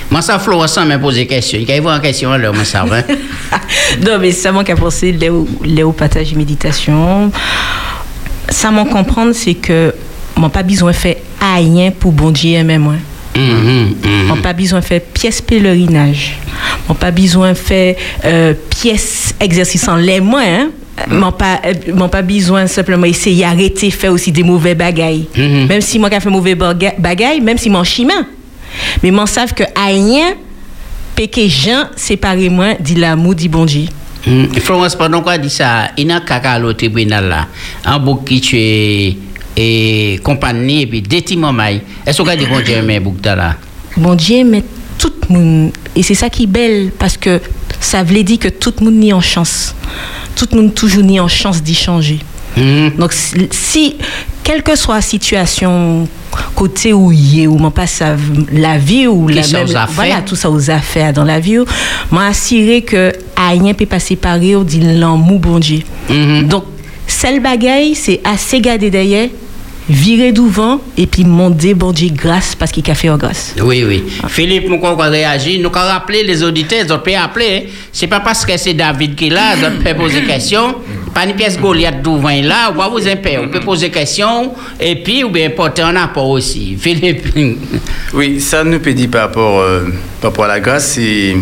Moi, 0.10 0.22
ça, 0.22 0.38
Florent, 0.38 0.68
sans 0.68 0.86
me 0.86 0.98
poser 0.98 1.26
question. 1.26 1.58
Il 1.60 1.68
y 1.68 1.72
a 1.72 1.78
une 1.78 2.02
question, 2.02 2.32
là, 2.34 2.52
moi, 2.52 2.64
ça 2.64 2.84
va. 2.84 2.98
non, 4.06 4.20
mais 4.20 4.32
ça 4.32 4.52
à 4.56 4.76
penser, 4.76 5.12
Léo, 5.12 5.48
Léo 5.64 5.92
partage 5.92 6.32
et 6.32 6.36
méditation. 6.36 7.32
Ça 8.50 8.70
m'en 8.70 8.86
comprendre, 8.86 9.34
c'est 9.34 9.56
que 9.56 9.94
m'en 10.36 10.50
pas 10.50 10.64
besoin 10.64 10.92
de 10.92 10.96
faire 10.96 11.16
rien 11.42 11.92
pour 11.92 12.12
bon 12.12 12.32
Dieu 12.32 12.64
même 12.64 12.84
moi. 12.84 12.96
Mhm, 13.36 13.96
M'en 14.28 14.38
pas 14.38 14.54
besoin 14.54 14.80
de 14.80 14.86
faire 14.86 15.02
pièce 15.02 15.42
pèlerinage. 15.42 16.38
M'en 16.88 16.96
pas 16.96 17.12
besoin 17.12 17.50
de 17.50 17.58
faire 17.58 17.96
euh, 18.26 18.54
pièce 18.70 19.23
exercice 19.40 19.88
en 19.88 19.96
l'air 19.96 20.22
moi. 20.24 20.42
Hein? 20.42 20.70
M'en 21.10 21.32
pas, 21.32 21.60
euh, 21.66 21.74
m'en 21.94 22.08
pas 22.08 22.22
besoin 22.22 22.68
simplement 22.68 23.06
essayer 23.06 23.44
d'arrêter 23.44 23.90
faire 23.90 24.12
aussi 24.14 24.32
des 24.32 24.44
mauvais 24.44 24.76
bagailles. 24.76 25.26
Mhm. 25.36 25.68
Même 25.68 25.82
si 25.82 25.98
moi 25.98 26.10
qui 26.10 26.20
fait 26.20 26.30
mauvais 26.30 26.56
baga- 26.56 26.94
bagailles, 27.00 27.42
même 27.42 27.58
si 27.58 27.70
mon 27.70 27.84
chemin. 27.84 28.28
Mais 29.02 29.10
m'en 29.12 29.26
savent 29.26 29.54
que 29.54 29.64
rien 29.76 30.34
péché 31.16 31.50
Jean 31.50 31.86
séparément 31.96 32.76
dit 32.80 32.96
l'amour 32.96 33.34
dit 33.36 33.48
bon 33.50 33.66
Dieu. 33.66 33.86
Mhm. 34.26 34.54
Florence, 34.62 34.96
pendant 34.96 35.22
quoi 35.22 35.38
dit 35.38 35.50
ça, 35.50 35.90
il 35.98 36.08
y 36.08 36.12
a 36.12 36.18
un 36.18 36.22
caca 36.22 36.60
au 36.64 36.74
tribunal 36.74 37.28
là. 37.28 37.48
Un 37.86 37.98
bouc 38.00 38.26
qui 38.26 38.40
tue 38.40 39.18
et 39.56 40.20
compagnie, 40.24 40.84
et 40.84 40.88
puis 40.88 41.02
des 41.02 41.36
mamans. 41.36 41.64
Est-ce 42.06 42.22
qu'on 42.22 42.28
a 42.30 42.36
dit 42.36 42.46
bon 42.46 42.60
Dieu, 42.62 42.82
mais 42.86 43.00
bouc 43.00 43.18
là? 43.26 43.56
Bon 43.98 44.16
Dieu, 44.16 44.44
mais 44.46 44.64
tout 44.98 45.12
le 45.30 45.36
monde, 45.36 45.72
et 45.96 46.04
c'est 46.04 46.16
ça 46.16 46.30
qui 46.30 46.44
est 46.44 46.48
belle, 46.48 46.91
parce 46.98 47.18
que 47.18 47.39
ça 47.80 48.04
veut 48.04 48.24
dire 48.24 48.39
que 48.39 48.50
tout 48.50 48.74
le 48.80 48.86
monde 48.86 48.96
n'y 48.96 49.14
en 49.14 49.22
chance. 49.22 49.76
Tout 50.36 50.48
le 50.52 50.62
monde 50.62 50.74
toujours 50.74 51.04
n'y 51.04 51.20
en 51.20 51.28
chance 51.28 51.62
d'y 51.62 51.76
changer. 51.76 52.20
Mhm. 52.58 52.91
Donc, 52.98 53.14
si, 53.52 53.96
quelle 54.44 54.64
que 54.64 54.76
soit 54.76 54.96
la 54.96 55.02
situation, 55.02 56.08
côté 56.56 56.94
où 56.94 57.12
il 57.12 57.41
est, 57.41 57.48
où 57.48 57.58
m'en 57.58 57.72
passe 57.72 58.02
à 58.02 58.16
la 58.52 58.78
vie, 58.78 59.08
ou 59.08 59.28
la 59.28 59.48
même, 59.48 59.68
voilà, 59.89 60.22
tout 60.22 60.36
ça 60.36 60.50
aux 60.50 60.70
affaires 60.70 61.14
dans 61.14 61.24
la 61.24 61.39
vie, 61.39 61.60
m'a 62.12 62.28
assuré 62.28 62.82
que 62.82 63.12
rien 63.38 63.74
peut 63.74 63.86
pas 63.86 64.00
séparer, 64.00 64.56
ou 64.56 64.64
dit 64.64 64.80
l'amour 64.80 65.39
bon 65.39 65.60
Dieu. 65.60 65.80
Mhm. 66.10 66.48
Donc, 66.48 66.66
celle 67.08 67.41
bagaille, 67.41 67.96
c'est 67.96 68.22
assez 68.24 68.62
garder 68.62 68.89
derrière, 68.89 69.30
virer 69.90 70.32
devant, 70.32 70.82
et 70.98 71.08
puis 71.08 71.24
monter 71.24 71.74
bon 71.74 71.92
Dieu 71.92 72.10
grâce, 72.14 72.56
parce 72.56 72.72
qu'il 72.72 72.90
a 72.90 72.96
fait 72.96 73.10
en 73.10 73.18
grâce. 73.18 73.54
Oui, 73.62 73.84
oui. 73.88 74.04
Philippe, 74.28 74.68
nous 74.70 74.86
avons 74.86 74.98
réagi. 75.10 75.60
Nous 75.60 75.70
avons 75.70 75.88
rappelé 75.88 76.24
les 76.24 76.44
auditeurs, 76.44 76.84
ils 76.86 76.94
ont 76.94 77.00
pu 77.00 77.14
appeler. 77.14 77.70
C'est 77.92 78.08
pas 78.08 78.20
parce 78.20 78.46
que 78.46 78.58
c'est 78.58 78.74
David 78.74 79.16
qui 79.16 79.28
est 79.28 79.30
là, 79.30 79.56
ils 79.58 79.66
ont 79.66 79.84
pu 79.84 79.94
poser 79.96 80.22
des 80.22 80.28
questions. 80.28 80.76
Pas 81.14 81.26
une 81.26 81.36
pièce 81.36 81.60
Goliath 81.60 82.02
devant 82.02 82.30
là, 82.30 82.72
on 82.72 82.78
va 82.78 82.88
vous 82.88 83.08
imper. 83.08 83.38
On 83.38 83.48
peut 83.48 83.60
poser 83.60 83.88
des 83.88 83.94
questions 83.94 84.54
et 84.80 84.96
puis, 84.96 85.24
ou 85.24 85.30
bien 85.30 85.52
porter 85.52 85.84
un 85.84 85.96
apport 85.96 86.30
aussi. 86.30 86.76
Philippe. 86.80 87.28
Oui, 88.14 88.42
ça 88.42 88.64
nous 88.64 88.80
peut 88.80 88.94
dire 88.94 89.10
par 89.10 89.22
rapport, 89.22 89.60
euh, 89.60 89.86
par 90.22 90.32
rapport 90.32 90.46
à 90.46 90.48
la 90.48 90.60
grâce, 90.60 90.94
c'est, 90.94 91.36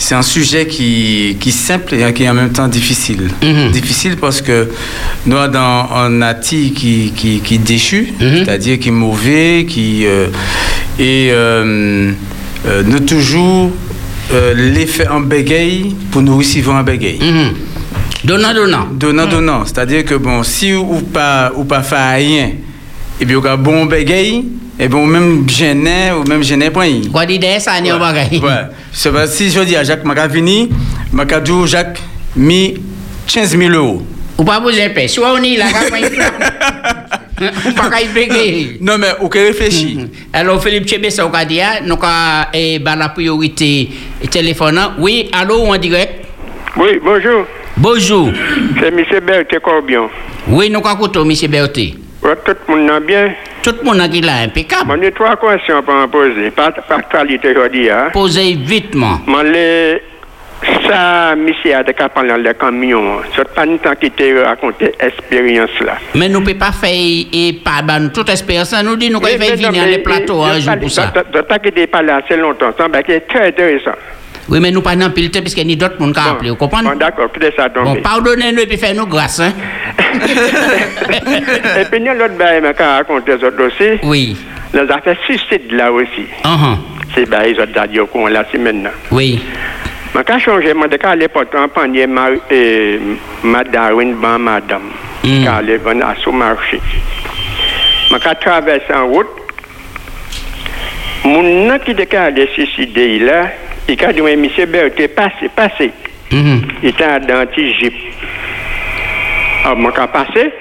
c'est 0.00 0.14
un 0.14 0.22
sujet 0.22 0.66
qui, 0.66 1.36
qui 1.38 1.50
est 1.50 1.52
simple 1.52 1.94
et 1.94 2.12
qui 2.14 2.22
est 2.24 2.28
en 2.30 2.34
même 2.34 2.52
temps 2.52 2.68
difficile. 2.68 3.28
Mhm. 3.42 3.70
Difficile 3.70 4.16
parce 4.16 4.40
que 4.40 4.68
nous 5.26 5.36
avons 5.36 5.52
dans 5.52 5.88
un 5.94 6.22
ati 6.22 6.72
qui, 6.72 7.12
qui, 7.14 7.40
qui 7.40 7.56
est 7.56 7.58
déchu, 7.58 8.08
Mhm. 8.18 8.38
c'est-à-dire 8.38 8.78
qui 8.78 8.88
est 8.88 8.92
mauvais, 8.92 9.66
qui, 9.68 10.06
euh, 10.06 10.28
et 10.98 11.28
euh, 11.30 12.12
euh, 12.66 12.82
nous 12.86 13.00
toujours 13.00 13.70
l'effet 14.54 15.06
en 15.08 15.20
bégaye 15.20 15.94
pour 16.10 16.22
nous 16.22 16.36
recevoir 16.38 16.78
en 16.78 16.82
bégaye. 16.82 17.18
Mhm. 17.20 17.50
Donnant, 18.24 18.54
donnant. 18.54 18.86
Donnant, 18.92 19.26
donnant. 19.26 19.64
C'est-à-dire 19.66 20.04
que 20.04 20.14
bon, 20.14 20.42
si 20.42 20.72
ou 20.74 21.00
pas 21.12 21.52
ou 21.56 21.64
pas 21.64 21.82
faire 21.82 22.16
rien, 22.16 22.52
et 23.20 23.26
puis 23.26 23.36
on 23.36 23.44
a 23.44 23.56
bon 23.56 23.84
bégaye, 23.84 24.44
et 24.80 24.88
bon 24.88 25.06
même 25.06 25.46
gêné 25.48 26.10
ou 26.12 26.26
même 26.26 26.42
gêné 26.42 26.70
point. 26.70 27.02
Quoi 27.12 27.26
dit 27.26 27.38
ça, 27.58 27.78
n'y 27.80 27.90
a 27.90 27.98
pas. 27.98 28.12
Ouais. 28.12 28.66
C'est 28.92 29.12
pas 29.12 29.26
si 29.26 29.50
je 29.50 29.60
dis 29.60 29.76
à 29.76 29.84
Jacques 29.84 30.04
Macavini, 30.04 30.70
Macadou 31.12 31.66
Jacques 31.66 32.00
mis 32.34 32.80
15 33.26 33.58
000 33.58 33.72
euros. 33.72 34.02
Ou 34.38 34.44
pas 34.44 34.58
vous 34.58 34.70
imper. 34.70 35.06
Soit 35.06 35.34
on 35.34 35.42
y 35.42 35.58
on 37.66 37.72
pas 37.72 37.90
qu'à 37.90 38.00
y 38.00 38.06
péguer. 38.06 38.78
Non 38.80 38.96
mais 38.96 39.08
ok 39.20 39.34
réfléchis. 39.34 39.98
Alors, 40.32 40.62
Philippe 40.62 40.88
Chébé, 40.88 41.10
ça, 41.10 41.26
on 41.26 41.30
a 41.30 41.44
dit, 41.44 41.60
hein, 41.60 41.80
nous 41.84 41.94
avons 41.94 42.48
eh, 42.52 42.78
ben, 42.78 42.96
la 42.96 43.10
priorité 43.10 43.90
téléphonant. 44.30 44.92
Oui, 44.98 45.28
allô, 45.32 45.66
en 45.66 45.76
direct. 45.76 46.24
Oui, 46.76 47.00
bonjour. 47.02 47.46
Bonjour. 47.76 48.30
C'est 48.78 48.88
M. 48.88 49.04
Berthe 49.26 49.58
Corbion. 49.62 50.08
Oui, 50.48 50.70
nous 50.70 50.80
avons 50.86 51.30
M. 51.30 51.50
Berté. 51.50 51.94
Tout 52.36 52.52
le 52.68 52.76
monde 52.76 52.90
est 52.90 53.06
bien. 53.06 53.32
Tout 53.62 53.74
le 53.78 53.84
monde 53.84 54.10
qui 54.10 54.20
là 54.20 54.42
impeccable. 54.44 54.86
Mon 54.96 55.02
a 55.06 55.10
trois 55.10 55.36
questions 55.36 55.82
pour 55.82 55.94
me 55.94 56.06
poser. 56.06 56.50
Pas 56.50 56.70
par 56.72 57.08
qualité 57.08 57.50
aujourd'hui. 57.50 57.90
Hein. 57.90 58.08
Posez 58.12 58.54
vitement. 58.54 59.20
Mon 59.26 59.42
les 59.42 60.02
ça, 60.86 61.34
monsieur 61.36 61.74
a 61.74 61.82
parlé 62.10 62.28
dans 62.30 62.36
le 62.36 62.52
camion. 62.52 63.20
C'est 63.34 63.48
pas 63.54 63.64
une 63.64 63.78
temps 63.78 63.94
qui 63.98 64.10
t'a 64.10 64.24
raconté 64.44 64.92
expérience 65.00 65.70
là. 65.80 65.96
Mais 66.14 66.28
nous 66.28 66.40
ne 66.40 66.44
pouvons 66.44 66.58
pas 66.58 66.72
faire 66.72 66.90
et 66.92 67.54
pas 67.64 67.80
ban 67.82 68.08
toute 68.12 68.28
expérience. 68.28 68.74
Nous 68.84 68.96
dit 68.96 69.08
nous 69.10 69.20
qu'on 69.20 69.26
va 69.26 69.36
venir 69.36 69.72
mais 69.72 69.90
les 69.90 69.98
plateaux 69.98 70.42
un 70.42 70.56
il- 70.56 70.60
jour 70.62 70.76
pour 70.78 70.90
ça. 70.90 71.12
il- 71.14 71.22
il- 71.34 71.58
il- 71.64 71.72
qui 71.72 71.86
pas 71.86 72.02
là 72.02 72.16
assez 72.22 72.36
longtemps. 72.36 72.72
Ça 72.76 72.88
ben, 72.88 73.02
qui 73.02 73.12
est 73.12 73.20
très 73.20 73.48
intéressant. 73.48 73.92
Oui, 74.48 74.58
mais 74.60 74.70
nous 74.70 74.82
pas 74.82 74.96
dans 74.96 75.10
pile 75.10 75.30
temps 75.30 75.40
puisqu'il 75.40 75.70
y 75.70 75.72
a 75.72 75.76
d'autres 75.76 75.96
qui 75.96 76.02
ont 76.02 76.12
appelé. 76.12 76.50
Vous 76.50 76.56
comprenez? 76.56 76.88
Bon, 76.88 76.96
d'accord, 76.96 77.30
quittez 77.32 77.52
ça 77.56 77.68
Bon, 77.68 77.84
tomber. 77.84 78.00
pardonnez-nous 78.00 78.60
et 78.60 78.66
puis 78.66 78.76
faites-nous 78.78 79.06
grâce. 79.06 79.40
Hein? 79.40 79.52
Et 81.80 81.84
puis, 81.84 81.98
il 82.00 82.04
y 82.04 82.08
a 82.08 82.14
l'autre 82.14 82.34
bail 82.36 82.60
mais 82.62 82.74
quand 82.74 82.84
raconté 82.84 83.36
les 83.36 83.44
autres 83.44 83.62
aussi. 83.66 83.98
Oui. 84.02 84.36
Nous 84.72 84.80
avons 84.80 85.00
fait 85.02 85.18
suicide 85.24 85.70
là 85.72 85.92
aussi. 85.92 86.26
Uh-huh. 86.44 86.76
C'est 87.14 87.28
bien, 87.28 87.42
ils 87.44 87.60
ont 87.60 87.66
dit 87.66 87.98
qu'on 88.12 88.26
l'a 88.26 88.44
c'est 88.50 88.58
maintenant. 88.58 88.90
Oui. 89.10 89.40
Mais 90.14 90.22
quand 90.24 90.38
je 90.38 90.44
changeais, 90.44 90.74
moi, 90.74 90.86
à 91.02 91.16
l'époque, 91.16 91.54
en 91.56 91.68
panier, 91.68 92.06
ma, 92.06 92.28
ma 93.44 93.64
Darwin, 93.64 94.14
ban 94.14 94.38
madame, 94.38 94.90
Mm. 95.22 95.44
quand 95.44 95.60
elle 95.60 96.02
à 96.02 96.14
son 96.24 96.32
marché. 96.32 96.80
Je 98.10 98.16
traversais 98.40 98.94
en 98.94 99.06
route, 99.06 99.26
mon 101.24 101.42
nom 101.42 101.78
qui 101.78 101.90
était 101.90 102.16
allé 102.16 102.48
suicider 102.54 103.18
là, 103.18 103.50
il 103.92 104.04
a 104.04 104.12
dit, 104.12 104.22
mais 104.22 104.36
monsieur 104.36 104.66
Berthe, 104.66 105.08
passez, 105.14 105.48
passez. 105.54 105.92
Mhm. 106.32 106.62
Il 106.82 106.88
était 106.90 107.20
dans 107.20 107.40
un 107.40 107.46
petit 107.46 107.74
jeep. 107.74 107.94
Alors, 109.64 109.76
moi, 109.76 109.92
quand 109.94 110.08
passé, 110.08 110.52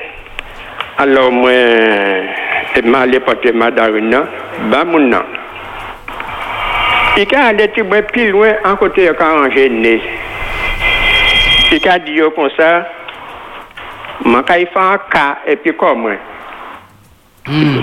alors, 0.98 1.32
moi, 1.32 1.52
et 1.52 2.82
ma 2.84 3.06
l'époque, 3.06 3.48
ma 3.54 3.72
Darwin, 3.72 4.10
là, 4.10 4.26
ben, 4.70 4.84
mon 4.86 5.00
nom. 5.00 5.24
Il 7.18 7.36
a 7.36 7.46
allé 7.48 7.68
tout 7.70 7.84
bien 7.84 8.02
plus 8.02 8.32
loin, 8.32 8.54
en 8.64 8.76
côté 8.76 9.08
de 9.08 9.16
arrangé 9.20 9.70
né. 9.70 10.02
Il 11.72 11.90
a 11.90 12.00
dit 12.00 12.14
yo 12.14 12.32
comme 12.32 12.50
ça, 12.58 12.88
je 14.24 14.30
vais 14.30 14.66
faire 14.66 14.82
un 14.82 14.98
cas, 15.12 15.38
et 15.46 15.56
puis 15.56 15.74
comment 15.76 16.10
Mm. 17.48 17.82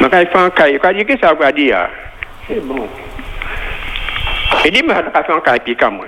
Je 0.00 0.06
vais 0.06 0.26
faire 0.26 0.40
un 0.40 0.50
cas. 0.50 0.68
Il 0.68 0.78
a 0.82 0.92
dit 0.92 1.04
que 1.04 1.18
ça 1.18 1.34
va 1.34 1.50
dire? 1.52 1.88
C'est 2.46 2.64
bon. 2.64 2.88
Il 4.64 4.72
dit, 4.72 4.82
mais 4.86 4.94
je 4.94 5.00
vais 5.00 5.24
faire 5.24 5.36
un 5.36 5.40
cas, 5.40 5.56
et 5.56 5.60
puis 5.60 5.76
comment 5.76 6.02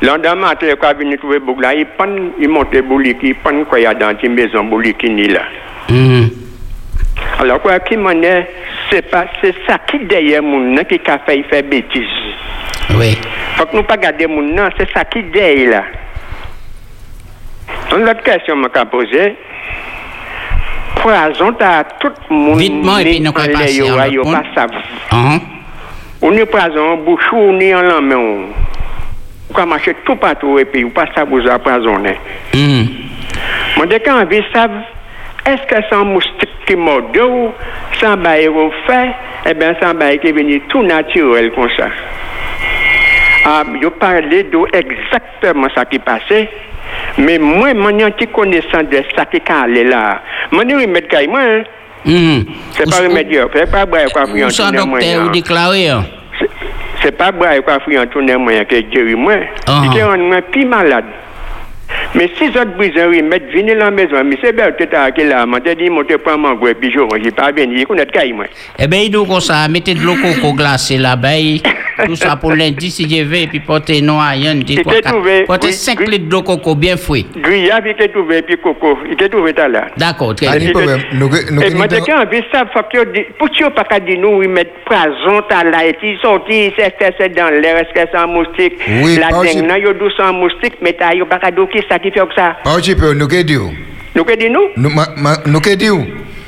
Le 0.00 0.08
lendemain, 0.08 0.52
il 0.60 0.68
est 0.68 0.94
venu 0.94 1.18
trouver 1.18 1.38
Bougla, 1.38 1.74
il 1.74 1.86
prend, 1.86 2.06
il 2.38 2.48
monte 2.48 2.76
Bouliki, 2.82 3.28
il 3.28 3.34
prend 3.36 3.64
quoi 3.64 3.80
il 3.80 3.82
y 3.82 3.86
a 3.86 3.94
dans 3.94 4.16
une 4.22 4.34
maison 4.34 4.64
Bouliki 4.64 5.10
ni 5.10 5.28
là. 5.28 5.42
Mhm. 5.88 6.30
Alors, 7.40 7.60
quoi 7.60 7.78
qu'il 7.80 7.98
m'en 7.98 8.10
est, 8.10 8.48
c'est 8.90 9.10
pas, 9.10 9.26
c'est 9.40 9.54
ça 9.66 9.78
qui 9.78 9.98
derrière 10.00 10.42
mon 10.42 10.60
nom 10.60 10.82
qui 10.84 11.00
a 11.06 11.18
fait 11.18 11.42
faire 11.44 11.62
bêtise. 11.62 12.04
Oui. 12.96 13.16
Faut 13.56 13.66
que 13.66 13.76
nous 13.76 13.82
pas 13.82 13.96
garder 13.96 14.26
mon 14.26 14.42
nom, 14.42 14.68
c'est 14.76 14.90
ça 14.92 15.04
qui 15.04 15.22
derrière 15.24 15.70
là. 15.70 15.84
Une 17.96 18.08
autre 18.08 18.22
question 18.22 18.60
que 18.62 18.70
je 18.74 18.84
poser. 18.84 19.36
Poison, 20.96 21.52
t'as 21.52 21.84
tout 21.84 22.12
et 22.30 22.70
passer 23.32 23.80
l'air, 23.80 23.98
à 23.98 24.08
yo, 24.08 24.24
l'autre 24.24 25.57
On 26.20 26.32
ne 26.32 26.44
prazon, 26.44 26.96
bouchou, 27.04 27.36
on 27.36 27.58
ne 27.60 27.68
yon 27.70 27.86
lan 27.86 28.02
men 28.02 28.18
ou. 28.18 28.46
Ou 29.48 29.54
ka 29.54 29.64
mache 29.70 29.92
tout 30.02 30.18
patou 30.18 30.58
epi, 30.58 30.82
ou 30.82 30.90
pa 30.94 31.04
sa 31.14 31.22
bouza 31.28 31.60
prazon 31.62 32.02
hmm. 32.02 32.10
eh. 32.10 32.18
mm. 32.58 32.88
Mwen 33.76 33.92
dek 33.92 34.08
an 34.10 34.26
vi 34.30 34.40
sav, 34.50 34.74
eske 35.46 35.84
san 35.86 36.10
moustik 36.10 36.56
ki 36.66 36.74
morde 36.80 37.22
ou, 37.22 37.52
san 38.00 38.18
baye 38.24 38.50
ou 38.50 38.66
fe, 38.88 38.98
e 39.46 39.54
ben 39.60 39.78
san 39.78 40.00
baye 40.00 40.18
ki 40.18 40.34
veni 40.34 40.58
tout 40.66 40.82
naturel 40.82 41.52
kon 41.54 41.70
sa. 41.76 41.86
A, 43.48 43.54
yo 43.78 43.94
parle 44.02 44.42
do 44.50 44.66
ekzaktèman 44.74 45.70
sa 45.76 45.86
ki 45.86 46.02
pase, 46.02 46.48
men 47.22 47.46
mwen 47.46 47.78
mwen 47.78 48.02
yon 48.02 48.18
ti 48.18 48.26
konesan 48.34 48.90
de 48.90 49.06
sa 49.14 49.28
ki 49.30 49.44
ka 49.46 49.62
ale 49.68 49.86
la. 49.86 50.02
Mwen 50.50 50.74
yon 50.74 50.82
yon 50.82 50.96
met 50.98 51.06
kay 51.14 51.30
mwen, 51.30 51.60
eh. 51.62 51.74
Mhm. 52.04 52.44
c'est 52.72 52.90
pas 52.90 52.98
remède, 52.98 53.28
c'est 53.54 53.70
pas 53.70 53.84
boire 53.86 54.02
quoi 54.12 54.26
docteur 54.72 55.26
ou 55.26 55.30
déclaré. 55.30 55.88
hein? 55.88 56.04
c'est 57.02 57.16
pas 57.16 57.30
boire 57.32 57.52
quoi 57.64 57.78
fouiller 57.80 58.00
en 58.00 58.06
tourner 58.06 58.36
moi 58.36 58.64
que 58.64 58.76
Jerry 58.92 59.14
moi. 59.14 59.34
Ah. 59.66 59.82
Il 59.84 59.98
est 59.98 60.02
en 60.02 60.40
plus 60.50 60.64
malade. 60.66 61.04
Mais 62.14 62.30
si 62.36 62.48
autres 62.48 62.76
briseurs 62.76 63.12
ils 63.12 63.24
mettent 63.24 63.50
venir 63.52 63.78
dans 63.78 63.86
la 63.86 63.90
maison, 63.90 64.16
mais 64.24 64.36
c'est 64.42 64.54
bien 64.54 64.70
peut-être 64.72 64.94
à 64.94 65.10
quel 65.10 65.28
là, 65.28 65.46
moi 65.46 65.60
te 65.60 65.74
dit 65.74 65.88
prendre 66.18 66.38
mon 66.38 66.54
gros 66.54 66.68
puis 66.78 66.90
je 66.90 67.00
j'ai 67.22 67.30
pas 67.30 67.52
bien, 67.52 67.66
il 67.70 67.86
connaît 67.86 68.06
caille 68.06 68.32
moi. 68.32 68.46
Eh 68.78 68.86
bien, 68.86 69.00
il 69.00 69.10
dit 69.10 69.16
comme 69.16 69.40
ça, 69.40 69.68
mettez 69.68 69.94
de 69.94 70.00
l'eau 70.00 70.14
coco 70.14 70.54
glacée 70.54 70.96
là-bas, 70.98 71.36
et 71.36 71.60
tout 72.06 72.16
ça 72.16 72.36
pour 72.36 72.52
lundi, 72.52 72.90
si 72.90 73.08
je 73.08 73.24
vais, 73.24 73.42
et 73.42 73.46
puis 73.46 73.60
portez 73.60 74.00
non 74.00 74.20
à 74.20 74.34
quoi, 74.82 74.94
portez 75.46 75.72
5 75.72 76.00
oui. 76.00 76.06
litres 76.06 76.28
d'eau 76.28 76.42
coco 76.42 76.74
bien. 76.74 76.96
Grillade 77.36 77.84
il 77.86 78.10
trouvé 78.10 78.42
puis 78.42 78.56
coco, 78.58 78.98
il 79.08 79.16
trouvé 79.28 79.52
là. 79.52 79.86
D'accord, 79.96 80.34
très 80.34 80.46
Pas 80.46 80.58
bien. 80.58 80.98
Et 81.62 81.74
moi, 81.74 81.88
quand 81.88 82.14
on 82.14 82.30
veut 82.30 82.42
ça, 82.52 82.64
faut 82.72 82.80
que 82.92 83.04
tu 83.12 83.26
pour 83.38 83.50
tu 83.50 83.64
pas 83.70 83.84
qu'à 83.84 84.00
dire 84.00 84.18
nous, 84.18 84.42
ils 84.42 84.48
mettent 84.48 84.74
poison, 84.84 85.42
t'as 85.48 85.64
là, 85.64 85.86
et 85.86 85.96
ils 86.02 86.18
sortent, 86.18 86.48
que 86.48 87.28
dans 87.34 87.50
l'air, 87.60 87.76
est-ce 87.76 87.92
que 87.92 88.08
c'est 88.10 88.16
un 88.16 88.26
moustique? 88.26 88.74
Oui, 89.02 89.16
La 89.16 89.28
pas 89.28 89.42
dengue, 89.44 89.66
non, 89.66 89.74
ils 89.76 89.98
douce 89.98 90.14
un 90.18 90.32
moustique, 90.32 90.74
mais 90.80 90.92
t'as, 90.92 91.14
ils 91.14 91.24
pas 91.24 91.38
qui 91.66 91.77
ça 91.88 91.98
qui 91.98 92.10
fait 92.10 92.20
que 92.20 92.34
ça. 92.34 92.56
Pas 92.64 92.70
un 92.72 92.76
petit 92.76 92.94
peu, 92.94 93.12
nous 93.14 93.26
qu'est-ce 93.28 93.44
que 93.44 93.58
Nous, 94.14 94.24
que 94.24 94.36
dit 94.36 94.50
nous? 94.50 94.62
nous 94.76 94.90
ma- 94.90 95.08
ma- 95.16 95.38
nous 95.46 95.60
qu'est-ce 95.60 95.76
que 95.76 95.84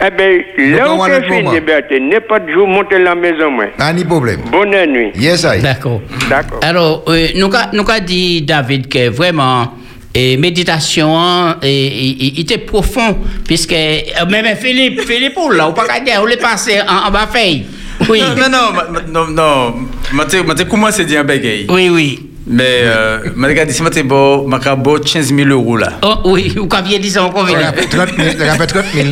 Eh 0.02 0.10
bien, 0.10 0.76
là 0.78 0.84
Nous 0.84 0.90
où 0.98 1.02
avons 1.02 1.04
que 1.06 1.10
un 1.12 1.20
je 1.20 1.24
suis 1.26 1.42
moment. 1.42 1.52
liberté, 1.52 2.00
n'importe 2.00 2.48
jour, 2.52 2.66
monter 2.66 2.98
la 2.98 3.14
maison, 3.14 3.50
moi. 3.50 3.66
Pas 3.76 3.92
de 3.92 4.02
problème. 4.04 4.40
Bonne 4.50 4.70
nuit. 4.90 5.10
Yes, 5.14 5.44
I. 5.44 5.60
D'accord. 5.60 6.00
D'accord. 6.28 6.60
Alors, 6.62 7.04
euh, 7.08 7.28
nous 7.34 7.46
avons 7.54 8.04
dit, 8.04 8.40
David, 8.42 8.88
que 8.88 9.10
vraiment, 9.10 9.74
et 10.14 10.36
méditation, 10.38 11.16
hein, 11.18 11.58
et, 11.62 11.68
et- 11.68 12.10
et- 12.26 12.32
il 12.36 12.40
était 12.40 12.58
profond, 12.58 13.18
puisque, 13.46 13.72
euh, 13.74 14.00
même 14.30 14.46
Philippe, 14.56 15.00
Philippe, 15.06 15.36
là, 15.52 15.68
on 15.68 15.72
pas 15.74 15.86
qu'à 15.86 16.00
dire, 16.00 16.20
on 16.22 16.26
l'est 16.26 16.38
passé 16.40 16.80
en, 16.80 17.08
en 17.08 17.10
bas 17.10 17.28
feuille. 17.30 17.64
Oui. 18.08 18.20
Non, 18.20 18.48
non, 18.48 19.02
non, 19.12 19.26
non. 19.28 19.74
Un. 20.14 21.66
Oui, 21.68 21.90
oui. 21.90 22.29
Mais, 22.53 22.82
euh, 22.82 23.18
dit, 23.64 23.72
si 23.72 23.82
je 23.82 23.88
t'ai 23.88 24.03
bon, 24.03 24.48
bon 24.48 25.01
15 25.01 25.32
000 25.32 25.48
euros 25.51 25.76
là. 25.76 25.92
Oh, 26.03 26.16
oui, 26.24 26.53
ou 26.59 26.66
quand 26.66 26.82
vient 26.82 26.98
dire 26.98 27.12
ça 27.12 27.30
On 27.32 27.44
a 27.44 27.72
fait 27.72 27.86
30 27.86 28.09
000. 28.16 28.28
On 28.40 28.48
a 28.48 28.55
fait 28.55 28.66
30 28.66 28.84
000. 28.92 29.07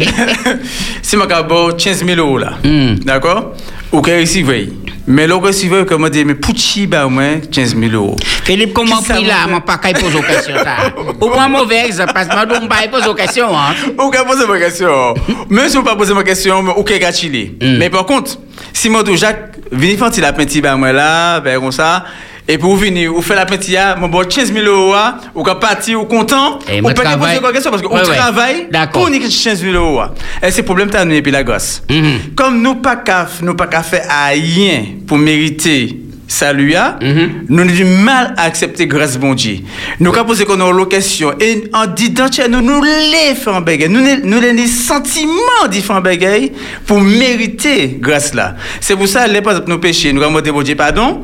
si 1.02 1.16
je 1.16 1.22
t'ai 1.22 1.42
bon 1.48 1.72
15 1.72 2.04
000 2.04 2.18
euros 2.18 2.38
là. 2.38 2.54
Hmm. 2.64 2.96
D'accord? 3.04 3.52
Ou 3.92 4.00
que 4.00 4.10
receveur. 4.20 4.66
Mais 5.06 5.26
le 5.26 5.36
receveur, 5.36 5.86
comme 5.86 6.04
je 6.06 6.10
dis, 6.10 6.24
mais 6.24 6.34
pour 6.34 6.52
qui, 6.52 6.88
bah, 6.88 7.06
au 7.06 7.10
moins 7.10 7.38
15 7.38 7.76
000 7.78 7.92
euros. 7.92 8.16
Philippe, 8.44 8.74
comment 8.74 9.00
pris 9.00 9.24
là, 9.24 9.46
moi 9.48 9.60
pas 9.60 9.78
qu'à 9.78 9.96
poser 9.98 10.18
aux 10.18 10.22
questions. 10.22 10.54
Au 11.20 11.28
moins 11.28 11.48
mauvais 11.48 11.86
exemple, 11.86 12.12
parce 12.12 12.26
que 12.26 12.34
moi, 12.34 12.44
je 12.52 12.60
ne 12.60 12.66
pas 12.66 12.88
poser 12.90 13.08
aux 13.08 13.14
questions, 13.14 13.56
hein. 13.56 13.72
Ou 14.04 14.10
qu'à 14.10 14.24
poser 14.24 14.46
ma 14.46 14.58
question. 14.58 15.14
Même 15.48 15.68
si 15.68 15.78
on 15.78 15.84
pas 15.84 15.94
poser 15.94 16.12
ma 16.12 16.24
question, 16.24 16.60
mais 16.62 16.72
ou 16.76 16.82
qu'à 16.82 16.98
gâchiller. 16.98 17.56
Mais 17.62 17.88
par 17.88 18.04
contre, 18.04 18.32
si 18.72 18.90
moi, 18.90 19.04
Jacques, 19.14 19.56
venez 19.70 19.96
faire 19.96 20.10
la 20.20 20.32
peinture, 20.32 20.62
bah, 20.62 20.76
moi 20.76 20.92
là, 20.92 21.40
ben, 21.40 21.60
comme 21.60 21.72
ça. 21.72 22.04
Et 22.50 22.56
pour 22.56 22.76
venir, 22.76 23.14
ou 23.14 23.20
faire 23.20 23.36
la 23.36 23.44
peinture, 23.44 23.78
mon 23.98 24.08
bon 24.08 24.26
15 24.26 24.52
000 24.54 24.64
euros, 24.66 24.94
ah, 24.96 25.18
ou 25.34 25.42
qu'à 25.42 25.54
partir, 25.56 26.00
ou 26.00 26.06
content, 26.06 26.58
pas 26.94 27.02
qu'à 27.02 27.10
travail- 27.10 27.28
poser 27.34 27.40
question 27.52 27.70
parce 27.70 27.82
qu'on 27.82 27.94
Ouais, 27.94 28.08
ouais. 28.08 28.16
travaille 28.16 28.66
D'accord. 28.70 29.02
pour 29.02 29.10
niquer 29.10 29.28
15 29.28 29.60
000 29.60 29.74
euros. 29.74 30.00
ah. 30.00 30.14
Et 30.46 30.50
c'est 30.50 30.62
problème, 30.62 30.88
t'as 30.88 31.04
nous, 31.04 31.20
gosse. 31.44 31.82
Mhm. 31.90 32.34
Comme 32.34 32.62
nous 32.62 32.76
qu'à, 32.96 33.26
nous 33.42 33.54
pas 33.54 33.66
faire 33.82 34.06
rien 34.30 34.82
pour 35.06 35.18
mériter 35.18 35.94
salut, 36.28 36.74
Mhm. 37.00 37.46
nous 37.48 37.58
avons 37.58 37.70
du 37.72 37.84
mal 37.84 38.34
à 38.36 38.42
accepter 38.42 38.86
grâce 38.86 39.18
bon 39.18 39.34
Dieu. 39.34 39.60
Nous 39.98 40.14
avons 40.14 40.26
posé 40.26 40.44
qu'on 40.44 40.60
a 40.60 40.70
et 41.40 41.64
en 41.72 41.86
disant, 41.86 42.26
nous 42.50 42.60
nous 42.60 42.82
les 42.82 43.34
un 43.56 43.60
bagay. 43.62 43.88
Nous 43.88 44.00
nous 44.24 44.40
les 44.40 44.66
sentiments 44.66 45.66
bagay 46.02 46.52
pour 46.86 47.00
mériter 47.00 47.96
grâce 47.98 48.34
là. 48.34 48.54
C'est 48.80 48.94
pour 48.94 49.08
ça, 49.08 49.26
les 49.26 49.40
pas 49.40 49.58
nos 49.66 49.78
péchés, 49.78 50.12
nous 50.12 50.20
avons 50.20 50.32
demandé 50.32 50.52
bon 50.52 50.62
Dieu 50.62 50.76
pardon, 50.76 51.22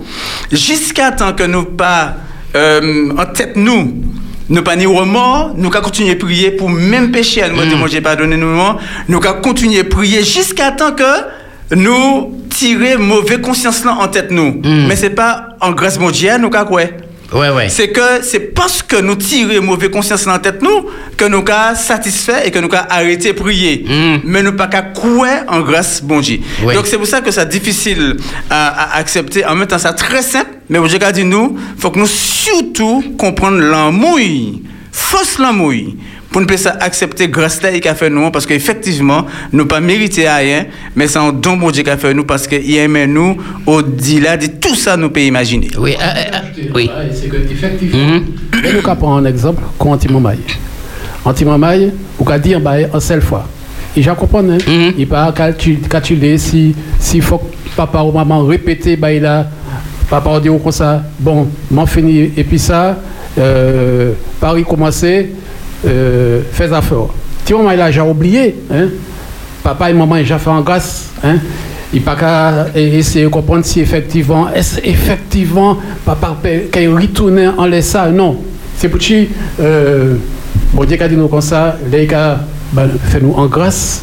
jusqu'à 0.50 1.12
temps 1.12 1.34
que 1.34 1.44
nous 1.44 1.64
pas, 1.64 2.16
euh, 2.56 3.10
en 3.18 3.26
tête 3.26 3.56
nous, 3.56 3.94
nous 4.48 4.62
pas 4.62 4.74
ni 4.76 4.86
remords, 4.86 5.52
nous 5.56 5.68
qu'à 5.70 5.80
continuer 5.80 6.12
à 6.12 6.16
prier 6.16 6.50
pour 6.50 6.70
même 6.70 7.10
péché 7.12 7.42
à 7.42 7.48
nous 7.48 7.56
demander 7.56 7.76
bon 7.76 7.86
Dieu 7.86 8.00
pardonner 8.00 8.36
nous, 8.38 8.56
nous 9.08 9.20
qu'à 9.20 9.34
continuer 9.34 9.80
à 9.80 9.84
prier 9.84 10.24
jusqu'à 10.24 10.72
temps 10.72 10.92
que 10.92 11.04
nous 11.74 12.32
tirer 12.50 12.96
mauvais 12.96 13.40
conscience 13.40 13.84
là 13.84 13.96
en 14.00 14.08
tête 14.08 14.30
nous. 14.30 14.60
Mais 14.64 14.96
c'est 14.96 15.10
pas 15.10 15.48
en 15.60 15.72
grâce 15.72 15.98
mon 15.98 16.10
Dieu, 16.10 16.36
nous 16.38 16.50
quoi? 16.50 16.64
Ouais, 17.32 17.50
ouais. 17.50 17.68
C'est 17.68 17.88
que 17.88 18.22
c'est 18.22 18.38
parce 18.54 18.82
que 18.82 18.96
nous 19.00 19.16
tirons 19.16 19.60
mauvais 19.62 19.90
conscience 19.90 20.24
dans 20.24 20.32
la 20.32 20.38
tête 20.38 20.62
nous 20.62 20.86
que 21.16 21.24
nous 21.24 21.44
sommes 21.44 21.74
satisfaits 21.74 22.42
et 22.44 22.50
que 22.52 22.58
nous 22.60 22.70
sommes 22.70 22.86
arrêté 22.88 23.32
de 23.32 23.38
prier. 23.38 23.84
Mm. 23.88 24.20
Mais 24.24 24.42
nous 24.42 24.52
pas 24.52 24.68
qu'à 24.68 24.84
en 25.48 25.60
grâce 25.62 26.02
bon 26.02 26.20
Dieu. 26.20 26.38
Ouais. 26.62 26.74
Donc 26.74 26.86
c'est 26.86 26.96
pour 26.96 27.06
ça 27.06 27.22
que 27.22 27.30
c'est 27.32 27.48
difficile 27.48 28.18
à, 28.50 28.68
à 28.68 28.98
accepter. 28.98 29.44
En 29.44 29.56
même 29.56 29.66
temps, 29.66 29.78
c'est 29.78 29.92
très 29.94 30.22
simple. 30.22 30.50
Mais 30.68 30.78
bon 30.78 30.86
Dieu 30.86 30.98
a 31.02 31.10
dit 31.12 31.24
nous, 31.24 31.58
faut 31.76 31.90
que 31.90 31.98
nous 31.98 32.06
surtout 32.06 33.02
comprendre 33.18 33.58
l'amour 33.58 34.18
Fausse 34.96 35.40
l'amour, 35.40 35.72
pour 36.30 36.40
ne 36.40 36.46
pas 36.46 36.70
accepter 36.78 37.26
grâce 37.26 37.60
là 37.60 37.72
qu'il 37.72 37.88
a 37.88 37.96
fait 37.96 38.08
nous, 38.08 38.30
parce 38.30 38.46
qu'effectivement, 38.46 39.26
nous 39.52 39.66
pas 39.66 39.80
mérité 39.80 40.28
rien, 40.28 40.66
mais 40.94 41.08
c'est 41.08 41.18
un 41.18 41.32
don 41.32 41.56
bon 41.56 41.72
Dieu 41.72 41.82
qu'il 41.82 41.90
a 41.90 41.96
fait 41.96 42.14
nous, 42.14 42.22
parce 42.22 42.46
qu'il 42.46 42.76
aime 42.76 43.04
nous 43.12 43.36
au-delà 43.66 44.36
de 44.36 44.46
tout 44.46 44.76
ça, 44.76 44.96
nous 44.96 45.10
pouvons 45.10 45.26
imaginer. 45.26 45.66
Oui, 45.76 45.96
euh, 46.00 46.04
euh, 46.04 46.68
oui. 46.72 46.88
C'est 47.12 47.28
que, 47.28 47.38
effectivement, 47.38 48.20
et 48.64 48.72
nous 48.72 48.82
prendre 48.82 49.16
un 49.16 49.24
exemple, 49.24 49.64
comme 49.76 49.90
anti-mamaille. 49.90 50.38
Anti-mamaille, 51.24 51.92
ou 52.16 52.24
qu'a 52.24 52.38
dit 52.38 52.54
en 52.54 52.60
bail 52.60 52.88
en 52.92 53.00
seule 53.00 53.22
fois. 53.22 53.48
Et 53.96 54.02
je 54.02 54.12
comprends, 54.12 54.48
hein? 54.48 54.58
il 54.96 55.08
pas 55.08 55.34
calculer 55.90 56.38
si, 56.38 56.72
si 57.00 57.20
faut 57.20 57.38
que 57.38 57.74
papa 57.76 58.00
ou 58.02 58.12
maman 58.12 58.44
répéter, 58.44 58.94
bah, 58.94 59.12
il 59.12 59.26
a, 59.26 59.48
papa 60.08 60.38
dit 60.38 60.48
comme 60.62 60.70
ça, 60.70 61.02
bon, 61.18 61.48
m'en 61.68 61.84
fini, 61.84 62.30
et 62.36 62.44
puis 62.44 62.60
ça, 62.60 62.96
euh, 63.38 64.12
Paris 64.40 64.64
commencer, 64.64 65.30
euh, 65.86 66.42
fais 66.52 66.72
affaire. 66.72 67.06
Si 67.44 67.52
maman 67.52 67.72
il 67.72 67.80
a 67.80 67.86
déjà 67.86 68.04
oublié, 68.04 68.56
hein? 68.70 68.88
papa 69.62 69.90
et 69.90 69.92
maman 69.92 70.14
ont 70.14 70.18
déjà 70.18 70.38
fait 70.38 70.50
en 70.50 70.60
grâce, 70.60 71.10
hein? 71.22 71.36
il 71.92 72.02
pas 72.02 72.16
qu'à 72.16 72.66
essayer 72.74 73.24
de 73.24 73.30
comprendre 73.30 73.64
si 73.64 73.80
effectivement, 73.80 74.48
est-ce 74.50 74.80
effectivement 74.84 75.78
papa 76.04 76.36
qu'il 76.72 76.88
retourne 76.88 77.54
en 77.56 77.66
laissant, 77.66 78.10
non. 78.10 78.38
C'est 78.76 78.88
pour 78.88 78.98
qui, 78.98 79.28
euh, 79.60 80.16
bon 80.72 80.84
Dieu 80.84 81.00
a 81.00 81.08
dit 81.08 81.16
nous 81.16 81.28
comme 81.28 81.40
ça, 81.40 81.76
les 81.90 82.06
gars, 82.06 82.40
ben, 82.72 82.88
fait-nous 83.04 83.32
en 83.34 83.46
grâce, 83.46 84.02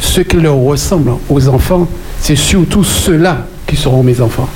ce 0.00 0.22
qui 0.22 0.36
leur 0.36 0.56
ressemble 0.56 1.12
aux 1.28 1.48
enfants, 1.48 1.86
c'est 2.20 2.36
surtout 2.36 2.82
ceux-là 2.82 3.46
qui 3.70 3.76
seront 3.76 4.02
mes 4.02 4.20
enfants. 4.20 4.48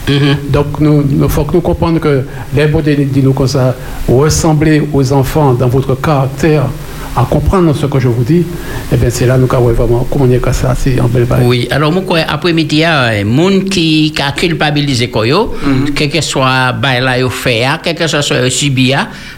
Donc, 0.50 0.80
nous, 0.80 1.04
il 1.08 1.28
faut 1.28 1.44
que 1.44 1.54
nous 1.54 1.60
comprenions 1.60 2.00
que 2.00 2.24
les 2.54 2.66
mots 2.66 2.82
dit 2.82 3.22
nous 3.22 3.32
comme 3.32 3.46
ça, 3.46 3.74
ressembler 4.08 4.82
aux 4.92 5.12
enfants 5.12 5.54
dans 5.54 5.68
votre 5.68 5.94
caractère, 5.94 6.64
à 7.16 7.24
comprendre 7.30 7.72
ce 7.76 7.86
que 7.86 8.00
je 8.00 8.08
vous 8.08 8.24
dis, 8.24 8.44
et 8.92 8.96
bien 8.96 9.08
c'est 9.08 9.24
là 9.26 9.38
nous 9.38 9.46
avons 9.52 9.72
vraiment 9.72 10.04
communiquer 10.10 10.52
ça, 10.52 10.74
c'est 10.76 10.98
en 11.00 11.06
belle. 11.06 11.28
Oui, 11.44 11.68
alors 11.70 11.92
moi, 11.92 12.02
après-midi, 12.28 12.76
il 12.76 12.78
y 12.80 12.84
a 12.84 13.02
un 13.04 13.24
monde 13.24 13.64
qui 13.66 14.12
a 14.20 14.32
culpabilisé 14.32 15.08
Koyo, 15.10 15.54
quel 15.94 16.10
que 16.10 16.20
soit 16.20 16.74
yo 17.20 17.30
fait, 17.30 17.66
quel 17.84 17.94
que 17.94 18.08
soit 18.08 18.50
subi, 18.50 18.94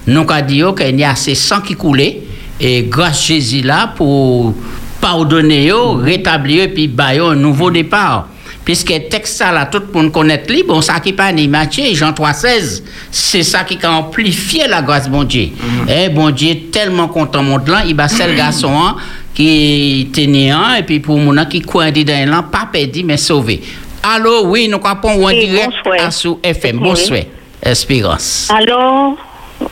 nous 0.07 0.21
avons 0.23 0.47
dit 0.47 0.63
qu'il 0.75 0.99
y 0.99 1.05
a 1.05 1.11
assez 1.11 1.35
sang 1.35 1.61
qui 1.61 1.75
coulait, 1.75 2.23
et 2.59 2.85
grâce 2.85 3.19
à 3.19 3.27
Jésus 3.27 3.61
là, 3.61 3.93
pour 3.95 4.55
pardonner, 5.03 5.71
rétablir, 6.03 6.63
et 6.63 6.69
puis 6.69 6.89
bah, 6.89 7.09
un 7.21 7.35
nouveau 7.35 7.71
départ. 7.71 8.29
Puisque 8.67 8.91
le 8.91 9.09
texte 9.09 9.39
ça 9.39 9.53
là, 9.53 9.67
tout 9.67 9.79
le 9.79 9.93
monde 9.93 10.11
connaît 10.11 10.43
li, 10.49 10.65
bon, 10.65 10.81
ça 10.81 10.99
qui 10.99 11.13
pas 11.13 11.31
ni 11.31 11.47
Matthieu, 11.47 11.95
Jean 11.95 12.11
3,16, 12.11 12.83
c'est 13.13 13.45
ça 13.45 13.63
qui 13.63 13.79
a 13.81 13.93
amplifié 13.93 14.67
la 14.67 14.83
grâce 14.83 15.09
bon 15.09 15.23
Dieu. 15.23 15.51
Eh, 15.89 16.09
bon 16.09 16.31
Dieu, 16.31 16.55
tellement 16.73 17.07
content 17.07 17.45
monde 17.45 17.69
là, 17.69 17.85
il 17.87 17.95
va 17.95 18.09
seul 18.09 18.35
garçon 18.35 18.73
hein, 18.77 18.97
qui 19.33 20.09
était 20.11 20.27
néant, 20.27 20.75
et 20.77 20.83
puis 20.83 20.99
pour 20.99 21.17
mon 21.17 21.45
qui 21.45 21.61
croit 21.61 21.93
dans 21.93 22.29
l'an, 22.29 22.43
pas 22.43 22.69
perdu, 22.73 23.05
mais 23.05 23.17
sauvé. 23.17 23.63
Allô, 24.03 24.47
oui, 24.47 24.67
nous 24.69 24.81
capons 24.81 25.25
en 25.25 25.31
direct 25.31 25.71
bonsoir. 25.85 26.07
à 26.07 26.11
sous 26.11 26.41
FM. 26.43 26.79
Bonsoir. 26.79 27.21
Espérance. 27.63 28.49
Alors, 28.53 29.17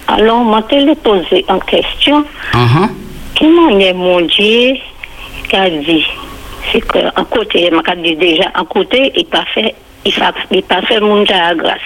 alors, 0.07 0.45
moi, 0.45 0.63
te 0.63 0.77
le 0.77 0.95
poser 0.95 1.45
en 1.49 1.59
question. 1.59 2.25
Uh-huh. 2.53 2.89
Comment 3.39 3.79
est 3.79 3.93
mon 3.93 4.21
Dieu 4.21 4.75
qui 5.49 5.57
a 5.57 5.69
dit? 5.69 6.05
C'est 6.73 6.81
qu'en 6.81 7.25
côté, 7.25 7.71
m'a 7.71 7.95
dit 7.97 8.17
déjà, 8.17 8.51
en 8.59 8.65
côté, 8.65 9.13
il 9.17 9.27
pas 9.27 9.45
fait, 9.55 9.75
il 10.05 10.13
fa- 10.13 10.33
il 10.51 10.63
pas 10.63 10.83
fait 10.83 11.01
mon 11.01 11.23
Dieu 11.23 11.35
à 11.35 11.55
grâce. 11.55 11.79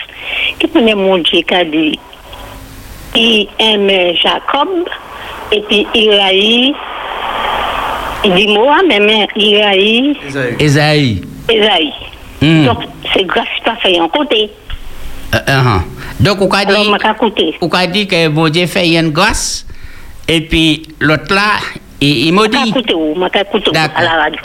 Comment 0.61 0.87
est 0.87 0.95
mon 0.95 1.19
Dieu 1.19 1.41
qui 1.43 1.55
a 1.55 1.65
dit? 1.65 1.99
Il 3.15 3.49
aime 3.59 4.15
Jacob, 4.17 4.69
et 5.53 5.61
puis 5.63 5.87
il 5.95 6.75
il 8.25 8.35
dit 8.35 8.49
moi, 8.49 8.77
mais 8.89 9.01
mais 9.01 9.27
il 9.37 9.55
Esaïe. 10.59 11.23
Esaïe. 11.49 11.93
Hmm. 12.41 12.67
Donc, 12.67 12.79
c'est 13.13 13.25
grâce 13.25 13.47
pas 13.65 13.77
fait 13.77 13.99
en 14.01 14.09
côté. 14.09 14.51
Uh, 15.33 15.37
uh-huh. 15.51 15.81
Donc, 16.21 16.41
on 16.41 16.49
a 16.51 16.65
dit, 16.65 16.73
on 17.61 17.69
a 17.69 17.87
dit 17.87 18.07
que 18.07 18.29
bon 18.29 18.49
Dieu 18.49 18.67
fait 18.67 18.89
une 18.89 19.11
grâce, 19.11 19.67
et 20.27 20.41
puis 20.41 20.83
l'autre 21.01 21.35
là, 21.35 21.59
il, 22.01 22.27
il 22.27 22.33
m'a 22.33 22.43
M'a 22.43 22.49
dit. 22.49 22.73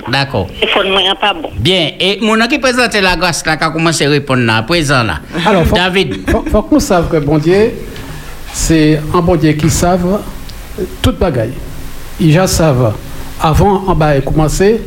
D'accord. 0.10 0.48
Le 0.50 0.60
téléphone 0.60 0.90
moi 0.90 1.02
est 1.02 1.20
pas 1.20 1.34
bon. 1.34 1.50
Bien, 1.58 1.92
et 2.00 2.20
mon 2.22 2.40
qui 2.48 2.60
présente 2.60 2.94
la 3.00 3.16
grâce 3.16 3.46
là, 3.46 3.58
qui 3.58 3.64
a 3.64 3.70
commencé 3.70 4.06
à 4.06 4.10
répondre 4.10 4.44
là, 4.44 4.64
présent 4.64 5.04
là. 5.04 5.20
Alors, 5.46 5.66
faut, 5.66 5.76
David. 5.76 6.30
faut, 6.30 6.44
faut 6.50 6.64
que 6.64 6.74
nous 6.74 6.80
sachions 6.80 7.10
que 7.10 7.18
bon 7.18 7.38
Dieu, 7.38 7.72
c'est 8.52 9.00
un 9.14 9.22
bon 9.22 9.36
Dieu 9.36 9.52
qui 9.54 9.70
savent 9.70 10.22
toute 11.02 11.20
bagaille. 11.20 11.54
Ils 12.20 12.32
já 12.32 12.48
savent 12.48 12.94
avant 13.42 13.84
en 13.88 13.96
bas 13.96 14.20
commencer 14.22 14.82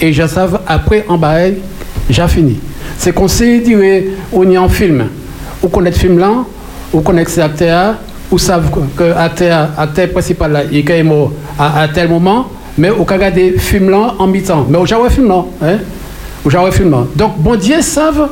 et 0.00 0.08
ils 0.08 0.28
savent 0.28 0.60
après 0.66 1.04
en 1.08 1.18
bas 1.18 1.38
j'ai 2.08 2.28
fini. 2.28 2.60
C'est 2.98 3.12
qu'on 3.12 3.28
sait 3.28 3.58
dire 3.60 3.78
on 4.32 4.50
est 4.50 4.58
en 4.58 4.68
film, 4.68 5.08
ou 5.62 5.68
connaître 5.68 5.98
film 5.98 6.18
là, 6.18 6.44
ou 6.92 7.00
connaître 7.00 7.30
ces 7.30 7.40
acteurs, 7.40 7.96
ou 8.30 8.38
savent 8.38 8.70
que 8.96 9.12
acteur 9.12 9.68
acteur 9.78 10.08
principal 10.10 10.52
là 10.52 10.62
il 10.70 10.78
est 10.90 11.02
mort 11.02 11.32
à, 11.58 11.82
à 11.82 11.88
tel 11.88 12.08
moment, 12.08 12.48
mais 12.78 12.90
au 12.90 13.04
cas 13.04 13.30
des 13.30 13.52
films 13.58 13.90
là 13.90 14.14
en 14.18 14.26
mi-temps. 14.26 14.66
Mais 14.68 14.78
au 14.78 14.86
jamais 14.86 15.10
film 15.10 15.28
là, 15.28 15.44
hein? 15.62 15.78
Au 16.44 16.50
jamais 16.50 16.70
film 16.70 16.90
là. 16.90 17.04
Donc 17.14 17.38
bon 17.38 17.56
Dieu 17.56 17.80
savent 17.82 18.28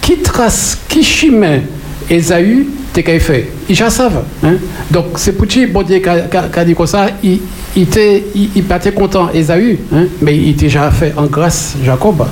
qui 0.00 0.18
trace, 0.18 0.78
qui 0.88 1.02
chimait 1.04 1.62
Esaü, 2.10 2.66
t'es 2.92 3.02
qu'à 3.04 3.18
fait. 3.20 3.48
Ils 3.68 3.76
savent. 3.88 4.22
Hein? 4.42 4.54
Donc, 4.90 5.04
c'est 5.14 5.32
pour 5.32 5.46
bon 5.68 5.82
Dieu 5.84 5.98
qui 6.00 6.08
a, 6.08 6.20
qui 6.22 6.36
a- 6.36 6.48
qui 6.52 6.58
a 6.58 6.64
dit 6.64 6.74
comme 6.74 6.86
ça, 6.88 7.06
il, 7.22 7.40
il, 7.76 7.82
était, 7.84 8.24
il, 8.34 8.50
content, 8.90 9.30
Esaü, 9.32 9.78
hein? 9.94 10.06
mais 10.20 10.36
il 10.36 10.50
était 10.50 10.62
déjà 10.66 10.90
fait 10.90 11.14
en 11.16 11.26
grâce, 11.26 11.76
Jacob. 11.84 12.26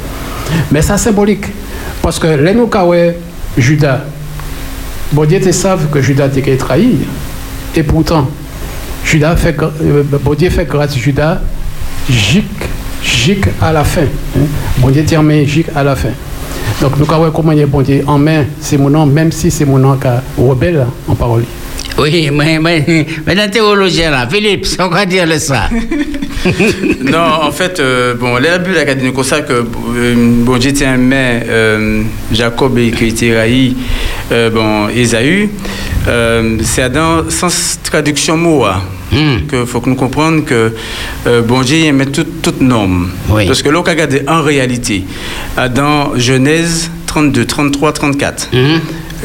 Mais 0.72 0.82
ça, 0.82 0.98
symbolique. 0.98 1.44
Parce 2.02 2.18
que 2.18 2.26
les 2.26 2.52
nous, 2.52 2.66
Judas, 3.56 4.00
bon 5.12 5.24
Dieu 5.24 5.40
te 5.40 5.52
savent 5.52 5.88
que 5.90 6.00
Judas 6.00 6.28
était 6.36 6.56
trahi. 6.56 6.96
Et 7.76 7.82
pourtant, 7.82 8.28
Judas 9.04 9.36
fait, 9.36 9.56
euh, 9.60 10.02
bon 10.22 10.36
fait 10.38 10.66
grâce 10.68 10.96
Judas, 10.96 11.40
jic, 12.08 12.46
jic 13.02 13.44
à 13.60 13.72
la 13.72 13.84
fin. 13.84 14.02
hein. 14.02 14.40
Bon 14.78 14.88
Dieu 14.90 15.04
termine 15.04 15.46
jic 15.46 15.66
à 15.74 15.82
la 15.84 15.94
fin. 15.96 16.10
Donc, 16.80 16.92
nous 16.98 17.12
avons 17.12 17.30
comment 17.30 17.52
il 17.52 17.60
est 17.60 17.66
bon 17.66 17.82
Dieu 17.82 18.02
en 18.06 18.18
main, 18.18 18.44
c'est 18.60 18.78
mon 18.78 18.90
nom, 18.90 19.06
même 19.06 19.32
si 19.32 19.50
c'est 19.50 19.64
mon 19.64 19.78
nom 19.78 19.96
qui 19.96 20.08
rebelle 20.40 20.86
en 21.08 21.14
parole. 21.14 21.44
Oui, 21.98 22.30
mais, 22.32 22.58
mais, 22.58 23.06
mais 23.26 23.34
dans 23.34 23.50
théologien 23.50 24.10
là, 24.10 24.26
Philippe, 24.30 24.66
on 24.78 24.88
va 24.88 25.04
dire 25.06 25.26
ça. 25.38 25.68
non, 27.02 27.42
en 27.42 27.52
fait, 27.52 27.78
euh, 27.80 28.14
bon, 28.14 28.36
la 28.36 28.58
Bible 28.58 28.78
a 28.78 28.94
dit 28.94 29.12
comme 29.12 29.24
ça 29.24 29.40
que 29.42 29.52
euh, 29.52 30.14
bon 30.16 30.56
Dieu 30.56 30.72
tient 30.72 30.96
mais 30.96 31.44
euh, 31.48 32.02
Jacob 32.32 32.78
et 32.78 32.90
qui 32.90 33.08
était 33.08 33.36
raï, 33.36 33.76
euh, 34.32 34.50
bon 34.50 34.88
Ésaü, 34.88 35.50
euh, 36.08 36.56
c'est 36.62 36.90
dans 36.90 37.28
sens 37.28 37.78
traduction 37.82 38.36
mot 38.36 38.64
hein, 38.64 38.80
que 39.48 39.64
faut 39.66 39.80
que 39.80 39.90
nous 39.90 39.96
comprenions 39.96 40.42
que 40.42 40.72
bon 41.46 41.60
Dieu 41.62 41.84
aimait 41.84 42.06
toute 42.06 42.40
toute 42.42 42.60
norme. 42.60 43.10
Parce 43.28 43.62
que 43.62 43.68
là, 43.68 43.80
on 43.80 43.82
regarde 43.82 44.22
en 44.26 44.42
réalité 44.42 45.04
dans 45.74 46.16
Genèse 46.16 46.90
32, 47.06 47.44
33, 47.44 47.92
34, 47.92 48.50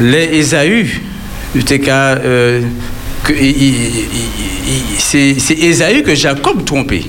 les 0.00 0.24
Ésaü, 0.38 1.00
euh, 1.54 2.60
c'est 4.98 5.58
Ésaü 5.58 6.02
que 6.02 6.14
Jacob 6.14 6.64
trompait. 6.64 7.04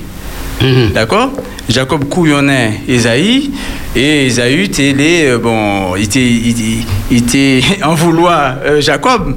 D'accord? 0.94 1.32
Jacob 1.68 2.08
couillonnait 2.08 2.80
Ésaü 2.88 3.50
et 3.94 4.26
Ésaü 4.26 4.64
était 4.64 4.94
euh, 5.26 5.38
bon, 5.38 5.94
il 5.96 6.04
était, 6.04 6.20
il, 6.20 6.84
il 7.10 7.18
était 7.18 7.60
en 7.84 7.94
vouloir 7.94 8.56
euh, 8.64 8.80
Jacob. 8.80 9.36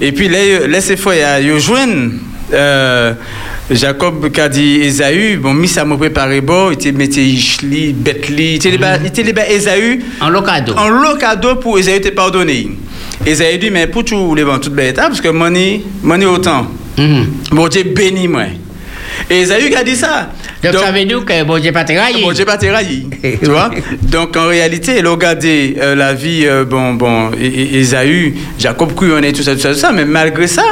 Et 0.00 0.12
puis 0.12 0.28
là, 0.28 0.66
laissez 0.68 0.96
fois 0.96 1.14
il 1.16 1.20
y 1.20 1.22
a 1.22 1.58
joindre 1.58 2.12
euh, 2.52 3.14
Jacob 3.70 4.30
qui 4.30 4.40
a 4.40 4.48
dit 4.50 4.80
Ésaü, 4.82 5.38
bon, 5.38 5.54
mis 5.54 5.68
ça 5.68 5.86
me 5.86 5.96
préparer 5.96 6.42
bon, 6.42 6.70
il 6.70 6.74
était 6.74 6.92
metté 6.92 7.24
Ishli, 7.24 7.94
Betli, 7.94 8.56
il 8.56 8.66
était 9.06 9.22
les 9.22 9.54
Ésaü 9.54 10.04
en 10.20 10.28
locado. 10.28 10.74
En 10.76 10.90
locado 10.90 11.56
pour 11.56 11.78
Ésaü 11.78 12.00
te 12.02 12.08
pardonner. 12.10 12.68
Ésaü 13.24 13.58
dit 13.58 13.70
mais 13.70 13.86
pour 13.86 14.04
tout 14.04 14.34
les 14.34 14.44
bon 14.44 14.58
toute 14.58 14.74
belle 14.74 14.90
étape 14.90 15.08
parce 15.08 15.20
que 15.20 15.28
money 15.28 15.82
money 16.02 16.26
autant. 16.26 16.66
Bon 17.52 17.68
Dieu 17.68 17.84
béni 17.84 18.26
moi. 18.28 18.42
Et 19.32 19.40
Esaü 19.40 19.74
a 19.74 19.82
dit 19.82 19.96
ça. 19.96 20.28
Donc, 20.62 20.74
ça 20.74 20.92
veut 20.92 21.04
dire 21.04 21.24
que 21.24 21.42
bon 21.44 21.58
Dieu 21.60 21.72
pas 21.72 21.84
trahi. 21.84 22.20
Bon 22.22 22.32
Dieu 22.32 22.44
pas 22.44 22.58
trahi. 22.58 23.06
tu 23.42 23.50
vois? 23.50 23.70
Donc 24.02 24.36
en 24.36 24.46
réalité, 24.46 24.96
il 24.98 25.06
a 25.06 25.10
regardé 25.10 25.76
euh, 25.80 25.94
la 25.94 26.12
vie, 26.12 26.42
euh, 26.44 26.64
bon, 26.64 26.92
bon, 26.94 27.30
E- 27.30 27.34
E- 27.42 27.80
Esaü, 27.80 28.34
Jacob 28.58 28.92
couillonné, 28.94 29.32
tout 29.32 29.42
ça, 29.42 29.54
tout 29.54 29.60
ça, 29.60 29.72
tout 29.72 29.78
ça, 29.78 29.90
mais 29.90 30.04
malgré 30.04 30.46
ça, 30.46 30.62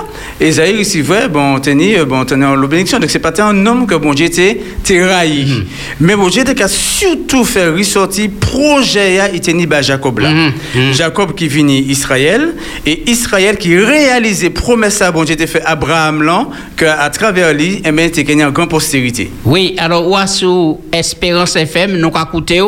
Esaü, 0.41 0.85
c'est 0.85 1.01
vrai, 1.01 1.28
bon, 1.28 1.59
tenait, 1.59 2.05
bon, 2.05 2.24
tenait 2.27 2.45
en 2.47 2.57
bénédiction. 2.59 2.99
Donc 2.99 3.11
c'est 3.11 3.19
pas 3.19 3.32
un 3.43 3.66
homme 3.66 3.87
que 3.87 3.95
bon 3.95 4.12
Dieu 4.12 4.27
était 4.27 4.61
trahi. 4.85 5.47
Mhm. 5.47 5.65
Mais 6.01 6.15
bon 6.15 6.28
Dieu 6.28 6.43
était 6.43 6.55
surtout 6.69 7.45
faire 7.45 7.74
ressortir 7.74 8.28
projet, 8.39 9.19
il 9.32 9.41
tenait 9.41 9.66
bah, 9.66 9.81
Jacob 9.82 10.19
là. 10.19 10.31
Mhm. 10.31 10.93
Jacob 10.93 11.35
qui 11.35 11.49
vient 11.49 11.66
Israël, 11.66 12.55
et 12.87 13.11
Israël 13.11 13.57
qui 13.57 13.77
réalisait 13.78 14.51
promesse 14.51 15.01
à 15.03 15.11
bon 15.11 15.24
Dieu 15.24 15.35
était 15.35 15.47
fait 15.47 15.62
Abraham 15.65 16.23
là, 16.23 16.47
qu'à 16.77 17.09
travers 17.11 17.55
lui, 17.55 17.81
eh 17.85 17.91
bien, 17.91 18.05
il 18.05 18.09
était 18.09 18.24
en 18.51 18.53
grande 18.53 18.71
postérité. 18.71 19.31
Oui, 19.45 19.77
alors, 19.79 20.07
ou 20.09 20.17
sous 20.27 20.81
Espérance 20.93 21.57
FM, 21.57 21.93
nous 21.97 22.09
avons 22.09 22.23
écouté. 22.29 22.61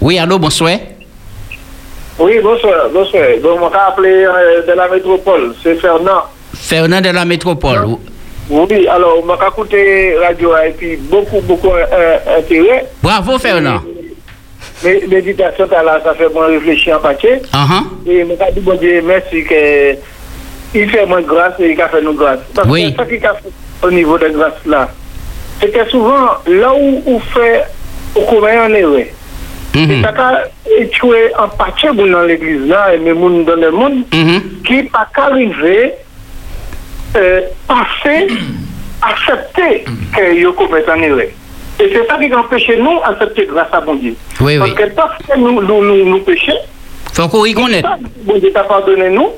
Oui, 0.00 0.18
allô, 0.18 0.38
bonsoir. 0.38 0.76
Oui, 2.18 2.38
bonsoir, 2.42 2.88
bonsoir. 2.92 3.22
Bon, 3.42 3.56
on 3.60 3.70
m'a 3.70 3.86
appelé 3.86 4.10
euh, 4.10 4.66
de 4.66 4.72
la 4.72 4.88
métropole, 4.88 5.54
c'est 5.62 5.76
Fernand. 5.76 6.24
Fernand 6.54 7.00
de 7.00 7.10
la 7.10 7.24
métropole. 7.24 7.96
Oui, 8.50 8.86
alors, 8.88 9.20
on 9.22 9.24
m'a 9.24 9.38
écouté 9.46 10.16
radio 10.20 10.50
et 10.66 10.70
puis 10.70 10.96
beaucoup, 10.96 11.40
beaucoup 11.42 11.70
euh, 11.70 12.16
intérêt. 12.38 12.86
Bravo, 13.02 13.38
Fernand. 13.38 13.80
Mais 14.82 15.02
méditation, 15.08 15.66
là, 15.70 16.00
ça 16.02 16.14
fait 16.14 16.28
bon 16.28 16.40
réfléchir 16.40 16.96
en 16.96 17.00
paquet. 17.00 17.40
Uh-huh. 17.52 18.10
Et 18.10 18.20
je 18.26 18.54
dit, 18.54 18.60
bon 18.60 18.74
Dieu, 18.74 19.02
merci 19.04 19.44
que 19.44 19.94
il 20.74 20.88
fait 20.90 21.06
moins 21.06 21.22
grâce 21.22 21.54
et 21.60 21.72
il 21.72 21.80
a 21.80 21.88
fait 21.88 22.02
nous 22.02 22.14
grâce. 22.14 22.40
Parce 22.54 22.68
Oui. 22.68 22.92
que 22.92 22.96
ça 22.98 23.04
qu'il 23.04 23.24
a 23.26 23.34
fait 23.34 23.48
au 23.82 23.90
niveau 23.90 24.18
de 24.18 24.28
grâce 24.28 24.54
là, 24.66 24.88
c'est 25.60 25.70
que 25.70 25.88
souvent, 25.90 26.26
là 26.46 26.72
où 26.74 27.02
on 27.06 27.18
fait, 27.20 27.64
on 28.16 28.22
commet 28.24 28.58
en 28.58 28.72
erreur. 28.72 29.06
Et 29.76 30.02
ça 30.02 30.08
a 30.08 30.42
tué 30.90 31.32
un 31.38 31.46
paquet 31.48 31.88
de 31.88 31.92
monde 31.92 32.10
dans 32.10 32.22
l'église 32.22 32.66
là, 32.68 32.92
et 32.94 32.98
même 32.98 33.44
dans 33.44 33.54
le 33.54 33.70
monde, 33.70 34.02
qui 34.66 34.82
pas 34.84 35.06
qu'arriver, 35.14 35.92
euh, 37.16 37.40
passer, 37.68 38.26
accepter 39.02 39.84
que 40.16 40.34
yo 40.34 40.52
commettent 40.54 40.88
en 40.88 41.00
erreur. 41.00 41.20
Et 41.78 41.90
c'est 41.92 42.06
ça 42.06 42.18
qui 42.18 42.34
empêche 42.34 42.68
nous 42.78 42.98
d'accepter 43.00 43.46
grâce 43.46 43.68
à 43.72 43.80
bon 43.80 43.94
Dieu. 43.94 44.14
Oui, 44.40 44.58
Parce 44.58 44.70
oui. 44.70 44.76
que 44.76 44.84
parce 44.90 45.16
que 45.18 45.38
nous, 45.38 45.62
nous, 45.62 45.82
nous, 45.84 46.04
nous 46.04 46.18
péchons, 46.20 46.52
faut 47.12 47.28
qu'on 47.28 47.42
reconnaisse. 47.42 47.84
Bon 48.24 48.38
Dieu 48.38 48.50
t'a 48.52 48.64
pardonné 48.64 49.08
nous, 49.10 49.28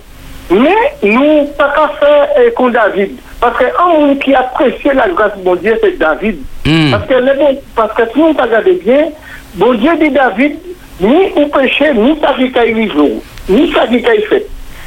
mais 0.50 0.74
nous 1.02 1.44
pas 1.58 1.72
qu'à 1.74 1.88
faire 1.98 2.28
euh, 2.38 2.50
comme 2.56 2.72
David. 2.72 3.16
Parce 3.40 3.58
qu'un 3.58 3.86
monde 3.88 4.18
qui 4.18 4.34
apprécie 4.34 4.88
la 4.94 5.08
grâce 5.08 5.36
de 5.36 5.42
bon 5.42 5.56
Dieu, 5.56 5.76
c'est 5.82 5.98
David. 5.98 6.38
Mm. 6.66 6.90
Parce 6.92 7.06
que 7.06 7.14
le 7.14 7.34
bon- 7.34 7.60
parce 7.74 7.92
que 7.94 8.02
si 8.12 8.18
on 8.20 8.28
regarde 8.32 8.68
bien, 8.84 9.08
bon 9.54 9.74
Dieu 9.74 9.90
dit 9.98 10.10
David, 10.10 10.56
ni 11.00 11.32
au 11.36 11.46
péché, 11.46 11.92
ni 11.94 12.18
sa 12.20 12.32
vie 12.34 12.52
qu'il 12.52 12.74
vivre, 12.74 13.08
ni 13.48 13.72
sa 13.72 13.86
vie 13.86 14.02
qu'il 14.02 14.22
fait. 14.26 14.46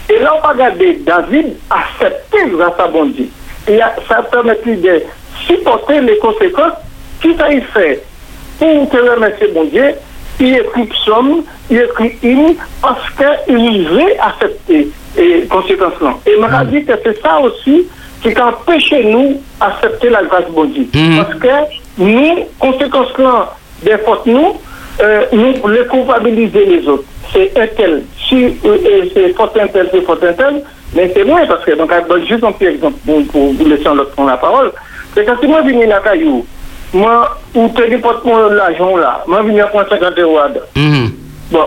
Et 0.10 0.20
là, 0.20 0.36
on 0.38 0.42
va 0.42 0.54
regarder 0.54 1.00
David 1.06 1.56
accepter 1.70 2.38
grâce 2.52 2.80
à 2.80 2.88
bon 2.88 3.06
Dieu. 3.06 3.28
Et 3.68 3.80
ça 4.08 4.22
permet 4.22 4.56
de 4.66 5.02
supporter 5.48 6.00
les 6.02 6.18
conséquences. 6.20 6.74
Si 7.22 7.36
ça 7.36 7.52
il 7.52 7.64
fait 7.64 8.04
pour 8.60 8.88
te 8.90 8.98
remercier 8.98 9.48
Dieu, 9.66 9.96
il 10.40 10.58
écrit 10.58 10.86
psaume, 10.86 11.44
il 11.70 11.78
écrit 11.78 12.18
hymne, 12.24 12.56
parce 12.82 13.10
qu'il 13.12 13.88
veut 13.88 14.14
accepter 14.20 14.90
les 15.18 15.46
conséquences-là. 15.48 16.16
Et 16.26 16.38
m'a 16.40 16.66
dit 16.66 16.84
que 16.84 16.94
c'est 17.04 17.22
ça 17.22 17.40
aussi 17.40 17.88
qui 18.22 18.42
empêche 18.42 18.92
nous 19.04 19.42
accepter 19.60 20.10
la 20.10 20.24
grâce 20.24 20.46
de 20.46 20.66
Dieu. 20.66 20.88
Parce 21.18 21.36
que 21.36 21.48
nous, 21.98 22.46
conséquences-là 22.60 23.56
des 23.84 23.98
fautes, 24.00 24.26
nous, 24.26 24.56
euh, 25.02 25.26
nous 25.32 25.68
les 25.68 25.86
culpabiliser 25.88 26.66
les 26.66 26.88
autres. 26.88 27.04
C'est 27.32 27.58
un 27.58 27.68
tel. 27.68 28.04
Si 28.28 28.58
euh, 28.66 29.06
c'est 29.14 29.34
faute 29.36 29.58
un 29.62 29.68
tel, 29.68 29.90
c'est 29.92 30.02
faute 30.02 30.24
un 30.24 30.34
tel, 30.34 30.64
mais 30.96 31.12
c'est 31.14 31.24
moins 31.24 31.46
parce 31.46 31.64
que, 31.66 31.72
donc, 31.72 31.92
juste 32.28 32.44
un 32.44 32.52
petit 32.52 32.66
exemple 32.66 32.98
pour, 33.06 33.54
vous 33.54 33.66
laisser 33.66 33.84
l'autre 33.84 34.12
prendre 34.12 34.30
la 34.30 34.38
parole. 34.38 34.72
C'est 35.14 35.26
si 35.40 35.48
moi, 35.48 35.62
je 35.66 35.72
viens 35.72 35.90
à 35.92 36.00
caillou, 36.00 36.46
moi, 36.96 37.38
ou 37.54 37.68
te 37.70 37.82
déporte 37.90 38.24
mon 38.26 38.50
l'argent 38.50 38.96
là, 38.98 39.24
moi, 39.28 39.42
je 39.46 39.52
viens 39.52 39.68
prendre 39.68 39.90
50 39.90 40.18
euros 40.20 40.38
à 40.40 40.50
deux. 40.50 40.62
Bon, 41.52 41.66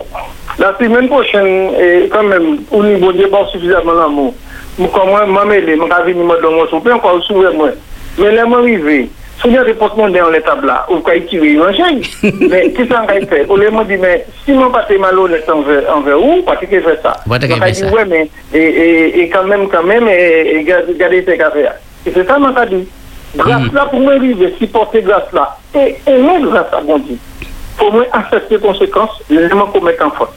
la 0.57 0.75
semaine 0.77 1.07
prochaine, 1.07 1.69
et 1.79 2.09
quand 2.09 2.23
même, 2.23 2.57
au 2.71 2.83
niveau 2.83 3.11
des 3.13 3.27
bords 3.27 3.49
suffisamment 3.49 3.93
l'amour, 3.93 4.33
moi, 4.77 4.89
moi, 5.05 5.25
moi, 5.25 5.45
mêlé, 5.45 5.75
moi, 5.75 5.87
je 5.99 6.05
vais 6.05 6.13
me 6.13 6.41
donner 6.41 6.55
mon 6.55 6.67
souper, 6.67 6.91
encore 6.91 7.23
souvent, 7.23 7.53
moi. 7.53 7.69
Mais 8.17 8.31
là, 8.31 8.45
moi, 8.45 8.59
arrivé, 8.59 9.09
si 9.41 9.47
on 9.47 9.55
a 9.55 9.63
des 9.63 9.73
porte 9.73 9.95
dans 9.97 10.29
l'étape 10.29 10.63
là, 10.65 10.85
ou 10.89 10.97
quand 10.99 11.13
il 11.13 11.25
tire, 11.27 11.45
il 11.45 11.57
Mais, 12.49 12.71
qu'est-ce 12.71 12.89
qu'on 12.89 13.05
va 13.05 13.13
faire? 13.25 13.49
Au 13.49 13.55
lieu 13.55 13.69
de 13.69 13.75
me 13.75 13.83
dire, 13.85 13.99
mais, 14.01 14.25
si 14.45 14.51
mon 14.51 14.69
pas 14.69 14.85
malhonnête 14.99 15.49
envers, 15.49 15.83
envers 15.95 16.17
vous, 16.19 16.41
parce 16.45 16.59
qu'il 16.59 16.69
fait 16.81 16.99
ça. 17.01 17.13
Ouais, 17.29 17.39
t'as 17.39 17.47
Donc, 17.47 17.59
fait 17.63 17.69
il 17.69 17.73
dit, 17.73 17.79
ça. 17.79 17.87
ouais, 17.93 18.05
mais, 18.05 18.29
et, 18.53 18.59
et, 18.59 19.19
et 19.21 19.29
quand 19.29 19.45
même, 19.45 19.67
quand 19.69 19.83
même, 19.83 20.07
et, 20.09 20.55
et 20.55 20.63
garde- 20.63 20.91
gardez 20.97 21.23
Grâce 23.35 23.71
là, 23.73 23.85
pour 23.85 23.99
moi, 23.99 24.13
arriver, 24.13 24.55
supporter 24.59 25.01
grâce 25.03 25.31
là, 25.33 25.57
et 25.75 25.97
aimer 26.07 26.41
grâce 26.43 26.73
à 26.73 26.81
bon 26.81 26.97
Dieu. 26.99 27.17
Pour 27.77 27.93
moi, 27.93 28.05
accepter 28.11 28.55
les 28.55 28.61
conséquences, 28.61 29.11
les 29.29 29.37
éléments 29.43 29.67
qu'on 29.67 29.81
met 29.81 30.01
en 30.01 30.09
faute. 30.11 30.29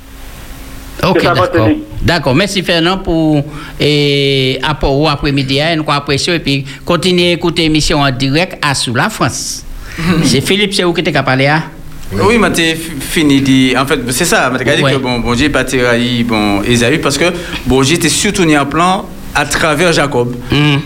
Ok, 1.04 1.22
d'accord. 1.22 1.68
D'accord. 2.02 2.34
Merci 2.34 2.62
Fernand 2.62 2.98
pour 2.98 3.42
et, 3.80 4.58
apport 4.62 4.96
au 4.98 5.08
après-midi. 5.08 5.60
hein, 5.60 5.76
Nous 5.76 5.84
apprécions 5.88 6.34
et 6.34 6.38
puis 6.38 6.64
continuez 6.84 7.30
à 7.30 7.32
écouter 7.32 7.62
l'émission 7.62 8.00
en 8.00 8.10
direct 8.10 8.58
à 8.62 8.74
Sous 8.74 8.94
la 8.94 9.08
France. 9.08 9.64
c'est 10.24 10.40
Philippe, 10.40 10.74
c'est 10.74 10.84
où 10.84 10.92
que 10.92 11.00
tu 11.00 11.16
as 11.16 11.22
parlé 11.22 11.46
hein? 11.46 11.62
Oui, 12.14 12.36
fi- 12.74 13.00
fini 13.00 13.40
dit. 13.40 13.74
En 13.76 13.86
fait, 13.86 13.98
c'est 14.10 14.26
ça. 14.26 14.50
Mais 14.52 14.58
t'as 14.62 14.76
dit 14.76 14.82
que 14.82 14.96
bon, 14.96 15.20
bon 15.20 15.34
pas 15.50 15.64
trahi 15.64 16.22
bon 16.24 16.62
Esaü 16.62 16.98
parce 16.98 17.16
que 17.16 17.24
bon 17.66 17.82
était 17.82 18.08
surtout 18.10 18.44
en 18.56 18.66
plan 18.66 19.06
à 19.34 19.44
travers 19.46 19.92
Jacob 19.92 20.36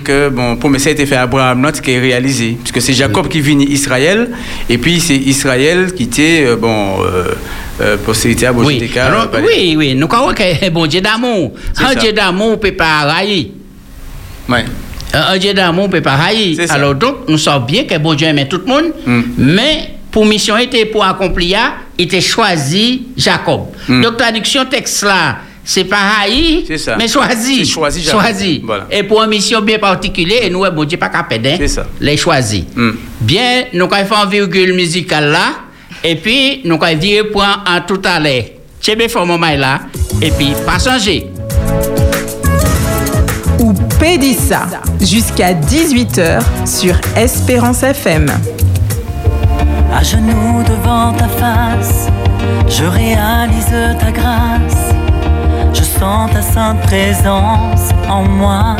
que 0.04 0.28
bon 0.28 0.56
ça 0.78 0.88
a 0.88 0.92
été 0.92 1.04
fait 1.06 1.16
à 1.16 1.22
Abraham 1.22 1.62
Lot 1.62 1.80
qui 1.80 1.90
est 1.92 1.98
réalisé 2.00 2.56
puisque 2.62 2.80
c'est 2.80 2.92
Jacob 2.92 3.26
qui 3.28 3.40
vient 3.40 3.58
Israël 3.58 4.30
et 4.68 4.78
puis 4.78 5.00
c'est 5.00 5.16
Israël 5.16 5.92
qui 5.94 6.04
était 6.04 6.44
euh, 6.46 6.56
bon 6.56 7.02
euh, 7.02 7.34
euh, 7.80 7.96
postérité 7.96 8.46
à 8.46 8.52
Oui. 8.52 8.90
Alors, 8.98 9.30
qu'à- 9.30 9.40
oui, 9.40 9.74
oui. 9.76 9.94
Nous 9.94 10.06
croyons 10.08 10.32
que 10.32 10.70
bon 10.70 10.86
Dieu 10.86 11.00
d'amour. 11.00 11.52
Un. 11.78 11.94
Dieu 11.94 12.12
d'amour 12.12 12.52
ne 12.52 12.56
peut 12.56 12.72
pas 12.72 13.00
haïr. 13.16 13.46
Ouais. 14.48 14.64
Un 15.12 15.36
Dieu 15.38 15.52
d'amour 15.52 15.88
ne 15.88 15.92
peut 15.92 16.00
pas 16.00 16.14
haïr. 16.14 16.58
Alors 16.70 16.94
donc, 16.94 17.28
nous 17.28 17.38
savons 17.38 17.66
bien 17.66 17.84
que 17.84 17.98
bon 17.98 18.14
Dieu 18.14 18.28
aime 18.28 18.46
tout 18.48 18.60
le 18.64 18.72
monde, 18.72 18.92
Mm. 19.06 19.22
mais 19.38 19.90
pour 20.10 20.24
mission 20.24 20.56
était 20.56 20.86
pour 20.86 21.04
accomplir, 21.04 21.58
il 21.98 22.04
était 22.06 22.20
choisi 22.20 23.08
Jacob. 23.16 23.66
Mm. 23.88 24.02
Donc, 24.02 24.16
traduction 24.16 24.64
texte 24.64 25.02
là, 25.04 25.38
c'est 25.68 25.82
pas 25.84 25.96
ça. 26.78 26.96
mais 26.96 27.08
choisi. 27.08 27.66
Choisi. 27.66 28.04
Choisi. 28.04 28.62
Voilà. 28.64 28.86
Et 28.88 29.02
pour 29.02 29.20
une 29.24 29.30
mission 29.30 29.60
bien 29.60 29.80
particulière, 29.80 30.48
nous, 30.48 30.64
bon 30.70 30.84
Dieu 30.84 30.96
pas 30.96 31.08
capable 31.08 31.44
C'est 31.58 31.66
ça. 31.66 31.86
les 32.00 32.16
choisis. 32.16 32.62
Mm. 32.74 32.90
Bien, 33.20 33.64
nous 33.72 33.86
avons 33.86 34.06
fait 34.06 34.14
un 34.14 34.26
virgule 34.26 34.74
musical 34.74 35.24
là, 35.32 35.54
et 36.04 36.14
puis 36.14 36.60
nous 36.64 36.76
avons 36.80 36.96
viré 36.96 37.28
point 37.28 37.64
en 37.66 37.80
tout 37.80 38.00
à 38.04 38.20
l'heure. 38.20 38.44
C'est 38.80 38.94
bien 38.94 39.08
fait 39.08 39.24
moment 39.24 39.50
là, 39.56 39.80
et 40.22 40.30
puis 40.30 40.52
pas 40.64 40.78
changer. 40.78 41.26
ou 43.58 43.72
Pédissa 43.98 44.66
jusqu'à 45.00 45.52
18h 45.52 46.40
sur 46.64 46.94
Espérance 47.16 47.82
FM. 47.82 48.26
À 49.92 50.02
genoux 50.04 50.62
devant 50.68 51.12
ta 51.14 51.26
face, 51.26 52.06
je 52.68 52.84
réalise 52.84 53.74
ta 53.98 54.12
grâce. 54.12 54.85
Je 55.76 55.82
sens 55.82 56.30
ta 56.32 56.40
sainte 56.40 56.80
présence 56.82 57.90
en 58.08 58.22
moi. 58.22 58.76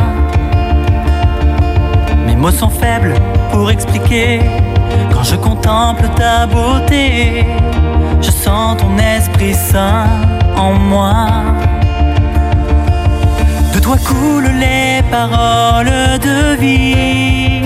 Mes 2.25 2.35
mots 2.35 2.57
sont 2.63 2.69
faibles 2.69 3.13
pour 3.51 3.69
expliquer 3.69 4.41
quand 5.13 5.23
je 5.23 5.35
contemple 5.35 6.05
ta 6.15 6.47
beauté. 6.47 7.45
Je 8.21 8.31
sens 8.31 8.77
ton 8.77 8.97
Esprit 8.97 9.53
Saint 9.53 10.07
en 10.55 10.73
moi. 10.73 11.27
De 13.73 13.79
toi 13.79 13.97
coulent 14.03 14.57
les 14.59 15.03
paroles 15.11 16.19
de 16.27 16.55
vie. 16.59 17.61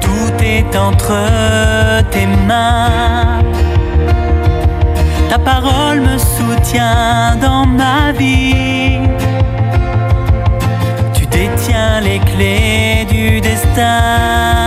Tout 0.00 0.44
est 0.44 0.76
entre 0.76 1.12
tes 2.12 2.28
mains. 2.46 3.45
Ta 5.28 5.38
parole 5.38 6.00
me 6.00 6.18
soutient 6.18 7.36
dans 7.40 7.66
ma 7.66 8.12
vie. 8.12 9.00
Tu 11.14 11.26
détiens 11.26 12.00
les 12.00 12.20
clés 12.20 13.06
du 13.10 13.40
destin. 13.40 14.65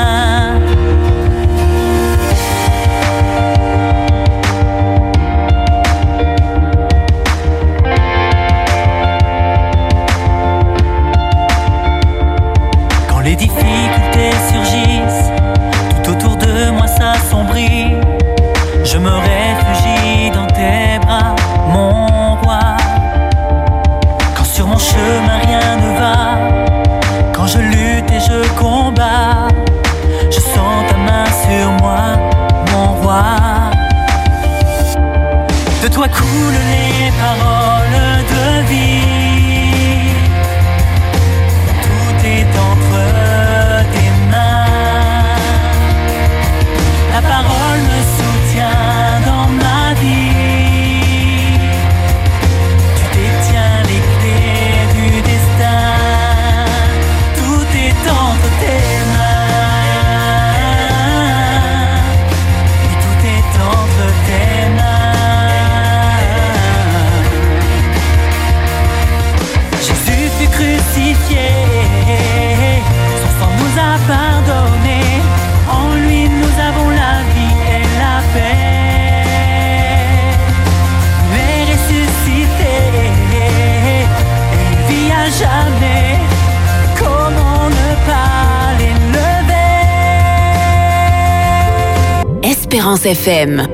Espérance 92.72 93.04
FM. 93.08 93.68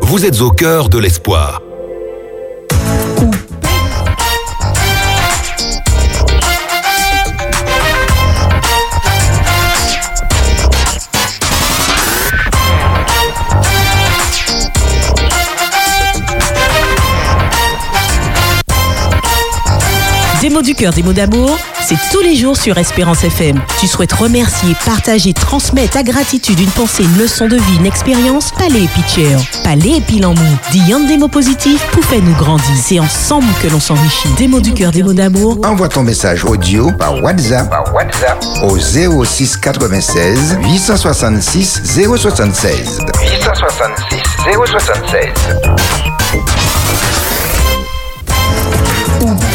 Vous 0.00 0.24
êtes 0.24 0.40
au 0.40 0.48
cœur 0.48 0.88
de 0.88 0.96
l'espoir. 0.96 1.60
Des 20.42 20.50
mots 20.50 20.60
du 20.60 20.74
cœur, 20.74 20.92
des 20.92 21.04
mots 21.04 21.12
d'amour, 21.12 21.56
c'est 21.80 21.94
tous 22.10 22.20
les 22.20 22.34
jours 22.34 22.56
sur 22.56 22.76
Espérance 22.76 23.22
FM. 23.22 23.62
Tu 23.78 23.86
souhaites 23.86 24.12
remercier, 24.12 24.74
partager, 24.84 25.32
transmettre 25.32 25.92
ta 25.92 26.02
gratitude, 26.02 26.58
une 26.58 26.70
pensée, 26.70 27.04
une 27.04 27.16
leçon 27.16 27.46
de 27.46 27.54
vie, 27.54 27.76
une 27.78 27.86
expérience 27.86 28.50
Palais 28.58 28.82
et 28.82 28.88
Pitcher. 28.88 29.36
Palais 29.62 29.98
et 29.98 30.00
Pilamou. 30.00 30.42
Dis 30.72 30.82
des 31.06 31.16
mots 31.16 31.28
positifs 31.28 31.86
pour 31.92 32.04
faire 32.04 32.20
nous 32.24 32.34
grandir. 32.34 32.74
C'est 32.74 32.98
ensemble 32.98 33.46
que 33.62 33.68
l'on 33.68 33.78
s'enrichit. 33.78 34.30
Des 34.36 34.48
mots 34.48 34.58
du 34.58 34.74
cœur, 34.74 34.90
des 34.90 35.04
mots 35.04 35.12
d'amour. 35.12 35.58
Envoie 35.64 35.88
ton 35.88 36.02
message 36.02 36.44
audio 36.44 36.90
par 36.90 37.22
WhatsApp, 37.22 37.72
au 38.64 38.76
06 38.76 39.58
96 39.58 40.58
866 40.60 41.82
076. 41.84 42.98
866 43.22 44.22
076. 44.66 46.11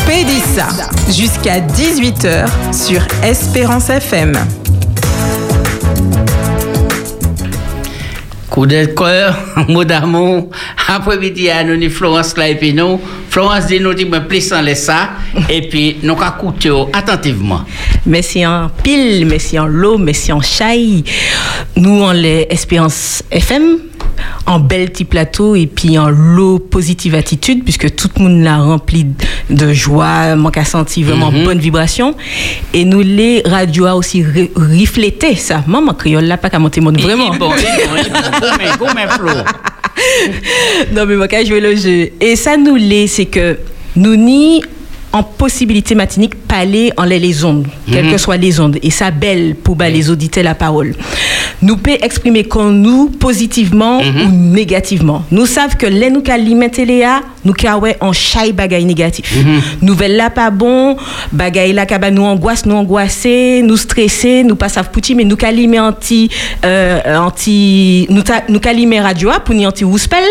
Pédissa 0.07 0.69
jusqu'à 1.09 1.59
18h 1.59 2.47
sur 2.73 3.01
Espérance 3.21 3.89
FM. 3.89 4.31
Coup 8.49 8.65
de 8.65 8.85
cœur, 8.85 9.37
mot 9.67 9.83
d'amour. 9.83 10.49
Après-midi, 10.87 11.49
à 11.49 11.65
nous, 11.65 11.89
Florence. 11.89 12.33
Florence 13.29 13.67
dit 13.67 13.81
nous, 13.81 13.93
dit, 13.93 14.05
me 14.05 14.19
plus 14.25 14.53
en 14.53 14.61
laisse 14.61 14.85
ça. 14.85 15.09
Et 15.49 15.67
puis, 15.67 15.97
nous, 16.01 16.15
qu'à 16.15 16.35
écouter 16.39 16.71
attentivement. 16.93 17.65
Merci 18.07 18.45
en 18.45 18.69
pile, 18.83 19.27
en 19.59 19.65
l'eau, 19.67 19.99
en 20.31 20.41
chai. 20.41 21.03
Nous, 21.75 21.89
on 22.01 22.11
les 22.11 22.47
Espérance 22.49 23.21
FM, 23.29 23.79
en 24.45 24.59
bel 24.59 24.89
petit 24.89 25.03
plateau 25.03 25.55
et 25.55 25.67
puis 25.67 25.97
en 25.99 26.09
l'eau 26.09 26.57
positive 26.59 27.15
attitude, 27.15 27.63
puisque 27.65 27.93
tout 27.95 28.09
le 28.17 28.23
monde 28.23 28.43
l'a 28.43 28.57
rempli 28.59 29.05
de 29.49 29.73
joie, 29.73 30.35
manque 30.37 30.57
à 30.57 30.63
sentir 30.63 31.07
vraiment 31.07 31.31
Mhm. 31.31 31.43
bonne 31.43 31.59
vibration. 31.59 32.15
Et 32.73 32.85
nous, 32.85 33.01
les 33.01 33.41
radios 33.45 33.85
a 33.85 33.95
aussi 33.95 34.23
re- 34.23 34.49
reflété 34.55 35.35
ça. 35.35 35.63
Maman 35.67 35.93
créole 35.93 36.25
là, 36.25 36.37
pas 36.37 36.49
qu'à 36.49 36.59
monter 36.59 36.79
mon 36.79 36.93
vraiment. 36.93 37.29
Bon, 37.31 37.49
bon, 37.49 37.49
bon, 37.49 38.47
mais, 38.57 38.65
bon, 38.79 38.87
mais, 38.95 39.07
Flo. 39.09 39.27
non, 40.95 41.05
mais 41.05 41.15
moi, 41.17 41.27
quand 41.27 41.41
je 41.45 41.53
vais 41.53 41.59
le 41.59 41.75
jeu. 41.75 42.09
Et 42.21 42.35
ça 42.37 42.55
nous 42.55 42.75
l'est, 42.75 43.07
c'est 43.07 43.25
que 43.25 43.57
nous 43.97 44.15
ni 44.15 44.63
en 45.13 45.23
possibilité 45.23 45.95
matinique 45.95 46.35
parler 46.47 46.91
en 46.97 47.03
les, 47.05 47.19
les 47.19 47.43
ondes, 47.43 47.65
quelles 47.91 48.05
Mhm. 48.05 48.11
que 48.11 48.17
soient 48.17 48.37
les 48.37 48.59
ondes. 48.59 48.77
Et 48.83 48.89
ça 48.91 49.09
belle 49.11 49.55
pour 49.55 49.75
bah, 49.75 49.89
les 49.89 50.09
auditeurs 50.09 50.43
la 50.43 50.53
parole. 50.55 50.93
Nous 51.61 51.77
peut 51.77 51.97
exprimer 52.01 52.43
qu'on 52.43 52.71
nous 52.71 53.09
positivement 53.09 53.99
ou 53.99 54.29
négativement. 54.31 55.23
Nous 55.31 55.45
savons 55.45 55.75
que 55.79 55.87
les 55.87 56.09
nous 56.11 56.21
alimenter 56.29 56.85
Léa, 56.85 57.21
nous 57.45 57.53
ouais 57.81 57.95
en 58.01 58.11
chai 58.13 58.51
bagay 58.53 58.83
négatif. 58.83 59.33
Nouvelle 59.81 60.17
là 60.17 60.29
pas 60.29 60.49
bon, 60.51 60.97
bagay 61.31 61.73
là 61.73 61.85
ka 61.85 61.97
ba 61.97 62.11
nous 62.11 62.23
angoisse, 62.23 62.65
nous 62.65 62.75
angoisser, 62.75 63.61
nous 63.63 63.77
stresser, 63.77 64.43
nous 64.43 64.55
pas 64.55 64.69
savent 64.69 64.91
pouti 64.91 65.15
mais 65.15 65.23
nous 65.23 65.37
calimer 65.37 65.79
anti 65.79 66.29
euh, 66.65 67.17
anti 67.17 68.05
nous 68.09 68.21
ta- 68.23 68.43
nous 68.49 68.59
calimer 68.59 68.99
radio 68.99 69.31
pour 69.45 69.55
ni 69.55 69.65
anti 69.65 69.83
rouspel 69.83 70.23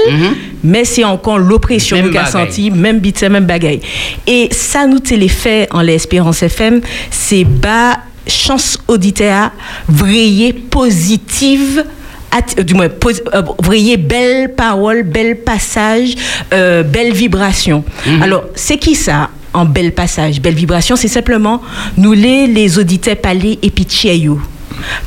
mais 0.63 0.85
c'est 0.85 1.05
encore 1.05 1.39
l'oppression 1.39 1.97
Même 1.97 2.07
nous 2.13 2.13
senti 2.31 2.71
même 2.71 2.99
bit 2.99 3.23
même 3.23 3.45
bagaille 3.47 3.81
et 4.27 4.49
ça 4.67 4.87
nous 4.87 5.01
fait 5.29 5.69
en 5.73 5.81
l'espérance 5.81 6.43
FM 6.43 6.81
c'est 7.11 7.45
bas 7.45 7.99
chance 8.27 8.79
auditeur 8.89 9.51
vrayer 9.89 10.53
positive 10.53 11.85
at- 12.33 12.59
euh, 12.59 12.63
du 12.65 12.75
moins 12.75 12.89
pos- 12.89 13.23
euh, 13.33 13.43
vrayer 13.63 13.97
belle 13.97 14.55
parole 14.57 15.03
belle 15.05 15.37
passage 15.43 16.15
euh, 16.53 16.83
belle 16.83 17.13
vibration. 17.13 17.85
Alors 18.21 18.45
c'est 18.57 18.79
qui 18.79 18.95
ça 18.97 19.31
en 19.55 19.65
bel 19.65 19.93
passage 19.93 20.41
belle 20.41 20.55
vibration? 20.55 20.97
C'est 20.97 21.09
simplement 21.09 21.63
nous 21.97 22.13
les 22.13 22.47
les 22.49 22.79
auditeurs 22.79 23.17
parler 23.17 23.59
et 23.63 23.71
puis 23.71 23.85
tchayou 23.85 24.41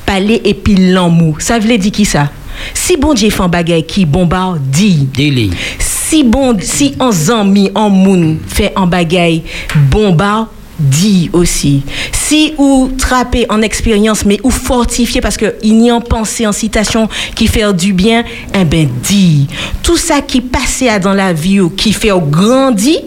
parler 0.06 0.42
et 0.46 0.54
puis 0.54 0.76
l'amour 0.76 1.36
ça 1.40 1.60
veut 1.60 1.78
dire 1.78 1.92
qui 1.92 2.06
ça? 2.06 2.30
Si 2.74 2.96
bon 2.98 3.14
Dieu 3.14 3.30
fait 3.30 3.44
un 3.44 3.48
bagay 3.50 3.84
qui 3.84 4.06
bombarde 4.06 4.62
dit 4.72 5.08
si 6.10 6.24
bon 6.24 6.58
si 6.60 6.96
en 7.00 7.12
zami 7.12 7.70
en 7.76 7.90
moun 7.90 8.40
fait 8.48 8.74
un 8.76 8.88
bagay 8.88 9.44
bombarde 9.92 10.48
dit 10.80 11.30
aussi. 11.34 11.84
Si 12.14 12.54
ou 12.58 12.90
trapper 12.98 13.46
en 13.50 13.62
expérience, 13.62 14.26
mais 14.26 14.40
ou 14.44 14.50
fortifier 14.50 15.22
parce 15.22 15.38
que 15.38 15.56
il 15.62 15.84
y 15.84 15.90
a 15.90 15.96
en 15.96 16.02
pensée, 16.02 16.48
en 16.48 16.54
citation 16.54 17.10
qui 17.36 17.48
fait 17.48 17.72
du 17.74 17.94
bien, 17.94 18.24
eh 18.56 18.64
ben 18.64 18.88
dit. 19.04 19.48
Tout 19.84 19.98
ça 19.98 20.22
qui 20.22 20.42
passait 20.42 21.00
dans 21.00 21.14
la 21.14 21.34
vie 21.34 21.60
ou 21.60 21.70
qui 21.70 21.92
fait 21.92 22.12
au 22.12 22.22
grandi, 22.22 22.98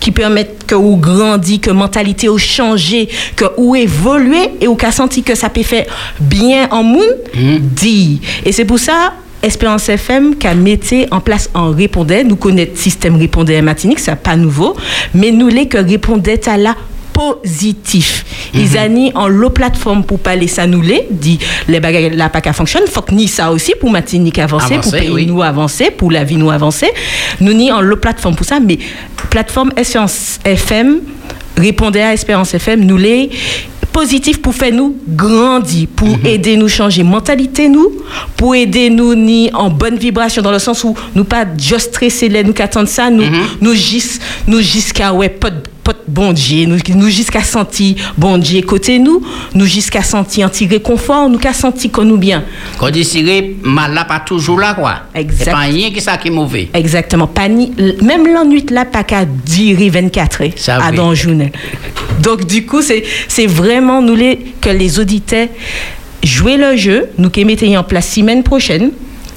qui 0.00 0.10
permettent 0.10 0.64
que 0.66 0.74
ou 0.74 0.96
grandi, 0.96 1.60
que 1.60 1.70
mentalité 1.70 2.28
ou 2.28 2.38
changé, 2.38 3.08
que 3.36 3.44
ou 3.58 3.76
évoluer 3.76 4.52
et 4.60 4.66
ou 4.66 4.74
qu'a 4.74 4.90
senti 4.90 5.22
que 5.22 5.34
ça 5.34 5.50
peut 5.50 5.62
faire 5.62 5.86
bien 6.18 6.66
en 6.70 6.82
moun, 6.82 7.08
dit. 7.60 8.20
Et 8.44 8.52
c'est 8.52 8.64
pour 8.64 8.78
ça 8.78 9.12
Espérance 9.42 9.88
FM 9.88 10.36
qui 10.36 10.46
a 10.46 10.54
mis 10.54 10.78
en 11.10 11.20
place 11.20 11.48
en 11.54 11.70
répondait. 11.70 12.24
Nous 12.24 12.36
connaissons 12.36 12.70
le 12.72 12.76
système 12.76 13.16
répondait 13.16 13.62
matinique, 13.62 14.00
ça 14.00 14.16
pas 14.16 14.36
nouveau, 14.36 14.76
mais 15.14 15.30
nous 15.30 15.48
les 15.48 15.66
que 15.66 15.78
répondait 15.78 16.48
à 16.48 16.56
la 16.56 16.74
positif. 17.18 18.24
Ils 18.54 18.78
ont 18.78 18.88
mis 18.88 19.12
en 19.14 19.26
l'eau 19.26 19.50
plateforme 19.50 20.04
pour 20.04 20.20
parler 20.20 20.46
ça 20.46 20.66
nous 20.66 20.80
les 20.80 21.06
dit 21.10 21.38
les 21.66 21.80
bagages 21.80 22.16
pas 22.30 22.40
qu'à 22.40 22.52
fonctionne, 22.52 22.86
faut 22.86 23.02
que 23.02 23.12
ni 23.12 23.26
ça 23.26 23.50
aussi 23.50 23.74
pour 23.78 23.90
matinique 23.90 24.38
avancer, 24.38 24.78
pour 24.78 24.92
pays 24.92 25.10
oui. 25.10 25.26
nous 25.26 25.42
avancer, 25.42 25.90
pour 25.90 26.12
la 26.12 26.22
vie 26.22 26.36
nous 26.36 26.50
avancer. 26.50 26.88
Nous 27.40 27.52
ni 27.52 27.72
en 27.72 27.80
l'eau 27.80 27.96
plateforme 27.96 28.36
pour 28.36 28.46
ça, 28.46 28.60
mais 28.60 28.78
plateforme 29.30 29.72
Espérance 29.76 30.38
FM 30.44 31.00
répondait 31.56 32.02
à 32.02 32.14
Espérance 32.14 32.54
FM, 32.54 32.84
nous 32.84 32.96
les 32.96 33.30
positif 33.98 34.40
pour 34.40 34.54
faire 34.54 34.72
nous 34.72 34.96
grandir, 35.08 35.88
pour 35.96 36.08
aider 36.24 36.56
nous 36.56 36.68
changer 36.68 37.02
mentalité 37.02 37.68
nous, 37.68 37.90
pour 38.36 38.54
aider 38.54 38.90
nous 38.90 39.16
ni 39.16 39.50
en 39.52 39.70
bonne 39.70 39.96
vibration 39.96 40.40
dans 40.40 40.52
le 40.52 40.60
sens 40.60 40.84
où 40.84 40.94
nous 41.16 41.24
pas 41.24 41.44
juste 41.58 41.88
stresser 41.88 42.28
les 42.28 42.44
nous 42.44 42.52
qu'attendre 42.52 42.86
ça, 42.86 43.10
nous 43.10 43.24
nous 43.60 43.74
juste 43.74 44.22
nous 44.46 44.60
jusqu'à 44.60 45.12
ouais 45.12 45.28
pas 45.28 45.50
bon 46.06 46.32
Dieu, 46.32 46.66
nous, 46.66 46.78
nous 46.94 47.08
jusqu'à 47.08 47.42
sentir 47.42 47.96
bon 48.16 48.38
Dieu 48.38 48.62
côté 48.62 48.98
nous, 48.98 49.22
nous 49.54 49.66
jusqu'à 49.66 50.02
sentir 50.02 50.46
un 50.46 50.48
petit 50.48 50.66
réconfort, 50.66 51.28
nous 51.28 51.38
qu'à 51.38 51.52
sentir 51.52 51.90
qu'on 51.92 52.04
nous 52.04 52.16
bien. 52.18 52.44
Quand 52.78 52.90
dit 52.90 53.04
Siré, 53.04 53.56
mal 53.62 53.94
là 53.94 54.04
pas 54.04 54.20
toujours 54.20 54.58
là, 54.58 54.74
quoi. 54.74 54.94
Exact. 55.14 55.44
C'est 55.44 55.50
pas 55.50 55.58
rien 55.58 55.90
qui 55.90 56.00
ça 56.00 56.16
qui 56.16 56.28
est 56.28 56.30
mauvais. 56.30 56.68
Exactement. 56.74 57.26
Pas 57.26 57.48
ni- 57.48 57.72
même 58.02 58.26
la 58.32 58.44
nuit 58.44 58.64
là, 58.70 58.84
pas 58.84 59.04
qu'à 59.04 59.24
durer 59.24 59.88
24 59.90 60.42
heures 60.42 60.50
Ça 60.56 60.76
à 60.76 60.92
dans 60.92 61.14
journée. 61.14 61.52
Donc 62.22 62.46
du 62.46 62.66
coup, 62.66 62.82
c'est 62.82 63.04
c'est 63.28 63.46
vraiment 63.46 64.02
nous 64.02 64.14
les 64.14 64.38
que 64.60 64.70
les 64.70 64.98
auditeurs 64.98 65.48
jouer 66.22 66.56
le 66.56 66.76
jeu, 66.76 67.06
nous 67.16 67.30
qui 67.30 67.44
mettons 67.44 67.76
en 67.76 67.84
place 67.84 68.08
semaine 68.12 68.42
prochaine. 68.42 68.90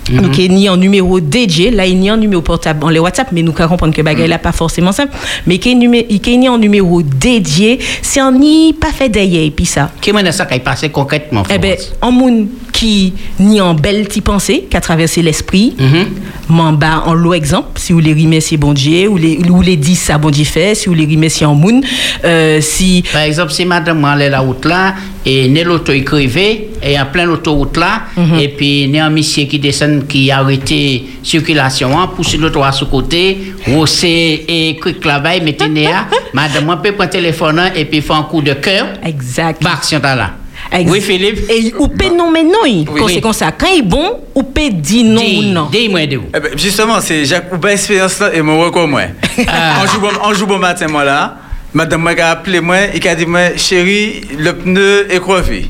Nous 0.09 0.29
qui 0.31 0.49
ni 0.49 0.67
en 0.67 0.77
numéro 0.77 1.19
DJ, 1.19 1.69
là 1.71 1.85
il 1.85 1.99
n'y 1.99 2.09
a 2.09 2.13
en 2.13 2.17
numéro 2.17 2.41
portable, 2.41 2.83
en 2.83 2.89
les 2.89 2.99
WhatsApp, 2.99 3.27
mais 3.31 3.43
nous 3.43 3.53
qu'à 3.53 3.67
comprendre 3.67 3.93
que 3.93 4.01
bagay 4.01 4.27
là 4.27 4.39
pas 4.39 4.51
forcément 4.51 4.91
simple, 4.91 5.13
mais 5.45 5.55
il 5.55 6.19
qui 6.21 6.37
ni 6.37 6.49
en 6.49 6.57
numéro 6.57 7.01
dédié, 7.01 7.79
c'est 8.01 8.21
en 8.21 8.31
ni 8.31 8.73
pas 8.73 8.91
fait 8.91 9.09
d'ailleurs 9.09 9.43
et 9.43 9.51
puis 9.51 9.65
ça. 9.65 9.91
Qui 10.01 10.11
mène 10.11 10.31
ça 10.31 10.45
qui 10.45 10.55
est 10.55 10.59
passé 10.59 10.89
concrètement, 10.89 11.43
Eh 11.49 11.59
Florence? 11.59 11.93
en 12.01 12.11
moun 12.11 12.47
qui 12.71 13.13
ni 13.39 13.61
en 13.61 13.73
belle 13.73 14.03
petite 14.05 14.23
pensée, 14.23 14.67
qui 14.69 14.77
a 14.77 14.81
traversé 14.81 15.21
l'esprit, 15.21 15.75
m'en 16.49 16.73
bas 16.73 17.03
en 17.05 17.13
l'eau 17.13 17.33
exemple, 17.33 17.79
si 17.79 17.93
vous 17.93 17.99
les 17.99 18.13
remerciez 18.13 18.57
bon 18.57 18.73
Dieu, 18.73 19.07
ou 19.07 19.17
les, 19.17 19.37
ou 19.49 19.61
les 19.61 19.77
dit 19.77 19.95
ça 19.95 20.17
bon 20.17 20.29
Dieu 20.29 20.45
fait, 20.45 20.75
si 20.75 20.87
vous 20.87 20.95
les 20.95 21.05
remerciez 21.05 21.45
en 21.45 21.55
moun, 21.55 21.83
euh, 22.23 22.59
si... 22.61 23.03
Par 23.11 23.21
exemple, 23.21 23.51
si 23.51 23.65
madame 23.65 24.05
est 24.19 24.29
la 24.29 24.39
route 24.39 24.65
là, 24.65 24.95
et 25.25 25.47
né 25.47 25.63
l'auto 25.63 25.91
écrivait, 25.91 26.69
et 26.83 26.99
en 26.99 27.05
plein 27.05 27.25
l'autoroute 27.25 27.77
là, 27.77 28.03
et 28.39 28.49
puis 28.49 28.87
né 28.87 28.99
un 28.99 29.09
monsieur 29.09 29.45
qui 29.45 29.59
descend, 29.59 30.07
qui 30.07 30.31
a 30.31 30.39
arrêté 30.39 31.05
circulation, 31.23 31.99
hein, 31.99 32.09
pousse 32.15 32.35
l'auto 32.35 32.63
à 32.63 32.71
ce 32.71 32.85
côté, 32.85 33.53
rossé 33.67 34.45
et 34.47 34.77
quick 34.81 34.99
travail, 34.99 35.41
mettez 35.41 35.69
néa, 35.69 36.07
madame 36.33 36.65
moi 36.65 36.81
peut 36.81 36.91
prendre 36.93 37.09
téléphone 37.11 37.59
hein, 37.59 37.71
et 37.75 37.85
puis 37.85 38.01
faire 38.01 38.15
un 38.15 38.23
coup 38.23 38.41
de 38.41 38.53
cœur. 38.53 38.87
Exact. 39.03 39.61
Par 39.61 39.81
là. 40.15 40.40
Ex- 40.73 40.89
Oui, 40.89 41.01
Philippe. 41.01 41.49
Et 41.49 41.73
ou 41.77 41.87
peut 41.87 42.15
non 42.15 42.31
mais 42.31 42.43
non, 42.43 42.59
Oui. 42.63 42.85
quand 42.97 43.07
c'est 43.09 43.19
comme 43.21 43.33
ça, 43.33 43.51
quand 43.51 43.67
il 43.73 43.79
est 43.79 43.81
bon, 43.81 44.19
ou 44.33 44.43
peut 44.43 44.69
dire 44.69 45.05
non 45.05 45.21
ou 45.21 45.41
non. 45.43 45.67
Dis-moi 45.71 46.05
de 46.05 46.17
vous. 46.17 46.25
Eh 46.35 46.39
ben, 46.39 46.51
justement, 46.57 46.99
c'est 47.01 47.25
Jacques 47.25 47.51
Oubin 47.53 47.69
expérience 47.69 48.19
là 48.19 48.33
et 48.33 48.41
mon 48.41 48.59
record 48.59 48.87
moi. 48.87 49.01
Ah. 49.47 49.81
On 49.83 49.87
joue 49.87 49.99
bon, 49.99 50.09
on 50.23 50.33
joue 50.33 50.45
bon 50.47 50.59
matin 50.59 50.87
moi 50.87 51.03
là. 51.03 51.37
Madame 51.73 52.01
m'a 52.03 52.11
appelé 52.29 52.59
moi 52.59 52.77
et 52.93 53.07
a 53.07 53.15
dit 53.15 53.25
moi 53.25 53.55
chérie 53.55 54.21
le 54.37 54.53
pneu 54.53 55.07
est 55.09 55.19
crevé. 55.19 55.69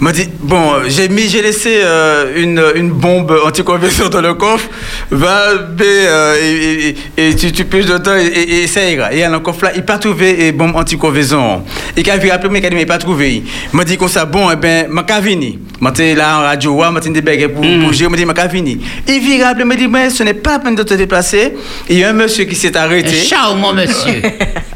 m'a 0.00 0.12
dit 0.12 0.28
bon 0.40 0.72
j'ai 0.88 1.08
mis 1.08 1.28
j'ai 1.28 1.42
laissé 1.42 1.80
euh, 1.82 2.32
une, 2.36 2.62
une 2.76 2.90
bombe 2.90 3.34
anti-conversion 3.44 4.08
dans 4.08 4.20
le 4.20 4.34
coffre 4.34 4.68
va 5.10 5.48
euh, 5.80 6.36
et, 6.42 6.94
et- 7.18 7.28
et 7.30 7.34
tu, 7.36 7.50
tu 7.52 7.64
piges 7.64 7.86
dedans 7.86 8.14
et, 8.16 8.62
et, 8.62 8.66
ça 8.66 8.88
ira. 8.88 9.12
Et 9.12 9.26
le 9.26 9.38
coffre 9.40 9.64
là 9.64 9.72
il 9.74 9.84
pas 9.84 9.98
trouvé 9.98 10.46
et 10.46 10.52
bombe 10.52 10.76
anti-conversion. 10.76 11.64
Et 11.96 12.00
il 12.00 12.10
a 12.10 12.14
appelé 12.14 12.48
moi 12.48 12.58
il 12.58 12.66
a 12.66 12.70
dit 12.70 12.76
mais 12.76 12.86
pas 12.86 12.98
trouvé. 12.98 13.42
m'a 13.72 13.84
dit 13.84 13.96
comme 13.96 14.08
ça 14.08 14.24
bon 14.24 14.50
eh 14.52 14.56
ben 14.56 14.86
m'a 14.88 15.02
qu'à 15.02 15.20
venir. 15.20 15.54
M'a 15.80 15.90
dit 15.90 16.14
là 16.14 16.38
en 16.38 16.42
radio 16.42 16.76
m'a 16.92 17.00
dit 17.00 17.10
des 17.10 17.48
pour 17.48 17.62
pour 17.82 17.92
gérer 17.92 18.08
m'a 18.10 18.16
dit 18.16 18.24
m'a 18.24 18.34
qu'à 18.34 18.46
venir. 18.46 18.78
Il 19.08 19.20
vient 19.20 19.44
rappeler 19.46 19.64
m'a 19.64 19.74
dit 19.76 19.88
mais 19.88 20.10
ce 20.10 20.22
n'est 20.22 20.34
pas 20.34 20.52
la 20.52 20.58
peine 20.60 20.76
de 20.76 20.82
te 20.84 20.94
déplacer. 20.94 21.54
Il 21.90 21.98
y 21.98 22.04
a 22.04 22.10
un 22.10 22.12
monsieur 22.12 22.44
qui 22.44 22.54
s'est 22.54 22.76
arrêté. 22.76 23.14
Charmant 23.16 23.72
monsieur. 23.72 24.22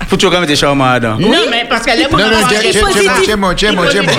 Faut 0.08 0.16
quand 0.16 0.40
dedans. 0.54 1.16
Non, 1.18 1.28
mais 1.50 1.64
parce 1.68 1.84
qu'elle 1.84 2.00
est 2.00 2.10
Non, 2.10 2.18
non, 2.18 2.24
tiens, 2.48 2.58
tiens, 2.70 2.82
tiens, 3.24 3.36
bon, 3.36 3.54
tiens, 3.54 3.72
bon, 3.72 3.82
tiens, 3.90 4.02
bon. 4.02 4.12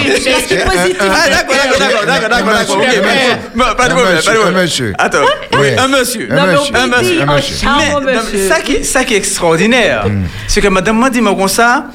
Ah, 1.00 1.30
d'accord, 1.30 1.56
d'accord, 1.56 1.80
d'accord, 1.80 2.30
d'accord, 2.30 2.30
d'accord, 2.30 2.78
mais- 2.80 3.64
Pas 3.76 3.88
de 3.88 3.94
problème, 3.94 4.16
monsieur, 4.16 4.32
pas 4.34 4.38
de 4.38 4.56
un 4.58 4.62
monsieur. 4.62 4.94
Attends, 4.98 5.18
Oui. 5.60 5.68
un 5.78 5.88
monsieur. 5.88 6.28
Un 6.32 6.46
monsieur. 6.46 6.76
Un 6.76 6.88
monsieur. 6.88 7.22
Un 7.22 7.36
monsieur. 7.36 7.68
Mais, 7.78 7.92
non, 8.14 8.22
mais 8.34 8.48
ça 8.48 8.60
qui, 8.62 8.84
ça 8.84 9.04
qui 9.04 9.14
est 9.14 9.18
extraordinaire, 9.18 10.06
Mm. 10.08 10.24
c'est 10.48 10.62
que 10.62 10.68
madame 10.68 10.98
m'a 11.00 11.10
dit, 11.10 11.22
moi, 11.22 11.36
comme 11.36 11.48
ça, 11.48 11.86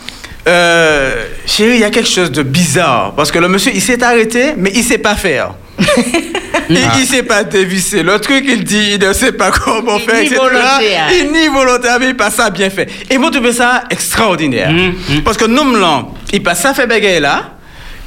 euh, 0.46 1.24
chérie, 1.46 1.74
il 1.74 1.80
y 1.80 1.84
a 1.84 1.90
quelque 1.90 2.08
chose 2.08 2.30
de 2.30 2.42
bizarre. 2.42 3.12
Parce 3.16 3.30
que 3.32 3.38
le 3.38 3.48
monsieur, 3.48 3.72
il 3.74 3.80
s'est 3.80 4.02
arrêté, 4.02 4.54
mais 4.56 4.70
il 4.74 4.82
sait 4.84 4.98
pas 4.98 5.14
faire. 5.14 5.54
Il, 6.70 6.78
Ah. 6.78 6.92
il 6.98 7.06
sait 7.06 7.22
pas 7.22 7.44
dévisser. 7.44 8.02
Le 8.02 8.18
truc, 8.18 8.44
il 8.48 8.64
dit, 8.64 8.92
il 8.94 8.98
ne 9.06 9.12
sait 9.12 9.32
pas 9.32 9.50
comment 9.50 9.98
faire, 9.98 10.20
ni 10.20 10.26
etc. 10.26 10.36
volontaire. 10.40 11.06
Il 11.12 11.32
ni 11.32 11.46
volontaire, 11.48 11.98
mais 12.00 12.06
il 12.08 12.16
passe 12.16 12.36
ça 12.36 12.48
bien 12.50 12.70
fait. 12.70 12.88
Et 13.10 13.18
moi, 13.18 13.30
je 13.32 13.38
trouve 13.38 13.52
ça 13.52 13.84
extraordinaire. 13.90 14.72
Parce 15.24 15.36
que 15.36 15.44
nous, 15.44 15.62
il 16.32 16.42
passe 16.42 16.62
ça 16.62 16.72
fait 16.74 16.86
bagaille 16.86 17.20
là. 17.20 17.50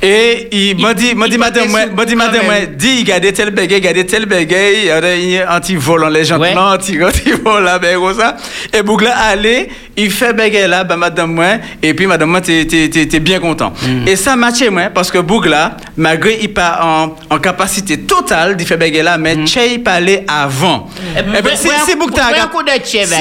Et 0.01 0.47
il 0.51 0.79
m'a 0.79 0.93
dit, 0.93 1.15
m'a 1.15 1.27
dit, 1.27 1.39
madame, 1.39 1.71
m'a 1.71 2.05
dit, 2.05 2.15
madame, 2.15 2.45
dit, 2.75 3.03
gardez 3.03 3.33
tel 3.33 3.49
bégay, 3.49 3.81
gardez 3.81 4.05
tel 4.05 4.27
bégay, 4.27 4.83
il 4.83 5.31
y 5.31 5.39
a 5.39 5.55
anti-volant, 5.55 6.09
les 6.09 6.23
gens, 6.23 6.37
non, 6.37 6.73
anti, 6.73 7.03
anti-volant, 7.03 7.79
ben, 7.81 7.97
comme 7.97 8.13
ça. 8.13 8.37
Et 8.73 8.83
Bougla, 8.83 9.17
allez, 9.17 9.69
il 9.95 10.11
fait 10.11 10.33
bégay 10.33 10.67
là, 10.67 10.83
ben, 10.83 10.97
madame, 10.97 11.33
moi, 11.33 11.57
et 11.81 11.95
puis, 11.95 12.05
madame, 12.05 12.29
moi, 12.29 12.41
t'es, 12.41 12.67
t'es, 12.67 12.89
t'es, 12.89 13.19
bien 13.19 13.39
content. 13.39 13.73
Et 14.05 14.15
ça 14.15 14.35
matchait, 14.35 14.69
moi, 14.69 14.89
parce 14.93 15.09
que 15.09 15.17
Bougla, 15.17 15.77
malgré, 15.97 16.37
il 16.41 16.53
pas 16.53 17.15
en, 17.29 17.39
capacité 17.39 18.01
totale 18.01 18.55
d'y 18.55 18.65
faire 18.65 18.77
bégay 18.77 19.01
là, 19.01 19.17
mais 19.17 19.45
Tché, 19.45 19.73
il 19.73 19.83
parlait 19.83 20.25
avant. 20.27 20.89
Ben, 21.15 21.43
c'est, 21.55 21.69
c'est 21.85 21.95
Bougla, 21.97 22.25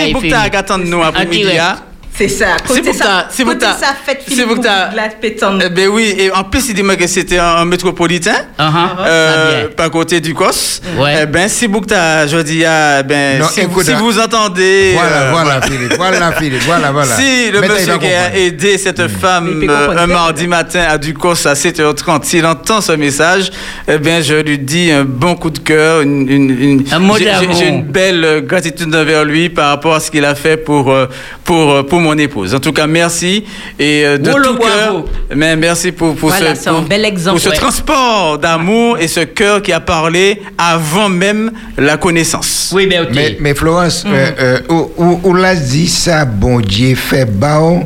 il 0.07 0.13
Bougla, 0.13 0.43
attendre 0.43 0.85
nous 0.85 1.03
après-midi, 1.03 1.59
hein. 1.59 1.77
C'est 2.19 2.29
ça. 2.29 2.57
C'est 2.65 2.69
Côté 2.69 2.81
pour 2.83 2.95
ça, 2.95 3.27
c'est 3.31 3.45
pour 3.45 3.53
ça, 3.61 3.77
faites 4.05 4.23
c'est 4.27 4.31
Philippe 4.35 4.49
pour 4.49 4.61
ta, 4.61 4.87
Bougla 4.87 5.09
pétante. 5.21 5.63
Eh 5.67 5.69
ben 5.69 5.89
oui, 5.89 6.15
et 6.19 6.33
en 6.33 6.45
plus, 6.45 6.67
il 6.71 6.75
dit 6.75 6.83
moi 6.83 6.97
que 6.97 7.07
c'était 7.07 7.39
un, 7.39 7.57
un 7.57 7.65
métropolitain, 7.67 8.33
euh, 8.59 8.59
Ah 8.59 9.61
bien. 9.61 9.69
pas 9.77 9.91
côté 9.91 10.21
du 10.23 10.33
COS. 10.33 10.81
Ouais. 10.99 11.19
Eh 11.23 11.27
ben, 11.27 11.47
si 11.49 11.67
vous, 11.67 11.83
je 11.87 12.41
dis, 12.43 12.65
ah, 12.65 13.03
ben, 13.03 13.41
Non, 13.41 13.49
si, 13.49 13.61
écoute, 13.61 13.85
si 13.85 13.93
hein. 13.93 13.99
vous 14.01 14.19
entendez. 14.19 14.93
Voilà, 14.95 15.17
euh, 15.17 15.31
voilà, 15.33 15.61
Philippe, 15.61 15.95
voilà, 15.97 16.33
Philippe, 16.33 16.63
voilà, 16.65 16.91
voilà. 16.91 17.15
Si 17.17 17.51
le 17.51 17.61
il 17.63 17.71
monsieur 17.71 17.99
qui 17.99 18.07
a 18.07 18.35
aidé 18.35 18.79
cette 18.79 19.09
femme 19.09 19.61
peut 19.61 19.71
euh, 19.71 19.99
un 19.99 20.07
mardi 20.07 20.47
matin 20.47 20.85
à 20.89 20.97
Ducos 20.97 21.47
à 21.47 21.53
7h30, 21.53 22.25
s'il 22.25 22.47
entend 22.47 22.81
ce 22.81 22.93
message, 22.93 23.51
eh 23.89 23.99
bien, 23.99 24.23
je 24.23 24.37
lui 24.37 24.59
dis 24.59 24.91
un 24.91 25.05
bon 25.05 25.35
coup 25.37 25.51
de 25.51 25.59
cœur, 25.59 26.01
une, 26.01 26.27
une, 26.31 26.51
une- 26.63 26.85
Un 26.93 26.99
mot 26.99 27.17
j'ai- 27.19 27.69
une 27.69 27.83
belle 27.83 28.25
euh, 28.25 28.41
gratitude 28.41 28.95
envers 28.95 29.25
lui 29.25 29.51
par 29.51 29.69
rapport 29.69 29.95
à 29.95 30.01
ce 30.01 30.11
qu'il 30.11 30.25
a 30.25 30.35
fait 30.35 30.57
pour, 30.57 30.91
euh, 30.91 31.07
pour, 31.45 31.73
euh, 31.73 31.83
pour 31.83 32.01
mon 32.07 32.17
épouse. 32.19 32.55
En 32.55 32.61
tout 32.61 32.73
cas, 32.73 32.87
merci 32.87 33.45
et 33.79 34.05
euh, 34.07 34.19
de 34.19 34.31
le 34.31 34.43
tout 34.49 34.57
cœur. 34.57 35.05
Mais 35.35 35.57
merci 35.57 35.93
pour, 35.93 36.15
pour 36.15 36.29
Voilà, 36.31 36.55
ce, 36.55 36.63
c'est 36.63 36.69
un 36.71 36.75
pour- 36.75 36.83
bel 36.83 37.05
exemple, 37.05 37.37
pour 37.37 37.45
ce 37.45 37.49
ouais. 37.51 37.57
transport 37.57 38.39
d'amour 38.39 38.99
et 38.99 39.09
ce 39.09 39.21
cœur 39.21 39.61
qui 39.63 39.73
a 39.73 39.81
parlé 39.81 40.41
avant 40.57 41.09
même 41.09 41.51
la 41.77 41.97
connaissance. 41.97 42.71
Oui, 42.75 42.87
ben 42.87 43.03
ok. 43.03 43.09
Mais, 43.15 43.37
mais 43.41 43.55
Florence, 43.55 44.05
Mhm. 44.05 44.13
euh, 44.15 44.31
euh, 44.41 44.59
où, 44.69 44.91
où, 44.97 45.21
où 45.25 45.35
l'a 45.35 45.55
dit 45.55 45.89
ça, 45.89 46.25
bon 46.25 46.61
Dieu, 46.61 46.95
fait 46.95 47.25
bao 47.27 47.81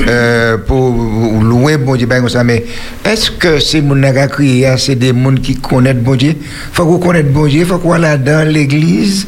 euh, 0.00 0.56
pour 0.58 0.90
louer 1.42 1.76
bon 1.76 1.96
Dieu, 1.96 2.06
ben 2.06 2.20
comme 2.20 2.28
ça, 2.28 2.42
mais 2.44 2.64
est-ce 3.04 3.30
que 3.30 3.58
ces 3.60 3.80
gens 3.82 4.26
qui 4.36 4.64
c'est 4.78 4.94
des 4.96 5.08
gens 5.08 5.34
qui 5.42 5.54
connaissent 5.56 5.96
bon 5.96 6.16
Dieu? 6.16 6.34
Faut 6.72 6.86
qu'on 6.86 6.98
connaisse 6.98 7.26
bon 7.26 7.46
Dieu, 7.46 7.64
faut 7.64 7.78
qu'on 7.78 7.94
là 7.94 8.16
dans 8.16 8.46
l'église 8.48 9.26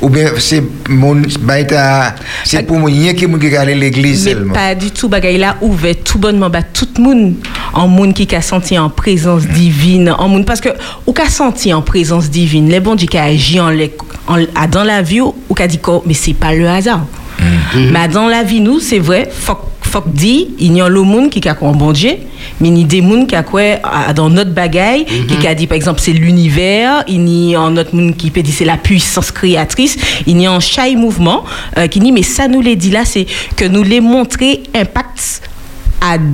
ou 0.00 0.08
bien 0.08 0.30
c'est 0.38 0.62
mon 0.88 1.22
bah, 1.40 2.14
c'est 2.44 2.62
pour 2.64 2.78
moi 2.78 2.90
qui 2.90 3.14
qui 3.14 3.38
qui 3.38 3.56
aller 3.56 3.74
l'église 3.74 4.24
seulement. 4.24 4.54
pas 4.54 4.74
du 4.74 4.90
tout, 4.90 5.08
bagay 5.08 5.38
là 5.38 5.56
ouvert 5.60 5.94
tout 6.04 6.18
bonnement 6.18 6.50
bah 6.50 6.62
tout 6.62 6.88
le 6.96 7.02
monde 7.02 7.34
en 7.72 7.88
monde 7.88 8.12
qui 8.14 8.34
a 8.34 8.42
senti 8.42 8.78
en 8.78 8.90
présence 8.90 9.46
divine 9.46 10.14
en 10.18 10.28
monde 10.28 10.44
parce 10.44 10.60
que 10.60 10.68
ou 11.06 11.12
qu'a 11.12 11.28
senti 11.28 11.72
en 11.72 11.82
présence 11.82 12.30
divine 12.30 12.68
les 12.68 12.80
bons 12.80 12.94
Dieu 12.94 13.08
qui 13.08 13.18
a 13.18 13.24
agi 13.24 13.58
en, 13.60 13.70
dans 14.70 14.84
la 14.84 15.02
vie 15.02 15.20
ou 15.20 15.34
qu'a 15.54 15.66
dit 15.66 15.78
quoi 15.78 16.02
mais 16.04 16.14
c'est 16.14 16.34
pas 16.34 16.52
le 16.52 16.68
hasard. 16.68 17.06
Mais 17.74 18.08
dans 18.08 18.28
la 18.28 18.42
vie 18.42 18.60
nous 18.60 18.80
c'est 18.80 18.98
vrai 18.98 19.28
faut 19.32 19.58
faut 20.02 20.10
dit 20.10 20.48
il 20.58 20.76
y 20.76 20.80
a 20.80 20.88
le 20.88 21.02
monde 21.02 21.30
qui 21.30 21.46
a 21.48 21.54
quoi 21.54 21.68
en 21.68 21.74
bon 21.74 21.92
Dieu 21.92 22.12
mais 22.60 22.68
il 22.68 22.78
y 22.78 22.84
a 22.84 22.86
des 22.86 23.00
monde 23.00 23.26
qui 23.26 23.34
a 23.34 23.42
quoi 23.42 23.76
dans 24.14 24.30
notre 24.30 24.50
bagaille 24.52 25.04
qui 25.04 25.46
a 25.46 25.54
dit 25.54 25.66
par 25.66 25.76
exemple 25.76 26.00
c'est 26.00 26.12
l'univers 26.12 27.04
il 27.08 27.28
y 27.28 27.54
a 27.54 27.60
un 27.60 27.76
autre 27.76 27.94
monde 27.94 28.16
qui 28.16 28.30
peut 28.30 28.42
dire 28.42 28.54
c'est 28.56 28.64
la 28.64 28.76
puissance 28.76 29.30
créatrice 29.30 29.96
il 30.26 30.40
y 30.40 30.46
a 30.46 30.52
un 30.52 30.60
chaque 30.60 30.94
mouvement 30.94 31.44
euh, 31.78 31.86
qui 31.86 32.00
dit 32.00 32.12
mais 32.12 32.22
ça 32.22 32.48
nous 32.48 32.60
les 32.60 32.76
dit 32.76 32.90
là 32.90 33.04
c'est 33.04 33.26
que 33.56 33.64
nous 33.64 33.82
les 33.82 34.00
montrer 34.00 34.62
impact 34.74 35.42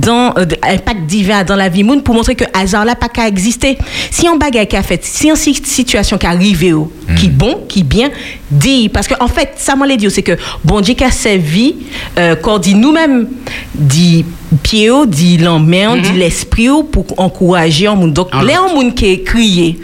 dans 0.01 0.33
euh, 0.37 0.45
impact 0.63 1.05
divin 1.05 1.43
dans 1.43 1.55
la 1.55 1.69
vie. 1.69 1.83
Monde 1.83 2.03
pour 2.03 2.13
montrer 2.15 2.35
que 2.35 2.43
hasard 2.53 2.85
là 2.85 2.95
pas 2.95 3.09
qu'à 3.09 3.27
exister. 3.27 3.77
Si 4.11 4.27
un 4.27 4.35
bagage 4.35 4.67
qui 4.67 4.75
a 4.75 4.83
fait 4.83 5.03
si 5.03 5.29
une 5.29 5.35
si- 5.35 5.55
situation 5.63 6.17
qui 6.17 6.25
arrive 6.25 6.75
au 6.75 6.91
qui 7.17 7.29
bon 7.29 7.63
qui 7.67 7.83
bien 7.83 8.09
dit 8.51 8.89
parce 8.89 9.07
que 9.07 9.13
en 9.19 9.27
fait 9.27 9.53
ça 9.57 9.75
m'en 9.75 9.85
dit 9.85 10.09
c'est 10.09 10.21
que 10.23 10.37
bon 10.63 10.81
Dieu 10.81 10.93
qui 10.93 11.03
a 11.03 11.11
servi 11.11 11.75
euh, 12.17 12.35
qu'on 12.35 12.57
dit 12.57 12.75
nous-mêmes 12.75 13.27
dit 13.73 14.25
pied 14.61 14.89
dit 15.07 15.37
l'emmène 15.37 16.01
dit 16.01 16.13
l'esprit 16.13 16.69
pour 16.91 17.05
encourager 17.17 17.87
un 17.87 17.95
monde. 17.95 18.13
Donc 18.13 18.29
les 18.45 18.53
un 18.53 18.73
monde 18.73 18.93
qui 18.95 19.05
est 19.07 19.21
crié 19.23 19.79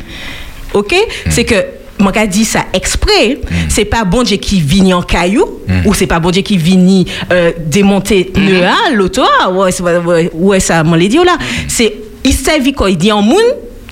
OK 0.73 0.93
c'est 1.29 1.45
que 1.45 1.78
moi 1.99 2.11
qu'a 2.11 2.25
dit 2.27 2.45
ça 2.45 2.65
exprès 2.73 3.39
c'est 3.67 3.85
pas 3.85 4.05
bon 4.05 4.23
Dieu 4.23 4.37
qui 4.37 4.61
vient 4.61 4.97
en 4.97 5.01
caillou 5.01 5.45
ou 5.85 5.93
c'est 5.93 6.07
pas 6.07 6.19
bon 6.19 6.31
Dieu 6.31 6.41
qui 6.41 6.57
vient 6.57 7.03
euh, 7.31 7.51
démonter 7.65 8.31
le 8.35 8.63
A 8.63 8.91
l'auto 8.93 9.21
A. 9.41 9.51
ouais 9.51 9.71
ouais, 9.81 10.29
ouais, 10.33 10.59
ça 10.59 10.83
dit 10.83 11.17
là 11.17 11.37
c'est 11.67 11.93
il 12.23 12.33
servi 12.33 12.73
quoi 12.73 12.89
il 12.89 12.97
dit 12.97 13.11
en 13.11 13.21
monde 13.21 13.37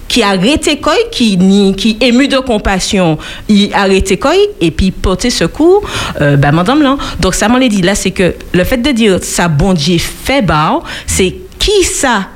qui 0.07 0.23
a 0.23 0.29
arrêté 0.29 0.77
quoi 0.77 0.95
qui 1.11 1.37
ni 1.37 1.75
qui 1.75 1.97
ému 1.99 2.27
de 2.27 2.37
compassion 2.37 3.17
il 3.49 3.73
a 3.73 3.81
arrêté 3.81 4.17
quoi 4.17 4.33
et 4.61 4.71
puis 4.71 4.91
porter 4.91 5.29
secours 5.29 5.83
euh, 6.21 6.37
bah 6.37 6.51
madame 6.51 6.81
là. 6.81 6.97
Donc 7.19 7.35
ça 7.35 7.47
l'a 7.49 7.67
dit 7.67 7.81
là 7.81 7.93
c'est 7.93 8.11
que 8.11 8.35
le 8.53 8.63
fait 8.63 8.77
de 8.77 8.91
dire 8.91 9.19
ça 9.21 9.47
bon 9.49 9.73
Dieu 9.73 9.97
fait 9.97 10.41
bas 10.41 10.79
c'est 11.05 11.35
qui 11.59 11.83
ça 11.83 12.27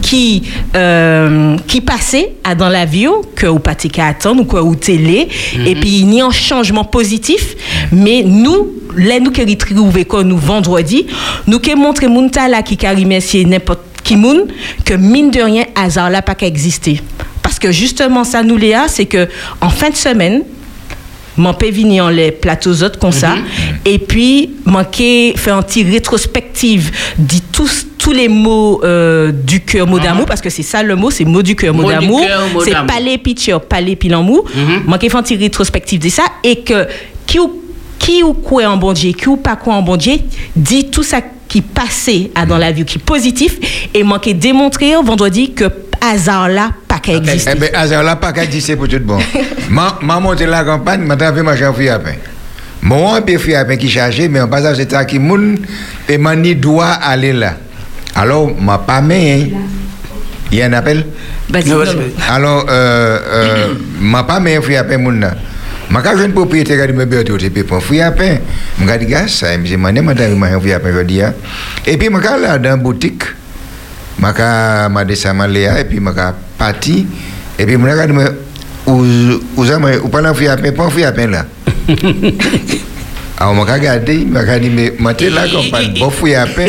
qui 0.00 0.42
euh, 0.74 1.56
qui 1.66 1.80
passait 1.80 2.32
à 2.44 2.54
dans 2.54 2.68
la 2.68 2.84
vie 2.84 3.06
que 3.34 3.46
ou 3.46 3.58
pas 3.58 3.74
qu'à 3.74 4.06
attendre 4.06 4.42
ou 4.42 4.44
quoi 4.44 4.62
ou 4.62 4.74
télé 4.74 5.28
et 5.66 5.74
puis 5.74 6.00
il 6.00 6.14
y 6.14 6.20
a 6.20 6.26
un 6.26 6.30
changement 6.30 6.84
positif 6.84 7.56
mais 7.92 8.22
nous 8.24 8.68
les 8.96 9.20
nous 9.20 9.30
qui 9.30 9.44
retrouver 9.44 10.04
quoi 10.04 10.24
nous 10.24 10.36
vendredi 10.36 11.06
nous 11.46 11.58
qui 11.58 11.74
montrer 11.74 12.08
moun 12.08 12.30
là 12.34 12.62
qui 12.62 12.76
qui 12.76 12.86
remercier 12.86 13.44
n'importe 13.44 13.80
qui 14.02 14.16
moun 14.16 14.46
que 14.84 14.94
mine 14.94 15.30
de 15.30 15.40
rien 15.40 15.64
hasard 15.74 16.10
là 16.10 16.22
pas 16.22 16.34
qu'à 16.34 16.46
exister 16.46 17.00
parce 17.42 17.58
que 17.58 17.72
justement 17.72 18.24
ça 18.24 18.42
nous 18.42 18.56
Léa 18.56 18.88
c'est 18.88 19.06
que 19.06 19.28
en 19.60 19.70
fin 19.70 19.90
de 19.90 19.96
semaine 19.96 20.42
m'en 21.36 21.52
venir 21.52 22.10
les 22.10 22.32
plateaux 22.32 22.82
autres 22.82 22.98
comme 22.98 23.12
ça 23.12 23.36
et 23.84 23.98
puis 23.98 24.50
manquer 24.64 25.34
faire 25.36 25.56
un 25.56 25.62
petit 25.62 25.84
rétrospective 25.84 26.90
dit 27.18 27.42
tous 27.52 27.86
tous 28.00 28.12
les 28.12 28.28
mots 28.28 28.80
euh, 28.82 29.30
du 29.30 29.60
cœur 29.60 29.86
mot 29.86 30.00
d'amour 30.00 30.24
parce 30.24 30.40
que 30.40 30.48
c'est 30.48 30.62
ça 30.62 30.82
le 30.82 30.96
mot 30.96 31.10
c'est 31.10 31.26
mot 31.26 31.42
du 31.42 31.54
cœur 31.54 31.74
mot 31.74 31.88
d'amour. 31.88 32.24
c'est 32.64 32.74
palais 32.86 33.18
pitcher 33.18 33.56
palais 33.68 33.94
pilamour 33.94 34.44
manquer 34.86 35.10
faire 35.10 35.20
un 35.20 35.22
petit 35.22 35.36
rétrospective 35.36 36.00
de 36.00 36.08
ça 36.08 36.22
et 36.42 36.60
que 36.60 36.88
qui 37.26 37.38
ou 37.38 37.62
qui 37.98 38.22
ou 38.22 38.32
quoi 38.32 38.64
en 38.68 38.78
bon 38.78 38.94
Dieu 38.94 39.12
qui 39.12 39.28
ou 39.28 39.36
pas 39.36 39.56
quoi 39.56 39.74
en 39.74 39.82
bon 39.82 39.96
Dieu 39.96 40.14
dit 40.56 40.90
tout 40.90 41.02
ça 41.02 41.20
qui 41.46 41.60
passait 41.60 42.30
à 42.34 42.46
dans 42.46 42.56
la 42.56 42.72
vie 42.72 42.84
qui 42.86 42.96
est 42.96 43.02
positif 43.02 43.58
et 43.92 44.02
manquer 44.02 44.32
démontrer 44.32 44.94
vendredi 45.04 45.52
que 45.52 45.64
hasard 46.00 46.48
là 46.48 46.70
pas 46.88 46.98
qu'à 46.98 47.14
exister. 47.16 47.52
Eh 47.54 47.58
bien, 47.58 47.68
hasard 47.74 48.02
là, 48.02 48.16
pas 48.16 48.32
qu'à 48.32 48.42
c'est 48.50 48.76
pour 48.76 48.88
tout 48.88 48.98
bon. 49.00 49.18
Ma 49.68 49.98
ma 50.00 50.18
monté 50.18 50.46
la 50.46 50.64
campagne, 50.64 51.02
m'a 51.02 51.16
travé 51.16 51.42
ma 51.42 51.56
chère 51.56 51.76
fille 51.76 51.88
à 51.90 51.98
pain. 51.98 52.14
Mon 52.82 53.12
un 53.14 53.20
peu 53.20 53.36
fille 53.36 53.54
à 53.54 53.64
pain 53.64 53.76
qui 53.76 53.90
chargé, 53.90 54.28
mais 54.28 54.40
en 54.40 54.48
passant 54.48 54.74
c'était 54.74 54.96
à 54.96 55.04
qui 55.04 55.18
moun, 55.18 55.58
et 56.08 56.16
m'a 56.16 56.34
ni 56.34 56.54
doit 56.54 56.86
aller 56.86 57.32
là. 57.32 57.56
Alors, 58.14 58.50
m'a 58.60 58.78
pas 58.78 58.98
hein? 58.98 59.46
il 60.52 60.58
y 60.58 60.62
a 60.62 60.66
un 60.66 60.72
appel? 60.72 61.06
Alors, 62.28 62.66
euh, 62.68 63.18
euh, 63.26 63.74
m'a 64.00 64.24
pas 64.24 64.40
fille 64.62 64.76
à 64.76 64.84
pain 64.84 64.98
moun 64.98 65.20
là. 65.20 65.34
Maka 65.90 66.16
jeune 66.16 66.32
propriétaire 66.32 66.92
me 66.94 67.04
berto 67.04 67.36
te 67.36 67.48
pe 67.48 67.64
prend 67.64 67.80
fruit 67.80 68.00
à 68.00 68.12
dit 68.12 69.06
gars 69.06 69.26
ça 69.26 69.58
me 69.58 69.68
demandé 69.68 70.00
madame 70.00 70.36
m'a 70.36 70.58
fruit 70.58 70.72
à 70.72 70.78
pain 70.78 70.92
jodi 70.92 71.20
a. 71.20 71.34
Et 71.84 71.96
puis 71.96 72.08
maka 72.08 72.36
là 72.36 72.58
dans 72.58 72.78
boutique 72.78 73.24
maka 74.18 74.88
m'a 74.88 75.04
descend 75.04 75.40
Léa 75.48 75.80
et 75.80 75.84
puis 75.84 75.98
maka 75.98 76.36
parti 76.56 77.06
et 77.58 77.66
puis 77.66 77.76
m'a 77.76 78.06
dit 78.06 78.12
me 78.12 78.24
ou 78.86 79.04
ou 79.56 79.64
ça 79.64 79.78
ou 79.78 80.08
pas 80.08 80.20
la 80.20 80.32
fruit 80.32 80.46
à 80.46 80.56
pain, 80.56 80.70
pas 80.70 80.88
à 81.04 81.12
pain 81.12 81.26
là. 81.26 81.44
Alors, 83.40 83.54
je 83.54 83.72
regardé, 83.72 84.26
je 84.30 84.68
mais 84.68 84.89
je 85.18 85.24
suis 85.24 85.34
là 85.34 85.46
de 85.82 85.98
bon 85.98 86.10
fouille 86.10 86.34
à 86.34 86.46
pain. 86.46 86.66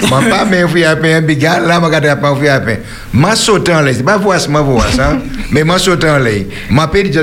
Je 0.00 0.04
ne 0.06 0.30
pas 0.30 0.44
mais 0.48 0.62
fouille 0.68 0.84
à 0.84 0.96
pain, 0.96 1.16
un 1.16 1.20
bigal, 1.20 1.66
là, 1.66 1.78
je 1.80 1.84
regarde 1.86 2.20
pas 2.20 2.34
fouille 2.34 2.48
à 2.48 2.60
pain. 2.60 2.76
Je 3.12 3.36
saute 3.36 3.68
en 3.68 3.80
l'air, 3.80 3.94
c'est 3.96 4.02
pas 4.02 4.18
ça. 4.90 5.16
Mais 5.50 5.62
saute 5.78 6.04
en 6.04 6.18
l'air. 6.18 6.42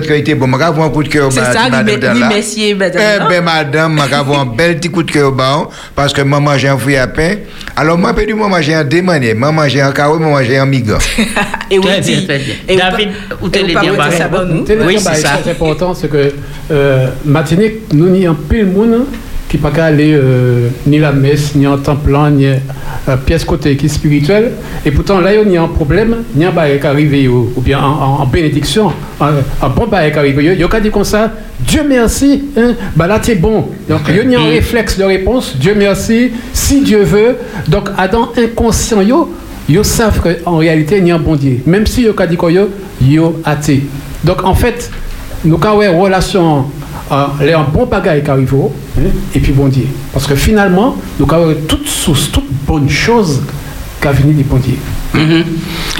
Que 0.07 0.13
était 0.13 0.35
bon, 0.35 0.47
je 0.51 0.57
vais 0.57 0.63
avoir 0.63 0.87
un 0.87 0.89
coup 0.89 1.03
de 1.03 1.09
cœur 1.09 1.27
au 1.27 1.31
C'est 1.31 1.39
ça, 1.41 1.69
madame 1.69 2.27
messieurs. 2.29 2.71
Eh 2.71 3.29
ben, 3.29 3.43
madame, 3.43 3.99
je 4.03 4.09
vais 4.09 4.15
avoir 4.15 4.41
un 4.41 4.45
bel 4.45 4.77
petit 4.77 4.89
coup 4.89 5.03
de 5.03 5.11
cœur 5.11 5.29
au 5.29 5.31
bas, 5.31 5.67
parce 5.95 6.13
que 6.13 6.21
je 6.21 6.25
mange 6.25 6.65
un 6.65 6.77
fouille 6.77 6.97
à 6.97 7.07
pain. 7.07 7.35
Alors, 7.75 7.97
moi, 7.97 8.13
manger 8.49 8.75
en 8.75 8.83
deux 8.83 9.01
manières. 9.01 9.35
Je 9.35 9.39
mange 9.39 9.75
en 9.77 9.91
carreau, 9.91 10.17
je 10.19 10.23
mange 10.23 10.49
en 10.59 10.65
miga. 10.65 10.97
Et 11.71 11.79
Très 11.79 11.95
oui, 11.99 12.01
bien, 12.01 12.21
très 12.25 12.39
David, 12.75 13.09
pas- 13.29 13.35
où 13.41 13.49
t'es 13.49 13.63
les 13.63 13.75
dire, 13.75 13.93
Oui, 14.85 14.99
c'est 14.99 15.15
ça. 15.15 15.39
important, 15.49 15.93
c'est 15.93 16.09
que 16.09 16.33
euh, 16.71 17.07
Martinique, 17.25 17.93
nous 17.93 18.09
n'y 18.09 18.27
pile 18.33 18.65
monde 18.67 19.05
qui 19.51 19.57
pas 19.57 19.69
qu'à 19.71 19.85
aller 19.85 20.13
euh, 20.13 20.69
ni 20.87 20.97
la 20.97 21.11
messe, 21.11 21.55
ni 21.55 21.67
en 21.67 21.77
temps 21.77 21.97
plein, 21.97 22.31
ni 22.31 22.45
euh, 22.45 23.17
pièce 23.25 23.43
côté 23.43 23.75
qui 23.75 23.87
est 23.87 23.89
spirituelle. 23.89 24.51
Et 24.85 24.91
pourtant, 24.91 25.19
là, 25.19 25.33
il 25.35 25.51
y 25.51 25.57
a 25.57 25.61
un 25.61 25.67
problème, 25.67 26.17
il 26.35 26.41
y 26.41 26.45
a 26.45 26.49
un 26.49 26.51
bail 26.53 26.79
qui 26.79 26.87
arrive, 26.87 27.29
ou, 27.29 27.51
ou 27.55 27.61
bien 27.61 27.79
en, 27.79 27.83
en- 27.91 28.21
en 28.21 28.25
bénédiction, 28.25 28.91
un, 29.19 29.69
bon 29.69 29.87
bail 29.87 30.11
qui 30.13 30.17
arrive. 30.19 30.39
Il 30.41 30.59
y 30.59 30.63
a 30.63 30.67
qu'à 30.69 30.79
dire 30.79 30.91
comme 30.93 31.03
ça, 31.03 31.31
Dieu 31.59 31.81
merci, 31.87 32.45
hein, 32.57 32.75
bah 32.95 33.07
là, 33.07 33.19
t'es 33.19 33.35
bon. 33.35 33.67
Donc, 33.89 33.99
il 34.07 34.31
y 34.31 34.35
a 34.35 34.39
un 34.39 34.45
réflexe 34.49 34.97
de 34.97 35.03
réponse, 35.03 35.57
Dieu 35.57 35.75
merci, 35.77 36.31
si 36.53 36.81
Dieu 36.81 37.03
veut. 37.03 37.35
Donc, 37.67 37.89
Adam 37.97 38.29
inconscient, 38.37 39.01
yo, 39.01 39.33
ils 39.67 39.83
savent 39.83 40.21
qu'en 40.21 40.57
réalité, 40.57 40.97
il 40.99 41.07
y 41.07 41.11
a 41.11 41.15
un 41.15 41.19
bon 41.19 41.35
Dieu. 41.35 41.59
Même 41.65 41.85
si 41.85 42.03
yo 42.03 42.13
dit 42.29 42.37
que 42.37 42.49
yo, 42.49 42.69
yo 43.01 43.41
athée. 43.43 43.83
Donc 44.23 44.43
en 44.43 44.53
fait, 44.55 44.89
nous 45.43 45.59
avons 45.63 45.81
une 45.81 45.99
relation, 45.99 46.65
les 47.41 47.53
un 47.53 47.63
bon 47.63 47.85
bagage 47.85 48.23
qui 48.23 48.29
arrive, 48.29 48.53
hein, 48.53 49.01
et 49.35 49.39
puis 49.39 49.51
bon 49.51 49.67
Dieu. 49.67 49.85
Parce 50.13 50.27
que 50.27 50.35
finalement, 50.35 50.97
nous 51.19 51.27
avons 51.31 51.53
toute 51.67 51.87
source, 51.87 52.31
toute 52.31 52.49
bonne 52.65 52.89
chose 52.89 53.41
qui 54.01 54.07
a 54.07 54.11
venu 54.11 54.33
du 54.33 54.43
bon 54.43 54.57
Dieu. 54.57 54.75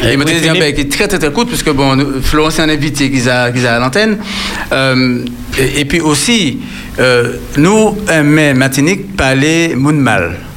Et 0.04 0.18
me 0.18 0.24
dire 0.24 0.54
ben, 0.54 0.74
qui 0.74 0.82
est 0.82 0.92
très 0.92 1.08
très 1.08 1.20
très 1.20 1.32
court, 1.32 1.46
parce 1.46 1.64
que 1.64 1.72
bon, 1.72 1.98
Florence 2.22 2.60
est 2.60 2.64
un 2.64 2.70
invité 2.70 3.12
qui 3.12 3.30
a, 3.30 3.44
à 3.44 3.80
l'antenne. 3.80 4.18
Euh, 4.72 5.26
et, 5.60 5.82
et 5.82 5.86
puis 5.86 6.00
aussi, 6.00 6.60
euh, 7.00 7.34
nous, 7.58 7.98
aimons 8.10 8.56
Martinique, 8.56 9.16
parler 9.16 9.74
moun 9.76 9.98
mal. 10.00 10.32
Hein, 10.32 10.51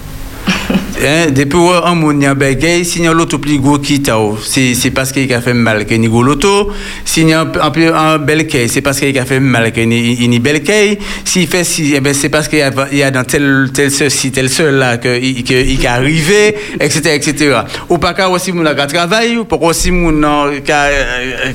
depuis 1.30 1.58
où 1.58 1.70
un 1.70 1.94
moun 1.94 2.20
y 2.22 2.26
a 2.26 2.34
bagay, 2.34 2.84
si 2.84 3.02
y 3.02 3.06
a 3.06 3.12
l'autre 3.12 3.36
plus 3.36 3.58
gros 3.58 3.78
qui 3.78 4.00
t'a, 4.00 4.16
c'est 4.42 4.74
c'est 4.74 4.90
parce 4.90 5.12
qu'il 5.12 5.32
a 5.32 5.40
fait 5.40 5.54
mal 5.54 5.84
y 5.88 5.94
a 5.94 6.08
gros 6.08 6.22
l'auto. 6.22 6.70
Si 7.04 7.22
y 7.22 7.32
a 7.32 7.40
un, 7.40 7.70
peu- 7.70 7.94
un 7.94 8.18
bel 8.18 8.46
c'est 8.68 8.80
parce 8.80 9.00
qu'il 9.00 9.18
a 9.18 9.24
fait 9.24 9.40
mal 9.40 9.64
a 9.64 9.80
une 9.80 10.38
belle 10.38 10.62
quai. 10.62 10.98
S'il 11.24 11.46
fait 11.46 11.64
si, 11.64 11.94
eh 11.94 12.00
ben 12.00 12.14
c'est 12.14 12.28
parce 12.28 12.48
qu'il 12.48 12.58
y 12.58 12.62
a, 13.02 13.06
a 13.06 13.10
dans 13.10 13.24
tel 13.24 13.70
tel 13.72 13.90
ceci, 13.90 14.30
tel 14.32 14.48
cela 14.48 14.96
que 14.98 15.08
que 15.42 15.54
il 15.54 15.82
est 15.82 15.86
arrivé, 15.86 16.56
etc., 16.80 17.14
etc. 17.14 17.58
Ou 17.88 17.98
pas 17.98 18.14
qu'à 18.14 18.28
aussi 18.30 18.52
moun 18.52 18.66
a 18.66 18.74
qu'à 18.74 18.86
travailler, 18.86 19.36
ou 19.36 19.44
pas 19.44 19.56
aussi 19.60 19.90
moun 19.90 20.24
a 20.24 20.46
qu'à 20.64 20.88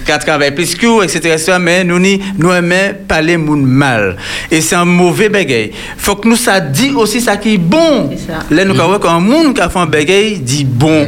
qu'à 0.06 0.18
travailler 0.20 0.52
plus 0.52 0.76
que 0.76 1.04
etc.. 1.04 1.58
Mais 1.60 1.84
nous 1.84 2.00
ni 2.00 2.20
nous 2.38 2.52
aimons 2.52 2.94
parler 3.08 3.38
moun 3.38 3.64
mal. 3.64 4.18
Et 4.52 4.62
c'est 4.62 4.76
un 4.76 4.86
mauvais 4.86 5.30
bagay. 5.30 5.72
Faut 5.98 6.16
que 6.16 6.28
nous 6.28 6.36
ça 6.36 6.60
dit 6.60 6.92
aussi 6.96 7.22
ça 7.22 7.38
qui 7.38 7.56
est 7.56 7.58
bon. 7.58 8.10
Là 8.52 8.66
nous 8.66 8.76
qu'un 9.10 9.20
monde 9.20 9.56
qui 9.56 9.62
a 9.62 9.70
fait 9.70 9.80
un 9.80 9.86
bagay 9.86 10.38
dit 10.38 10.66
bon. 10.66 11.08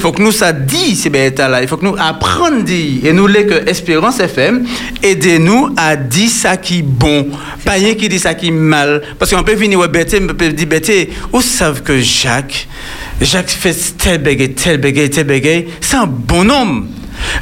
Faut 0.00 0.12
que 0.12 0.22
nous 0.22 0.32
ça 0.32 0.52
dit 0.52 0.94
ces 0.96 1.10
bêta 1.10 1.48
là. 1.48 1.62
Il 1.62 1.68
faut 1.68 1.76
que 1.76 1.84
nous 1.84 1.96
apprendre 1.98 2.64
et 2.68 3.12
nous 3.12 3.26
les 3.26 3.46
que 3.46 3.68
Espérance 3.68 4.20
FM 4.20 4.66
aidez-nous 5.02 5.70
à 5.76 5.96
dire 5.96 6.30
ça 6.30 6.56
qui 6.56 6.78
est 6.78 6.82
bon. 6.82 7.28
Pas 7.64 7.72
rien 7.72 7.94
qui 7.94 8.08
dit 8.08 8.18
ça 8.18 8.34
qui 8.34 8.48
est 8.48 8.52
mal 8.52 9.02
parce 9.18 9.34
qu'on 9.34 9.42
peut 9.42 9.54
venir 9.54 9.78
ouais 9.78 9.88
bêté, 9.88 10.20
on 10.22 10.34
peut 10.34 10.48
dire 10.50 10.66
bêté, 10.66 11.10
ou 11.32 11.40
savent 11.40 11.82
que 11.82 11.98
Jacques 11.98 12.68
Jacques 13.20 13.50
fait 13.50 13.76
tel 13.96 14.18
bagay, 14.22 14.50
tel 14.50 14.78
bagay, 14.78 15.08
tel 15.08 15.26
bagay, 15.26 15.68
c'est 15.80 15.96
un 15.96 16.06
bon 16.06 16.50
homme. 16.50 16.88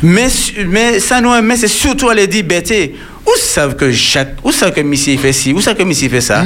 Mais, 0.03 0.29
mais 0.69 1.01
ça 1.01 1.21
nous 1.21 1.31
mais 1.43 1.57
c'est 1.57 1.69
surtout 1.69 2.09
aller 2.09 2.27
dire 2.27 2.45
bêté. 2.45 2.95
Où 3.27 3.33
savent 3.39 3.75
que 3.75 3.91
Jacques, 3.91 4.37
où 4.45 4.53
savent 4.53 4.73
que 4.73 4.81
Missy 4.81 5.17
fait 5.19 5.33
ci, 5.33 5.53
où 5.53 5.61
savent 5.61 5.75
que 5.77 5.83
Missy 5.83 6.09
fait 6.09 6.21
ça? 6.21 6.43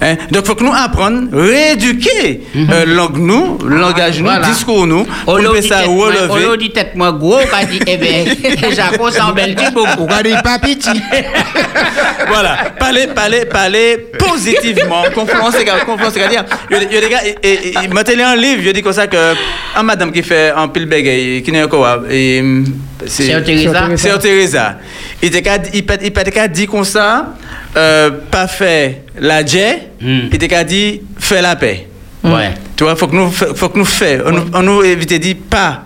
Hein? 0.00 0.16
Donc, 0.30 0.44
il 0.44 0.46
faut 0.46 0.54
que 0.54 0.64
nous 0.64 0.72
apprenions, 0.72 1.28
rééduquer 1.32 2.40
euh, 2.56 2.86
langue 2.86 3.18
nous, 3.18 3.58
langage 3.68 4.18
nous, 4.18 4.24
Voilà. 4.24 4.46
discours 4.48 4.86
nous, 4.86 5.04
pour 5.26 5.38
dit 5.38 5.68
ça 5.68 5.82
relever. 5.82 6.30
Olo 6.46 6.56
dit 6.56 6.70
tête 6.70 6.94
moi 6.94 7.12
gros, 7.12 7.38
qu'a 7.50 7.66
dit, 7.66 7.80
eh 7.86 7.96
ben, 7.98 8.26
Jaco 8.74 9.10
s'en 9.10 9.32
belle 9.32 9.54
dit 9.54 9.70
beaucoup. 9.74 10.06
Qu'a 10.06 10.22
dit 10.22 10.34
pas 10.42 10.58
petit. 10.58 10.88
voilà, 12.28 12.56
parler, 12.78 13.06
parler, 13.08 13.44
parler 13.44 14.06
positivement. 14.18 15.02
Confiance, 15.14 15.54
c'est 15.58 15.66
confiance, 15.84 16.14
c'est-à-dire, 16.14 16.44
il 16.70 16.76
y 16.76 16.80
a- 16.80 16.82
il 16.82 16.92
y 16.94 16.96
a 16.96 17.00
des 17.00 17.08
gars, 17.08 17.26
et, 17.26 17.36
et, 17.42 17.68
et, 17.68 17.74
il 17.84 17.92
m'a 17.92 18.04
télé 18.04 18.22
un 18.22 18.36
livre, 18.36 18.62
il 18.64 18.72
dit 18.72 18.82
comme 18.82 18.92
ça 18.92 19.06
que, 19.06 19.34
un 19.76 19.82
madame 19.82 20.10
qui 20.12 20.22
fait 20.22 20.50
un 20.56 20.68
pile 20.68 20.88
qui 21.44 21.52
n'est 21.52 21.68
quoi, 21.68 22.02
et, 22.10 22.42
c'est, 23.06 23.42
Teresa. 23.44 23.88
Sœur 23.96 24.18
Teresa. 24.18 24.78
Il 25.22 25.28
était 25.28 25.42
qu'à- 25.42 25.58
il 25.72 25.86
peut, 25.86 25.96
il 26.02 26.12
peut 26.12 26.22
qu'à 26.24 26.48
dire 26.48 26.68
comme 26.68 26.84
ça, 26.84 27.34
euh, 27.76 28.10
pas 28.30 28.48
fait 28.48 29.04
la 29.20 29.44
jet, 29.46 29.90
il 30.00 30.34
était 30.34 30.48
qu'à 30.48 30.64
dire, 30.64 31.00
fait 31.18 31.40
la 31.40 31.54
paix. 31.56 31.86
Ouais. 32.24 32.50
Tu 32.76 32.84
vois, 32.84 32.96
faut 32.96 33.06
que 33.08 33.14
nous, 33.16 33.30
faut 33.30 33.68
que 33.68 33.78
nous 33.78 33.84
fait, 33.84 34.20
on, 34.26 34.32
nous- 34.32 34.50
on 34.52 34.62
nous 34.62 34.82
évite 34.82 35.10
de 35.10 35.16
dire 35.18 35.36
pas, 35.48 35.82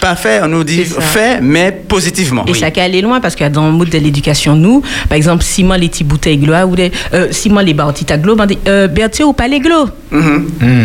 pas 0.00 0.14
fait, 0.16 0.40
on 0.42 0.48
nous 0.48 0.64
dit 0.64 0.84
fait, 0.84 1.40
mais 1.42 1.72
positivement. 1.72 2.44
Et 2.46 2.54
ça 2.54 2.70
peut 2.70 2.80
aller 2.80 3.00
loin 3.02 3.20
parce 3.20 3.34
que 3.34 3.46
dans 3.48 3.66
le 3.66 3.72
mode 3.72 3.90
de 3.90 3.98
l'éducation, 3.98 4.54
nous, 4.54 4.82
par 5.08 5.16
exemple, 5.16 5.42
si 5.42 5.64
moi 5.64 5.76
les 5.76 5.88
petits 5.88 6.04
bouteilles 6.04 6.38
glo, 6.38 6.54
ou 6.68 6.76
des, 6.76 6.90
euh, 7.12 7.28
si 7.30 7.50
moi 7.50 7.62
les 7.62 7.74
bartites 7.74 8.10
à 8.10 8.16
glo, 8.16 8.36
ben, 8.36 8.46
dit, 8.46 8.58
euh, 8.68 8.86
Berthier 8.86 9.24
ou 9.24 9.32
pas 9.32 9.48
les 9.48 9.60
glo? 9.60 9.88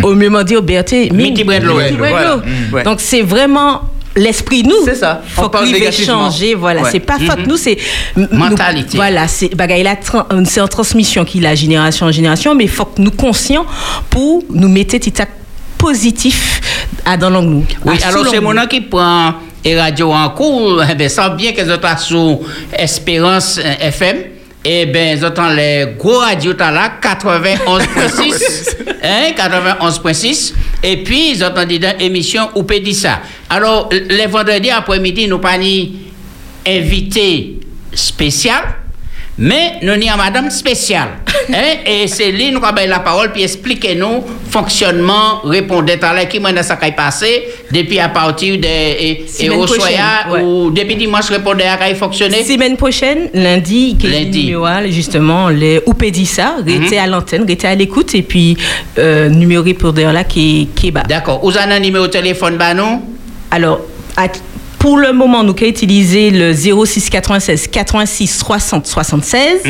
Au 0.04 0.14
mieux, 0.16 0.30
m'en 0.30 0.44
dit, 0.44 0.56
oh, 0.58 0.62
Berthier, 0.62 1.10
Miti 1.12 1.44
brin 1.44 1.60
de 1.60 1.66
l'eau. 1.68 1.78
miti 1.78 1.94
brin 1.94 2.08
de 2.08 2.12
Voilà. 2.12 2.36
l'eau. 2.36 2.42
Mm. 2.70 2.74
Ouais. 2.74 2.84
Donc, 2.84 3.00
c'est 3.00 3.22
vraiment 3.22 3.82
l'esprit 4.16 4.64
nous. 4.64 4.86
C'est 4.86 4.96
ça. 4.96 5.22
Faut 5.28 5.50
qu'il 5.50 5.92
changer, 5.92 6.54
voilà. 6.56 6.82
Ouais. 6.84 6.90
C'est 6.92 7.00
pas 7.00 7.18
faute 7.20 7.40
Mhm. 7.40 7.48
nous, 7.48 7.58
c'est. 7.58 7.78
nous- 8.16 8.28
Mentalité. 8.32 8.96
voilà, 8.98 9.28
c'est 9.28 9.54
bagaille 9.56 9.84
la 9.84 9.96
tran- 9.96 10.26
euh, 10.32 10.44
c'est 10.46 10.62
en 10.62 10.68
transmission 10.68 11.26
qu'il 11.26 11.46
a 11.46 11.56
génération 11.56 12.06
en 12.06 12.12
génération, 12.12 12.54
mais 12.56 12.66
il 12.66 12.70
faut 12.70 12.86
que 12.86 13.02
nous 13.02 13.12
conscients 13.12 13.66
pour 14.10 14.44
nous 14.50 14.68
mettre 14.70 14.92
petit 14.98 15.22
acte 15.22 15.34
positif 15.78 16.62
à 17.06 17.18
dans 17.18 17.30
l'angle 17.30 17.50
nous. 17.50 17.66
Oui, 17.86 17.98
alors 18.04 18.26
c'est 18.30 18.40
mon 18.40 18.56
qui 18.68 18.82
prend 18.82 19.34
les 19.66 19.80
radios 19.80 20.12
en 20.14 20.30
cours, 20.30 20.82
eh 20.90 20.96
ben, 20.96 21.10
sans 21.10 21.30
bien 21.36 21.52
qu'elles 21.54 21.68
soient 21.68 21.78
sous 21.98 22.40
Espérance 22.78 23.58
euh, 23.58 23.74
FM. 23.80 24.18
Eh 24.66 24.86
bien, 24.86 25.14
ils 25.14 25.26
entendent 25.26 25.56
les 25.56 25.96
gros 25.98 26.20
radios 26.20 26.54
là, 26.58 26.94
91.6. 27.02 28.78
hein, 29.04 29.32
91.6. 29.36 30.54
Et 30.84 31.04
puis, 31.04 31.32
ils 31.32 31.44
entendent 31.44 31.74
dans 31.74 31.98
l'émission 31.98 32.50
peut 32.64 32.80
dire 32.80 32.96
ça. 32.96 33.22
Alors, 33.50 33.90
les 33.92 34.26
vendredis 34.28 34.72
après-midi, 34.72 35.28
nous 35.28 35.40
pas 35.40 35.58
ni 35.58 36.04
invité 36.66 37.60
spécial. 37.94 38.64
Mais 39.38 39.80
nous 39.82 39.92
avons 39.94 40.18
madame 40.18 40.50
spéciale. 40.52 41.10
hein, 41.52 41.56
et 41.86 42.08
lui 42.32 42.52
nous 42.52 42.64
avons 42.64 42.88
la 42.88 43.00
parole 43.00 43.32
puis 43.32 43.42
expliquer 43.44 43.96
nous 43.96 44.24
fonctionnement, 44.52 45.42
répondre 45.44 45.92
à 46.02 46.14
la 46.14 46.26
qui 46.26 46.40
m'a 46.40 46.62
ça 46.62 46.76
qui 46.76 46.92
passé 46.92 47.44
depuis 47.72 48.00
à 48.00 48.10
partir 48.10 48.58
de 48.60 48.66
et, 48.68 49.26
et 49.40 49.50
au 49.50 49.66
soya 49.66 50.30
ouais. 50.32 50.42
ou 50.44 50.70
depuis 50.70 50.96
dimanche 50.96 51.30
répondre 51.30 51.64
à 51.66 51.78
qui 51.90 51.96
fonctionner. 51.96 52.44
Semaine 52.44 52.78
prochaine, 52.78 53.30
lundi, 53.34 53.98
Lundi. 54.04 54.56
numéro 54.56 54.92
justement, 54.92 55.50
les 55.50 55.82
Oupédissa, 55.88 56.56
restez 56.64 56.98
Mhm. 56.98 57.04
à 57.04 57.08
l'antenne, 57.08 57.46
restez 57.48 57.68
à 57.68 57.74
l'écoute, 57.76 58.14
et 58.14 58.22
puis 58.22 58.56
euh, 59.00 59.30
numéro 59.30 59.64
pour 59.74 59.94
d'ailleurs 59.94 60.14
là 60.14 60.24
qui, 60.24 60.70
qui 60.76 60.90
est 60.90 60.92
bas. 60.92 61.04
D'accord. 61.10 61.40
Vous 61.44 61.58
avez 61.58 61.74
un 61.74 61.80
numéro 61.80 62.06
de 62.06 62.12
téléphone, 62.12 62.56
bah 62.58 62.76
non 62.76 63.02
Alors, 63.50 63.80
à- 64.16 64.28
pour 64.84 64.98
le 64.98 65.14
moment, 65.14 65.46
nous 65.46 65.56
avons 65.58 65.66
utilisé 65.66 66.30
le 66.30 66.52
06 66.54 67.10
96 67.10 67.68
86 67.68 68.28
60 68.28 68.86
76. 68.86 69.62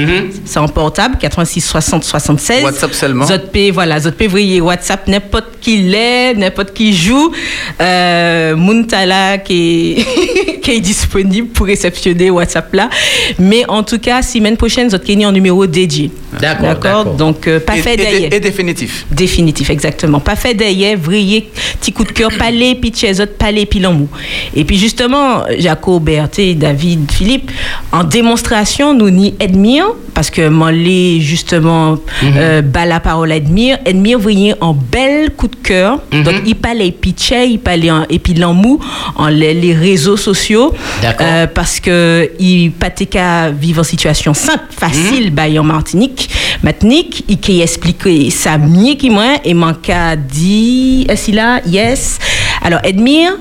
C'est 0.44 0.58
en 0.58 0.68
portable, 0.68 1.18
86 1.20 1.62
60 1.62 2.04
76. 2.04 2.64
WhatsApp 2.64 2.94
seulement. 2.96 3.28
Zot 3.28 3.38
P, 3.52 3.70
voilà, 3.70 4.00
Zot 4.00 4.14
P, 4.14 4.26
voyez 4.26 4.60
WhatsApp, 4.60 5.08
n'importe 5.08 5.60
qui 5.62 5.78
l'est, 5.84 6.34
n'importe 6.34 6.74
qui 6.74 6.96
joue. 6.96 7.32
Euh, 7.80 8.56
Muntala 8.56 9.38
qui 9.38 9.98
est, 10.00 10.60
qui 10.64 10.72
est 10.72 10.80
disponible 10.80 11.50
pour 11.50 11.68
réceptionner 11.68 12.32
WhatsApp 12.32 12.74
là. 12.74 12.90
Mais 13.38 13.66
en 13.68 13.84
tout 13.84 14.00
cas, 14.00 14.24
semaine 14.24 14.58
prochaine, 14.58 14.90
Zot 14.90 14.98
Kenny 14.98 15.28
en 15.28 15.32
numéro 15.32 15.68
dédié. 15.68 16.10
D'accord, 16.42 16.66
D'accord? 16.70 17.06
Donc, 17.14 17.48
euh, 17.48 17.60
pas 17.60 17.78
Et- 17.78 17.84
fait 17.84 17.98
d'ailleurs. 17.98 18.34
et 18.34 18.40
définitif. 18.40 19.06
Définitif, 19.12 19.70
exactement. 19.70 20.20
Pas 20.20 20.36
fait 20.36 20.56
d'ailleurs, 20.56 20.98
vrillé, 20.98 21.52
petit 21.80 21.94
coup 21.94 22.04
de 22.04 22.12
cœur, 22.12 22.32
palais, 22.36 22.74
puis 22.74 22.90
tchèzot, 22.90 23.28
palais, 23.38 23.68
puis 23.68 23.80
l'amour. 23.80 24.08
Et 24.56 24.64
puis 24.64 24.80
justement, 24.80 25.03
justement, 25.04 25.44
Jaco, 25.60 26.00
Berthe, 26.00 26.58
David, 26.58 27.12
Philippe, 27.12 27.52
en 27.92 28.04
démonstration, 28.04 28.94
nous 28.94 29.10
ni 29.10 29.34
Edmire, 29.40 29.88
parce 30.14 30.30
que 30.30 30.48
Molly, 30.48 31.22
justement, 31.22 31.98
euh, 32.24 32.62
bat 32.62 32.86
la 32.86 33.00
parole 33.00 33.32
à 33.32 33.36
Edmire. 33.36 33.80
Edmire 33.86 34.20
voyait 34.20 34.56
un 34.62 34.74
bel 34.74 35.32
coup 35.32 35.48
de 35.48 35.56
cœur. 35.56 36.00
Donc, 36.12 36.36
il 36.46 36.56
parlait 36.56 36.92
pitché, 36.92 37.48
il 37.48 37.60
parlait 37.60 37.92
en, 37.92 38.06
et 38.10 38.20
puis 38.20 38.34
l'amour 38.34 38.80
en 39.16 39.28
les, 39.28 39.54
les 39.54 39.74
réseaux 39.74 40.18
sociaux. 40.18 40.74
Euh, 41.04 41.48
parce 41.48 41.80
que 41.80 42.32
il 42.40 42.72
pas 42.72 42.90
qu'à 42.90 43.50
vivre 43.50 43.82
en 43.82 43.84
situation 43.84 44.34
simple, 44.34 44.66
facile, 44.70 45.32
bah, 45.32 45.44
en 45.60 45.64
Martinique. 45.64 46.30
Martinique, 46.64 47.26
il 47.28 47.40
qui 47.40 47.62
expliqué 47.62 48.30
ça 48.30 48.58
mieux 48.58 48.96
que 48.96 49.10
moi, 49.10 49.38
et 49.44 49.54
manqua 49.54 50.16
dit, 50.16 51.06
est-ce 51.10 51.32
là? 51.32 51.60
Yes. 51.66 52.20
Alors, 52.62 52.80
Edmire, 52.84 53.34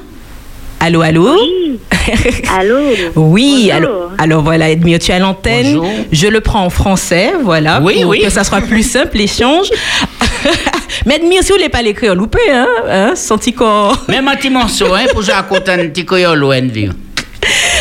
allô, 0.82 1.00
allô? 1.00 1.36
Allô? 2.58 2.76
Oui, 3.14 3.70
alors, 3.74 4.10
alors 4.18 4.42
voilà, 4.42 4.68
Edmire, 4.70 4.98
tu 4.98 5.10
es 5.10 5.14
à 5.14 5.18
l'antenne. 5.20 5.80
Je 6.10 6.26
le 6.26 6.40
prends 6.40 6.64
en 6.64 6.70
français, 6.70 7.32
voilà, 7.42 7.80
Oui, 7.80 8.00
pour 8.02 8.10
oui. 8.10 8.20
que 8.22 8.30
ça 8.30 8.42
soit 8.44 8.60
plus 8.60 8.82
simple, 8.82 9.16
l'échange. 9.16 9.68
Mais 11.06 11.16
Edmire, 11.16 11.42
si 11.42 11.48
vous 11.48 11.54
ne 11.54 11.58
voulez 11.60 11.68
pas 11.68 11.82
l'écrire, 11.82 12.14
loupé, 12.14 12.40
hein, 12.50 12.66
hein, 12.88 13.12
senti 13.14 13.52
qu'on... 13.52 13.92
Même 14.08 14.26
un 14.28 14.36
petit 14.36 14.50
morceau, 14.50 14.92
hein, 14.92 15.04
pour 15.12 15.22
jouer 15.22 15.34
à 15.34 15.42
côté 15.42 15.70
un 15.70 15.88
petit 15.88 16.04
envie. 16.10 16.90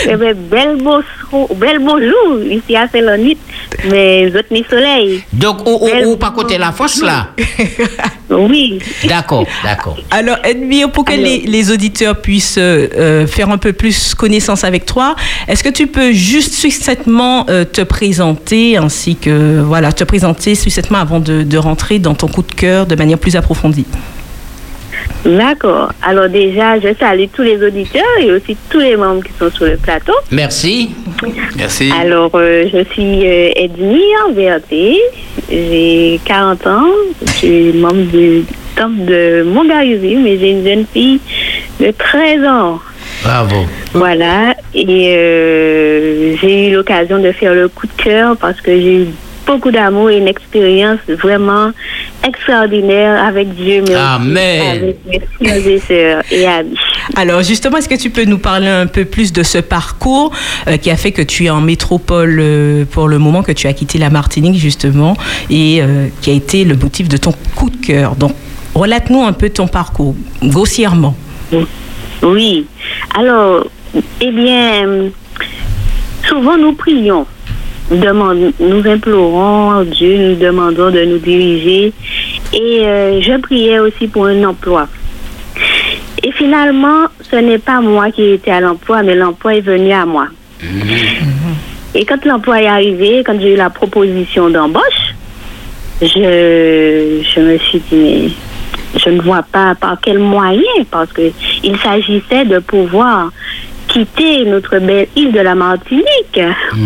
Eh 0.10 0.16
bien, 0.16 0.34
bel 0.34 0.78
beau, 0.82 1.02
so- 1.30 1.50
bel 1.56 1.80
beau 1.80 2.00
jour 2.00 2.42
ici 2.44 2.76
à 2.76 2.88
Saint-Lonit, 2.88 3.38
mais 3.90 4.28
autres 4.36 4.48
ni 4.52 4.64
soleil. 4.70 5.24
Donc, 5.34 5.68
ou, 5.68 5.80
ou, 5.88 6.12
ou 6.12 6.18
pas 6.18 6.32
côté 6.32 6.58
la 6.58 6.72
fosse, 6.72 7.02
là 7.02 7.30
Oui. 8.30 8.80
D'accord, 9.08 9.46
d'accord. 9.64 9.98
Alors, 10.10 10.38
Edmire, 10.44 10.90
pour 10.92 11.04
que 11.06 11.12
les, 11.14 11.40
les 11.40 11.72
auditeurs 11.72 12.16
puissent 12.22 12.58
euh, 12.58 12.88
euh, 12.98 13.28
faire 13.28 13.50
un 13.50 13.58
peu 13.58 13.74
plus 13.74 14.16
connaissance 14.16 14.64
avec 14.64 14.86
toi, 14.86 15.16
est-ce 15.48 15.64
que 15.64 15.70
tu 15.70 15.88
peux 15.88 16.12
juste 16.14 16.54
succinctement 16.54 17.46
euh, 17.50 17.66
te 17.66 17.82
présenter 17.82 18.78
ainsi 18.78 19.16
que, 19.16 19.62
voilà, 19.62 19.92
te 19.92 20.04
présenter 20.04 20.56
succinctement 20.56 21.00
avant 21.00 21.20
de, 21.20 21.44
de 21.44 21.58
rentrer 21.58 22.00
dans 22.00 22.16
ton 22.16 22.28
coup 22.28 22.42
de 22.44 22.54
cœur 22.54 22.86
de 22.86 22.96
manière 22.96 23.18
plus 23.18 23.36
approfondie? 23.36 23.86
D'accord. 25.26 25.92
Alors 26.02 26.30
déjà, 26.30 26.80
je 26.80 26.94
salue 27.00 27.26
tous 27.34 27.44
les 27.44 27.64
auditeurs 27.64 28.04
et 28.20 28.32
aussi 28.32 28.58
tous 28.70 28.80
les 28.80 28.96
membres 28.96 29.24
qui 29.24 29.32
sont 29.34 29.52
sur 29.52 29.66
le 29.66 29.78
plateau. 29.78 30.14
Merci. 30.32 30.92
Merci. 31.58 31.92
Alors, 32.00 32.32
euh, 32.34 32.66
je 32.74 32.84
suis 32.92 33.28
euh, 33.28 33.52
Edmire 33.56 34.32
Verté, 34.34 34.98
j'ai 35.50 36.20
40 36.26 36.68
ans, 36.68 36.86
je 37.26 37.32
suis 37.32 37.74
membre 37.74 38.04
du 38.12 38.44
temple 38.76 39.06
de 39.06 39.44
Montgarizy, 39.44 40.16
mais 40.16 40.40
j'ai 40.40 40.52
une 40.52 40.66
jeune 40.66 40.86
fille 40.92 41.20
de 41.80 41.92
13 41.92 42.46
ans. 42.46 42.80
Bravo. 43.24 43.66
Voilà, 43.94 44.56
et 44.74 45.16
euh, 45.16 46.36
j'ai 46.42 46.70
eu 46.70 46.74
l'occasion 46.74 47.20
de 47.20 47.32
faire 47.32 47.54
le 47.54 47.68
coup 47.68 47.86
de 47.86 48.04
cœur 48.04 48.36
parce 48.38 48.60
que 48.62 48.72
j'ai 48.72 49.04
eu 49.04 49.08
beaucoup 49.46 49.72
d'amour 49.72 50.10
et 50.10 50.18
une 50.18 50.28
expérience 50.28 51.00
vraiment 51.08 51.72
extraordinaire 52.26 53.24
avec 53.24 53.54
Dieu, 53.56 53.84
mais 53.88 53.96
aussi 53.96 54.02
Amen. 54.02 54.78
avec 54.78 54.98
mes 55.06 55.22
frères 55.40 55.68
et 55.68 55.80
sœurs 55.80 56.24
et 56.32 56.46
amis. 56.46 56.76
Alors 57.16 57.42
justement, 57.42 57.78
est-ce 57.78 57.90
que 57.90 57.96
tu 57.96 58.10
peux 58.10 58.26
nous 58.26 58.38
parler 58.38 58.68
un 58.68 58.88
peu 58.88 59.06
plus 59.06 59.34
de 59.34 59.44
ce 59.44 59.58
parcours 59.58 60.32
euh, 60.68 60.78
qui 60.78 60.92
a 60.92 60.98
fait 60.98 61.12
que 61.12 61.22
tu 61.22 61.46
es 61.46 61.50
en 61.50 61.62
métropole 61.62 62.38
euh, 62.40 62.86
pour 62.86 63.08
le 63.08 63.18
moment, 63.18 63.44
que 63.44 63.52
tu 63.52 63.68
as 63.68 63.74
quitté 63.74 63.98
la 63.98 64.10
Martinique 64.10 64.56
justement, 64.56 65.16
et 65.50 65.82
euh, 65.82 66.08
qui 66.22 66.30
a 66.30 66.34
été 66.34 66.64
le 66.64 66.76
motif 66.76 67.08
de 67.08 67.18
ton 67.18 67.34
coup 67.56 67.70
de 67.70 67.78
cœur? 67.78 68.16
Donc, 68.16 68.34
relate-nous 68.76 69.24
un 69.24 69.34
peu 69.34 69.50
ton 69.50 69.68
parcours, 69.68 70.16
grossièrement. 70.44 71.16
Oui. 72.22 72.66
Alors, 73.16 73.66
eh 74.22 74.32
bien, 74.32 75.10
souvent 76.28 76.58
nous 76.58 76.74
prions, 76.74 77.26
demandons, 77.98 78.54
nous 78.60 78.88
implorons 78.88 79.84
Dieu, 79.84 80.30
nous 80.30 80.36
demandons 80.36 80.92
de 80.92 81.04
nous 81.06 81.18
diriger. 81.18 81.94
Et 82.54 82.80
euh, 82.82 83.22
je 83.22 83.40
priais 83.40 83.80
aussi 83.80 84.08
pour 84.08 84.26
un 84.26 84.44
emploi. 84.44 84.88
Et 86.24 86.32
finalement, 86.32 87.06
ce 87.30 87.38
n'est 87.38 87.58
pas 87.58 87.82
moi 87.82 88.12
qui 88.12 88.24
étais 88.24 88.52
à 88.52 88.62
l'emploi, 88.62 89.02
mais 89.04 89.16
l'emploi 89.16 89.56
est 89.56 89.62
venu 89.62 89.92
à 89.92 90.06
moi. 90.06 90.28
Et 91.94 92.06
quand 92.06 92.24
l'emploi 92.26 92.62
est 92.62 92.68
arrivé, 92.68 93.24
quand 93.26 93.40
j'ai 93.40 93.54
eu 93.54 93.58
la 93.58 93.70
proposition 93.70 94.50
d'embauche, 94.50 95.16
je, 96.02 97.22
je 97.24 97.40
me 97.40 97.58
suis 97.58 97.80
dit, 97.80 97.96
mais 97.96 98.30
je 99.00 99.10
ne 99.10 99.22
vois 99.22 99.44
pas 99.44 99.76
par 99.76 99.98
quel 100.02 100.20
moyen, 100.20 100.62
parce 100.90 101.12
que 101.12 101.32
il 101.64 101.78
s'agissait 101.78 102.46
de 102.46 102.60
pouvoir 102.60 103.32
quitter 103.92 104.46
notre 104.46 104.80
belle 104.80 105.08
île 105.16 105.32
de 105.32 105.40
la 105.40 105.56
Martinique 105.56 106.40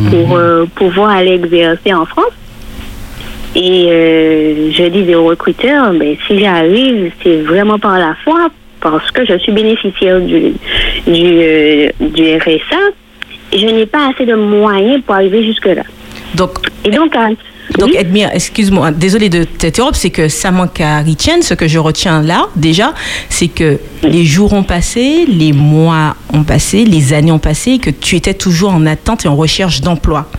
pour 0.09 0.37
euh, 0.37 0.65
pouvoir 0.75 1.09
aller 1.11 1.33
exercer 1.35 1.93
en 1.93 2.05
France. 2.05 2.33
Et 3.55 3.87
euh, 3.89 4.71
je 4.71 4.83
disais 4.89 5.15
au 5.15 5.25
recruteur, 5.25 5.93
ben, 5.93 6.15
si 6.27 6.39
j'arrive, 6.39 7.11
c'est 7.23 7.37
vraiment 7.41 7.79
par 7.79 7.97
la 7.97 8.15
foi, 8.23 8.49
parce 8.81 9.09
que 9.11 9.25
je 9.25 9.37
suis 9.37 9.51
bénéficiaire 9.53 10.19
du, 10.19 10.51
du, 11.07 11.39
euh, 11.41 11.89
du 12.01 12.35
RSA, 12.37 12.81
et 13.53 13.59
je 13.59 13.65
n'ai 13.67 13.85
pas 13.85 14.09
assez 14.09 14.25
de 14.25 14.33
moyens 14.35 15.01
pour 15.05 15.15
arriver 15.15 15.43
jusque-là. 15.45 15.83
Donc, 16.35 16.51
et 16.83 16.89
donc, 16.89 17.15
à- 17.15 17.29
Donc, 17.77 17.93
Edmire, 17.95 18.29
excuse-moi, 18.33 18.91
désolé 18.91 19.29
de 19.29 19.43
t'interrompre, 19.43 19.95
c'est 19.97 20.09
que 20.09 20.27
ça 20.29 20.51
manque 20.51 20.79
à 20.81 20.99
Richien. 20.99 21.41
Ce 21.41 21.53
que 21.53 21.67
je 21.67 21.79
retiens 21.79 22.21
là, 22.21 22.47
déjà, 22.55 22.93
c'est 23.29 23.47
que 23.47 23.79
les 24.03 24.25
jours 24.25 24.53
ont 24.53 24.63
passé, 24.63 25.25
les 25.27 25.51
mois 25.53 26.15
ont 26.33 26.43
passé, 26.43 26.85
les 26.85 27.13
années 27.13 27.31
ont 27.31 27.39
passé, 27.39 27.71
et 27.71 27.79
que 27.79 27.89
tu 27.89 28.15
étais 28.15 28.33
toujours 28.33 28.73
en 28.73 28.85
attente 28.85 29.25
et 29.25 29.27
en 29.27 29.35
recherche 29.35 29.81
d'emploi. 29.81 30.29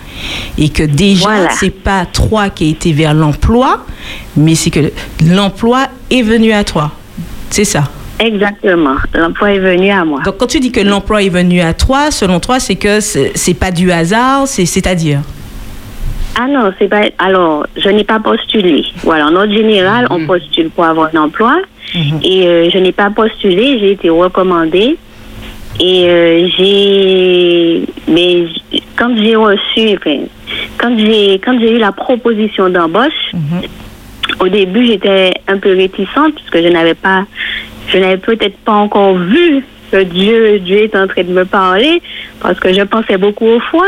Et 0.57 0.69
que 0.69 0.83
déjà, 0.83 1.29
Voilà. 1.29 1.49
c'est 1.59 1.69
pas 1.69 2.05
toi 2.05 2.49
qui 2.49 2.65
as 2.65 2.69
été 2.69 2.91
vers 2.93 3.13
l'emploi, 3.13 3.85
mais 4.35 4.55
c'est 4.55 4.69
que 4.71 4.91
l'emploi 5.25 5.87
est 6.09 6.21
venu 6.23 6.51
à 6.53 6.63
toi. 6.63 6.91
C'est 7.49 7.65
ça. 7.65 7.83
Exactement. 8.19 8.95
L'emploi 9.13 9.51
est 9.51 9.59
venu 9.59 9.91
à 9.91 10.03
moi. 10.03 10.21
Donc, 10.25 10.37
quand 10.37 10.47
tu 10.47 10.59
dis 10.59 10.71
que 10.71 10.79
l'emploi 10.79 11.21
est 11.21 11.29
venu 11.29 11.61
à 11.61 11.73
toi, 11.73 12.09
selon 12.09 12.39
toi, 12.39 12.59
c'est 12.59 12.75
que 12.75 12.99
c'est 12.99 13.53
pas 13.53 13.69
du 13.71 13.91
hasard, 13.91 14.47
c'est- 14.47 14.65
c'est-à-dire? 14.65 15.19
Ah 16.39 16.47
non, 16.47 16.71
c'est 16.77 16.87
pas. 16.87 17.01
Alors, 17.17 17.65
je 17.75 17.89
n'ai 17.89 18.03
pas 18.03 18.19
postulé. 18.19 18.85
Voilà, 19.03 19.25
en 19.27 19.35
ordre 19.35 19.53
général, 19.53 20.05
on 20.11 20.25
postule 20.27 20.69
pour 20.69 20.85
avoir 20.85 21.09
un 21.13 21.23
emploi. 21.23 21.57
Et 22.23 22.47
euh, 22.47 22.69
je 22.69 22.77
n'ai 22.77 22.91
pas 22.91 23.09
postulé, 23.09 23.79
j'ai 23.79 23.91
été 23.93 24.09
recommandée. 24.09 24.97
Et 25.79 26.05
euh, 26.07 26.47
j'ai. 26.55 27.85
Mais 28.07 28.45
quand 28.95 29.15
j'ai 29.17 29.35
reçu. 29.35 29.97
Enfin, 29.97 30.25
quand 30.77 30.95
j'ai 30.97 31.39
quand 31.43 31.59
j'ai 31.59 31.71
eu 31.71 31.79
la 31.79 31.91
proposition 31.91 32.69
d'embauche, 32.69 33.31
au 34.39 34.47
début, 34.47 34.85
j'étais 34.85 35.33
un 35.47 35.57
peu 35.57 35.75
réticente 35.75 36.35
puisque 36.35 36.61
je 36.61 36.71
n'avais 36.71 36.93
pas. 36.93 37.25
Je 37.87 37.97
n'avais 37.97 38.17
peut-être 38.17 38.57
pas 38.57 38.73
encore 38.73 39.15
vu 39.15 39.63
que 39.91 40.03
Dieu, 40.03 40.59
Dieu 40.59 40.77
est 40.83 40.95
en 40.95 41.07
train 41.07 41.23
de 41.23 41.31
me 41.33 41.45
parler 41.45 42.01
parce 42.41 42.59
que 42.59 42.73
je 42.73 42.81
pensais 42.83 43.17
beaucoup 43.17 43.47
aux 43.47 43.59
foi 43.59 43.85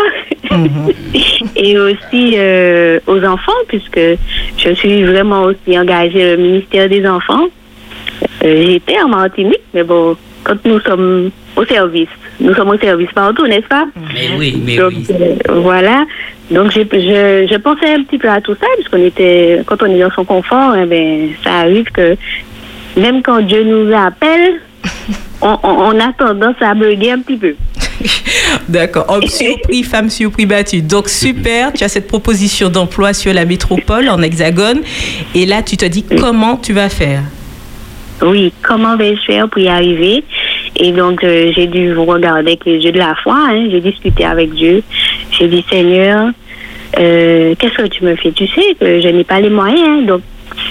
et 1.56 1.78
aussi 1.78 2.34
euh, 2.38 3.00
aux 3.08 3.24
enfants 3.24 3.52
puisque 3.68 4.00
je 4.58 4.74
suis 4.74 5.04
vraiment 5.04 5.44
aussi 5.44 5.78
engagée 5.78 6.34
au 6.34 6.38
ministère 6.38 6.90
des 6.90 7.06
enfants. 7.08 7.46
Euh, 8.44 8.64
J'étais 8.66 9.00
en 9.02 9.10
Martinique, 9.10 9.62
mais 9.74 9.84
bon, 9.84 10.16
quand 10.44 10.56
nous 10.66 10.80
sommes 10.82 11.32
au 11.56 11.66
service, 11.66 12.08
nous 12.40 12.54
sommes 12.54 12.70
au 12.70 12.78
service 12.78 13.10
partout, 13.14 13.46
n'est-ce 13.48 13.68
pas? 13.68 13.86
Mais 14.14 14.30
oui, 14.38 14.62
mais 14.66 14.78
Donc, 14.78 14.92
oui. 14.94 15.06
euh, 15.12 15.36
voilà. 15.62 16.06
Donc, 16.50 16.72
je, 16.72 16.80
je 16.82 17.58
pensais 17.58 17.94
un 17.94 18.04
petit 18.04 18.18
peu 18.18 18.28
à 18.30 18.42
tout 18.42 18.56
ça, 18.56 18.66
puisqu'on 18.76 19.04
était, 19.06 19.62
quand 19.68 19.84
on 19.84 19.86
est 19.86 20.00
dans 20.00 20.10
son 20.12 20.26
confort, 20.26 20.76
eh 20.82 20.86
ben, 20.86 21.30
ça 21.44 21.60
arrive 21.60 21.86
que 21.92 22.16
même 23.00 23.22
quand 23.22 23.42
Dieu 23.42 23.64
nous 23.64 23.94
appelle, 23.96 24.62
on, 25.42 25.58
on- 25.64 25.70
on 25.96 26.00
a 26.00 26.14
tendance 26.14 26.56
à 26.62 26.74
bugger 26.74 27.12
un 27.12 27.20
petit 27.20 27.38
peu. 27.38 27.56
D'accord. 28.70 29.06
Homme 29.10 29.24
surpris, 29.28 29.84
femme 29.84 30.10
surpris 30.10 30.46
battue. 30.46 30.82
Donc 30.82 31.10
super, 31.10 31.74
tu 31.74 31.84
as 31.84 31.88
cette 31.90 32.08
proposition 32.08 32.70
d'emploi 32.70 33.14
sur 33.14 33.34
la 33.34 33.46
métropole 33.46 34.10
en 34.10 34.22
hexagone. 34.22 34.80
Et 35.36 35.46
là, 35.46 35.62
tu 35.62 35.78
te 35.78 35.86
dis 35.86 36.04
comment 36.04 36.58
tu 36.58 36.74
vas 36.74 36.90
faire? 36.90 37.22
Oui, 38.22 38.52
comment 38.62 38.98
vais-je 38.98 39.22
faire 39.22 39.48
pour 39.50 39.62
y 39.62 39.70
arriver? 39.70 40.24
Et 40.76 40.92
donc, 40.92 41.24
euh, 41.24 41.52
j'ai 41.56 41.68
dû 41.68 41.94
vous 41.94 42.04
regarder 42.06 42.40
avec 42.52 42.66
les 42.66 42.78
yeux 42.80 42.92
de 42.92 42.98
la 43.00 43.16
foi. 43.24 43.36
hein. 43.50 43.68
J'ai 43.72 43.80
discuté 43.80 44.26
avec 44.26 44.54
Dieu. 44.54 44.84
J'ai 45.32 45.48
dit, 45.48 45.64
Seigneur, 45.70 46.28
euh, 47.00 47.56
qu'est-ce 47.58 47.76
que 47.76 47.88
tu 47.88 48.04
me 48.04 48.16
fais? 48.18 48.32
Tu 48.34 48.46
sais 48.48 48.76
que 48.80 49.00
je 49.02 49.08
n'ai 49.08 49.24
pas 49.24 49.40
les 49.40 49.50
moyens. 49.50 49.88
hein. 49.88 50.02
Donc, 50.06 50.22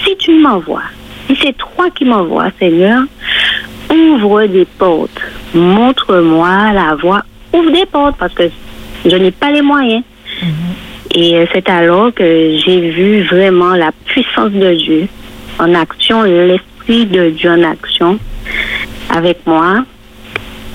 si 0.05 0.15
tu 0.17 0.33
m'envoies, 0.39 0.83
si 1.29 1.37
c'est 1.41 1.55
toi 1.57 1.89
qui 1.91 2.05
m'envoies, 2.05 2.49
Seigneur, 2.57 3.03
ouvre 3.91 4.45
des 4.47 4.65
portes. 4.65 5.21
Montre-moi 5.53 6.73
la 6.73 6.95
voie. 6.95 7.23
Ouvre 7.53 7.71
des 7.71 7.85
portes 7.85 8.15
parce 8.17 8.33
que 8.33 8.49
je 9.05 9.15
n'ai 9.15 9.31
pas 9.31 9.51
les 9.51 9.61
moyens. 9.61 10.03
Et 11.13 11.35
euh, 11.35 11.45
c'est 11.53 11.69
alors 11.69 12.13
que 12.13 12.57
j'ai 12.63 12.89
vu 12.89 13.23
vraiment 13.23 13.75
la 13.75 13.91
puissance 14.05 14.51
de 14.51 14.73
Dieu 14.73 15.07
en 15.57 15.73
action, 15.73 16.23
l'esprit 16.23 17.05
de 17.05 17.31
Dieu 17.31 17.49
en 17.51 17.63
action 17.63 18.19
avec 19.09 19.45
moi, 19.45 19.83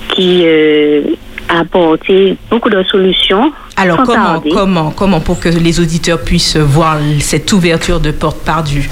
qui 0.08 0.42
euh, 0.44 1.02
a 1.48 1.60
apporté 1.60 2.36
beaucoup 2.50 2.70
de 2.70 2.82
solutions. 2.84 3.52
Alors 3.76 3.98
comment, 3.98 4.12
tarder. 4.14 4.50
comment, 4.50 4.90
comment 4.90 5.20
pour 5.20 5.40
que 5.40 5.48
les 5.48 5.80
auditeurs 5.80 6.20
puissent 6.22 6.56
voir 6.56 6.98
cette 7.20 7.52
ouverture 7.52 8.00
de 8.00 8.10
porte 8.10 8.38
perdue 8.44 8.88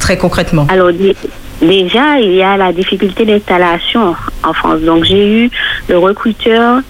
Très 0.00 0.18
concrètement? 0.18 0.66
Alors, 0.68 0.92
dé- 0.92 1.14
déjà, 1.60 2.18
il 2.18 2.32
y 2.34 2.42
a 2.42 2.56
la 2.56 2.72
difficulté 2.72 3.24
d'installation 3.24 4.16
en 4.42 4.52
France. 4.52 4.80
Donc, 4.80 5.04
j'ai 5.04 5.44
eu 5.44 5.50
le 5.88 5.98
recruteur 5.98 6.80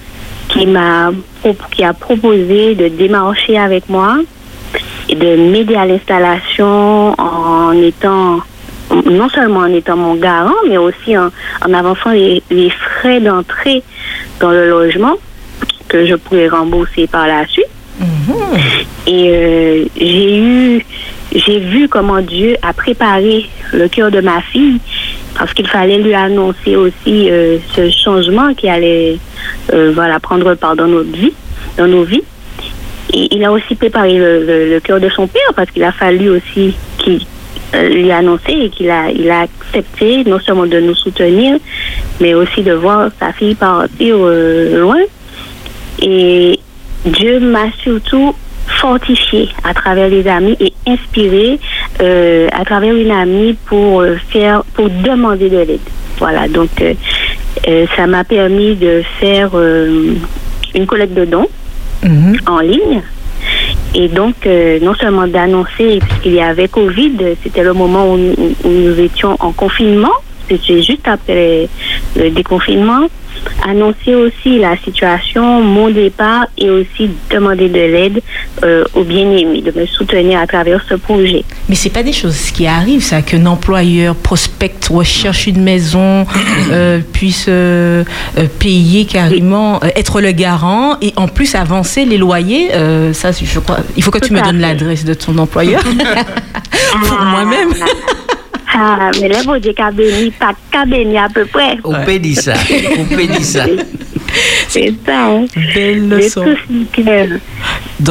qui 0.49 0.67
m'a 0.67 1.11
qui 1.73 1.83
a 1.85 1.93
proposé 1.93 2.75
de 2.75 2.89
démarcher 2.89 3.59
avec 3.59 3.89
moi 3.89 4.17
et 5.09 5.15
de 5.15 5.37
m'aider 5.51 5.75
à 5.75 5.85
l'installation 5.85 7.15
en 7.21 7.73
étant 7.73 8.41
non 9.11 9.29
seulement 9.31 9.61
en 9.61 9.73
étant 9.73 9.97
mon 9.97 10.15
garant, 10.15 10.55
mais 10.69 10.77
aussi 10.77 11.17
en, 11.19 11.31
en 11.67 11.73
avançant 11.75 12.11
les, 12.11 12.43
les 12.51 12.71
frais 12.71 13.21
d'entrée 13.21 13.83
dans 14.41 14.51
le 14.51 14.69
logement 14.69 15.15
que 15.89 16.07
je 16.07 16.15
pourrais 16.15 16.49
rembourser 16.49 17.07
par 17.07 17.27
la 17.27 17.47
suite. 17.47 17.67
Et 19.07 19.29
euh, 19.31 19.85
j'ai 20.01 20.39
eu, 20.39 20.85
j'ai 21.35 21.59
vu 21.61 21.89
comment 21.89 22.21
Dieu 22.21 22.57
a 22.63 22.73
préparé 22.73 23.47
le 23.73 23.89
cœur 23.89 24.11
de 24.11 24.21
ma 24.21 24.41
fille 24.43 24.79
parce 25.37 25.53
qu'il 25.55 25.67
fallait 25.67 25.99
lui 25.99 26.15
annoncer 26.15 26.77
aussi 26.77 27.31
euh, 27.31 27.59
ce 27.75 27.91
changement 27.91 28.55
qui 28.55 28.69
allait, 28.69 29.19
euh, 29.73 29.93
voilà, 29.95 30.21
prendre 30.21 30.55
part 30.55 30.77
dans 30.77 30.87
notre 30.87 31.11
vie, 31.13 31.33
dans 31.77 31.87
nos 31.87 32.05
vies. 32.05 32.23
Et 33.15 33.35
il 33.35 33.45
a 33.45 33.53
aussi 33.53 33.75
préparé 33.75 34.17
le, 34.19 34.45
le- 34.47 34.71
le 34.71 34.81
cœur 34.81 35.01
de 35.01 35.09
son 35.11 35.27
père 35.27 35.53
parce 35.55 35.71
qu'il 35.71 35.83
a 35.85 35.93
fallu 35.93 36.31
aussi 36.31 36.75
qu'il 36.99 37.21
lui 37.75 38.11
annoncer 38.11 38.53
et 38.53 38.69
qu'il 38.71 38.91
a, 38.91 39.11
il 39.11 39.31
a 39.31 39.41
accepté 39.43 40.25
non 40.25 40.39
seulement 40.41 40.67
de 40.67 40.81
nous 40.81 40.95
soutenir, 40.95 41.59
mais 42.21 42.35
aussi 42.35 42.63
de 42.63 42.73
voir 42.73 43.11
sa 43.19 43.33
fille 43.33 43.55
partir 43.55 44.17
euh, 44.19 44.81
loin. 44.81 45.01
Et 46.01 46.59
Dieu 47.05 47.41
m'a 47.41 47.71
surtout 47.83 48.35
fortifié 48.67 49.49
à 49.65 49.75
travers 49.75 50.09
les 50.09 50.27
amis 50.29 50.57
et 50.61 50.73
inspiré 50.87 51.59
euh, 52.01 52.49
à 52.53 52.65
travers 52.65 52.95
une 52.95 53.11
amie 53.11 53.55
pour 53.67 54.01
euh, 54.01 54.17
faire, 54.31 54.63
pour 54.75 54.89
demander 54.89 55.49
de 55.49 55.59
l'aide. 55.59 55.81
Voilà, 56.19 56.49
donc 56.49 56.71
euh, 56.81 56.95
euh, 57.69 57.87
ça 57.97 58.07
m'a 58.07 58.25
permis 58.25 58.77
de 58.77 59.03
faire 59.19 59.51
euh, 59.55 60.15
une 60.75 60.87
collecte 60.87 61.15
de 61.15 61.25
dons 61.25 61.49
en 62.47 62.61
ligne. 62.61 63.03
Et 63.95 64.09
donc, 64.09 64.47
euh, 64.47 64.79
non 64.81 64.95
seulement 64.95 65.27
d'annoncer, 65.27 65.99
puisqu'il 66.01 66.33
y 66.35 66.41
avait 66.41 66.69
Covid, 66.69 67.13
c'était 67.43 67.63
le 67.63 67.75
moment 67.75 68.13
où, 68.13 68.17
où- 68.17 68.55
où 68.65 68.69
nous 68.69 68.99
étions 68.99 69.37
en 69.41 69.53
confinement, 69.53 70.13
c'était 70.49 70.83
juste 70.83 71.07
après 71.07 71.69
le 72.17 72.31
déconfinement, 72.31 73.09
annoncer 73.67 74.15
aussi 74.15 74.59
la 74.59 74.77
situation, 74.77 75.63
mon 75.63 75.91
départ 75.91 76.47
et 76.59 76.71
aussi 76.71 77.11
demander 77.31 77.69
de 77.69 77.75
l'aide 77.75 78.23
euh, 78.65 78.85
aux 78.95 79.05
bien-aimés, 79.05 79.63
de 79.63 79.79
me 79.79 79.87
soutenir 79.87 80.41
à 80.41 80.47
travers 80.47 80.85
ce 80.89 80.95
projet. 80.95 81.45
Mais 81.69 81.75
c'est 81.75 81.91
pas 81.91 82.03
des 82.03 82.13
choses 82.13 82.51
qui 82.51 82.67
arrivent, 82.67 83.03
ça, 83.03 83.23
qu'un 83.23 83.47
employeur 83.47 84.15
prospecte, 84.15 84.87
recherche 84.89 85.47
une 85.47 85.63
maison, 85.63 86.27
euh, 86.71 87.01
puisse 87.13 87.47
euh, 87.49 88.05
euh, 88.39 88.47
payer 88.59 89.05
carrément, 89.05 89.81
être 89.97 90.21
le 90.21 90.33
garant 90.33 90.97
et 91.01 91.13
en 91.17 91.29
plus 91.29 91.55
avancer 91.55 92.05
les 92.05 92.19
loyers. 92.19 92.71
ça, 93.13 93.31
je 93.33 93.59
crois. 93.61 93.79
Il 93.97 94.03
faut 94.03 94.11
que 94.11 94.19
tu 94.19 94.33
me 94.33 94.43
donnes 94.43 94.61
l'adresse 94.61 95.05
de 95.05 95.15
ton 95.15 95.39
employeur 95.39 95.83
pour 96.93 97.21
moi-même. 97.21 97.73
Ah, 98.75 99.11
mais 99.21 99.29
là, 99.29 99.37
vous 99.45 99.59
dites 99.59 99.79
béni, 99.95 100.31
pas 100.31 100.85
béni 100.87 101.19
à 101.19 101.29
peu 101.33 101.45
près. 101.47 101.77
On 101.85 101.93
peut 102.05 102.19
dire 102.19 102.41
ça. 102.41 102.55
On 102.99 103.05
peut 103.05 103.27
dire 103.27 103.45
ça. 103.45 103.65
C'est 104.69 104.95
ça, 105.05 105.27
hein. 105.27 105.45
Belle 105.75 106.09
leçon. 106.09 106.43
touché 106.45 106.63
le 106.71 106.85
cœur. 107.05 107.39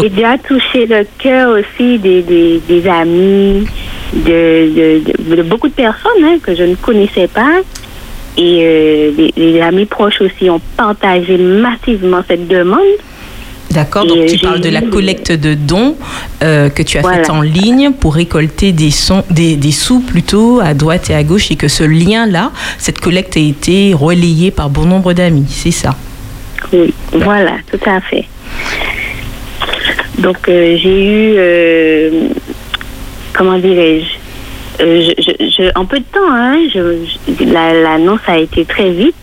J'ai 0.03 0.09
déjà 0.09 0.37
touché 0.37 0.85
le 0.85 1.05
cœur 1.17 1.57
aussi 1.59 1.97
des, 1.97 2.21
des, 2.21 2.61
des 2.67 2.87
amis, 2.87 3.65
de, 4.13 4.21
de, 4.27 5.01
de- 5.29 5.35
de 5.37 5.41
beaucoup 5.43 5.67
de 5.67 5.73
personnes 5.73 6.23
hein, 6.23 6.37
que 6.43 6.53
je 6.55 6.63
ne 6.63 6.75
connaissais 6.75 7.27
pas. 7.27 7.59
Et 8.37 8.59
euh, 8.61 9.11
les, 9.17 9.33
les 9.35 9.61
amis 9.61 9.85
proches 9.85 10.21
aussi 10.21 10.49
ont 10.49 10.61
partagé 10.77 11.37
massivement 11.37 12.21
cette 12.27 12.47
demande. 12.47 12.79
D'accord, 13.71 14.05
donc 14.05 14.25
tu 14.25 14.37
parles 14.39 14.59
de 14.59 14.69
la 14.69 14.81
collecte 14.81 15.31
de 15.31 15.53
dons 15.53 15.95
euh, 16.43 16.69
que 16.69 16.83
tu 16.83 16.97
as 16.97 17.01
Voilà. 17.01 17.17
faite 17.19 17.29
en 17.29 17.41
ligne 17.41 17.91
pour 17.93 18.15
récolter 18.15 18.71
des, 18.73 18.91
sons, 18.91 19.23
des, 19.29 19.55
des 19.55 19.71
sous 19.71 20.01
plutôt 20.01 20.59
à 20.59 20.73
droite 20.73 21.09
et 21.09 21.15
à 21.15 21.23
gauche 21.23 21.51
et 21.51 21.55
que 21.55 21.67
ce 21.69 21.83
lien-là, 21.83 22.51
cette 22.77 22.99
collecte 22.99 23.37
a 23.37 23.39
été 23.39 23.93
relayée 23.93 24.51
par 24.51 24.69
bon 24.69 24.85
nombre 24.85 25.13
d'amis, 25.13 25.45
c'est 25.49 25.71
ça? 25.71 25.95
Oui, 26.73 26.93
voilà, 27.13 27.53
tout 27.71 27.79
à 27.89 28.01
fait. 28.01 28.25
Donc, 30.19 30.37
euh, 30.49 30.77
j'ai 30.77 31.03
eu, 31.05 31.33
euh, 31.37 32.27
comment 33.33 33.57
dirais-je, 33.57 34.05
je, 34.79 35.13
je- 35.17 35.45
je- 35.57 35.71
en 35.79 35.85
peu 35.85 35.99
de 35.99 36.05
temps, 36.11 36.29
hein, 36.29 36.57
la- 37.45 37.73
l'annonce 37.73 38.19
a 38.27 38.37
été 38.37 38.65
très 38.65 38.91
vite, 38.91 39.15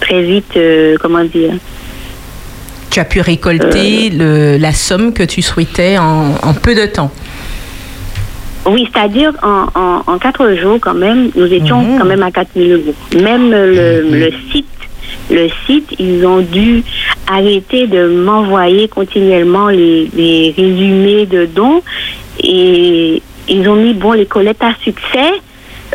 très 0.00 0.22
vite, 0.22 0.58
comment 1.00 1.24
dire, 1.24 1.52
Tu 2.92 3.00
as 3.00 3.04
pu 3.06 3.20
récolter 3.22 4.10
le- 4.10 4.58
la 4.58 4.72
somme 4.72 5.12
que 5.14 5.22
tu 5.22 5.40
souhaitais 5.42 5.96
en, 5.98 6.34
en 6.42 6.52
peu 6.54 6.74
de 6.74 6.84
temps. 6.86 7.10
Oui, 8.66 8.86
c'est-à-dire 8.92 9.32
en, 9.42 9.66
en, 9.74 10.02
en 10.06 10.18
quatre 10.18 10.54
jours 10.54 10.78
quand 10.80 10.94
même, 10.94 11.30
nous 11.34 11.46
étions 11.52 11.98
quand 11.98 12.04
même 12.04 12.22
à 12.22 12.30
4000 12.30 12.72
euros. 12.72 12.94
Même 13.20 13.50
le, 13.50 14.02
le 14.10 14.30
site, 14.52 14.66
le 15.30 15.48
site, 15.66 15.88
ils 15.98 16.24
ont 16.26 16.40
dû 16.40 16.84
arrêter 17.26 17.86
de 17.86 18.06
m'envoyer 18.08 18.88
continuellement 18.88 19.68
les, 19.68 20.10
les 20.14 20.54
résumés 20.56 21.26
de 21.26 21.46
dons 21.46 21.82
et 22.40 23.22
ils 23.48 23.68
ont 23.68 23.74
mis 23.76 23.94
bon 23.94 24.12
les 24.12 24.26
collectes 24.26 24.62
à 24.62 24.74
succès. 24.84 25.32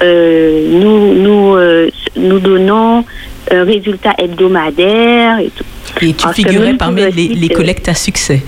Euh, 0.02 0.68
nous 0.80 1.14
nous 1.24 1.56
euh, 1.56 1.90
nous 2.16 2.40
donnons 2.40 3.04
un 3.52 3.64
résultat 3.64 4.14
hebdomadaire 4.18 5.40
et 5.40 5.52
tout. 5.56 5.64
Et 6.02 6.14
tu 6.14 6.24
Parce 6.24 6.36
figurais 6.36 6.74
parmi 6.76 7.02
le 7.02 7.10
les, 7.10 7.50
euh, 7.52 7.56
collectes 7.56 7.88
à 7.90 7.94
succès. 7.94 8.42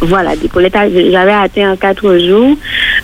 voilà, 0.00 0.36
des 0.36 0.48
collectes. 0.48 0.76
J'avais 1.10 1.32
atteint 1.32 1.72
en 1.72 1.76
quatre 1.76 2.18
jours. 2.18 2.56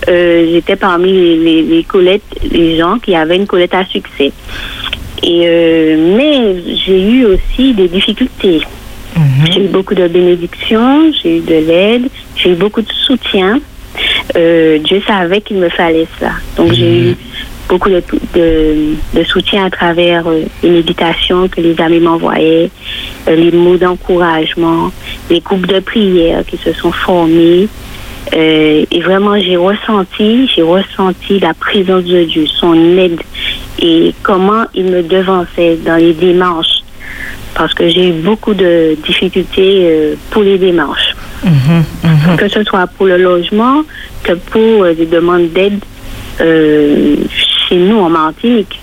Euh, 0.08 0.46
J'étais 0.52 0.76
parmi 0.76 1.12
les, 1.12 1.36
les, 1.36 1.62
les 1.62 1.84
collectes, 1.84 2.38
les 2.50 2.76
gens 2.76 2.98
qui 2.98 3.14
avaient 3.14 3.36
une 3.36 3.46
collecte 3.46 3.74
à 3.74 3.84
succès. 3.84 4.32
Et 5.22 5.42
euh, 5.46 6.16
mais 6.16 6.56
j'ai 6.84 7.02
eu 7.10 7.24
aussi 7.24 7.72
des 7.74 7.88
difficultés. 7.88 8.60
J'ai 9.50 9.64
eu 9.64 9.68
beaucoup 9.68 9.94
de 9.94 10.06
bénédictions, 10.08 11.10
j'ai 11.22 11.38
eu 11.38 11.40
de 11.40 11.54
l'aide, 11.54 12.08
j'ai 12.36 12.50
eu 12.50 12.54
beaucoup 12.54 12.82
de 12.82 12.92
soutien. 12.92 13.60
Euh, 14.36 14.78
Dieu 14.80 15.00
savait 15.06 15.40
qu'il 15.40 15.56
me 15.56 15.70
fallait 15.70 16.06
ça. 16.20 16.32
Donc 16.58 16.72
j'ai 16.74 16.98
eu 17.12 17.16
beaucoup 17.68 17.88
de, 17.88 18.02
de, 18.34 18.94
de 19.14 19.24
soutien 19.24 19.66
à 19.66 19.70
travers 19.70 20.26
euh, 20.26 20.44
les 20.62 20.70
méditations 20.70 21.48
que 21.48 21.60
les 21.60 21.80
amis 21.80 22.00
m'envoyaient, 22.00 22.70
euh, 23.28 23.36
les 23.36 23.52
mots 23.52 23.76
d'encouragement, 23.76 24.90
les 25.30 25.40
groupes 25.40 25.66
de 25.66 25.80
prière 25.80 26.44
qui 26.46 26.56
se 26.56 26.72
sont 26.72 26.92
formés. 26.92 27.68
Euh, 28.34 28.84
et 28.90 29.00
vraiment, 29.00 29.38
j'ai 29.38 29.56
ressenti, 29.56 30.48
j'ai 30.54 30.62
ressenti 30.62 31.38
la 31.38 31.54
présence 31.54 32.04
de 32.04 32.24
Dieu, 32.24 32.46
son 32.46 32.74
aide 32.98 33.20
et 33.80 34.14
comment 34.22 34.64
il 34.74 34.86
me 34.86 35.02
devançait 35.02 35.78
dans 35.84 35.96
les 35.96 36.12
démarches. 36.12 36.82
Parce 37.54 37.72
que 37.72 37.88
j'ai 37.88 38.08
eu 38.08 38.12
beaucoup 38.12 38.52
de 38.52 38.96
difficultés 39.06 39.80
euh, 39.84 40.14
pour 40.30 40.42
les 40.42 40.58
démarches 40.58 41.14
que 42.36 42.48
ce 42.48 42.64
soit 42.64 42.86
pour 42.86 43.06
le 43.06 43.16
logement, 43.18 43.82
que 44.22 44.32
pour 44.32 44.84
euh, 44.84 44.94
des 44.94 45.06
demandes 45.06 45.50
d'aide 45.52 45.78
euh, 46.40 47.16
chez 47.68 47.76
nous 47.76 47.98
en 47.98 48.08
Martinique. 48.10 48.80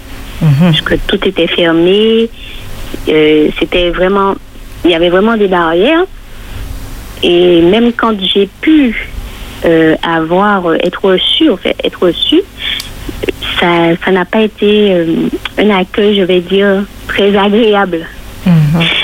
Parce 0.59 0.81
que 0.81 0.95
tout 1.07 1.25
était 1.27 1.47
fermé. 1.47 2.29
euh, 3.09 3.47
C'était 3.59 3.89
vraiment. 3.91 4.35
Il 4.83 4.91
y 4.91 4.95
avait 4.95 5.09
vraiment 5.09 5.37
des 5.37 5.47
barrières. 5.47 6.03
Et 7.21 7.61
même 7.61 7.93
quand 7.93 8.15
j'ai 8.21 8.49
pu 8.61 9.09
euh, 9.65 9.95
avoir, 10.03 10.65
euh, 10.71 10.77
être 10.83 11.05
reçu, 11.05 11.49
en 11.49 11.55
fait, 11.55 11.75
être 11.83 12.01
reçu, 12.03 12.41
ça 13.59 13.95
ça 14.03 14.11
n'a 14.11 14.25
pas 14.25 14.41
été 14.41 14.91
euh, 14.91 15.05
un 15.57 15.69
accueil, 15.69 16.17
je 16.17 16.23
vais 16.23 16.41
dire, 16.41 16.83
très 17.07 17.35
agréable. 17.37 18.05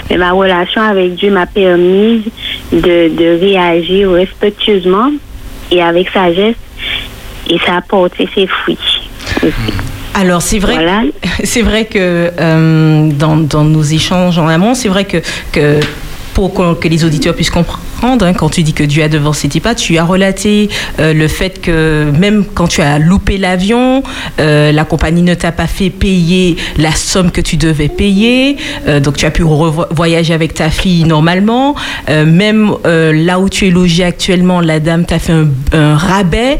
Mais 0.09 0.17
ma 0.17 0.31
relation 0.33 0.81
avec 0.81 1.15
Dieu 1.15 1.31
m'a 1.31 1.45
permis 1.45 2.25
de, 2.73 3.07
de 3.15 3.39
réagir 3.39 4.11
respectueusement 4.11 5.11
et 5.71 5.81
avec 5.81 6.09
sagesse. 6.09 6.55
Et 7.49 7.57
ça 7.59 7.77
a 7.77 7.81
porté 7.81 8.27
ses 8.35 8.47
fruits. 8.47 8.77
Alors 10.13 10.41
c'est 10.41 10.59
vrai, 10.59 10.77
c'est 11.43 11.61
vrai 11.61 11.85
que 11.85 12.31
euh, 12.39 13.09
dans, 13.11 13.37
dans 13.37 13.63
nos 13.63 13.83
échanges 13.83 14.37
en 14.37 14.47
amont, 14.47 14.73
c'est 14.73 14.89
vrai 14.89 15.05
que, 15.05 15.17
que 15.51 15.79
pour 16.33 16.53
que 16.79 16.87
les 16.87 17.03
auditeurs 17.03 17.35
puissent 17.35 17.49
comprendre 17.49 17.83
surprendre 17.99 18.25
hein, 18.25 18.33
quand 18.33 18.49
tu 18.49 18.63
dis 18.63 18.73
que 18.73 18.83
Dieu 18.83 19.03
a 19.03 19.09
devancé 19.09 19.49
tes 19.49 19.59
pas. 19.59 19.75
Tu 19.75 19.97
as 19.97 20.05
relaté 20.05 20.69
euh, 20.99 21.13
le 21.13 21.27
fait 21.27 21.61
que 21.61 22.09
même 22.17 22.45
quand 22.53 22.67
tu 22.67 22.81
as 22.81 22.97
loupé 22.97 23.37
l'avion, 23.37 24.03
euh, 24.39 24.71
la 24.71 24.85
compagnie 24.85 25.21
ne 25.21 25.33
t'a 25.33 25.51
pas 25.51 25.67
fait 25.67 25.89
payer 25.89 26.55
la 26.77 26.91
somme 26.91 27.31
que 27.31 27.41
tu 27.41 27.57
devais 27.57 27.89
payer. 27.89 28.55
Euh, 28.87 28.99
donc 29.01 29.17
tu 29.17 29.25
as 29.25 29.31
pu 29.31 29.43
voyager 29.43 30.33
avec 30.33 30.53
ta 30.53 30.69
fille 30.69 31.03
normalement. 31.03 31.75
Même 32.07 32.73
là 32.85 33.39
où 33.39 33.49
tu 33.49 33.67
es 33.67 33.69
logé 33.69 34.03
actuellement, 34.03 34.61
la 34.61 34.79
dame 34.79 35.05
t'a 35.05 35.19
fait 35.19 35.33
un, 35.33 35.47
un 35.73 35.95
rabais 35.95 36.59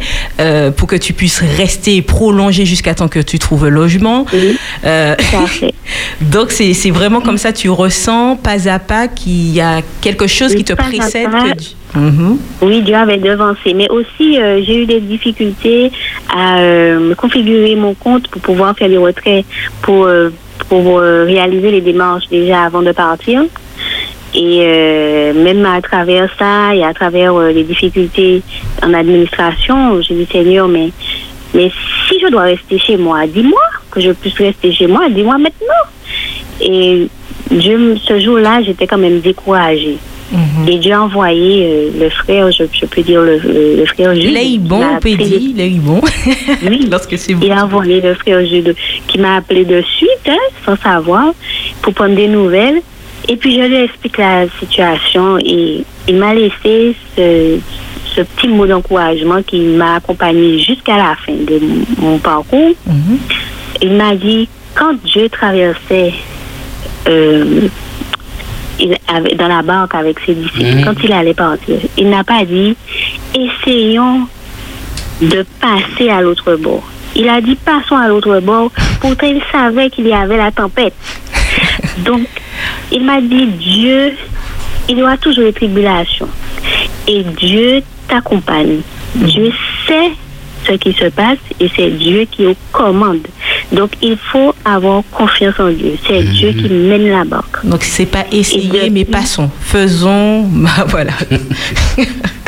pour 0.75 0.87
que 0.87 0.95
tu 0.95 1.13
puisses 1.13 1.41
rester 1.57 1.95
et 1.95 2.01
prolonger 2.01 2.65
jusqu'à 2.65 2.93
temps 2.95 3.07
que 3.07 3.19
tu 3.19 3.39
trouves 3.39 3.67
logement. 3.67 4.25
Donc 6.21 6.51
c'est 6.51 6.91
vraiment 6.91 7.21
comme 7.21 7.37
ça, 7.37 7.53
tu 7.53 7.69
ressens 7.69 8.35
pas 8.35 8.67
à 8.67 8.79
pas 8.79 9.07
qu'il 9.07 9.51
y 9.51 9.61
a 9.61 9.81
quelque 10.01 10.27
chose 10.27 10.55
qui 10.55 10.63
te 10.63 10.73
pas 10.73 10.89
Dieu- 11.29 11.53
Mhm. 11.95 12.37
Oui, 12.61 12.81
Dieu 12.81 12.95
avait 12.95 13.17
devancé. 13.17 13.73
Mais 13.73 13.89
aussi, 13.89 14.39
euh, 14.39 14.61
j'ai 14.63 14.83
eu 14.83 14.85
des 14.85 14.99
difficultés 14.99 15.91
à 16.31 16.59
euh, 16.59 17.15
configurer 17.15 17.75
mon 17.75 17.93
compte 17.95 18.27
pour 18.27 18.41
pouvoir 18.41 18.75
faire 18.77 18.87
les 18.89 18.97
retraits, 18.97 19.43
pour, 19.81 20.05
euh, 20.05 20.29
pour 20.69 20.99
euh, 20.99 21.25
réaliser 21.25 21.71
les 21.71 21.81
démarches 21.81 22.27
déjà 22.29 22.63
avant 22.63 22.81
de 22.83 22.91
partir. 22.91 23.43
Et 24.35 24.59
euh, 24.61 25.33
même 25.33 25.65
à 25.65 25.81
travers 25.81 26.29
ça 26.37 26.75
et 26.75 26.83
à 26.83 26.93
travers 26.93 27.33
euh, 27.33 27.51
les 27.51 27.63
difficultés 27.63 28.43
en 28.83 28.93
administration, 28.93 29.99
j'ai 30.03 30.13
dit 30.13 30.27
Seigneur, 30.31 30.67
mais, 30.67 30.91
mais 31.55 31.71
si 32.07 32.19
je 32.21 32.27
dois 32.29 32.43
rester 32.43 32.77
chez 32.77 32.97
moi, 32.97 33.25
dis-moi 33.25 33.59
que 33.89 33.99
je 33.99 34.11
puisse 34.11 34.37
rester 34.37 34.71
chez 34.71 34.85
moi, 34.85 35.09
dis-moi 35.09 35.39
maintenant. 35.39 35.83
Et 36.61 37.07
Dieu, 37.49 37.95
ce 38.07 38.19
jour-là, 38.19 38.61
j'étais 38.61 38.85
quand 38.85 38.99
même 38.99 39.19
découragée. 39.21 39.97
Et 40.67 40.77
Dieu 40.77 40.93
a 40.93 41.01
envoyé 41.01 41.65
euh, 41.65 41.89
le 41.99 42.09
frère, 42.09 42.51
je, 42.51 42.63
je 42.71 42.85
peux 42.85 43.01
dire 43.01 43.21
le, 43.21 43.37
le, 43.37 43.75
le 43.77 43.85
frère 43.85 44.13
Jude. 44.15 44.33
L'œil 44.33 44.53
qui 44.53 44.59
bon, 44.59 44.79
m'a 44.79 44.93
on 44.93 44.99
peut 44.99 45.15
dire, 45.15 45.71
bon. 45.81 46.01
Oui, 46.67 46.87
lorsque 46.91 47.17
c'est 47.17 47.33
bon. 47.33 47.45
Il 47.45 47.51
a 47.51 47.65
envoyé 47.65 48.01
le 48.01 48.13
frère 48.15 48.45
Jude 48.45 48.75
qui 49.07 49.19
m'a 49.19 49.37
appelé 49.37 49.65
de 49.65 49.81
suite, 49.81 50.27
hein, 50.27 50.37
sans 50.65 50.75
savoir, 50.77 51.33
pour 51.81 51.93
prendre 51.93 52.15
des 52.15 52.27
nouvelles. 52.27 52.81
Et 53.27 53.35
puis 53.35 53.55
je 53.55 53.67
lui 53.67 53.75
explique 53.75 54.17
la 54.17 54.45
situation 54.59 55.37
et 55.37 55.83
il 56.07 56.15
m'a 56.15 56.33
laissé 56.33 56.95
ce, 57.15 57.59
ce 58.15 58.21
petit 58.21 58.47
mot 58.47 58.65
d'encouragement 58.65 59.41
qui 59.43 59.59
m'a 59.59 59.95
accompagné 59.95 60.59
jusqu'à 60.59 60.97
la 60.97 61.15
fin 61.15 61.33
de 61.33 61.59
mon, 61.99 62.17
parcours. 62.17 62.73
Il 63.81 63.93
m'a 63.93 64.15
dit, 64.15 64.47
quand 64.73 64.95
Dieu 65.05 65.29
traversait 65.29 66.13
euh, 67.07 67.67
il 68.79 68.95
avait- 69.07 69.35
dans 69.35 69.47
la 69.47 69.61
barque 69.61 69.95
avec 69.95 70.19
ses 70.25 70.35
disciples, 70.35 70.75
Mhm. 70.77 70.85
quand 70.85 70.95
il 71.03 71.11
allait 71.11 71.33
partir, 71.33 71.77
il 71.97 72.09
n'a 72.09 72.23
pas 72.23 72.45
dit, 72.45 72.75
essayons 73.33 74.27
de 75.21 75.45
passer 75.59 76.09
à 76.09 76.21
l'autre 76.21 76.55
bord. 76.55 76.83
Il 77.15 77.27
a 77.27 77.41
dit, 77.41 77.55
passons 77.55 77.97
à 77.97 78.07
l'autre 78.07 78.39
bord. 78.39 78.71
Pourtant, 79.01 79.27
il 79.27 79.41
savait 79.51 79.89
qu'il 79.89 80.07
y 80.07 80.13
avait 80.13 80.37
la 80.37 80.51
tempête. 80.51 80.93
Donc, 82.05 82.27
il 82.91 83.03
m'a 83.03 83.19
dit, 83.19 83.47
Dieu, 83.47 84.13
il 84.87 84.97
y 84.97 85.03
aura 85.03 85.17
toujours 85.17 85.43
des 85.43 85.53
tribulations. 85.53 86.29
Et 87.07 87.23
Dieu 87.23 87.81
t'accompagne. 88.07 88.81
Dieu 89.15 89.51
sait 89.87 90.11
ce 90.67 90.73
qui 90.73 90.93
se 90.93 91.05
passe 91.05 91.37
et 91.59 91.69
c'est 91.75 91.89
Dieu 91.89 92.25
qui 92.29 92.45
aux 92.45 92.55
commandes. 92.71 93.27
Donc, 93.71 93.91
il 94.01 94.17
faut 94.17 94.53
avoir 94.65 95.03
confiance 95.11 95.59
en 95.59 95.69
Dieu. 95.69 95.93
C'est 96.07 96.23
Dieu 96.23 96.51
qui 96.53 96.69
mène 96.69 97.09
la 97.09 97.23
barque. 97.23 97.63
Donc 97.65 97.83
c'est 97.83 98.05
pas 98.07 98.25
essayer, 98.31 98.89
mais 98.89 99.05
passons. 99.05 99.49
Faisons. 99.61 100.43
Bah, 100.53 100.85
voilà. 100.87 101.11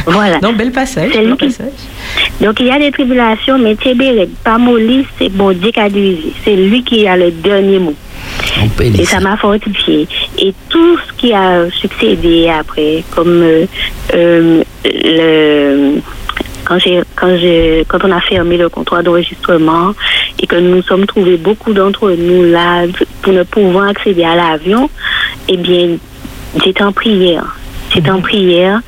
Voilà. 0.06 0.40
Non, 0.42 0.54
bel 0.54 0.72
passage. 0.72 1.12
C'est 1.14 1.20
bel 1.20 1.30
lui 1.30 1.38
qui- 1.38 1.46
passage. 1.46 1.74
Donc 2.42 2.60
il 2.60 2.66
y 2.68 2.72
a 2.72 2.80
des 2.80 2.92
tribulations, 2.92 3.60
mais 3.60 3.76
Tébéret, 3.76 4.28
pas 4.44 4.58
molli, 4.58 5.06
c'est 5.20 5.30
bon 5.30 5.52
Dieu 5.52 5.70
qui 5.72 5.80
a 5.80 5.90
dirigé. 5.90 6.34
C'est 6.44 6.56
lui 6.56 6.84
qui 6.84 7.08
a 7.08 7.16
le 7.16 7.30
dernier 7.32 7.78
mot. 7.80 7.94
Et 8.82 9.06
ça 9.06 9.20
m'a 9.20 9.38
fortifié. 9.38 10.08
Et 10.40 10.54
tout 10.70 10.98
ce 10.98 11.14
qui 11.18 11.34
a 11.34 11.70
succédé 11.70 12.50
après, 12.50 13.04
comme 13.16 13.42
euh, 13.44 13.66
euh, 14.16 14.64
le 14.86 16.02
quand 16.72 16.80
quand 17.16 17.38
quand 17.88 18.06
on 18.06 18.12
a 18.12 18.22
fermé 18.22 18.58
le 18.58 18.70
comptoir 18.70 19.04
d'enregistrement 19.04 19.94
et 20.40 20.48
que 20.48 20.56
nous 20.56 20.76
nous 20.78 20.84
sommes 20.84 21.06
trouvés 21.06 21.38
beaucoup 21.38 21.74
d'entre 21.74 22.12
nous 22.12 22.44
là 22.44 22.86
pour 23.22 23.34
ne 23.34 23.44
pouvoir 23.44 23.90
accéder 23.90 24.24
à 24.24 24.36
l'avion, 24.36 24.90
eh 25.50 25.58
bien 25.58 25.98
j'étais 26.64 26.84
en 26.84 26.92
prière. 26.92 27.61
J'étais 27.94 28.10
en 28.10 28.22
prière 28.22 28.82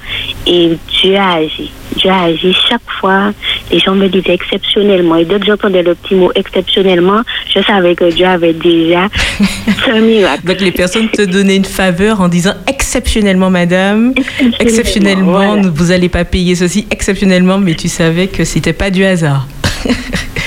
et 0.47 0.77
Dieu 1.01 1.15
a 1.15 1.33
agi. 1.33 1.71
Dieu 1.97 2.09
a 2.09 2.23
agi 2.23 2.53
chaque 2.69 2.81
fois. 2.99 3.31
Les 3.71 3.79
gens 3.79 3.95
me 3.95 4.07
disaient 4.07 4.33
exceptionnellement. 4.33 5.15
Et 5.17 5.25
dès 5.25 5.39
que 5.39 5.45
j'entendais 5.45 5.83
le 5.83 5.95
petit 5.95 6.15
mot 6.15 6.31
exceptionnellement, 6.35 7.21
je 7.53 7.61
savais 7.61 7.95
que 7.95 8.11
Dieu 8.13 8.25
avait 8.25 8.53
déjà 8.53 9.09
fait 9.09 9.91
un 9.91 10.01
miracle. 10.01 10.45
Donc 10.45 10.61
les 10.61 10.71
personnes 10.71 11.09
te 11.09 11.21
donnaient 11.21 11.57
une 11.57 11.65
faveur 11.65 12.21
en 12.21 12.27
disant 12.27 12.53
exceptionnellement, 12.67 13.49
madame, 13.49 14.13
exceptionnellement, 14.59 15.55
voilà. 15.55 15.69
vous 15.73 15.91
allez 15.91 16.09
pas 16.09 16.25
payer 16.25 16.55
ceci, 16.55 16.87
exceptionnellement, 16.91 17.57
mais 17.57 17.73
tu 17.73 17.89
savais 17.89 18.27
que 18.27 18.43
c'était 18.43 18.73
pas 18.73 18.89
du 18.89 19.03
hasard. 19.03 19.47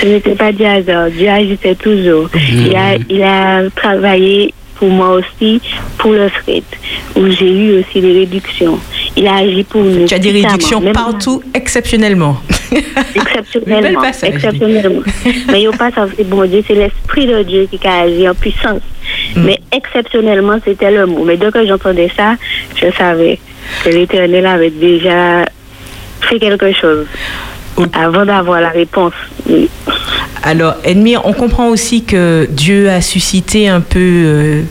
Ce 0.01 0.07
n'était 0.07 0.35
pas 0.35 0.53
du 0.53 0.65
hasard. 0.65 1.11
Dieu 1.11 1.29
agissait 1.29 1.75
toujours. 1.75 2.29
Il, 2.35 2.75
a, 2.77 2.97
il 3.09 3.23
a 3.23 3.69
travaillé 3.71 4.53
pour 4.79 4.89
moi 4.89 5.11
aussi, 5.11 5.61
pour 5.99 6.13
le 6.13 6.29
fret, 6.29 6.63
où 7.17 7.29
j'ai 7.31 7.51
eu 7.51 7.81
aussi 7.81 8.01
des 8.01 8.13
réductions. 8.13 8.79
Il 9.17 9.27
a 9.27 9.37
agi 9.37 9.65
pour 9.65 9.83
nous. 9.83 10.07
Tu 10.07 10.15
as 10.15 10.19
des 10.19 10.31
réductions 10.31 10.81
partout, 10.93 11.43
exceptionnellement. 11.55 12.39
Exceptionnellement. 13.15 14.03
passage, 14.03 14.35
exceptionnellement. 14.35 15.03
Mais 15.49 15.63
il 15.63 15.69
n'y 15.69 15.75
a 15.75 15.77
pas 15.77 15.91
ça, 15.91 16.07
c'est 16.17 16.29
bon 16.29 16.47
Dieu, 16.47 16.63
c'est 16.67 16.75
l'Esprit 16.75 17.27
de 17.27 17.43
Dieu 17.43 17.69
qui 17.71 17.87
a 17.87 18.03
agi 18.03 18.29
en 18.29 18.35
puissance. 18.35 18.83
Mm. 19.35 19.43
Mais 19.45 19.59
exceptionnellement, 19.73 20.59
c'était 20.65 20.91
le 20.91 21.07
mot. 21.07 21.25
Mais 21.25 21.37
dès 21.37 21.51
que 21.51 21.67
j'entendais 21.67 22.11
ça, 22.17 22.35
je 22.75 22.91
savais 22.97 23.39
que 23.85 23.91
l'Éternel 23.91 24.47
avait 24.47 24.71
déjà 24.71 25.45
fait 26.21 26.39
quelque 26.39 26.73
chose 26.73 27.07
avant 27.93 28.25
d'avoir 28.25 28.61
la 28.61 28.71
réponse. 28.71 29.13
Oui. 29.49 29.69
Alors, 30.43 30.77
Edmire, 30.85 31.23
on 31.25 31.33
comprend 31.33 31.69
aussi 31.69 32.05
que 32.05 32.47
Dieu 32.51 32.89
a 32.89 33.01
suscité 33.01 33.69
un 33.69 33.81
peu 33.81 33.99
euh, 33.99 34.63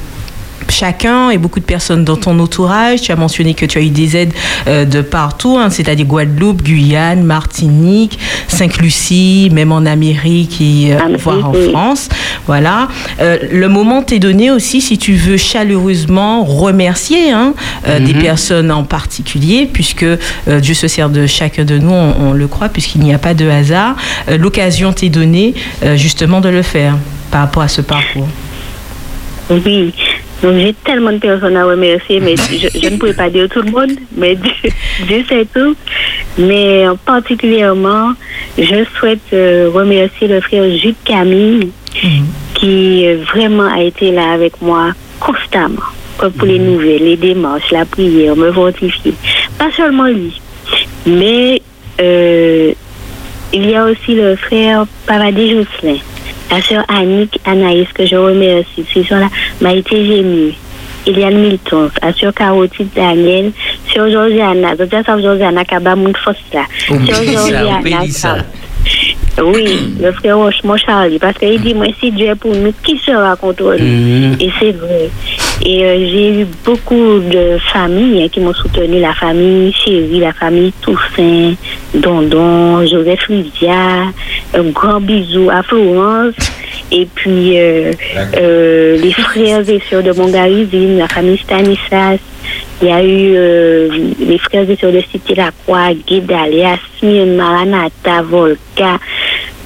chacun 0.76 1.30
et 1.30 1.38
beaucoup 1.38 1.60
de 1.60 1.66
personnes 1.66 2.04
dans 2.04 2.18
ton 2.18 2.38
entourage. 2.40 3.02
Tu 3.02 3.12
as 3.12 3.16
mentionné 3.16 3.54
que 3.54 3.66
tu 3.66 3.78
as 3.78 3.82
eu 3.82 3.90
des 3.90 4.18
aides 4.18 4.34
euh, 4.68 4.86
de 4.86 5.02
partout, 5.02 5.58
hein, 5.58 5.70
c'est-à-dire 5.70 6.06
Guadeloupe, 6.06 6.62
Guyane, 6.64 7.24
Martinique, 7.24 8.20
Sainte-Lucie, 8.48 9.50
même 9.54 9.72
en 9.72 9.86
Amérique 9.86 10.60
et 10.62 10.94
euh, 10.94 11.18
voire 11.20 11.50
en. 11.50 11.54
France. 11.72 12.10
Voilà. 12.48 12.90
Euh, 13.22 13.38
le 13.52 13.70
moment 13.70 14.02
t'est 14.04 14.20
donné 14.20 14.52
aussi 14.52 14.82
si 14.82 14.98
tu 14.98 15.14
veux 15.14 15.38
chaleureusement 15.38 16.44
remercier 16.44 17.32
hein, 17.32 17.54
euh, 17.88 18.00
des 18.00 18.14
Mhm. 18.14 18.22
personnes 18.22 18.72
en 18.72 18.84
particulier, 18.84 19.70
puisque 19.72 20.04
euh, 20.04 20.18
Dieu 20.62 20.74
se 20.74 20.88
sert 20.88 21.10
de 21.10 21.26
chacun 21.28 21.64
de 21.64 21.78
nous, 21.78 21.92
on, 21.92 22.14
on 22.30 22.34
le 22.34 22.48
croit, 22.48 22.70
puisqu'il 22.70 23.02
n'y 23.02 23.14
a 23.14 23.18
pas 23.18 23.34
de 23.34 23.48
hasard. 23.50 23.96
Euh, 24.30 24.38
L'occasion 24.38 24.92
t'est 24.94 25.10
donnée 25.10 25.54
euh, 25.84 25.96
justement 25.96 26.42
de 26.42 26.50
le 26.50 26.62
faire 26.62 26.98
par 27.32 27.42
rapport 27.42 27.64
à 27.64 27.68
ce 27.68 27.82
parcours. 27.82 28.28
Oui. 29.50 29.94
Donc 30.42 30.58
j'ai 30.58 30.74
tellement 30.84 31.12
de 31.12 31.18
personnes 31.18 31.56
à 31.58 31.66
remercier, 31.66 32.20
mais 32.20 32.36
je, 32.52 32.68
je 32.80 32.90
ne 32.90 32.98
pourrais 32.98 33.14
pas 33.14 33.30
dire 33.30 33.48
tout 33.50 33.62
le 33.62 33.72
monde, 33.72 33.98
mais 34.16 34.36
Dieu, 34.36 34.72
Dieu 35.08 35.24
sait 35.28 35.48
tout. 35.54 35.76
Mais 36.38 36.88
en 36.88 36.98
particulièrement, 36.98 38.14
je 38.58 38.86
souhaite 38.98 39.22
euh, 39.34 39.70
remercier 39.74 40.28
le 40.28 40.42
frère 40.42 40.64
Jules 40.78 40.96
Camille, 41.04 41.72
qui 42.56 43.06
euh, 43.06 43.24
vraiment 43.34 43.72
a 43.74 43.82
été 43.82 44.12
là 44.12 44.32
avec 44.34 44.62
moi 44.62 44.92
constamment, 45.20 45.82
comme 46.18 46.34
pour 46.34 46.48
les 46.48 46.60
nouvelles, 46.60 47.04
les 47.04 47.18
démarches, 47.18 47.72
la 47.72 47.86
prière, 47.86 48.36
me 48.36 48.52
fortifier. 48.52 49.14
Pas 49.58 49.72
seulement 49.72 50.08
lui, 50.08 50.40
mais 51.06 51.62
euh, 52.02 52.74
il 53.54 53.70
y 53.70 53.76
a 53.76 53.86
aussi 53.86 54.16
le 54.16 54.36
frère 54.36 54.86
Paradis 55.08 55.52
Jocelyn, 55.52 56.00
la 56.52 56.62
sœur 56.62 56.86
Annick 56.88 57.40
Anaïs, 57.46 57.88
que 57.94 58.06
je 58.06 58.16
remercie. 58.16 58.86
Ces 58.94 59.04
gens-là 59.04 59.30
m'a 59.62 59.74
été 59.74 60.06
gémue. 60.06 60.54
Eliane 61.08 61.40
Milton, 61.40 61.90
la 62.02 62.14
sœur 62.14 62.34
Carotide 62.34 62.90
Daniel, 62.96 63.52
sœur 63.94 64.10
Georgiana, 64.10 64.76
donc 64.76 64.90
ça, 64.90 65.22
Georgiana, 65.22 65.64
Kaba 65.64 65.96
Mounfos 65.96 66.32
là. 66.52 66.64
On 66.90 67.06
Sœur 67.06 67.22
dit 67.22 67.36
oui, 69.44 69.96
le 70.02 70.12
frère 70.14 70.38
Rochemont 70.38 70.78
Charlie, 70.78 71.20
parce 71.20 71.38
qu'il 71.38 71.60
dit, 71.62 71.74
moi, 71.74 71.88
si 72.00 72.12
Dieu 72.12 72.28
est 72.28 72.36
pour 72.36 72.56
nous, 72.56 72.74
qui 72.84 72.98
sera 72.98 73.36
contre 73.36 73.76
nous 73.78 73.86
Mhm. 73.86 74.38
Et 74.40 74.50
c'est 74.60 74.72
vrai. 74.72 75.10
Et 75.66 75.84
euh, 75.86 75.98
j'ai 76.10 76.42
eu 76.42 76.48
beaucoup 76.64 77.20
de 77.20 77.58
familles 77.74 78.24
hein, 78.24 78.28
qui 78.32 78.40
m'ont 78.40 78.54
soutenu, 78.54 79.00
la 79.00 79.14
famille 79.14 79.74
Chérie, 79.74 80.20
la 80.20 80.34
famille 80.34 80.74
Toussaint, 80.82 81.54
Dondon, 81.94 82.86
Joseph 82.86 83.28
Lydia, 83.30 84.04
un 84.54 84.64
grand 84.72 85.00
bisou 85.02 85.50
à 85.50 85.64
Florence, 85.64 86.34
et 86.92 87.08
puis 87.14 87.58
euh, 87.60 87.92
euh, 88.38 88.98
les 88.98 89.12
frères 89.14 89.68
et 89.70 89.82
sœurs 89.90 90.04
de 90.04 90.12
Mongarizine, 90.12 90.98
la 90.98 91.08
famille 91.08 91.38
Stanislas, 91.38 92.20
Il 92.82 92.90
y 92.90 92.92
a 92.92 93.02
eu 93.02 93.34
euh, 93.36 93.90
les 94.20 94.38
frères 94.38 94.70
et 94.70 94.76
sœurs 94.76 94.92
de 94.92 95.02
Cité 95.10 95.34
La 95.36 95.52
Croix, 95.64 95.94
Guy 96.06 96.20
Dalia, 96.22 96.76
Smyrne, 97.00 97.36
Maranatha, 97.36 98.22
Volca. 98.22 99.00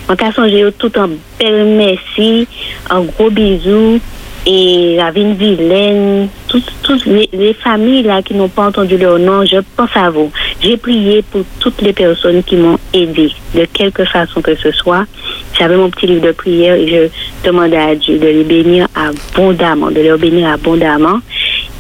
En 0.10 0.15
cas 0.15 0.31
songé 0.31 0.65
tout 0.77 0.98
en 0.98 1.07
bel 1.40 1.65
merci, 1.77 2.48
un 2.90 3.02
gros 3.02 3.30
bisou. 3.30 3.99
Et 4.45 4.98
Ravine 4.99 5.36
Vilaine, 5.36 6.30
toutes 6.48 7.06
les, 7.06 7.30
les 7.34 7.53
familles 7.53 8.03
là 8.03 8.22
qui 8.23 8.34
n'ont 8.34 8.48
pas 8.48 8.68
entendu 8.68 8.98
leur 8.98 9.19
nom, 9.19 9.45
je 9.45 9.57
pense 9.76 9.90
à 9.95 10.10
vous. 10.10 10.31
J'ai 10.61 10.77
prié 10.77 11.22
pour 11.22 11.41
toutes 11.60 11.81
les 11.81 11.94
personnes 11.94 12.41
qui 12.41 12.56
m'ont 12.56 12.80
aidé, 12.94 13.31
de 13.53 13.65
quelque 13.65 14.06
façon 14.06 14.41
que 14.41 14.56
ce 14.56 14.72
soit. 14.72 15.06
J'avais 15.60 15.76
mon 15.76 15.90
petit 15.90 16.07
livre 16.07 16.26
de 16.26 16.31
prière 16.31 16.76
et 16.76 16.88
je 16.88 17.48
demandais 17.48 17.77
à 17.77 17.94
Dieu 17.94 18.18
de 18.18 18.26
les 18.26 18.44
bénir 18.44 18.88
abondamment, 18.95 19.91
de 19.91 20.02
leur 20.02 20.18
bénir 20.18 20.48
abondamment. 20.48 21.19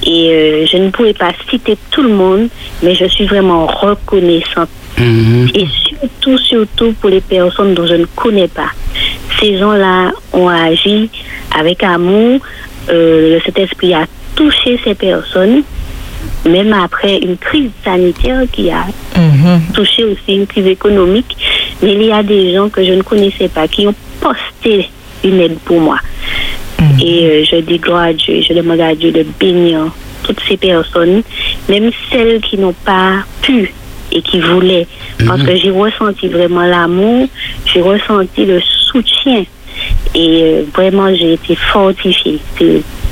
Et 0.05 0.29
euh, 0.31 0.65
je 0.65 0.77
ne 0.77 0.89
pouvais 0.89 1.13
pas 1.13 1.31
citer 1.49 1.77
tout 1.91 2.03
le 2.03 2.09
monde, 2.09 2.47
mais 2.83 2.95
je 2.95 3.05
suis 3.05 3.25
vraiment 3.25 3.65
reconnaissante. 3.67 4.69
Et 5.53 5.65
surtout, 5.67 6.37
surtout 6.37 6.93
pour 6.99 7.09
les 7.09 7.21
personnes 7.21 7.73
dont 7.73 7.87
je 7.87 7.95
ne 7.95 8.05
connais 8.15 8.47
pas. 8.47 8.71
Ces 9.39 9.57
gens-là 9.57 10.11
ont 10.33 10.47
agi 10.49 11.09
avec 11.57 11.83
amour. 11.83 12.39
Euh, 12.89 13.39
cet 13.45 13.59
esprit 13.59 13.93
a 13.93 14.05
touché 14.35 14.79
ces 14.83 14.95
personnes, 14.95 15.63
même 16.45 16.73
après 16.73 17.17
une 17.17 17.37
crise 17.37 17.71
sanitaire 17.83 18.41
qui 18.51 18.71
a 18.71 18.85
touché 19.73 20.03
aussi 20.03 20.35
une 20.35 20.47
crise 20.47 20.67
économique. 20.67 21.35
Mais 21.81 21.93
il 21.93 22.03
y 22.03 22.11
a 22.11 22.23
des 22.23 22.53
gens 22.53 22.69
que 22.69 22.83
je 22.83 22.93
ne 22.93 23.01
connaissais 23.01 23.47
pas 23.47 23.67
qui 23.67 23.87
ont 23.87 23.95
posté 24.19 24.89
une 25.23 25.39
aide 25.39 25.57
pour 25.59 25.79
moi. 25.79 25.97
Et 27.01 27.25
euh, 27.25 27.43
je 27.43 27.57
dis 27.57 27.77
gloire 27.77 28.03
à 28.03 28.13
Dieu, 28.13 28.41
je 28.41 28.53
demande 28.53 28.79
à 28.81 28.95
Dieu 28.95 29.11
de 29.11 29.25
bénir 29.39 29.91
toutes 30.23 30.39
ces 30.47 30.57
personnes, 30.57 31.23
même 31.67 31.91
celles 32.11 32.41
qui 32.41 32.57
n'ont 32.57 32.75
pas 32.85 33.23
pu 33.41 33.73
et 34.11 34.21
qui 34.21 34.39
voulaient. 34.39 34.87
Parce 35.25 35.43
que 35.43 35.55
j'ai 35.55 35.71
ressenti 35.71 36.27
vraiment 36.27 36.63
l'amour, 36.63 37.27
j'ai 37.65 37.81
ressenti 37.81 38.45
le 38.45 38.61
soutien 38.61 39.43
et 40.15 40.41
euh, 40.43 40.63
vraiment 40.73 41.13
j'ai 41.13 41.33
été 41.33 41.55
fortifiée. 41.55 42.39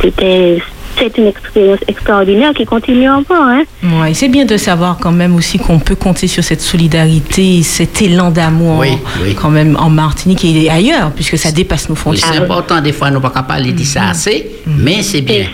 C'était 0.02 0.62
c'est 0.98 1.18
une 1.18 1.28
expérience 1.28 1.80
extraordinaire 1.88 2.54
qui 2.54 2.66
continue 2.66 3.10
encore. 3.10 3.44
Hein? 3.44 3.64
Ouais, 3.84 4.14
c'est 4.14 4.30
bien 4.30 4.46
de 4.46 4.58
savoir 4.58 4.98
quand 5.00 5.12
même 5.12 5.36
aussi 5.36 5.58
qu'on 5.58 5.80
peut 5.80 5.96
compter 5.96 6.28
sur 6.28 6.44
cette 6.44 6.62
solidarité, 6.62 7.62
cet 7.64 8.02
élan 8.02 8.32
d'amour 8.32 8.80
Oui, 8.80 8.98
oui. 9.24 9.36
quand 9.36 9.50
même 9.50 9.76
en 9.80 9.90
Martinique 9.90 10.44
et 10.46 10.70
ailleurs, 10.70 11.12
puisque 11.12 11.38
ça 11.38 11.52
dépasse 11.52 11.90
nos 11.90 11.96
Oui, 11.96 12.02
frontières. 12.02 12.30
c'est 12.34 12.40
important, 12.40 12.82
des 12.82 12.92
fois, 12.94 13.10
nous 13.10 13.16
ne 13.16 13.20
pouvons 13.22 13.34
pas 13.34 13.44
parler 13.44 13.72
de 13.74 13.84
ça 13.84 14.10
assez, 14.10 14.48
mais 14.66 15.02
c'est 15.04 15.22
bien. 15.22 15.46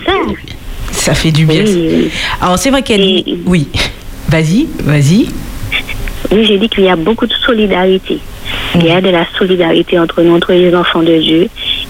Ça 0.92 1.14
fait 1.14 1.32
du 1.32 1.46
bien. 1.46 1.64
Alors 2.42 2.58
c'est 2.60 2.70
vrai 2.70 2.82
qu'elle... 2.84 3.24
Oui, 3.46 3.68
vas-y, 4.30 4.68
vas-y. 4.84 5.28
Oui, 6.32 6.46
j'ai 6.46 6.58
dit 6.58 6.70
qu'il 6.70 6.84
y 6.86 6.90
a 6.90 6.96
beaucoup 6.96 7.26
de 7.28 7.34
solidarité. 7.46 8.20
Il 8.76 8.86
y 8.86 8.92
a 8.92 9.02
de 9.02 9.10
la 9.10 9.26
solidarité 9.38 10.00
entre 10.00 10.22
nous, 10.22 10.36
entre 10.36 10.54
les 10.54 10.74
enfants 10.76 11.02
de 11.04 11.18
Dieu. 11.20 11.50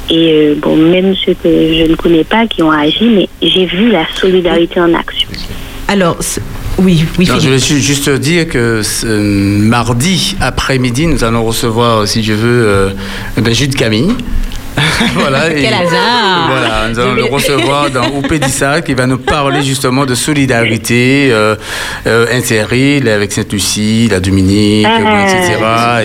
Et 0.09 0.34
euh, 0.34 0.55
bon, 0.61 0.75
même 0.75 1.15
ceux 1.15 1.34
que 1.34 1.49
je 1.49 1.89
ne 1.89 1.95
connais 1.95 2.23
pas 2.23 2.45
qui 2.47 2.61
ont 2.61 2.71
agi, 2.71 3.05
mais 3.05 3.30
j'ai 3.41 3.65
vu 3.65 3.89
la 3.89 4.05
solidarité 4.15 4.80
en 4.80 4.93
action. 4.93 5.27
Alors, 5.88 6.17
oui, 6.77 7.05
oui, 7.19 7.27
Non, 7.27 7.35
je 7.39 7.45
voulais 7.47 7.59
ju- 7.59 7.80
juste 7.80 8.09
dire 8.09 8.47
que 8.47 8.81
ce 8.84 9.05
mardi 9.07 10.35
après-midi, 10.41 11.07
nous 11.07 11.23
allons 11.23 11.43
recevoir, 11.43 12.07
si 12.07 12.23
je 12.23 12.34
veux, 12.34 12.65
euh, 12.67 12.89
ben, 13.38 13.53
Jude 13.53 13.75
Camille. 13.75 14.13
voilà, 15.15 15.51
et- 15.51 15.61
Quel 15.61 15.73
hasard 15.73 16.47
Voilà, 16.49 16.89
nous 16.89 16.99
allons 16.99 17.13
le 17.13 17.25
recevoir 17.25 17.89
dans 17.91 18.07
Oupédissa 18.09 18.81
qui 18.81 18.93
va 18.93 19.05
nous 19.05 19.17
parler 19.17 19.61
justement 19.61 20.05
de 20.05 20.15
solidarité 20.15 21.29
euh, 21.31 21.55
euh, 22.07 22.25
interîle 22.37 23.07
avec 23.09 23.31
Sainte-Lucie, 23.31 24.07
la 24.09 24.19
Dominique, 24.19 24.87
Ah. 24.89 24.99
bon, 24.99 25.23
etc. 25.23 25.53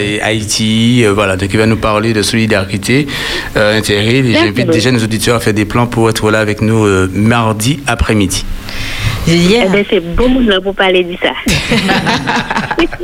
et 0.01 0.21
Haïti. 0.23 1.03
euh, 1.05 1.13
voilà, 1.13 1.37
donc 1.37 1.49
il 1.53 1.59
va 1.59 1.67
nous 1.67 1.77
parler 1.77 2.13
de 2.13 2.23
solidarité 2.23 3.07
euh, 3.57 3.79
interîle 3.79 4.27
et 4.27 4.35
j'invite 4.35 4.71
déjà 4.71 4.91
nos 4.91 5.03
auditeurs 5.03 5.37
à 5.37 5.41
faire 5.41 5.55
des 5.55 5.65
plans 5.65 5.87
pour 5.87 6.09
être 6.11 6.31
là 6.31 6.41
avec 6.41 6.61
nous 6.61 6.85
euh, 6.85 7.09
mardi 7.13 7.81
après-midi. 7.87 8.45
Eh 9.31 9.69
ben, 9.71 9.85
c'est 9.91 10.01
monde 10.19 10.47
là 10.47 10.59
pour 10.61 10.75
parler 10.75 11.05
de 11.05 11.15
ça. 11.23 11.33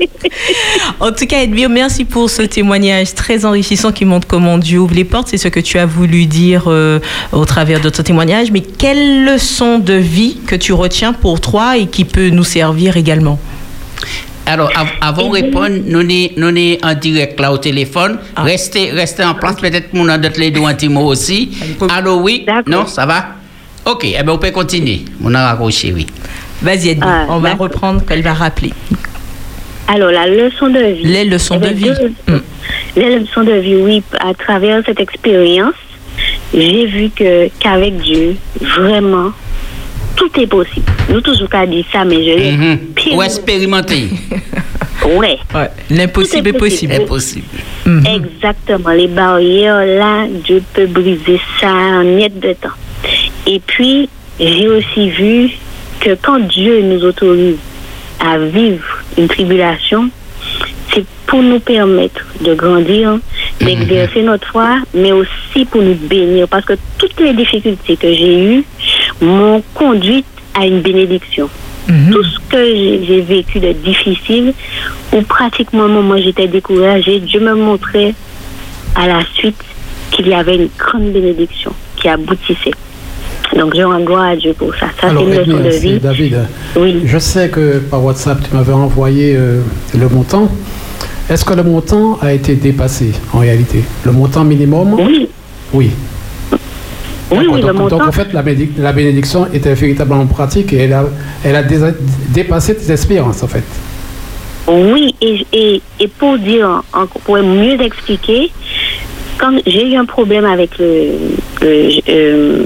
En 1.00 1.12
tout 1.12 1.26
cas, 1.26 1.42
Edmure, 1.42 1.68
merci 1.68 2.04
pour 2.04 2.30
ce 2.30 2.42
témoignage 2.42 3.14
très 3.14 3.44
enrichissant 3.44 3.92
qui 3.92 4.04
montre 4.04 4.26
comment 4.26 4.58
Dieu 4.58 4.78
ouvre 4.80 4.94
les 4.94 5.04
portes. 5.04 5.28
C'est 5.28 5.36
ce 5.38 5.48
que 5.54 5.60
tu 5.60 5.78
as 5.78 5.86
voulu 5.86 6.26
dire 6.26 6.64
euh, 6.66 6.98
au 7.30 7.44
travers 7.44 7.80
de 7.80 7.88
ton 7.88 8.02
témoignage. 8.02 8.50
Mais 8.50 8.60
quelle 8.60 9.24
leçon 9.24 9.78
de 9.78 9.94
vie 9.94 10.36
que 10.48 10.56
tu 10.56 10.72
retiens 10.72 11.12
pour 11.12 11.40
toi 11.40 11.76
et 11.78 11.86
qui 11.86 12.04
peut 12.04 12.28
nous 12.30 12.42
servir 12.42 12.96
également? 12.96 13.38
Alors, 14.46 14.70
av- 14.76 14.88
avant 15.00 15.28
de 15.28 15.32
répondre, 15.32 15.76
nous 15.86 16.00
sommes 16.00 16.28
nous 16.36 16.76
en 16.82 16.94
direct 16.94 17.38
là 17.40 17.52
au 17.52 17.58
téléphone. 17.58 18.18
Restez, 18.36 18.90
restez 18.90 19.22
en 19.24 19.34
place, 19.34 19.56
peut-être 19.56 19.94
mon 19.94 20.04
d'autres 20.18 20.40
les 20.40 20.50
deux 20.50 20.64
un 20.64 20.74
petit 20.74 20.88
mot 20.88 21.06
aussi. 21.06 21.50
Allô, 21.88 22.16
oui? 22.20 22.44
Non, 22.66 22.84
ça 22.86 23.06
va? 23.06 23.26
Ok, 23.86 24.04
eh 24.04 24.22
ben, 24.24 24.32
on 24.32 24.38
peut 24.38 24.50
continuer. 24.50 25.02
On 25.22 25.32
a 25.34 25.48
raccroché, 25.50 25.92
oui. 25.94 26.06
Vas-y, 26.62 26.98
Ah, 27.00 27.26
on 27.28 27.38
va 27.38 27.54
reprendre 27.54 28.04
qu'elle 28.04 28.22
va 28.22 28.34
rappeler. 28.34 28.72
Alors, 29.86 30.10
la 30.10 30.26
leçon 30.26 30.68
de 30.68 30.80
vie. 30.80 31.04
Les 31.04 31.24
leçons 31.24 31.60
Eh 31.62 31.66
de 31.68 31.72
vie. 31.74 31.84
deux- 32.26 32.42
Les 32.96 33.18
leçons 33.18 33.42
de 33.42 33.52
vie, 33.52 33.76
oui. 33.76 34.02
À 34.20 34.34
travers 34.34 34.82
cette 34.86 35.00
expérience, 35.00 35.74
j'ai 36.54 36.86
vu 36.86 37.10
que 37.10 37.48
qu'avec 37.58 37.96
Dieu, 37.98 38.36
vraiment, 38.60 39.30
tout 40.16 40.30
est 40.40 40.46
possible. 40.46 40.86
Nous 41.10 41.20
toujours 41.20 41.48
qu'à 41.48 41.66
dire 41.66 41.84
ça, 41.92 42.04
mais 42.04 42.16
je 42.24 42.38
l'ai 42.38 42.52
Mhm. 42.52 42.78
pire- 42.94 43.16
Ou 43.16 43.22
expérimenter. 43.22 44.08
Ouais. 45.18 45.38
L'impossible 45.90 46.48
est 46.48 46.52
possible. 46.54 46.94
Impossible. 46.94 47.44
Exactement. 48.06 48.88
Les 48.90 49.06
barrières, 49.08 49.84
là, 49.84 50.26
Dieu 50.44 50.62
peut 50.72 50.86
briser 50.86 51.38
ça 51.60 51.68
en 51.70 52.02
net 52.04 52.40
de 52.40 52.54
temps. 52.54 52.70
Et 53.46 53.60
puis, 53.60 54.08
j'ai 54.40 54.66
aussi 54.68 55.10
vu 55.10 55.50
que 56.00 56.16
quand 56.22 56.38
Dieu 56.48 56.80
nous 56.80 57.04
autorise 57.04 57.56
à 58.18 58.38
vivre 58.38 58.84
une 59.18 59.28
tribulation, 59.28 60.08
pour 61.34 61.42
nous 61.42 61.58
permettre 61.58 62.24
de 62.44 62.54
grandir, 62.54 63.18
d'exercer 63.60 64.22
notre 64.22 64.46
foi, 64.46 64.76
mais 64.94 65.10
aussi 65.10 65.64
pour 65.68 65.82
nous 65.82 65.96
bénir. 65.96 66.46
Parce 66.46 66.64
que 66.64 66.74
toutes 66.96 67.18
les 67.18 67.32
difficultés 67.32 67.96
que 67.96 68.06
j'ai 68.14 68.54
eues 68.54 68.64
m'ont 69.20 69.60
conduite 69.74 70.26
à 70.54 70.64
une 70.64 70.80
bénédiction. 70.80 71.48
Tout 72.12 72.22
ce 72.22 72.38
que 72.48 72.64
j'ai 73.04 73.20
vécu 73.22 73.58
de 73.58 73.72
difficile, 73.72 74.54
ou 75.12 75.22
pratiquement 75.22 75.86
au 75.86 75.88
moment 75.88 76.14
où 76.14 76.18
j'étais 76.18 76.46
découragée, 76.46 77.18
Dieu 77.18 77.40
me 77.40 77.54
montrait 77.56 78.14
à 78.94 79.08
la 79.08 79.24
suite 79.34 79.60
qu'il 80.12 80.28
y 80.28 80.34
avait 80.34 80.54
une 80.54 80.68
grande 80.78 81.10
bénédiction 81.12 81.72
qui 81.96 82.08
aboutissait. 82.08 82.70
Donc 83.56 83.74
je 83.76 83.82
rends 83.82 84.00
gloire 84.02 84.28
à 84.28 84.36
Dieu 84.36 84.54
pour 84.56 84.72
ça. 84.76 84.86
Ça, 85.00 85.08
c'est 85.08 85.20
une 85.20 85.34
leçon 85.34 85.64
de 85.64 85.68
vie. 85.80 85.98
David, 85.98 86.46
Oui. 86.76 87.02
je 87.06 87.18
sais 87.18 87.48
que 87.48 87.78
par 87.80 88.04
WhatsApp, 88.04 88.38
tu 88.48 88.54
m'avais 88.54 88.72
envoyé 88.72 89.34
euh, 89.36 89.62
le 89.98 90.08
montant. 90.08 90.48
Est-ce 91.30 91.44
que 91.44 91.54
le 91.54 91.62
montant 91.62 92.18
a 92.20 92.32
été 92.32 92.54
dépassé 92.54 93.12
en 93.32 93.38
réalité? 93.38 93.82
Le 94.04 94.12
montant 94.12 94.44
minimum? 94.44 94.94
Oui. 94.94 95.28
Oui. 95.72 95.90
Oui, 97.30 97.38
le 97.46 97.60
donc, 97.62 97.62
donc, 97.62 97.78
montant. 97.92 98.06
en 98.08 98.12
fait, 98.12 98.32
la, 98.32 98.42
bénédic- 98.42 98.78
la 98.78 98.92
bénédiction 98.92 99.46
était 99.52 99.74
véritablement 99.74 100.26
pratique 100.26 100.72
et 100.72 100.76
elle 100.78 100.92
a, 100.92 101.04
elle 101.44 101.56
a 101.56 101.62
dé- 101.62 101.78
dépassé 102.28 102.76
tes 102.76 102.92
espérances 102.92 103.42
en 103.42 103.48
fait. 103.48 103.64
Oui, 104.68 105.14
et, 105.20 105.44
et, 105.52 105.82
et 106.00 106.08
pour 106.08 106.38
dire, 106.38 106.82
pour 107.24 107.36
mieux 107.38 107.80
expliquer, 107.80 108.50
quand 109.38 109.52
j'ai 109.66 109.90
eu 109.92 109.96
un 109.96 110.04
problème 110.04 110.44
avec 110.44 110.78
le, 110.78 111.12
le, 111.62 111.90
euh, 112.08 112.62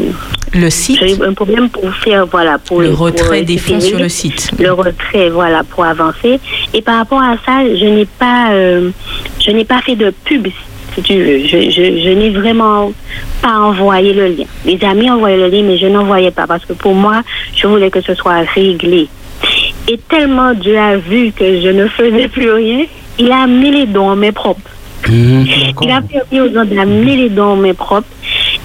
le 0.55 0.71
site, 0.71 0.99
j'ai 1.01 1.17
eu 1.17 1.23
un 1.23 1.35
problème 1.35 1.69
pour 1.69 1.93
faire, 1.95 2.27
voilà, 2.27 2.59
pour 2.59 2.81
Le 2.81 2.91
pour 2.91 3.07
retrait 3.07 3.43
des 3.43 3.59
fonds 3.59 3.81
sur 3.81 3.99
le 3.99 4.09
site. 4.09 4.51
Le 4.59 4.73
retrait, 4.73 5.31
voilà, 5.31 5.63
pour 5.65 5.85
avancer. 5.85 6.41
Et 6.75 6.83
par 6.83 6.99
rapport 6.99 7.23
à 7.23 7.37
ça, 7.45 7.65
je 7.65 7.85
n'ai 7.85 8.07
pas, 8.07 8.51
euh, 8.53 8.91
je 9.41 9.51
n'ai 9.51 9.65
pas 9.65 9.81
fait 9.83 9.97
de 9.97 10.13
pub, 10.25 10.49
si 10.95 11.03
tu 11.03 11.15
veux. 11.15 11.39
Je, 11.47 11.71
je, 11.71 12.01
je 12.03 12.11
n'ai 12.11 12.31
vraiment 12.31 12.93
pas 13.43 13.59
envoyé 13.59 14.13
le 14.13 14.29
lien. 14.29 14.45
Les 14.65 14.83
amis 14.85 15.11
envoyaient 15.11 15.37
le 15.37 15.49
lien, 15.49 15.63
mais 15.63 15.79
je 15.79 15.87
n'envoyais 15.87 16.31
pas 16.31 16.47
parce 16.47 16.65
que 16.65 16.73
pour 16.73 16.95
moi, 16.95 17.23
je 17.55 17.67
voulais 17.67 17.91
que 17.91 18.01
ce 18.01 18.15
soit 18.15 18.43
réglé. 18.55 19.09
Et 19.89 19.99
tellement 20.09 20.53
Dieu 20.55 20.79
a 20.79 20.97
vu 20.97 21.33
que 21.33 21.61
je 21.61 21.69
ne 21.69 21.89
faisais 21.89 22.29
plus 22.29 22.51
rien, 22.51 22.85
il 23.19 23.33
a 23.33 23.47
mis 23.47 23.71
les 23.71 23.87
dons 23.87 24.11
en 24.11 24.17
main 24.17 24.33
propres. 24.33 24.71
Il 25.09 25.91
a 25.91 26.03
permis 26.03 26.41
aux 26.41 26.53
gens 26.53 26.65
d'amener 26.65 27.17
les 27.17 27.29
dons 27.31 27.53
en 27.53 27.57
main 27.57 27.73
propres. 27.73 28.09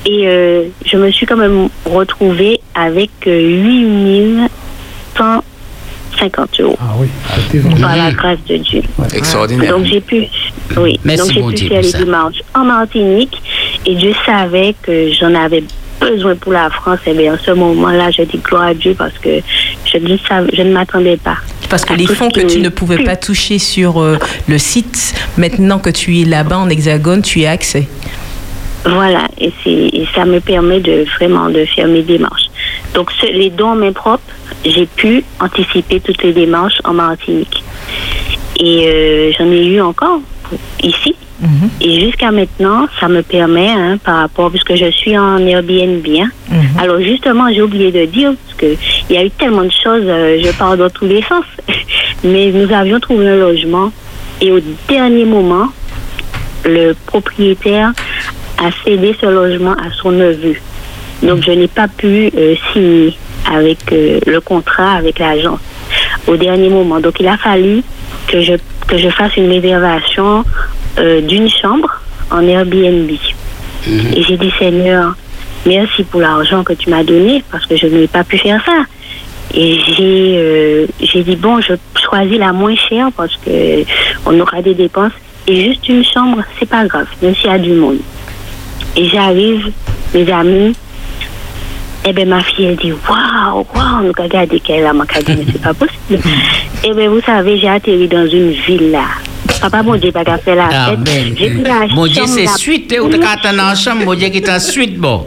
Et 0.05 0.27
euh, 0.27 0.63
je 0.85 0.97
me 0.97 1.09
suis 1.11 1.25
quand 1.25 1.37
même 1.37 1.69
retrouvée 1.85 2.59
avec 2.75 3.09
euh, 3.25 3.39
8150 5.15 6.59
euros. 6.59 6.77
Ah 6.81 6.93
oui, 6.99 7.07
Par 7.79 7.95
la 7.95 8.11
grâce 8.11 8.39
de 8.49 8.57
Dieu. 8.57 8.81
Extraordinaire. 9.13 9.71
Donc 9.77 9.85
j'ai 9.85 10.01
pu, 10.01 10.25
oui, 10.77 10.99
Merci, 11.03 11.21
donc 11.23 11.31
j'ai 11.33 11.41
bon 11.41 11.49
pu 11.51 11.67
faire 11.69 11.81
les 11.81 11.87
ça. 11.89 11.97
démarches 11.99 12.41
en 12.53 12.65
Martinique 12.65 13.41
et 13.85 13.95
Dieu 13.95 14.13
savait 14.25 14.75
que 14.81 15.11
j'en 15.13 15.33
avais 15.35 15.63
besoin 15.99 16.35
pour 16.35 16.51
la 16.51 16.69
France. 16.69 16.99
Et 17.07 17.13
bien, 17.13 17.35
en 17.35 17.37
ce 17.37 17.51
moment-là, 17.51 18.11
je 18.11 18.23
dis 18.23 18.37
gloire 18.39 18.63
à 18.63 18.73
Dieu 18.73 18.93
parce 18.97 19.17
que 19.19 19.39
Je 19.85 19.97
ne, 19.99 20.17
sav- 20.17 20.49
je 20.53 20.61
ne 20.63 20.73
m'attendais 20.73 21.17
pas. 21.17 21.37
Parce 21.69 21.85
que 21.85 21.93
les 21.93 22.07
fonds 22.07 22.29
que 22.29 22.41
tu 22.41 22.59
ne 22.61 22.69
pouvais 22.69 23.03
pas 23.03 23.15
toucher 23.15 23.57
sur 23.59 24.01
euh, 24.01 24.17
le 24.47 24.57
site, 24.57 25.13
maintenant 25.37 25.79
que 25.79 25.89
tu 25.91 26.19
es 26.19 26.25
là-bas 26.25 26.57
en 26.57 26.69
hexagone, 26.69 27.21
tu 27.21 27.39
y 27.39 27.45
as 27.45 27.51
accès. 27.51 27.87
Voilà, 28.85 29.27
et, 29.39 29.51
c'est, 29.63 29.69
et 29.71 30.07
ça 30.13 30.25
me 30.25 30.39
permet 30.39 30.79
de 30.81 31.05
vraiment 31.17 31.49
de 31.49 31.63
faire 31.65 31.87
mes 31.87 32.01
démarches. 32.01 32.47
Donc 32.93 33.11
ce- 33.19 33.31
les 33.31 33.49
dons 33.49 33.69
en 33.69 33.75
main 33.75 33.93
propre, 33.93 34.23
j'ai 34.65 34.85
pu 34.85 35.23
anticiper 35.39 35.99
toutes 36.01 36.21
les 36.23 36.33
démarches 36.33 36.79
en 36.83 36.93
Martinique. 36.93 37.63
Et 38.59 38.87
euh, 38.87 39.31
j'en 39.37 39.45
ai 39.51 39.65
eu 39.65 39.81
encore 39.81 40.19
ici. 40.81 41.15
Et 41.81 41.99
jusqu'à 41.99 42.31
maintenant, 42.31 42.87
ça 42.99 43.09
me 43.09 43.21
permet, 43.21 43.67
hein, 43.69 43.97
par 44.03 44.17
rapport, 44.19 44.49
puisque 44.49 44.75
je 44.75 44.89
suis 44.91 45.17
en 45.17 45.37
Airbnb. 45.45 46.05
hein. 46.19 46.29
Alors 46.79 47.01
justement, 47.01 47.51
j'ai 47.53 47.61
oublié 47.61 47.91
de 47.91 48.05
dire, 48.05 48.31
parce 48.45 48.57
que 48.57 48.77
il 49.09 49.15
y 49.15 49.17
a 49.19 49.25
eu 49.25 49.31
tellement 49.31 49.63
de 49.63 49.71
choses, 49.71 50.03
euh, 50.05 50.39
je 50.43 50.51
parle 50.57 50.77
dans 50.77 50.89
tous 50.89 51.05
les 51.05 51.21
sens. 51.23 51.43
Mais 52.23 52.51
nous 52.51 52.71
avions 52.73 52.99
trouvé 53.01 53.27
un 53.27 53.35
logement 53.37 53.91
et 54.39 54.51
au 54.51 54.59
dernier 54.87 55.25
moment, 55.25 55.67
le 56.65 56.93
propriétaire 57.07 57.91
a 58.57 58.69
cédé 58.83 59.15
ce 59.19 59.25
logement 59.25 59.73
à 59.73 59.91
son 60.01 60.11
neveu. 60.11 60.55
Donc 61.21 61.43
je 61.43 61.51
n'ai 61.51 61.67
pas 61.67 61.87
pu 61.87 62.29
euh, 62.35 62.55
signer 62.71 63.17
avec 63.51 63.91
euh, 63.91 64.19
le 64.25 64.41
contrat 64.41 64.93
avec 64.93 65.19
l'agence 65.19 65.59
au 66.27 66.35
dernier 66.37 66.69
moment. 66.69 66.99
Donc 66.99 67.19
il 67.19 67.27
a 67.27 67.37
fallu 67.37 67.83
que 68.27 68.41
je 68.41 68.53
que 68.87 68.97
je 68.97 69.09
fasse 69.09 69.35
une 69.37 69.49
réservation 69.49 70.43
euh, 70.99 71.21
d'une 71.21 71.49
chambre 71.49 71.89
en 72.31 72.41
Airbnb. 72.41 73.09
Et 74.15 74.23
j'ai 74.23 74.37
dit 74.37 74.51
Seigneur, 74.57 75.13
merci 75.65 76.03
pour 76.03 76.21
l'argent 76.21 76.63
que 76.63 76.73
tu 76.73 76.89
m'as 76.89 77.03
donné 77.03 77.43
parce 77.51 77.65
que 77.65 77.75
je 77.75 77.87
n'ai 77.87 78.07
pas 78.07 78.23
pu 78.23 78.37
faire 78.37 78.63
ça. 78.65 78.83
Et 79.53 79.77
j'ai 79.77 80.35
euh, 80.37 80.87
j'ai 81.01 81.23
dit 81.23 81.35
bon, 81.35 81.61
je 81.61 81.73
choisis 82.01 82.37
la 82.37 82.53
moins 82.53 82.75
chère 82.75 83.09
parce 83.15 83.35
que 83.37 83.83
on 84.25 84.39
aura 84.39 84.61
des 84.61 84.73
dépenses 84.73 85.11
et 85.47 85.65
juste 85.65 85.87
une 85.89 86.03
chambre, 86.03 86.41
c'est 86.57 86.69
pas 86.69 86.85
grave, 86.85 87.07
même 87.21 87.35
s'il 87.35 87.49
y 87.49 87.53
a 87.53 87.59
du 87.59 87.73
monde. 87.73 87.99
Et 88.95 89.05
j'arrive, 89.09 89.71
mes 90.13 90.31
amis, 90.31 90.75
et 92.05 92.13
ben 92.13 92.27
ma 92.27 92.43
fille 92.43 92.65
elle 92.65 92.75
dit 92.75 92.91
waouh 92.91 93.65
waouh 93.73 94.03
nous 94.03 94.11
regardé 94.17 94.59
qu'elle 94.59 94.85
a 94.85 94.91
m'a 94.93 95.05
dit 95.05 95.23
mais 95.37 95.45
c'est 95.51 95.61
pas 95.61 95.73
possible. 95.73 96.19
et 96.83 96.93
ben 96.93 97.09
vous 97.09 97.21
savez 97.21 97.57
j'ai 97.57 97.69
atterri 97.69 98.07
dans 98.07 98.27
une 98.27 98.51
villa. 98.51 99.05
Papa 99.61 99.81
mon 99.81 99.95
Dieu 99.95 100.11
pas 100.11 100.25
faire 100.25 100.55
la 100.57 100.69
fête. 100.69 100.99
Amen. 100.99 101.33
J'ai 101.37 101.49
pris 101.51 101.63
la 101.63 101.87
Mon 101.95 102.05
Dieu, 102.05 102.23
c'est 102.27 102.47
suite, 102.57 102.93
ou 103.01 103.07
plus 103.07 103.19
t'as 103.19 103.31
attendre 103.31 103.63
en 103.63 103.75
chambre, 103.75 104.03
mon 104.03 104.13
Dieu, 104.13 104.27
qui 104.27 104.41
t'a 104.41 104.59
suite, 104.59 104.97
bon. 104.99 105.25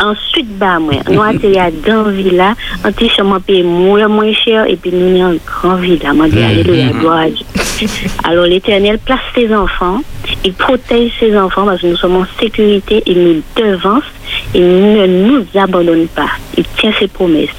Ensuite, 0.00 0.56
bah, 0.58 0.78
moi, 0.78 0.94
nous 1.10 1.20
atterri 1.20 1.58
dans 1.84 2.04
villa, 2.04 2.54
un 2.84 2.92
petit 2.92 3.08
chambre 3.08 3.40
payé 3.40 3.64
moins, 3.64 4.06
moins 4.06 4.32
cher, 4.32 4.66
et 4.68 4.76
puis 4.76 4.92
nous 4.92 5.18
sommes 5.18 5.32
en 5.32 5.36
grand 5.44 5.74
villa. 5.76 6.12
Moi, 6.12 6.28
dit, 6.28 6.36
Mhm. 6.36 6.44
alléluia, 6.44 6.86
gloire 6.90 7.18
à 7.18 7.28
Dieu. 7.30 7.44
Alors, 8.22 8.44
l'éternel 8.46 8.98
place 9.04 9.18
ses 9.34 9.52
enfants, 9.52 10.02
il 10.44 10.52
protège 10.54 11.12
ses 11.18 11.36
enfants 11.36 11.64
parce 11.64 11.80
que 11.80 11.86
nous 11.86 11.96
sommes 11.96 12.16
en 12.16 12.26
sécurité, 12.40 13.02
il 13.06 13.22
nous 13.22 13.42
devance, 13.56 14.04
il 14.54 14.62
ne 14.62 15.06
nous 15.06 15.46
abandonne 15.54 16.06
pas. 16.08 16.30
Il 16.56 16.64
tient 16.78 16.92
ses 16.98 17.08
promesses. 17.08 17.50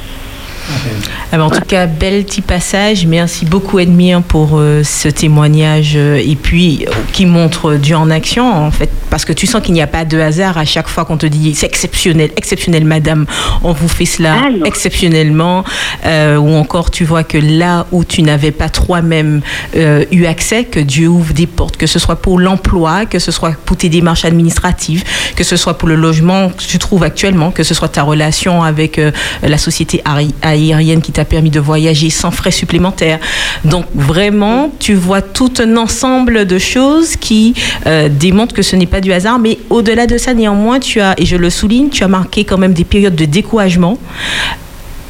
Ah 1.31 1.37
ben, 1.37 1.41
en 1.41 1.49
tout 1.49 1.61
cas, 1.67 1.87
bel 1.87 2.23
petit 2.23 2.41
passage. 2.41 3.05
Merci 3.05 3.45
beaucoup, 3.45 3.79
Edmire, 3.79 4.21
pour 4.21 4.51
euh, 4.53 4.83
ce 4.83 5.07
témoignage 5.07 5.93
euh, 5.95 6.21
et 6.23 6.35
puis 6.35 6.85
euh, 6.87 6.91
qui 7.11 7.25
montre 7.25 7.73
Dieu 7.75 7.95
en 7.95 8.09
action, 8.09 8.51
en 8.51 8.71
fait, 8.71 8.89
parce 9.09 9.25
que 9.25 9.33
tu 9.33 9.45
sens 9.47 9.61
qu'il 9.61 9.73
n'y 9.73 9.81
a 9.81 9.87
pas 9.87 10.05
de 10.05 10.19
hasard 10.19 10.57
à 10.57 10.65
chaque 10.65 10.87
fois 10.87 11.05
qu'on 11.05 11.17
te 11.17 11.25
dit 11.25 11.53
c'est 11.55 11.65
exceptionnel, 11.65 12.31
exceptionnel, 12.37 12.85
madame, 12.85 13.25
on 13.63 13.73
vous 13.73 13.87
fait 13.87 14.05
cela 14.05 14.35
exceptionnellement, 14.65 15.63
ou 16.05 16.55
encore 16.55 16.91
tu 16.91 17.03
vois 17.03 17.23
que 17.23 17.37
là 17.37 17.85
où 17.91 18.03
tu 18.03 18.21
n'avais 18.21 18.51
pas 18.51 18.69
toi-même 18.69 19.41
eu 19.75 20.25
accès, 20.25 20.63
que 20.65 20.79
Dieu 20.79 21.07
ouvre 21.07 21.33
des 21.33 21.47
portes, 21.47 21.77
que 21.77 21.87
ce 21.87 21.99
soit 21.99 22.15
pour 22.15 22.39
l'emploi, 22.39 23.05
que 23.05 23.19
ce 23.19 23.31
soit 23.31 23.55
pour 23.65 23.77
tes 23.77 23.89
démarches 23.89 24.25
administratives, 24.25 25.03
que 25.35 25.43
ce 25.43 25.55
soit 25.57 25.77
pour 25.77 25.87
le 25.89 25.95
logement 25.95 26.49
que 26.49 26.63
tu 26.63 26.79
trouves 26.79 27.03
actuellement, 27.03 27.51
que 27.51 27.63
ce 27.63 27.73
soit 27.73 27.89
ta 27.89 28.03
relation 28.03 28.63
avec 28.63 28.99
la 29.41 29.57
société 29.57 30.01
aéri- 30.05 30.33
aérienne 30.53 31.01
qui 31.01 31.11
t'a 31.11 31.25
permis 31.25 31.49
de 31.49 31.59
voyager 31.59 32.09
sans 32.09 32.31
frais 32.31 32.51
supplémentaires. 32.51 33.19
Donc 33.65 33.85
vraiment, 33.93 34.71
tu 34.79 34.93
vois 34.93 35.21
tout 35.21 35.51
un 35.59 35.77
ensemble 35.77 36.45
de 36.45 36.57
choses 36.57 37.15
qui 37.15 37.53
euh, 37.85 38.09
démontrent 38.09 38.55
que 38.55 38.61
ce 38.61 38.75
n'est 38.75 38.85
pas 38.85 39.01
du 39.01 39.11
hasard, 39.11 39.39
mais 39.39 39.59
au-delà 39.69 40.07
de 40.07 40.17
ça, 40.17 40.33
néanmoins, 40.33 40.79
tu 40.79 40.99
as, 41.01 41.13
et 41.17 41.25
je 41.25 41.35
le 41.35 41.49
souligne, 41.49 41.89
tu 41.89 42.03
as 42.03 42.07
marqué 42.07 42.43
quand 42.43 42.57
même 42.57 42.73
des 42.73 42.83
périodes 42.83 43.15
de 43.15 43.25
découragement. 43.25 43.97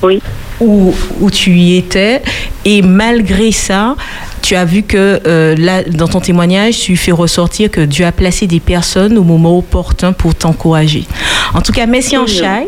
Oui. 0.02 0.22
Où, 0.64 0.94
où 1.20 1.30
tu 1.30 1.52
y 1.52 1.78
étais. 1.78 2.22
Et 2.64 2.82
malgré 2.82 3.52
ça, 3.52 3.96
tu 4.44 4.56
as 4.56 4.66
vu 4.66 4.84
que 4.84 5.22
euh, 5.26 5.56
là, 5.58 5.84
dans 5.84 6.08
ton 6.08 6.20
témoignage, 6.20 6.78
tu 6.78 6.98
fais 6.98 7.14
ressortir 7.14 7.72
que 7.72 7.82
Dieu 7.82 8.06
a 8.06 8.12
placé 8.12 8.46
des 8.46 8.60
personnes 8.60 9.18
au 9.18 9.24
moment 9.24 9.58
opportun 9.58 10.12
pour 10.12 10.36
t'encourager. 10.36 11.06
En 11.54 11.62
tout 11.62 11.72
cas, 11.72 11.86
merci 11.86 12.18
en 12.18 12.28
chai, 12.28 12.68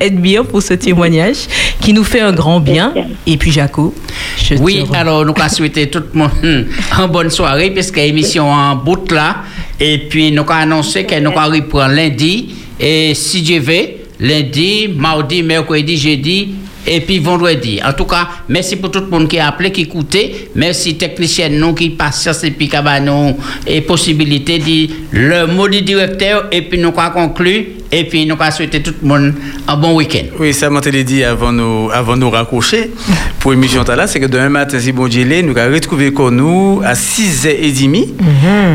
Edmire, 0.00 0.44
pour 0.44 0.62
ce 0.62 0.74
témoignage 0.74 1.36
qui 1.80 1.92
nous 1.94 2.04
fait 2.04 2.20
un 2.20 2.32
grand 2.32 2.60
bien. 2.60 2.92
Et 3.26 3.38
puis, 3.38 3.50
Jaco, 3.50 3.94
je 4.36 4.54
te 4.54 4.60
Oui, 4.60 4.84
alors 4.92 5.24
nous 5.24 5.32
allons 5.34 5.48
souhaiter 5.48 5.88
tout 5.88 6.02
le 6.12 6.18
monde 6.18 6.30
une 6.42 7.06
bonne 7.10 7.30
soirée, 7.30 7.70
puisque 7.70 7.96
l'émission 7.96 8.50
en 8.50 8.76
bout 8.76 9.10
là. 9.10 9.36
Et 9.80 9.98
puis 9.98 10.30
nous 10.30 10.42
allons 10.42 10.50
annoncer 10.50 11.04
que 11.04 11.18
nous 11.18 11.30
allons 11.30 11.52
reprendre 11.52 11.94
lundi. 11.94 12.54
Et 12.78 13.14
si 13.14 13.40
Dieu 13.42 13.60
veut, 13.60 13.88
lundi, 14.20 14.88
mardi, 14.94 15.42
mercredi, 15.42 15.96
jeudi. 15.96 16.54
Et 16.86 17.00
puis 17.00 17.18
vendredi. 17.18 17.80
En 17.84 17.92
tout 17.92 18.04
cas, 18.04 18.28
merci 18.48 18.76
pour 18.76 18.90
tout 18.90 19.00
le 19.00 19.06
monde 19.06 19.28
qui 19.28 19.38
a 19.38 19.48
appelé, 19.48 19.72
qui 19.72 19.82
écoutait. 19.82 20.50
Merci 20.54 20.96
technicien 20.96 21.48
nous 21.48 21.74
qui 21.74 21.90
patience 21.90 22.44
et 22.44 22.50
puis 22.50 22.68
qui 22.68 22.76
nous 23.02 23.36
et 23.66 23.80
possibilité 23.80 24.58
de 24.58 24.90
le 25.12 25.46
mot 25.46 25.68
du 25.68 25.82
directeur. 25.82 26.48
Et 26.52 26.62
puis 26.62 26.78
nous 26.78 26.92
allons 26.96 27.12
conclure. 27.28 27.64
Et 27.96 28.04
puis 28.04 28.26
nous 28.26 28.34
allons 28.38 28.50
souhaiter 28.50 28.82
tout 28.82 28.94
le 29.00 29.08
monde 29.08 29.34
un 29.68 29.76
bon 29.76 29.94
week-end. 29.94 30.24
Oui, 30.40 30.52
ça 30.52 30.68
m'a 30.68 30.80
été 30.80 31.04
dit 31.04 31.22
avant 31.22 31.52
nous, 31.52 31.90
avant 31.92 32.16
nous 32.16 32.28
raccrocher 32.28 32.90
pour 33.38 33.52
l'émission 33.52 33.84
là, 33.86 34.08
c'est 34.08 34.18
que 34.18 34.26
demain 34.26 34.48
matin, 34.48 34.80
si 34.80 34.90
bon 34.90 35.06
Dieu 35.06 35.24
nous 35.42 35.56
allons 35.56 35.74
retrouver 35.74 36.10
nous 36.10 36.82
à 36.84 36.94
6h30 36.94 38.08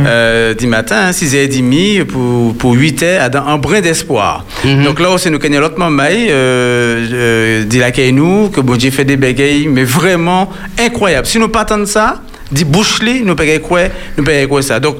euh, 0.07 0.53
du 0.53 0.67
matin, 0.67 1.07
hein, 1.07 1.11
6h30 1.11 2.05
pour, 2.05 2.55
pour 2.55 2.75
8h 2.75 3.19
à 3.19 3.27
dans 3.27 3.45
un 3.45 3.57
brin 3.57 3.81
d'espoir. 3.81 4.45
Donc 4.85 5.01
là 5.01 5.09
aussi, 5.09 5.29
nous 5.29 5.39
connaissons 5.39 5.63
l'autre 5.63 5.79
maman, 5.79 6.03
euh, 6.03 7.07
euh, 7.11 7.63
dit 7.65 7.81
qu'il 7.93 8.15
nous, 8.15 8.49
que 8.49 8.61
bon 8.61 8.77
Dieu 8.77 8.91
fait 8.91 9.05
des 9.05 9.17
bégayes, 9.17 9.67
mais 9.67 9.83
vraiment 9.83 10.49
incroyable. 10.79 11.27
Si 11.27 11.39
nous 11.39 11.49
partons 11.49 11.79
de 11.79 11.85
ça, 11.85 12.21
dit 12.51 12.63
bouche-li, 12.63 13.23
nous 13.25 13.35
payons 13.35 13.59
quoi, 13.59 13.81
nous 14.17 14.23
payons 14.23 14.47
quoi 14.47 14.61
ça. 14.61 14.79
Donc, 14.79 14.97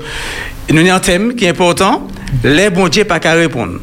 nous 0.73 0.81
avons 0.81 0.93
un 0.93 0.99
thème 0.99 1.35
qui 1.35 1.45
est 1.45 1.49
important, 1.49 2.07
les 2.43 2.69
bon 2.69 2.87
Dieu 2.87 3.03
pas 3.03 3.19
qu'à 3.19 3.33
répondre. 3.33 3.79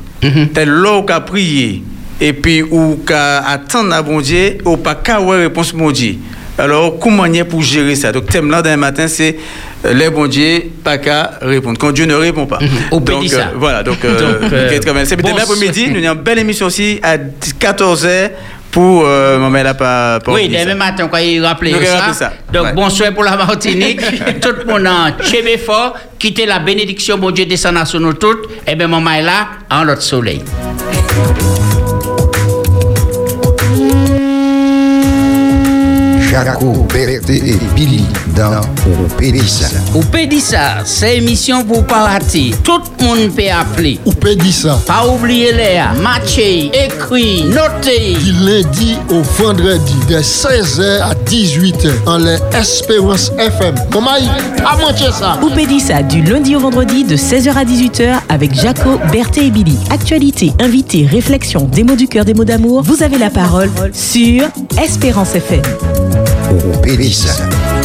Tel 0.54 0.68
l'eau 0.68 1.02
qu'a 1.02 1.20
prié, 1.20 1.82
et 2.20 2.32
puis 2.32 2.62
ou 2.62 3.00
qu'à 3.06 3.38
attendre 3.46 3.92
à 3.92 4.02
bon 4.02 4.20
Dieu, 4.20 4.58
ou 4.64 4.76
pas 4.76 4.94
qu'à 4.94 5.16
avoir 5.16 5.38
réponse 5.38 5.72
bon 5.72 5.90
Dieu. 5.90 6.16
Alors, 6.58 6.98
comment 6.98 7.26
y 7.26 7.38
est 7.38 7.44
pour 7.44 7.62
gérer 7.62 7.94
ça? 7.94 8.12
Donc, 8.12 8.26
thème 8.26 8.50
là 8.50 8.62
d'un 8.62 8.78
matin, 8.78 9.08
c'est 9.08 9.36
euh, 9.84 9.92
les 9.92 10.08
bon 10.08 10.26
Dieu, 10.26 10.62
pas 10.82 10.96
qu'à 10.96 11.38
répondre. 11.42 11.78
Quand 11.78 11.92
Dieu 11.92 12.06
ne 12.06 12.14
répond 12.14 12.46
pas. 12.46 12.58
Pays 12.58 12.70
Donc, 12.90 13.32
euh, 13.34 13.44
voilà, 13.56 13.82
donc, 13.82 13.98
euh, 14.04 14.40
Donc, 14.40 14.52
euh. 14.52 15.04
C'est 15.04 15.16
bon, 15.16 15.28
demain 15.28 15.42
après-midi, 15.42 15.88
nous 15.90 16.02
avons 16.04 16.18
une 16.18 16.24
belle 16.24 16.38
émission 16.38 16.66
aussi 16.66 16.98
à 17.02 17.18
14h 17.18 18.30
pour. 18.70 19.04
Euh, 19.06 19.38
maman, 19.38 19.68
a 19.70 19.74
pas. 19.74 20.18
Oui, 20.28 20.48
demain 20.48 20.74
matin, 20.74 21.08
quand 21.08 21.18
il 21.18 21.44
rappelait 21.44 21.72
ça. 21.84 22.12
ça. 22.12 22.32
Donc, 22.52 22.64
Ouais. 22.66 22.72
bonsoir 22.72 23.12
pour 23.12 23.24
la 23.24 23.36
Martinique. 23.36 24.00
tout 24.40 24.52
le 24.58 24.64
monde 24.64 24.86
en 24.86 25.12
fort. 25.58 25.94
Quittez 26.18 26.46
la 26.46 26.58
bénédiction, 26.58 27.18
bon 27.18 27.30
Dieu 27.30 27.46
descend 27.46 27.84
sur 27.86 28.00
nous 28.00 28.14
toutes. 28.14 28.48
Et 28.66 28.74
bien, 28.74 28.88
maman 28.88 29.10
est 29.12 29.22
là, 29.22 29.48
en 29.70 29.84
l'autre 29.84 30.02
soleil. 30.02 30.42
Jaco, 36.44 36.86
Berté 36.92 37.36
et 37.36 37.58
Billy 37.74 38.04
dans 38.36 38.60
Pédissa. 39.16 39.68
Ou 39.94 40.02
dire 40.26 40.40
ça, 40.42 40.82
c'est 40.84 41.16
émission 41.16 41.64
pour 41.64 41.86
pas 41.86 42.04
rater. 42.04 42.54
Tout 42.62 42.78
le 43.00 43.06
monde 43.06 43.34
peut 43.34 43.50
appeler. 43.50 43.98
Ou 44.04 44.12
ça. 44.50 44.78
Pas 44.86 45.06
oublier 45.06 45.52
les 45.52 45.80
matcher, 46.02 46.70
écrit, 46.74 47.44
noter. 47.44 48.18
Du 48.22 48.32
lundi 48.32 48.98
au 49.08 49.22
vendredi, 49.42 49.94
de 50.10 50.16
16h 50.16 51.00
à 51.00 51.14
18h, 51.14 51.90
en 52.06 52.18
les 52.18 52.36
Espérance 52.52 53.32
FM. 53.38 53.74
Comment 53.90 54.10
à 54.10 54.76
manger 54.76 55.10
ça? 55.12 55.38
Oupédissa 55.42 56.02
du 56.02 56.22
lundi 56.22 56.54
au 56.54 56.60
vendredi 56.60 57.04
de 57.04 57.16
16h 57.16 57.54
à 57.56 57.64
18h 57.64 58.14
avec 58.28 58.52
Jaco, 58.54 59.00
Berthé 59.10 59.46
et 59.46 59.50
Billy. 59.50 59.78
Actualité, 59.88 60.52
invité, 60.60 61.06
réflexion, 61.10 61.62
des 61.62 61.82
mots 61.82 61.96
du 61.96 62.08
cœur, 62.08 62.26
des 62.26 62.34
mots 62.34 62.44
d'amour. 62.44 62.82
Vous 62.82 63.02
avez 63.02 63.16
la 63.16 63.30
parole 63.30 63.70
sur 63.94 64.44
Espérance 64.78 65.34
FM. 65.34 65.62
Pédissa. 66.82 67.75